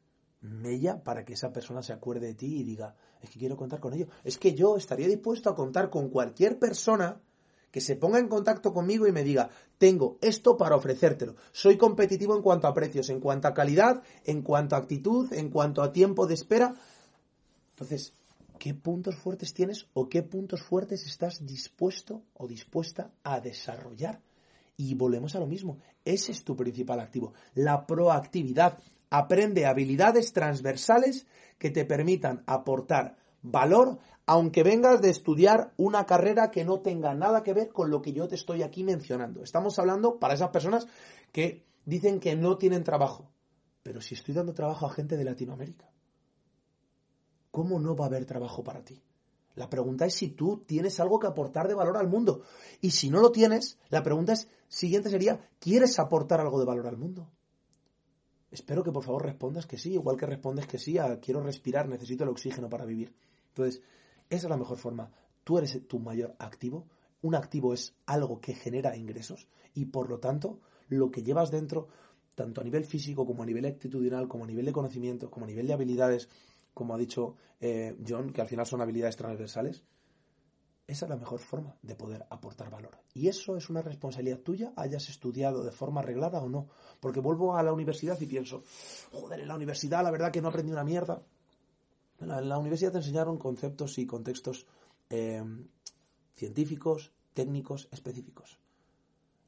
mella 0.42 1.02
para 1.02 1.24
que 1.24 1.32
esa 1.32 1.50
persona 1.50 1.82
se 1.82 1.94
acuerde 1.94 2.26
de 2.26 2.34
ti 2.34 2.58
y 2.58 2.62
diga, 2.62 2.94
es 3.22 3.30
que 3.30 3.38
quiero 3.38 3.56
contar 3.56 3.80
con 3.80 3.94
ello. 3.94 4.08
Es 4.22 4.36
que 4.36 4.52
yo 4.52 4.76
estaría 4.76 5.08
dispuesto 5.08 5.48
a 5.48 5.54
contar 5.54 5.88
con 5.88 6.10
cualquier 6.10 6.58
persona 6.58 7.22
que 7.70 7.80
se 7.80 7.96
ponga 7.96 8.18
en 8.18 8.28
contacto 8.28 8.74
conmigo 8.74 9.06
y 9.06 9.12
me 9.12 9.24
diga, 9.24 9.48
tengo 9.78 10.18
esto 10.20 10.58
para 10.58 10.76
ofrecértelo. 10.76 11.36
Soy 11.52 11.78
competitivo 11.78 12.36
en 12.36 12.42
cuanto 12.42 12.66
a 12.66 12.74
precios, 12.74 13.08
en 13.08 13.18
cuanto 13.18 13.48
a 13.48 13.54
calidad, 13.54 14.02
en 14.24 14.42
cuanto 14.42 14.76
a 14.76 14.78
actitud, 14.80 15.32
en 15.32 15.48
cuanto 15.48 15.82
a 15.82 15.90
tiempo 15.90 16.26
de 16.26 16.34
espera. 16.34 16.74
Entonces, 17.70 18.12
¿qué 18.60 18.74
puntos 18.74 19.16
fuertes 19.16 19.54
tienes 19.54 19.88
o 19.94 20.08
qué 20.08 20.22
puntos 20.22 20.62
fuertes 20.62 21.06
estás 21.06 21.44
dispuesto 21.46 22.22
o 22.34 22.46
dispuesta 22.46 23.10
a 23.24 23.40
desarrollar? 23.40 24.20
Y 24.76 24.94
volvemos 24.94 25.34
a 25.34 25.40
lo 25.40 25.46
mismo. 25.46 25.78
Ese 26.04 26.30
es 26.30 26.44
tu 26.44 26.54
principal 26.54 27.00
activo. 27.00 27.32
La 27.54 27.86
proactividad. 27.86 28.78
Aprende 29.12 29.66
habilidades 29.66 30.32
transversales 30.32 31.26
que 31.58 31.70
te 31.70 31.84
permitan 31.84 32.44
aportar 32.46 33.16
valor, 33.42 33.98
aunque 34.24 34.62
vengas 34.62 35.00
de 35.00 35.10
estudiar 35.10 35.72
una 35.76 36.06
carrera 36.06 36.50
que 36.50 36.64
no 36.64 36.80
tenga 36.80 37.14
nada 37.14 37.42
que 37.42 37.54
ver 37.54 37.70
con 37.70 37.90
lo 37.90 38.02
que 38.02 38.12
yo 38.12 38.28
te 38.28 38.36
estoy 38.36 38.62
aquí 38.62 38.84
mencionando. 38.84 39.42
Estamos 39.42 39.78
hablando 39.78 40.20
para 40.20 40.34
esas 40.34 40.50
personas 40.50 40.86
que 41.32 41.64
dicen 41.86 42.20
que 42.20 42.36
no 42.36 42.56
tienen 42.56 42.84
trabajo. 42.84 43.32
Pero 43.82 44.00
si 44.00 44.14
estoy 44.14 44.34
dando 44.34 44.52
trabajo 44.52 44.86
a 44.86 44.92
gente 44.92 45.16
de 45.16 45.24
Latinoamérica, 45.24 45.90
¿cómo 47.50 47.78
no 47.78 47.96
va 47.96 48.06
a 48.06 48.08
haber 48.08 48.24
trabajo 48.24 48.62
para 48.62 48.84
ti? 48.84 49.02
La 49.54 49.68
pregunta 49.68 50.06
es 50.06 50.14
si 50.14 50.28
tú 50.28 50.64
tienes 50.66 51.00
algo 51.00 51.18
que 51.18 51.26
aportar 51.26 51.68
de 51.68 51.74
valor 51.74 51.96
al 51.96 52.08
mundo. 52.08 52.42
Y 52.80 52.90
si 52.90 53.10
no 53.10 53.20
lo 53.20 53.32
tienes, 53.32 53.78
la 53.88 54.02
pregunta 54.02 54.32
es, 54.32 54.48
siguiente 54.68 55.10
sería, 55.10 55.48
¿quieres 55.58 55.98
aportar 55.98 56.40
algo 56.40 56.58
de 56.58 56.66
valor 56.66 56.86
al 56.86 56.96
mundo? 56.96 57.30
Espero 58.50 58.82
que 58.82 58.92
por 58.92 59.04
favor 59.04 59.24
respondas 59.24 59.66
que 59.66 59.78
sí, 59.78 59.92
igual 59.92 60.16
que 60.16 60.26
respondes 60.26 60.66
que 60.66 60.78
sí 60.78 60.98
a 60.98 61.20
quiero 61.20 61.40
respirar, 61.42 61.88
necesito 61.88 62.24
el 62.24 62.30
oxígeno 62.30 62.68
para 62.68 62.84
vivir. 62.84 63.14
Entonces, 63.48 63.82
esa 64.28 64.46
es 64.46 64.50
la 64.50 64.56
mejor 64.56 64.78
forma. 64.78 65.10
Tú 65.44 65.58
eres 65.58 65.86
tu 65.86 65.98
mayor 65.98 66.34
activo. 66.38 66.86
Un 67.22 67.34
activo 67.34 67.74
es 67.74 67.94
algo 68.06 68.40
que 68.40 68.54
genera 68.54 68.96
ingresos 68.96 69.46
y 69.74 69.86
por 69.86 70.08
lo 70.08 70.18
tanto 70.18 70.58
lo 70.88 71.10
que 71.10 71.22
llevas 71.22 71.50
dentro, 71.50 71.88
tanto 72.34 72.60
a 72.60 72.64
nivel 72.64 72.84
físico 72.84 73.26
como 73.26 73.42
a 73.42 73.46
nivel 73.46 73.66
actitudinal, 73.66 74.26
como 74.26 74.44
a 74.44 74.46
nivel 74.46 74.64
de 74.64 74.72
conocimiento, 74.72 75.30
como 75.30 75.44
a 75.44 75.48
nivel 75.48 75.66
de 75.66 75.74
habilidades, 75.74 76.28
como 76.74 76.94
ha 76.94 76.98
dicho 76.98 77.36
eh, 77.60 77.96
John, 78.06 78.32
que 78.32 78.40
al 78.40 78.48
final 78.48 78.66
son 78.66 78.80
habilidades 78.80 79.16
transversales, 79.16 79.84
esa 80.90 81.06
es 81.06 81.10
la 81.10 81.16
mejor 81.16 81.38
forma 81.38 81.76
de 81.82 81.94
poder 81.94 82.26
aportar 82.30 82.68
valor. 82.68 82.98
Y 83.14 83.28
eso 83.28 83.56
es 83.56 83.70
una 83.70 83.80
responsabilidad 83.80 84.40
tuya, 84.40 84.72
hayas 84.74 85.08
estudiado 85.08 85.62
de 85.62 85.70
forma 85.70 86.00
arreglada 86.00 86.42
o 86.42 86.48
no. 86.48 86.68
Porque 86.98 87.20
vuelvo 87.20 87.56
a 87.56 87.62
la 87.62 87.72
universidad 87.72 88.20
y 88.20 88.26
pienso, 88.26 88.64
joder, 89.12 89.38
en 89.38 89.46
la 89.46 89.54
universidad 89.54 90.02
la 90.02 90.10
verdad 90.10 90.32
que 90.32 90.42
no 90.42 90.48
aprendí 90.48 90.72
una 90.72 90.82
mierda. 90.82 91.22
En 92.18 92.48
la 92.48 92.58
universidad 92.58 92.90
te 92.90 92.98
enseñaron 92.98 93.38
conceptos 93.38 93.98
y 93.98 94.06
contextos 94.06 94.66
eh, 95.10 95.44
científicos, 96.34 97.12
técnicos, 97.34 97.88
específicos. 97.92 98.58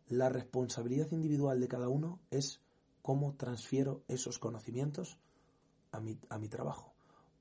La 0.07 0.29
responsabilidad 0.29 1.11
individual 1.11 1.59
de 1.59 1.67
cada 1.67 1.89
uno 1.89 2.21
es 2.31 2.61
cómo 3.03 3.35
transfiero 3.35 4.05
esos 4.07 4.39
conocimientos 4.39 5.19
a 5.91 6.01
mi 6.01 6.49
trabajo 6.49 6.92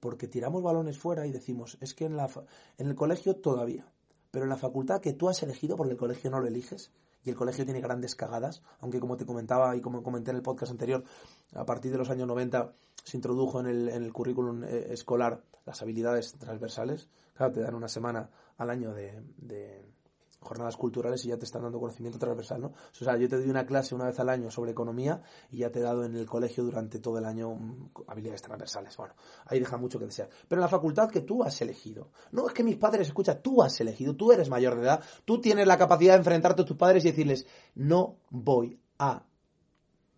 porque 0.01 0.27
tiramos 0.27 0.61
balones 0.61 0.97
fuera 0.97 1.25
y 1.25 1.31
decimos, 1.31 1.77
es 1.79 1.93
que 1.93 2.05
en, 2.05 2.17
la, 2.17 2.29
en 2.77 2.87
el 2.87 2.95
colegio 2.95 3.37
todavía, 3.37 3.89
pero 4.31 4.43
en 4.43 4.49
la 4.49 4.57
facultad 4.57 4.99
que 4.99 5.13
tú 5.13 5.29
has 5.29 5.41
elegido, 5.43 5.77
porque 5.77 5.93
el 5.93 5.97
colegio 5.97 6.29
no 6.29 6.41
lo 6.41 6.47
eliges, 6.47 6.91
y 7.23 7.29
el 7.29 7.35
colegio 7.35 7.63
tiene 7.63 7.79
grandes 7.79 8.15
cagadas, 8.15 8.63
aunque 8.79 8.99
como 8.99 9.15
te 9.15 9.25
comentaba 9.25 9.75
y 9.77 9.81
como 9.81 10.01
comenté 10.03 10.31
en 10.31 10.37
el 10.37 10.43
podcast 10.43 10.71
anterior, 10.71 11.03
a 11.53 11.65
partir 11.65 11.91
de 11.91 11.99
los 11.99 12.09
años 12.09 12.27
90 12.27 12.73
se 13.03 13.17
introdujo 13.17 13.59
en 13.59 13.67
el, 13.67 13.89
en 13.89 14.03
el 14.03 14.11
currículum 14.11 14.63
eh, 14.63 14.87
escolar 14.89 15.43
las 15.65 15.81
habilidades 15.83 16.33
transversales, 16.33 17.07
claro, 17.35 17.53
te 17.53 17.61
dan 17.61 17.75
una 17.75 17.87
semana 17.87 18.31
al 18.57 18.71
año 18.71 18.93
de 18.93 19.21
jornadas 20.41 20.75
culturales 20.75 21.23
y 21.23 21.29
ya 21.29 21.37
te 21.37 21.45
están 21.45 21.61
dando 21.61 21.79
conocimiento 21.79 22.17
transversal, 22.17 22.61
¿no? 22.61 22.67
O 22.67 23.03
sea, 23.03 23.15
yo 23.15 23.29
te 23.29 23.37
doy 23.37 23.49
una 23.49 23.65
clase 23.65 23.93
una 23.93 24.05
vez 24.05 24.19
al 24.19 24.27
año 24.27 24.49
sobre 24.49 24.71
economía 24.71 25.21
y 25.51 25.59
ya 25.59 25.71
te 25.71 25.79
he 25.79 25.81
dado 25.81 26.03
en 26.03 26.15
el 26.15 26.25
colegio 26.25 26.63
durante 26.63 26.99
todo 26.99 27.19
el 27.19 27.25
año 27.25 27.53
mm, 27.53 27.91
habilidades 28.07 28.41
transversales. 28.41 28.97
Bueno, 28.97 29.13
ahí 29.45 29.59
deja 29.59 29.77
mucho 29.77 29.99
que 29.99 30.05
desear. 30.05 30.29
Pero 30.47 30.59
en 30.59 30.63
la 30.63 30.67
facultad 30.69 31.09
que 31.09 31.21
tú 31.21 31.43
has 31.43 31.61
elegido, 31.61 32.09
no 32.31 32.47
es 32.47 32.53
que 32.53 32.63
mis 32.63 32.77
padres, 32.77 33.07
escucha, 33.07 33.39
tú 33.39 33.61
has 33.61 33.79
elegido, 33.79 34.15
tú 34.15 34.31
eres 34.31 34.49
mayor 34.49 34.75
de 34.75 34.81
edad, 34.81 35.03
tú 35.25 35.39
tienes 35.39 35.67
la 35.67 35.77
capacidad 35.77 36.13
de 36.13 36.19
enfrentarte 36.19 36.63
a 36.63 36.65
tus 36.65 36.77
padres 36.77 37.05
y 37.05 37.09
decirles, 37.09 37.45
no 37.75 38.17
voy 38.31 38.79
a 38.97 39.23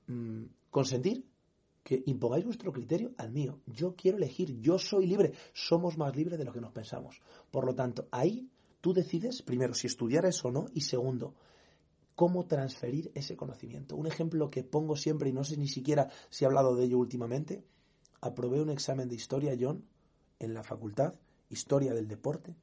mm, 0.08 0.44
consentir 0.70 1.26
que 1.84 2.02
impongáis 2.06 2.46
vuestro 2.46 2.72
criterio 2.72 3.12
al 3.18 3.32
mío. 3.32 3.60
Yo 3.66 3.94
quiero 3.96 4.18
elegir, 4.18 4.62
yo 4.62 4.80
soy 4.80 5.06
libre. 5.06 5.34
Somos 5.52 5.98
más 5.98 6.16
libres 6.16 6.40
de 6.40 6.46
lo 6.46 6.54
que 6.54 6.62
nos 6.62 6.72
pensamos. 6.72 7.22
Por 7.52 7.66
lo 7.66 7.76
tanto, 7.76 8.08
ahí 8.10 8.50
Tú 8.84 8.94
decides, 8.94 9.42
primero, 9.42 9.74
si 9.74 9.88
estudiar 9.88 10.26
eso 10.26 10.50
o 10.50 10.52
no, 10.52 10.66
y 10.74 10.82
segundo, 10.82 11.36
cómo 12.16 12.48
transferir 12.48 13.14
ese 13.16 13.38
conocimiento. 13.38 13.96
Un 13.96 14.08
ejemplo 14.08 14.52
que 14.52 14.66
pongo 14.66 14.98
siempre, 14.98 15.30
y 15.30 15.32
no 15.32 15.46
sé 15.46 15.56
ni 15.56 15.70
siquiera 15.70 16.10
si 16.30 16.44
he 16.44 16.48
hablado 16.48 16.76
de 16.76 16.84
ello 16.84 16.98
últimamente, 16.98 17.64
aprobé 18.20 18.62
un 18.62 18.70
examen 18.70 19.08
de 19.08 19.16
historia, 19.16 19.56
John, 19.58 19.86
en 20.38 20.54
la 20.54 20.64
facultad, 20.64 21.14
historia 21.48 21.94
del 21.94 22.10
deporte, 22.10 22.58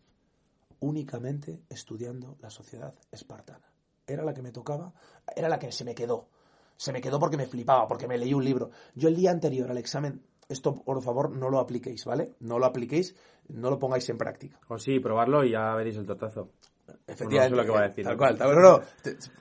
únicamente 0.81 1.63
estudiando 1.71 2.37
la 2.43 2.51
sociedad 2.51 2.95
espartana. 3.11 3.73
Era 4.07 4.23
la 4.23 4.35
que 4.35 4.43
me 4.43 4.53
tocaba, 4.53 4.93
era 5.35 5.49
la 5.49 5.59
que 5.59 5.73
se 5.73 5.87
me 5.87 5.95
quedó. 5.95 6.29
Se 6.77 6.93
me 6.93 7.01
quedó 7.01 7.19
porque 7.19 7.39
me 7.39 7.47
flipaba, 7.47 7.89
porque 7.89 8.07
me 8.07 8.19
leí 8.19 8.35
un 8.35 8.45
libro. 8.45 8.73
Yo 8.95 9.09
el 9.09 9.17
día 9.17 9.31
anterior 9.31 9.71
al 9.71 9.79
examen 9.79 10.23
esto 10.51 10.83
por 10.83 11.03
favor 11.03 11.31
no 11.31 11.49
lo 11.49 11.59
apliquéis, 11.59 12.05
¿vale? 12.05 12.35
No 12.41 12.59
lo 12.59 12.67
apliquéis, 12.67 13.15
no 13.49 13.71
lo 13.71 13.79
pongáis 13.79 14.09
en 14.11 14.19
práctica. 14.19 14.59
O 14.69 14.79
sí, 14.79 15.01
probarlo 15.01 15.45
y 15.45 15.53
ya 15.53 15.75
veréis 15.75 15.97
el 15.97 16.07
tortazo. 16.07 16.51
Efectivamente. 17.07 17.57
lo 17.57 17.65
que 17.65 17.71
va 17.71 17.81
a 17.81 17.89
decir. 17.89 18.05
Tal 18.05 18.17
cual, 18.17 18.37
tal, 18.37 18.55
no, 18.55 18.61
no, 18.61 18.81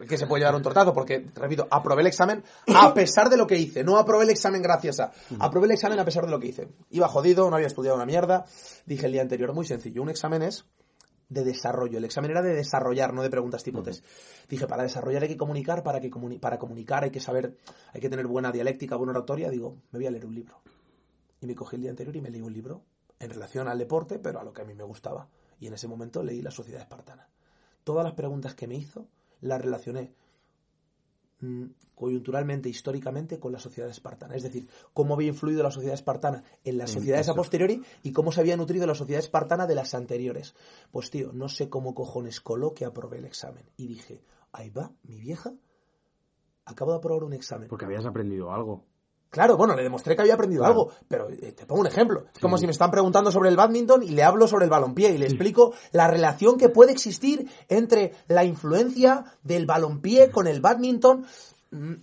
que 0.08 0.18
se 0.18 0.28
puede 0.28 0.42
llevar 0.42 0.56
un 0.56 0.62
tortazo, 0.62 0.94
porque, 0.94 1.26
repito, 1.36 1.68
aprobé 1.70 2.02
el 2.02 2.08
examen 2.08 2.44
a 2.76 2.94
pesar 2.94 3.30
de 3.30 3.38
lo 3.38 3.48
que 3.48 3.58
hice. 3.58 3.84
No 3.84 3.98
aprobé 3.98 4.26
el 4.26 4.30
examen 4.30 4.62
gracias 4.62 5.00
a. 5.00 5.12
Aprobé 5.40 5.66
el 5.66 5.72
examen 5.72 6.00
a 6.00 6.06
pesar 6.06 6.26
de 6.26 6.32
lo 6.32 6.40
que 6.40 6.48
hice. 6.48 6.70
Iba 6.92 7.08
jodido, 7.08 7.50
no 7.50 7.56
había 7.56 7.68
estudiado 7.68 7.96
una 7.96 8.06
mierda. 8.06 8.46
Dije 8.86 9.06
el 9.08 9.12
día 9.12 9.22
anterior, 9.22 9.54
muy 9.54 9.66
sencillo. 9.66 10.02
Un 10.02 10.10
examen 10.10 10.44
es 10.44 10.66
de 11.30 11.44
desarrollo. 11.44 11.98
El 11.98 12.06
examen 12.06 12.32
era 12.32 12.42
de 12.42 12.54
desarrollar, 12.54 13.14
no 13.14 13.22
de 13.22 13.30
preguntas 13.30 13.64
tipo 13.64 13.84
test. 13.84 14.04
Dije, 14.50 14.68
para 14.68 14.84
desarrollar 14.84 15.24
hay 15.24 15.30
que 15.30 15.38
comunicar, 15.38 15.84
para, 15.84 16.00
que 16.00 16.12
para 16.42 16.58
comunicar 16.58 17.04
hay 17.04 17.12
que 17.12 17.20
saber, 17.20 17.56
hay 17.94 18.02
que 18.02 18.10
tener 18.10 18.28
buena 18.28 18.52
dialéctica, 18.52 18.96
buena 18.96 19.12
oratoria. 19.12 19.50
Digo, 19.50 19.78
me 19.92 20.00
voy 20.00 20.08
a 20.08 20.12
leer 20.12 20.26
un 20.26 20.36
libro. 20.36 20.60
Y 21.42 21.48
me 21.48 21.56
cogí 21.56 21.76
el 21.76 21.84
día 21.84 21.92
anterior 21.92 22.16
y 22.16 22.22
me 22.22 22.30
leí 22.30 22.42
un 22.42 22.54
libro 22.54 22.84
en 23.20 23.30
relación 23.30 23.68
al 23.68 23.78
deporte, 23.78 24.20
pero 24.20 24.40
a 24.40 24.44
lo 24.44 24.54
que 24.54 24.62
a 24.62 24.66
mí 24.66 24.74
me 24.74 24.84
gustaba. 24.84 25.30
Y 25.60 25.68
en 25.68 25.74
ese 25.74 25.88
momento 25.88 26.24
leí 26.24 26.42
La 26.42 26.52
Sociedad 26.52 26.82
Espartana. 26.82 27.30
Todas 27.84 28.04
las 28.04 28.14
preguntas 28.14 28.56
que 28.56 28.68
me 28.68 28.76
hizo 28.76 29.08
las 29.42 29.62
relacioné 29.62 30.14
mm, 31.40 31.66
coyunturalmente, 31.96 32.70
históricamente, 32.70 33.40
con 33.40 33.52
la 33.52 33.60
sociedad 33.60 33.90
espartana. 33.90 34.36
Es 34.36 34.44
decir, 34.44 34.68
cómo 34.94 35.14
había 35.14 35.28
influido 35.28 35.64
la 35.64 35.72
sociedad 35.72 35.94
espartana 35.94 36.44
en 36.64 36.78
las 36.78 36.92
sociedades 36.92 37.28
a 37.30 37.34
posteriori 37.34 37.82
y 38.04 38.14
cómo 38.14 38.32
se 38.32 38.40
había 38.40 38.58
nutrido 38.58 38.88
la 38.88 38.96
sociedad 38.96 39.20
espartana 39.20 39.68
de 39.68 39.76
las 39.76 39.94
anteriores. 39.94 40.56
Pues 40.92 41.10
tío, 41.10 41.32
no 41.34 41.50
sé 41.50 41.70
cómo 41.70 41.94
cojones 41.94 42.42
coló 42.42 42.74
que 42.74 42.86
aprobé 42.86 43.18
el 43.18 43.26
examen. 43.26 43.66
Y 43.76 43.88
dije, 43.88 44.24
ahí 44.54 44.70
va, 44.70 44.94
mi 45.04 45.20
vieja, 45.20 45.54
acabo 46.66 46.92
de 46.92 46.98
aprobar 46.98 47.24
un 47.24 47.34
examen. 47.34 47.68
Porque 47.68 47.86
habías 47.86 48.06
aprendido 48.06 48.52
algo. 48.54 48.86
Claro, 49.30 49.58
bueno, 49.58 49.76
le 49.76 49.84
demostré 49.84 50.16
que 50.16 50.22
había 50.22 50.34
aprendido 50.34 50.66
algo, 50.66 50.92
pero 51.08 51.30
eh, 51.30 51.52
te 51.52 51.68
pongo 51.68 51.82
un 51.82 51.88
ejemplo. 51.88 52.26
Es 52.34 52.40
como 52.40 52.58
si 52.58 52.66
me 52.66 52.72
están 52.72 52.90
preguntando 52.90 53.32
sobre 53.32 53.50
el 53.50 53.56
badminton 53.56 54.02
y 54.02 54.10
le 54.10 54.24
hablo 54.24 54.48
sobre 54.48 54.66
el 54.66 54.72
balompié 54.72 55.12
y 55.12 55.20
le 55.20 55.28
explico 55.28 55.74
la 55.92 56.08
relación 56.08 56.58
que 56.58 56.70
puede 56.70 56.92
existir 56.92 57.48
entre 57.68 58.14
la 58.28 58.44
influencia 58.44 59.26
del 59.44 59.68
balompié 59.68 60.32
con 60.32 60.48
el 60.48 60.62
badminton. 60.62 61.26
Mm, 61.70 61.94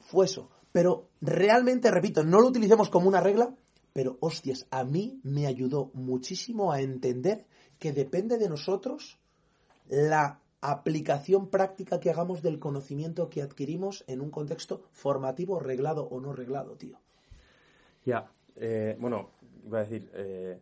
fue 0.00 0.26
eso. 0.26 0.50
Pero 0.72 1.08
realmente, 1.20 1.90
repito, 1.90 2.24
no 2.24 2.40
lo 2.40 2.48
utilicemos 2.48 2.90
como 2.90 3.08
una 3.08 3.20
regla, 3.20 3.54
pero 3.92 4.18
hostias, 4.20 4.66
a 4.70 4.82
mí 4.82 5.20
me 5.22 5.46
ayudó 5.46 5.90
muchísimo 5.94 6.72
a 6.72 6.80
entender 6.80 7.46
que 7.78 7.92
depende 7.92 8.38
de 8.38 8.48
nosotros 8.48 9.18
la 9.86 10.40
aplicación 10.60 11.48
práctica 11.48 12.00
que 12.00 12.10
hagamos 12.10 12.42
del 12.42 12.58
conocimiento 12.58 13.30
que 13.30 13.42
adquirimos 13.42 14.04
en 14.06 14.20
un 14.20 14.30
contexto 14.30 14.82
formativo, 14.92 15.58
reglado 15.58 16.04
o 16.04 16.20
no 16.20 16.32
reglado, 16.32 16.76
tío. 16.76 16.98
Ya, 18.04 18.30
eh, 18.56 18.96
bueno, 18.98 19.30
iba 19.64 19.78
a 19.78 19.82
decir, 19.82 20.10
eh, 20.14 20.60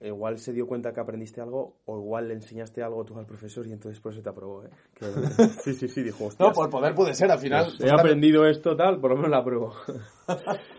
igual 0.00 0.38
se 0.38 0.52
dio 0.52 0.66
cuenta 0.66 0.92
que 0.92 1.00
aprendiste 1.00 1.40
algo 1.40 1.76
o 1.86 1.98
igual 1.98 2.28
le 2.28 2.34
enseñaste 2.34 2.82
algo 2.82 3.04
tú 3.04 3.18
al 3.18 3.26
profesor 3.26 3.66
y 3.66 3.72
entonces 3.72 4.00
por 4.00 4.12
eso 4.12 4.22
te 4.22 4.28
aprobó, 4.28 4.64
¿eh? 4.64 4.70
sí, 5.64 5.74
sí, 5.74 5.88
sí, 5.88 6.02
dijo, 6.02 6.28
No, 6.38 6.52
por 6.52 6.70
poder 6.70 6.94
puede 6.94 7.14
ser, 7.14 7.30
al 7.30 7.38
final... 7.38 7.66
Pues 7.76 7.80
he 7.80 7.92
aprendido 7.92 8.46
esto, 8.46 8.76
tal, 8.76 9.00
por 9.00 9.10
lo 9.10 9.16
menos 9.16 9.30
la 9.30 9.38
apruebo. 9.38 9.72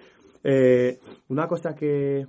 Eh, 0.45 0.99
una 1.30 1.47
cosa 1.47 1.74
que... 1.74 2.28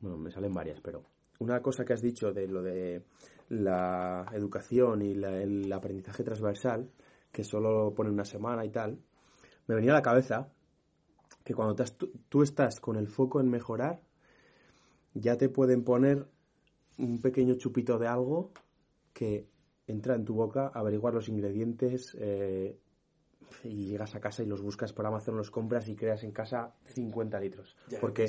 Bueno, 0.00 0.16
me 0.16 0.30
salen 0.30 0.54
varias, 0.54 0.80
pero 0.80 1.02
una 1.40 1.60
cosa 1.60 1.84
que 1.84 1.92
has 1.92 2.00
dicho 2.00 2.32
de 2.32 2.48
lo 2.48 2.62
de 2.62 3.02
la 3.48 4.26
educación 4.32 5.02
y 5.02 5.12
el 5.12 5.72
aprendizaje 5.72 6.24
transversal, 6.24 6.90
que 7.30 7.44
solo 7.44 7.92
pone 7.94 8.10
una 8.10 8.24
semana 8.24 8.64
y 8.64 8.70
tal, 8.70 8.98
me 9.66 9.74
venía 9.74 9.92
a 9.92 9.96
la 9.96 10.02
cabeza 10.02 10.48
que 11.44 11.54
cuando 11.54 11.76
tú, 12.28 12.42
estás 12.42 12.80
con 12.80 12.96
el 12.96 13.06
foco 13.06 13.40
en 13.40 13.48
mejorar, 13.48 14.02
ya 15.14 15.36
te 15.36 15.48
pueden 15.48 15.84
poner 15.84 16.26
un 16.98 17.20
pequeño 17.20 17.54
chupito 17.54 17.98
de 17.98 18.08
algo 18.08 18.52
que 19.12 19.48
entra 19.86 20.16
en 20.16 20.24
tu 20.24 20.34
boca, 20.34 20.72
averiguar 20.74 21.14
los 21.14 21.28
ingredientes 21.28 22.16
eh, 22.18 22.76
y 23.62 23.86
llegas 23.86 24.14
a 24.16 24.20
casa 24.20 24.42
y 24.42 24.46
los 24.46 24.60
buscas 24.60 24.92
por 24.92 25.06
Amazon, 25.06 25.36
los 25.36 25.50
compras 25.50 25.88
y 25.88 25.94
creas 25.94 26.24
en 26.24 26.32
casa 26.32 26.74
50 26.86 27.38
litros. 27.38 27.76
porque 28.00 28.26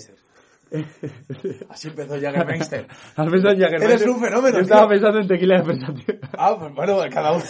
Así 1.70 1.88
empezó 1.88 2.20
Jaggermeister. 2.20 2.88
Has 3.16 3.30
pensado 3.30 3.54
en 3.54 3.62
Jaggermeister. 3.62 4.02
Eres 4.02 4.08
un 4.08 4.20
fenómeno. 4.20 4.58
Yo 4.58 4.64
estaba 4.64 4.88
pensando 4.88 5.20
en 5.20 5.28
tequila 5.28 5.58
de 5.58 5.64
fresa, 5.64 5.88
Ah, 6.38 6.56
pues 6.60 6.74
bueno, 6.74 6.98
cada 7.12 7.32
uno. 7.32 7.44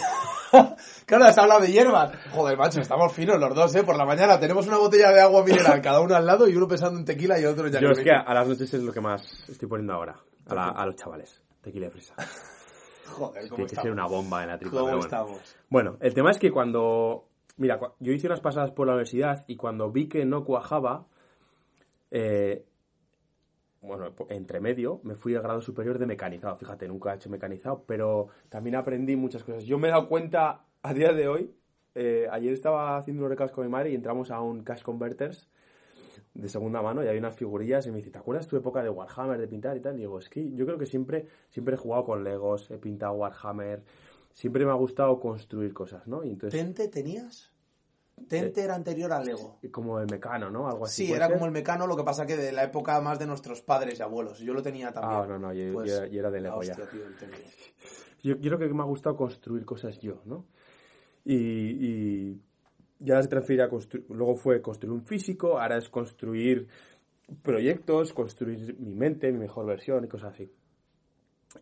claro, 1.06 1.24
has 1.24 1.38
hablado 1.38 1.60
de 1.60 1.72
hierbas. 1.72 2.12
Joder, 2.30 2.56
macho, 2.56 2.80
estamos 2.80 3.12
finos 3.12 3.38
los 3.38 3.54
dos, 3.54 3.74
¿eh? 3.74 3.82
Por 3.82 3.96
la 3.96 4.04
mañana 4.04 4.38
tenemos 4.38 4.66
una 4.66 4.78
botella 4.78 5.10
de 5.10 5.20
agua 5.20 5.44
mineral, 5.44 5.80
cada 5.80 6.00
uno 6.00 6.14
al 6.14 6.26
lado 6.26 6.48
y 6.48 6.56
uno 6.56 6.68
pensando 6.68 6.98
en 6.98 7.04
tequila 7.04 7.38
y 7.40 7.44
otro 7.44 7.66
en 7.66 7.72
Yo 7.72 7.90
es 7.90 8.00
que 8.00 8.10
a 8.10 8.32
las 8.34 8.48
noches 8.48 8.72
es 8.72 8.82
lo 8.82 8.92
que 8.92 9.00
más 9.00 9.48
estoy 9.48 9.68
poniendo 9.68 9.94
ahora. 9.94 10.16
A, 10.46 10.86
los 10.86 10.96
chavales. 10.96 11.42
Tequila 11.60 11.86
de 11.86 11.92
fresa. 11.92 12.14
Joder, 13.06 13.48
¿cómo 13.48 13.56
Tiene 13.56 13.70
que 13.70 13.76
ser 13.76 13.90
una 13.90 14.06
bomba 14.06 14.42
en 14.42 14.48
la 14.48 14.58
tripa. 14.58 14.78
¿Cómo 14.78 14.98
estamos? 14.98 15.56
Bueno, 15.68 15.96
el 16.00 16.14
tema 16.14 16.30
es 16.30 16.38
que 16.38 16.50
cuando... 16.50 17.24
Mira, 17.56 17.80
yo 17.98 18.12
hice 18.12 18.28
unas 18.28 18.40
pasadas 18.40 18.70
por 18.70 18.86
la 18.86 18.92
universidad 18.92 19.44
y 19.48 19.56
cuando 19.56 19.90
vi 19.90 20.08
que 20.08 20.24
no 20.24 20.44
cuajaba, 20.44 21.06
eh, 22.10 22.64
bueno, 23.80 24.12
entre 24.28 24.60
medio, 24.60 25.00
me 25.04 25.14
fui 25.14 25.34
al 25.34 25.42
grado 25.42 25.60
superior 25.60 25.98
de 25.98 26.06
mecanizado. 26.06 26.56
Fíjate, 26.56 26.88
nunca 26.88 27.12
he 27.12 27.16
hecho 27.16 27.30
mecanizado, 27.30 27.84
pero 27.86 28.28
también 28.48 28.76
aprendí 28.76 29.16
muchas 29.16 29.44
cosas. 29.44 29.64
Yo 29.64 29.78
me 29.78 29.88
he 29.88 29.90
dado 29.90 30.08
cuenta 30.08 30.64
a 30.82 30.94
día 30.94 31.12
de 31.12 31.28
hoy, 31.28 31.54
eh, 31.94 32.28
ayer 32.30 32.52
estaba 32.52 32.96
haciendo 32.96 33.24
un 33.24 33.30
recas 33.30 33.50
con 33.52 33.64
mi 33.64 33.70
madre 33.70 33.90
y 33.90 33.94
entramos 33.94 34.30
a 34.30 34.40
un 34.40 34.62
Cash 34.62 34.82
Converters 34.82 35.48
de 36.34 36.48
segunda 36.48 36.80
mano 36.82 37.02
y 37.02 37.08
hay 37.08 37.18
unas 37.18 37.34
figurillas 37.34 37.86
y 37.86 37.90
me 37.90 37.96
dice, 37.96 38.10
¿te 38.10 38.18
acuerdas 38.18 38.46
tu 38.46 38.56
época 38.56 38.82
de 38.82 38.90
Warhammer, 38.90 39.38
de 39.38 39.48
pintar 39.48 39.76
y 39.76 39.80
tal? 39.80 39.96
Y 39.96 40.00
digo, 40.00 40.18
es 40.18 40.28
que 40.28 40.52
yo 40.52 40.64
creo 40.66 40.78
que 40.78 40.86
siempre, 40.86 41.26
siempre 41.48 41.74
he 41.74 41.78
jugado 41.78 42.04
con 42.04 42.22
Legos, 42.22 42.70
he 42.70 42.78
pintado 42.78 43.14
Warhammer, 43.14 43.82
siempre 44.32 44.64
me 44.64 44.70
ha 44.70 44.74
gustado 44.74 45.18
construir 45.18 45.72
cosas, 45.72 46.06
¿no? 46.06 46.22
Y 46.22 46.30
entonces... 46.30 46.60
¿Tente 46.60 46.88
tenías? 46.88 47.50
Tente 48.26 48.62
era 48.62 48.74
anterior 48.74 49.12
al 49.12 49.24
Lego. 49.24 49.58
Como 49.70 49.98
el 50.00 50.06
Mecano, 50.10 50.50
¿no? 50.50 50.68
Algo 50.68 50.86
así. 50.86 51.06
Sí, 51.06 51.12
era 51.12 51.30
como 51.30 51.46
el 51.46 51.52
Mecano, 51.52 51.86
lo 51.86 51.96
que 51.96 52.04
pasa 52.04 52.26
que 52.26 52.36
de 52.36 52.52
la 52.52 52.64
época 52.64 53.00
más 53.00 53.18
de 53.18 53.26
nuestros 53.26 53.62
padres 53.62 53.98
y 53.98 54.02
abuelos. 54.02 54.38
Yo 54.38 54.54
lo 54.54 54.62
tenía 54.62 54.92
también. 54.92 55.20
Ah, 55.20 55.26
no, 55.26 55.38
no, 55.38 55.52
yo, 55.52 55.72
pues, 55.72 55.92
era 56.10 56.30
de 56.30 56.40
Lego 56.40 56.62
ya. 56.62 56.76
yo, 58.22 58.38
creo 58.38 58.58
que 58.58 58.74
me 58.74 58.82
ha 58.82 58.86
gustado 58.86 59.16
construir 59.16 59.64
cosas 59.64 59.98
yo, 60.00 60.22
¿no? 60.24 60.46
Y, 61.24 61.34
y 61.34 62.42
ya 62.98 63.22
se 63.22 63.28
transfiere 63.28 63.62
a 63.62 63.68
construir. 63.68 64.06
Luego 64.10 64.36
fue 64.36 64.60
construir 64.62 64.92
un 64.92 65.04
físico, 65.04 65.60
ahora 65.60 65.76
es 65.76 65.88
construir 65.88 66.68
proyectos, 67.42 68.12
construir 68.12 68.78
mi 68.78 68.94
mente, 68.94 69.30
mi 69.30 69.38
mejor 69.38 69.66
versión 69.66 70.04
y 70.04 70.08
cosas 70.08 70.34
así. 70.34 70.50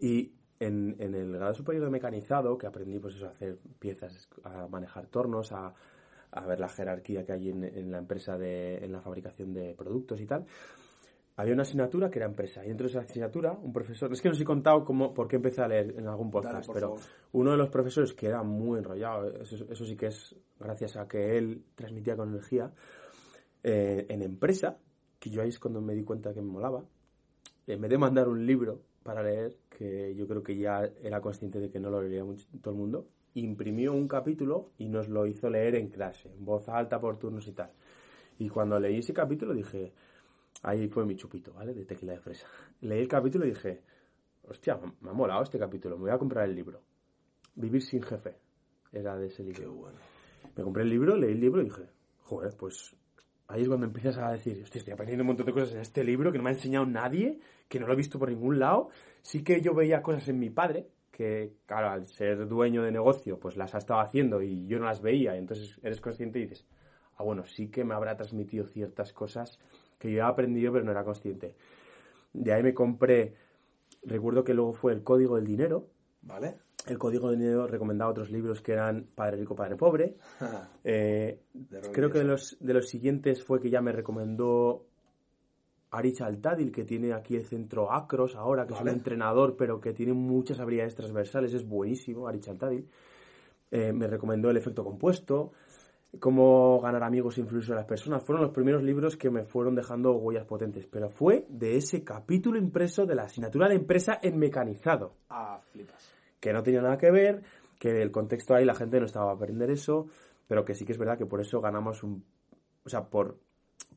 Y 0.01 0.33
en, 0.61 0.97
en 0.99 1.15
el 1.15 1.33
grado 1.33 1.55
superior 1.55 1.85
de 1.85 1.91
mecanizado, 1.91 2.57
que 2.57 2.67
aprendí 2.67 2.99
pues 2.99 3.17
eso, 3.17 3.27
a 3.27 3.31
hacer 3.31 3.59
piezas, 3.79 4.29
a 4.45 4.67
manejar 4.69 5.07
tornos, 5.07 5.53
a 5.53 5.75
a 6.37 6.47
ver 6.47 6.61
la 6.61 6.69
jerarquía 6.69 7.25
que 7.25 7.33
hay 7.33 7.49
en, 7.49 7.91
la 7.91 7.99
empresa, 7.99 8.37
de, 8.37 8.77
en 8.85 8.93
la 8.93 9.01
fabricación 9.01 9.55
de 9.55 9.75
productos 9.75 10.21
y 10.21 10.27
tal, 10.27 10.47
había 11.37 11.55
una 11.55 11.63
asignatura 11.63 12.11
que 12.11 12.19
era 12.19 12.27
empresa. 12.27 12.65
Y 12.65 12.69
dentro 12.69 12.87
de 12.87 12.91
esa 12.91 13.01
asignatura, 13.01 13.53
un 13.53 13.73
profesor, 13.73 14.13
es 14.13 14.21
que 14.21 14.29
no 14.29 14.35
os 14.35 14.41
he 14.41 14.45
contado 14.45 14.85
cómo, 14.85 15.13
por 15.13 15.29
qué 15.29 15.37
empecé 15.37 15.63
a 15.63 15.69
leer 15.69 15.95
en 15.99 16.07
algún 16.09 16.31
podcast, 16.31 16.71
pero 16.73 16.97
uno 17.33 17.51
de 17.53 17.57
los 17.57 17.71
profesores 17.71 18.13
que 18.13 18.27
era 18.27 18.43
muy 18.43 18.79
enrollado, 18.79 19.33
eso, 19.41 19.85
sí 19.85 19.97
que 19.97 20.07
es 20.07 20.37
gracias 20.59 20.97
a 20.97 21.09
que 21.09 21.37
él 21.37 21.65
transmitía 21.75 22.17
con 22.17 22.31
energía, 22.31 22.73
eh, 23.63 24.07
en 24.09 24.23
empresa, 24.23 24.79
que 25.19 25.31
yo 25.31 25.43
ahí 25.43 25.49
es 25.49 25.59
cuando 25.59 25.81
me 25.81 25.95
di 25.95 26.05
cuenta 26.05 26.33
que 26.33 26.41
me 26.41 26.51
molaba, 26.51 26.85
eh, 27.67 27.77
me 27.77 27.89
de 27.89 27.99
mandar 27.99 28.29
un 28.29 28.47
libro 28.47 28.83
para 29.03 29.23
leer, 29.23 29.57
que 29.69 30.15
yo 30.15 30.27
creo 30.27 30.43
que 30.43 30.57
ya 30.57 30.83
era 31.03 31.21
consciente 31.21 31.61
de 31.61 31.71
que 31.71 31.81
no 31.81 31.91
lo 31.91 32.01
leería 32.01 32.25
todo 32.61 32.75
el 32.75 32.81
mundo, 32.81 33.09
imprimió 33.41 33.93
un 33.93 34.09
capítulo 34.09 34.71
y 34.79 34.89
nos 34.89 35.09
lo 35.09 35.27
hizo 35.27 35.51
leer 35.51 35.77
en 35.77 35.89
clase, 35.89 36.31
en 36.33 36.45
voz 36.45 36.69
alta 36.69 37.01
por 37.01 37.19
turnos 37.19 37.47
y 37.49 37.53
tal. 37.53 37.71
Y 38.39 38.49
cuando 38.49 38.79
leí 38.79 38.99
ese 38.99 39.13
capítulo 39.13 39.55
dije, 39.55 39.93
ahí 40.63 40.89
fue 40.89 41.05
mi 41.05 41.17
chupito, 41.17 41.53
¿vale? 41.53 41.75
De 41.75 41.85
tequila 41.85 42.13
de 42.13 42.21
fresa. 42.21 42.47
Leí 42.81 43.01
el 43.01 43.09
capítulo 43.09 43.47
y 43.47 43.51
dije, 43.51 43.83
hostia, 44.49 44.79
me 45.01 45.11
ha 45.11 45.13
molado 45.13 45.43
este 45.43 45.59
capítulo, 45.59 45.97
me 45.97 46.03
voy 46.03 46.11
a 46.13 46.19
comprar 46.19 46.49
el 46.49 46.55
libro. 46.55 46.81
Vivir 47.55 47.83
sin 47.83 48.03
jefe, 48.03 48.37
era 48.93 49.17
de 49.17 49.27
ese 49.27 49.43
libro. 49.43 49.73
bueno. 49.73 49.99
Me 50.57 50.63
compré 50.63 50.83
el 50.85 50.91
libro, 50.91 51.17
leí 51.17 51.33
el 51.33 51.41
libro 51.41 51.61
y 51.61 51.67
dije, 51.67 51.83
joder, 52.23 52.55
pues 52.57 52.97
ahí 53.49 53.63
es 53.63 53.69
cuando 53.69 53.87
empiezas 53.87 54.19
a 54.19 54.33
decir, 54.33 54.61
hostia, 54.63 54.79
estoy 54.79 54.95
aprendiendo 54.95 55.23
un 55.23 55.29
montón 55.29 55.47
de 55.47 55.53
cosas 55.53 55.75
en 55.75 55.81
este 55.81 56.05
libro 56.05 56.33
que 56.33 56.39
no 56.39 56.45
me 56.45 56.51
ha 56.51 56.55
enseñado 56.55 56.87
nadie, 56.87 57.39
que 57.69 57.79
no 57.79 57.87
lo 57.87 57.93
he 57.93 57.97
visto 57.97 58.19
por 58.19 58.31
ningún 58.31 58.59
lado. 58.59 58.89
Sí 59.23 59.43
que 59.43 59.61
yo 59.61 59.75
veía 59.75 60.03
cosas 60.03 60.29
en 60.29 60.39
mi 60.39 60.51
padre, 60.51 60.89
que, 61.17 61.55
claro, 61.65 61.89
al 61.89 62.07
ser 62.07 62.47
dueño 62.47 62.83
de 62.83 62.93
negocio, 62.93 63.41
pues 63.41 63.57
las 63.57 63.75
ha 63.75 63.79
estado 63.79 64.01
haciendo 64.01 64.43
y 64.43 64.67
yo 64.67 64.79
no 64.79 64.85
las 64.85 65.01
veía, 65.01 65.35
y 65.35 65.39
entonces 65.39 65.81
eres 65.83 65.99
consciente 65.99 66.39
y 66.39 66.43
dices, 66.43 66.67
ah, 67.17 67.23
bueno, 67.25 67.47
sí 67.47 67.71
que 67.71 67.85
me 67.85 67.95
habrá 67.95 68.15
transmitido 68.19 68.67
ciertas 68.67 69.15
cosas 69.15 69.59
que 69.99 70.13
yo 70.13 70.19
he 70.19 70.21
aprendido 70.21 70.75
pero 70.75 70.85
no 70.85 70.91
era 70.91 71.05
consciente. 71.05 71.57
De 72.35 72.53
ahí 72.53 72.63
me 72.63 72.75
compré, 72.75 73.35
recuerdo 74.03 74.45
que 74.45 74.53
luego 74.53 74.75
fue 74.75 74.93
el 74.93 75.03
Código 75.03 75.37
del 75.37 75.47
Dinero, 75.47 75.89
¿vale? 76.21 76.59
El 76.87 76.99
Código 76.99 77.31
del 77.31 77.39
Dinero 77.39 77.67
recomendaba 77.67 78.11
otros 78.11 78.31
libros 78.31 78.61
que 78.61 78.73
eran 78.73 79.07
Padre 79.15 79.39
Rico, 79.39 79.57
Padre 79.57 79.77
Pobre. 79.77 80.17
Eh, 80.85 81.41
creo 81.93 82.11
que 82.11 82.19
de 82.19 82.25
los, 82.25 82.59
de 82.61 82.75
los 82.75 82.89
siguientes 82.89 83.43
fue 83.43 83.59
que 83.59 83.71
ya 83.71 83.81
me 83.81 83.91
recomendó 83.91 84.86
Arich 85.91 86.21
Altadil, 86.21 86.73
que 86.73 86.85
tiene 86.85 87.13
aquí 87.13 87.37
el 87.37 87.45
centro 87.45 87.93
Acros 87.93 88.35
ahora, 88.35 88.67
que 88.67 88.75
es 88.75 88.81
un 88.81 88.89
entrenador, 88.89 89.57
pero 89.57 89.81
que 89.81 89.93
tiene 89.93 90.13
muchas 90.13 90.61
habilidades 90.61 90.95
transversales, 90.95 91.55
es 91.55 91.67
buenísimo, 91.67 92.27
Arich 92.27 92.49
Altadil. 92.49 92.89
Eh, 93.71 93.93
me 93.93 94.07
recomendó 94.07 94.51
El 94.51 94.57
efecto 94.57 94.85
compuesto, 94.85 95.53
Cómo 96.21 96.81
ganar 96.81 97.03
amigos 97.03 97.37
e 97.37 97.41
influir 97.43 97.65
sobre 97.65 97.81
las 97.81 97.87
personas. 97.87 98.23
Fueron 98.23 98.43
los 98.43 98.55
primeros 98.55 98.83
libros 98.83 99.17
que 99.17 99.29
me 99.29 99.45
fueron 99.45 99.75
dejando 99.75 100.13
huellas 100.13 100.47
potentes, 100.47 100.87
pero 100.87 101.11
fue 101.11 101.47
de 101.49 101.77
ese 101.77 102.05
capítulo 102.05 102.59
impreso 102.59 103.05
de 103.05 103.15
la 103.15 103.25
asignatura 103.25 103.69
de 103.69 103.75
empresa 103.75 104.19
en 104.23 104.39
mecanizado. 104.39 105.15
Ah, 105.29 105.61
flipas. 105.73 106.15
Que 106.41 106.53
no 106.53 106.63
tenía 106.63 106.81
nada 106.81 106.97
que 106.97 107.11
ver, 107.11 107.43
que 107.79 108.01
el 108.01 108.11
contexto 108.11 108.55
ahí 108.55 108.65
la 108.65 108.75
gente 108.75 108.99
no 108.99 109.07
estaba 109.07 109.31
a 109.31 109.35
aprender 109.35 109.71
eso, 109.71 110.07
pero 110.47 110.65
que 110.65 110.75
sí 110.75 110.87
que 110.87 110.93
es 110.93 110.99
verdad 110.99 111.19
que 111.19 111.27
por 111.27 111.41
eso 111.41 111.61
ganamos 111.61 112.03
un... 112.03 112.25
O 112.85 112.89
sea, 112.89 113.11
por, 113.11 113.39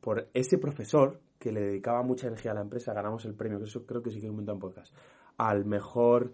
por 0.00 0.28
ese 0.34 0.58
profesor 0.58 1.20
que 1.38 1.52
le 1.52 1.60
dedicaba 1.60 2.02
mucha 2.02 2.26
energía 2.26 2.52
a 2.52 2.54
la 2.54 2.60
empresa, 2.60 2.92
ganamos 2.92 3.24
el 3.24 3.34
premio, 3.34 3.58
que 3.58 3.64
eso 3.64 3.86
creo 3.86 4.02
que 4.02 4.10
sí 4.10 4.20
que 4.20 4.26
he 4.26 4.30
comentado 4.30 4.56
en 4.56 4.60
podcast, 4.60 4.94
al 5.36 5.64
mejor 5.64 6.32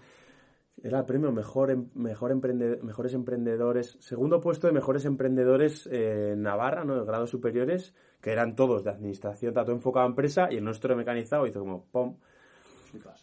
Era 0.83 0.99
el 0.99 1.07
premio 1.07 1.33
mejor, 1.33 1.71
em, 1.71 1.89
mejor 1.95 2.33
emprende, 2.33 2.79
mejores 2.83 3.15
emprendedores, 3.15 3.97
segundo 3.99 4.41
puesto 4.41 4.67
de 4.67 4.75
mejores 4.75 5.07
emprendedores 5.07 5.87
eh, 5.87 6.33
en 6.33 6.43
Navarra, 6.43 6.85
¿no? 6.85 6.97
De 6.97 7.07
grados 7.07 7.31
superiores, 7.31 7.95
que 8.21 8.31
eran 8.31 8.55
todos 8.55 8.85
de 8.85 8.91
administración, 8.91 9.55
tanto 9.55 9.73
enfocado 9.73 10.05
a 10.05 10.09
empresa, 10.11 10.49
y 10.51 10.57
el 10.57 10.65
nuestro 10.65 10.95
mecanizado 10.95 11.47
hizo 11.47 11.61
como 11.61 11.87
¡pum! 11.87 12.17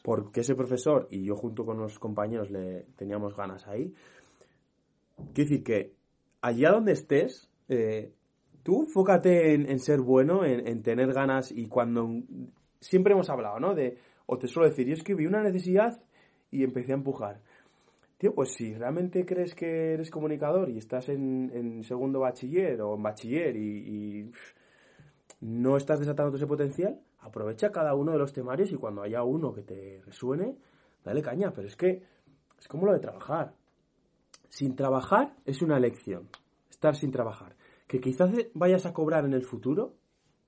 Porque 0.03 0.41
ese 0.41 0.55
profesor 0.55 1.07
y 1.11 1.23
yo 1.23 1.35
junto 1.35 1.65
con 1.65 1.77
los 1.77 1.99
compañeros 1.99 2.49
le 2.49 2.87
teníamos 2.95 3.35
ganas 3.35 3.67
ahí. 3.67 3.93
Quiero 5.15 5.49
decir 5.49 5.63
que 5.63 5.95
allá 6.41 6.71
donde 6.71 6.93
estés, 6.93 7.49
eh, 7.69 8.13
tú 8.63 8.81
enfócate 8.81 9.53
en, 9.53 9.79
ser 9.79 10.01
bueno, 10.01 10.43
en, 10.45 10.67
en, 10.67 10.81
tener 10.81 11.13
ganas 11.13 11.51
y 11.51 11.67
cuando... 11.67 12.09
Siempre 12.79 13.13
hemos 13.13 13.29
hablado, 13.29 13.61
¿no? 13.61 13.73
De, 13.75 13.97
o 14.25 14.37
te 14.37 14.47
suelo 14.47 14.67
decir, 14.67 14.87
yo 14.87 14.93
es 14.93 15.03
que 15.03 15.15
vi 15.15 15.25
una 15.25 15.41
necesidad 15.41 15.93
y 16.51 16.63
empecé 16.63 16.91
a 16.91 16.95
empujar. 16.95 17.41
Tío, 18.17 18.33
pues 18.33 18.53
si 18.53 18.73
realmente 18.73 19.25
crees 19.25 19.53
que 19.53 19.95
eres 19.95 20.09
comunicador 20.09 20.69
y 20.69 20.77
estás 20.77 21.09
en, 21.09 21.83
segundo 21.83 22.21
bachiller 22.21 22.81
o 22.81 22.95
en 22.95 23.03
bachiller 23.03 23.55
y, 23.55 24.31
no 25.41 25.75
estás 25.75 25.99
desatando 25.99 26.37
ese 26.37 26.47
potencial, 26.47 27.01
aprovecha 27.19 27.69
cada 27.69 27.95
uno 27.95 28.13
de 28.13 28.17
los 28.17 28.31
temarios 28.31 28.71
y 28.71 28.75
cuando 28.75 29.01
haya 29.01 29.23
uno 29.23 29.53
que 29.53 29.61
te 29.61 30.01
resuene, 30.05 30.55
dale 31.03 31.21
caña. 31.21 31.51
Pero 31.53 31.67
es 31.67 31.75
que 31.75 32.01
es 32.57 32.67
como 32.69 32.85
lo 32.85 32.93
de 32.93 32.99
trabajar. 32.99 33.53
Sin 34.47 34.73
trabajar 34.77 35.35
es 35.43 35.61
una 35.61 35.75
elección. 35.75 36.29
Estar 36.69 36.95
sin 36.95 37.11
trabajar. 37.11 37.57
Que 37.87 37.99
quizás 37.99 38.31
vayas 38.53 38.85
a 38.85 38.93
cobrar 38.93 39.25
en 39.25 39.33
el 39.33 39.43
futuro, 39.43 39.95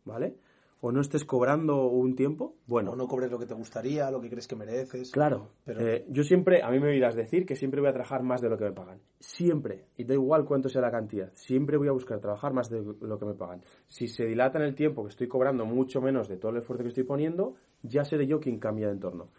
¿vale? 0.03 0.38
o 0.82 0.91
no 0.91 1.02
estés 1.02 1.26
cobrando 1.26 1.88
un 1.88 2.16
tiempo, 2.16 2.57
bueno. 2.68 2.91
O 2.91 2.95
no 2.95 3.07
cobres 3.07 3.32
lo 3.32 3.40
que 3.40 3.48
te 3.48 3.56
gustaría, 3.56 4.12
lo 4.12 4.22
que 4.22 4.30
crees 4.30 4.48
que 4.48 4.56
mereces. 4.56 5.10
Claro. 5.10 5.49
Pero... 5.64 5.82
Eh, 5.82 6.06
yo 6.10 6.22
siempre, 6.22 6.62
a 6.62 6.70
mí 6.70 6.80
me 6.80 6.90
oirás 6.90 7.16
decir 7.16 7.44
que 7.44 7.56
siempre 7.56 7.82
voy 7.82 7.90
a 7.90 7.94
trabajar 7.94 8.22
más 8.22 8.40
de 8.40 8.49
lo 8.49 8.57
que 8.57 8.66
me 8.66 8.72
pagan. 8.72 8.99
Siempre. 9.20 9.88
Y 9.98 10.03
da 10.03 10.14
igual 10.14 10.45
cuánto 10.45 10.70
sea 10.70 10.82
la 10.82 10.91
cantidad. 10.91 11.32
Siempre 11.34 11.78
voy 11.78 11.88
a 11.88 11.91
buscar 11.91 12.20
trabajar 12.20 12.53
más 12.53 12.70
de 12.70 12.84
lo 12.84 13.18
que 13.18 13.26
me 13.26 13.34
pagan. 13.34 13.64
Si 13.88 14.07
se 14.07 14.26
dilata 14.26 14.60
en 14.60 14.66
el 14.66 14.76
tiempo 14.76 15.02
que 15.03 15.10
estoy 15.10 15.28
cobrando 15.28 15.66
mucho 15.66 16.02
menos 16.02 16.28
de 16.28 16.38
todo 16.38 16.52
el 16.52 16.57
esfuerzo 16.57 16.84
que 16.84 16.90
estoy 16.90 17.03
poniendo, 17.03 17.56
ya 17.82 18.03
seré 18.03 18.28
yo 18.28 18.40
quien 18.40 18.60
cambia 18.60 18.86
de 18.86 18.94
entorno. 18.94 19.30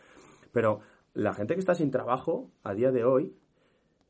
Pero 0.50 0.80
la 1.14 1.32
gente 1.32 1.54
que 1.54 1.60
está 1.60 1.76
sin 1.76 1.92
trabajo 1.92 2.50
a 2.64 2.74
día 2.74 2.90
de 2.90 3.04
hoy 3.04 3.36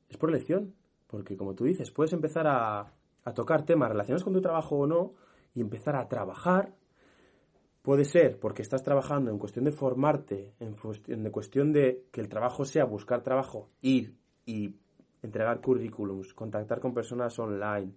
es 0.08 0.16
por 0.16 0.30
elección. 0.30 0.74
Porque 1.06 1.36
como 1.36 1.54
tú 1.54 1.64
dices, 1.64 1.90
puedes 1.90 2.14
empezar 2.14 2.46
a, 2.46 2.94
a 3.26 3.34
tocar 3.34 3.66
temas 3.66 3.90
relacionados 3.90 4.24
con 4.24 4.32
tu 4.32 4.40
trabajo 4.40 4.76
o 4.76 4.86
no 4.86 5.12
y 5.52 5.60
empezar 5.60 5.96
a 5.96 6.08
trabajar 6.08 6.72
Puede 7.86 8.04
ser 8.04 8.40
porque 8.40 8.62
estás 8.62 8.82
trabajando 8.82 9.30
en 9.30 9.38
cuestión 9.38 9.64
de 9.64 9.70
formarte, 9.70 10.54
en, 10.58 10.74
cuestión 11.30 11.72
de 11.72 12.06
que 12.10 12.20
el 12.20 12.28
trabajo 12.28 12.64
sea 12.64 12.84
buscar 12.84 13.22
trabajo, 13.22 13.70
ir 13.80 14.16
y 14.44 14.74
entregar 15.22 15.60
currículums, 15.60 16.34
contactar 16.34 16.80
con 16.80 16.92
personas 16.92 17.38
online. 17.38 17.92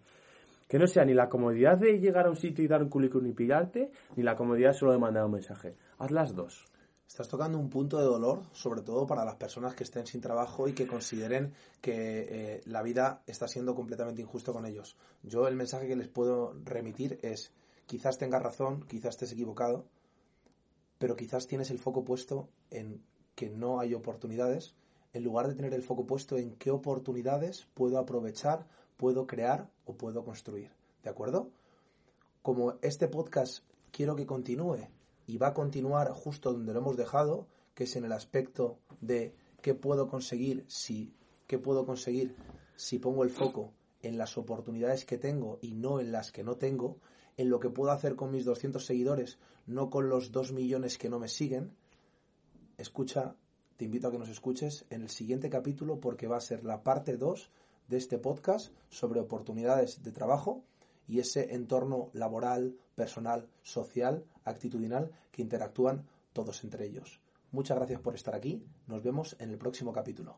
Que 0.68 0.78
no 0.78 0.86
sea 0.86 1.06
ni 1.06 1.16
la 1.16 1.28
comodidad 1.28 1.80
de 1.80 1.98
llegar 1.98 2.28
a 2.28 2.30
un 2.30 2.36
sitio 2.36 2.64
y 2.64 2.68
dar 2.68 2.84
un 2.84 2.90
currículum 2.90 3.30
y 3.30 3.34
pillarte, 3.34 3.90
ni 4.16 4.22
la 4.22 4.36
comodidad 4.36 4.74
solo 4.74 4.92
de 4.92 5.00
mandar 5.00 5.26
un 5.26 5.32
mensaje. 5.32 5.76
Haz 5.98 6.12
las 6.12 6.36
dos. 6.36 6.68
Estás 7.10 7.28
tocando 7.28 7.58
un 7.58 7.70
punto 7.70 7.98
de 7.98 8.06
dolor, 8.06 8.44
sobre 8.54 8.82
todo 8.82 9.06
para 9.06 9.26
las 9.26 9.36
personas 9.36 9.76
que 9.76 9.84
estén 9.84 10.06
sin 10.06 10.22
trabajo 10.22 10.70
y 10.70 10.74
que 10.74 10.88
consideren 10.88 11.54
que 11.82 11.92
eh, 12.30 12.62
la 12.66 12.82
vida 12.82 13.24
está 13.28 13.50
siendo 13.50 13.76
completamente 13.76 14.22
injusta 14.22 14.54
con 14.54 14.66
ellos. 14.66 14.96
Yo 15.24 15.46
el 15.50 15.58
mensaje 15.58 15.90
que 15.90 15.98
les 15.98 16.08
puedo 16.08 16.54
remitir 16.64 17.20
es 17.22 17.52
Quizás 17.90 18.20
tengas 18.20 18.44
razón, 18.44 18.86
quizás 18.88 19.16
estés 19.16 19.32
equivocado, 19.32 19.84
pero 21.00 21.16
quizás 21.16 21.48
tienes 21.48 21.72
el 21.72 21.80
foco 21.80 22.04
puesto 22.04 22.48
en 22.70 23.02
que 23.34 23.50
no 23.50 23.80
hay 23.80 23.96
oportunidades, 23.96 24.76
en 25.12 25.24
lugar 25.24 25.48
de 25.48 25.56
tener 25.56 25.74
el 25.74 25.82
foco 25.82 26.06
puesto 26.06 26.38
en 26.38 26.56
qué 26.58 26.70
oportunidades 26.70 27.66
puedo 27.74 27.98
aprovechar, 27.98 28.68
puedo 28.96 29.26
crear 29.26 29.72
o 29.86 29.96
puedo 29.96 30.24
construir. 30.24 30.70
¿De 31.02 31.10
acuerdo? 31.10 31.50
Como 32.44 32.76
este 32.84 33.08
podcast 33.08 33.64
quiero 33.92 34.16
que 34.16 34.28
continúe 34.28 34.88
y 35.30 35.38
va 35.38 35.50
a 35.50 35.54
continuar 35.54 36.10
justo 36.10 36.52
donde 36.52 36.74
lo 36.74 36.80
hemos 36.80 36.98
dejado, 36.98 37.46
que 37.76 37.84
es 37.84 37.96
en 37.96 38.04
el 38.04 38.14
aspecto 38.14 38.80
de 39.00 39.36
qué 39.62 39.76
puedo 39.76 40.08
conseguir 40.08 40.66
si 40.68 41.14
qué 41.46 41.60
puedo 41.60 41.86
conseguir 41.86 42.36
si 42.76 42.98
pongo 42.98 43.24
el 43.24 43.30
foco 43.30 43.72
en 44.02 44.18
las 44.18 44.40
oportunidades 44.40 45.06
que 45.06 45.20
tengo 45.20 45.60
y 45.62 45.74
no 45.74 46.00
en 46.00 46.12
las 46.12 46.32
que 46.32 46.44
no 46.44 46.56
tengo, 46.56 46.98
en 47.38 47.52
lo 47.52 47.60
que 47.60 47.70
puedo 47.70 47.92
hacer 47.92 48.16
con 48.16 48.32
mis 48.32 48.44
200 48.44 48.84
seguidores, 48.84 49.38
no 49.68 49.92
con 49.92 50.10
los 50.10 50.32
2 50.32 50.52
millones 50.52 50.98
que 50.98 51.10
no 51.10 51.20
me 51.20 51.28
siguen, 51.28 51.76
escucha, 52.80 53.36
te 53.78 53.86
invito 53.86 54.08
a 54.08 54.12
que 54.12 54.18
nos 54.18 54.30
escuches 54.30 54.86
en 54.90 55.04
el 55.04 55.10
siguiente 55.10 55.52
capítulo 55.52 56.00
porque 56.00 56.26
va 56.26 56.38
a 56.38 56.42
ser 56.42 56.64
la 56.64 56.82
parte 56.82 57.18
2 57.18 57.52
de 57.88 57.98
este 57.98 58.18
podcast 58.18 58.72
sobre 58.90 59.20
oportunidades 59.20 60.02
de 60.02 60.12
trabajo 60.12 60.64
y 61.08 61.20
ese 61.20 61.54
entorno 61.54 62.10
laboral, 62.14 62.78
personal, 62.96 63.48
social, 63.64 64.24
actitudinal 64.50 65.12
que 65.32 65.42
interactúan 65.42 66.06
todos 66.34 66.64
entre 66.64 66.86
ellos. 66.86 67.20
Muchas 67.52 67.78
gracias 67.78 68.00
por 68.02 68.14
estar 68.14 68.36
aquí. 68.36 68.64
Nos 68.88 69.04
vemos 69.04 69.36
en 69.40 69.50
el 69.50 69.58
próximo 69.58 69.92
capítulo. 69.92 70.38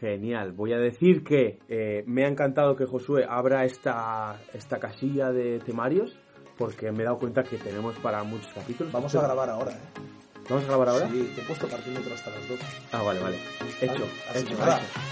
Genial. 0.00 0.52
Voy 0.52 0.72
a 0.72 0.78
decir 0.78 1.22
que 1.22 1.60
eh, 1.68 2.02
me 2.06 2.24
ha 2.24 2.28
encantado 2.28 2.74
que 2.74 2.86
Josué 2.86 3.24
abra 3.28 3.64
esta, 3.64 4.40
esta 4.52 4.78
casilla 4.78 5.30
de 5.30 5.60
temarios 5.60 6.18
porque 6.58 6.90
me 6.92 7.02
he 7.02 7.04
dado 7.04 7.18
cuenta 7.18 7.42
que 7.42 7.58
tenemos 7.58 7.96
para 7.98 8.22
muchos 8.24 8.52
capítulos. 8.52 8.92
Vamos 8.92 9.14
a 9.14 9.22
grabar 9.22 9.50
ahora, 9.50 9.72
¿eh? 9.72 10.14
¿Vamos 10.48 10.64
a 10.64 10.68
grabar 10.68 10.88
ahora? 10.90 11.08
Sí, 11.08 11.32
te 11.34 11.40
he 11.40 11.44
puesto 11.44 11.66
parquímetro 11.68 12.14
hasta 12.14 12.30
las 12.30 12.48
2. 12.48 12.60
Ah, 12.92 13.02
vale, 13.02 13.20
vale. 13.20 13.38
Hecho, 13.80 14.04
hecho, 14.34 14.54
hecho. 14.54 14.56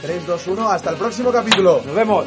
3, 0.03 0.27
2, 0.27 0.47
1, 0.49 0.71
hasta 0.71 0.91
el 0.91 0.97
próximo 0.97 1.33
capítulo. 1.33 1.81
Nos 1.85 1.95
vemos. 1.95 2.27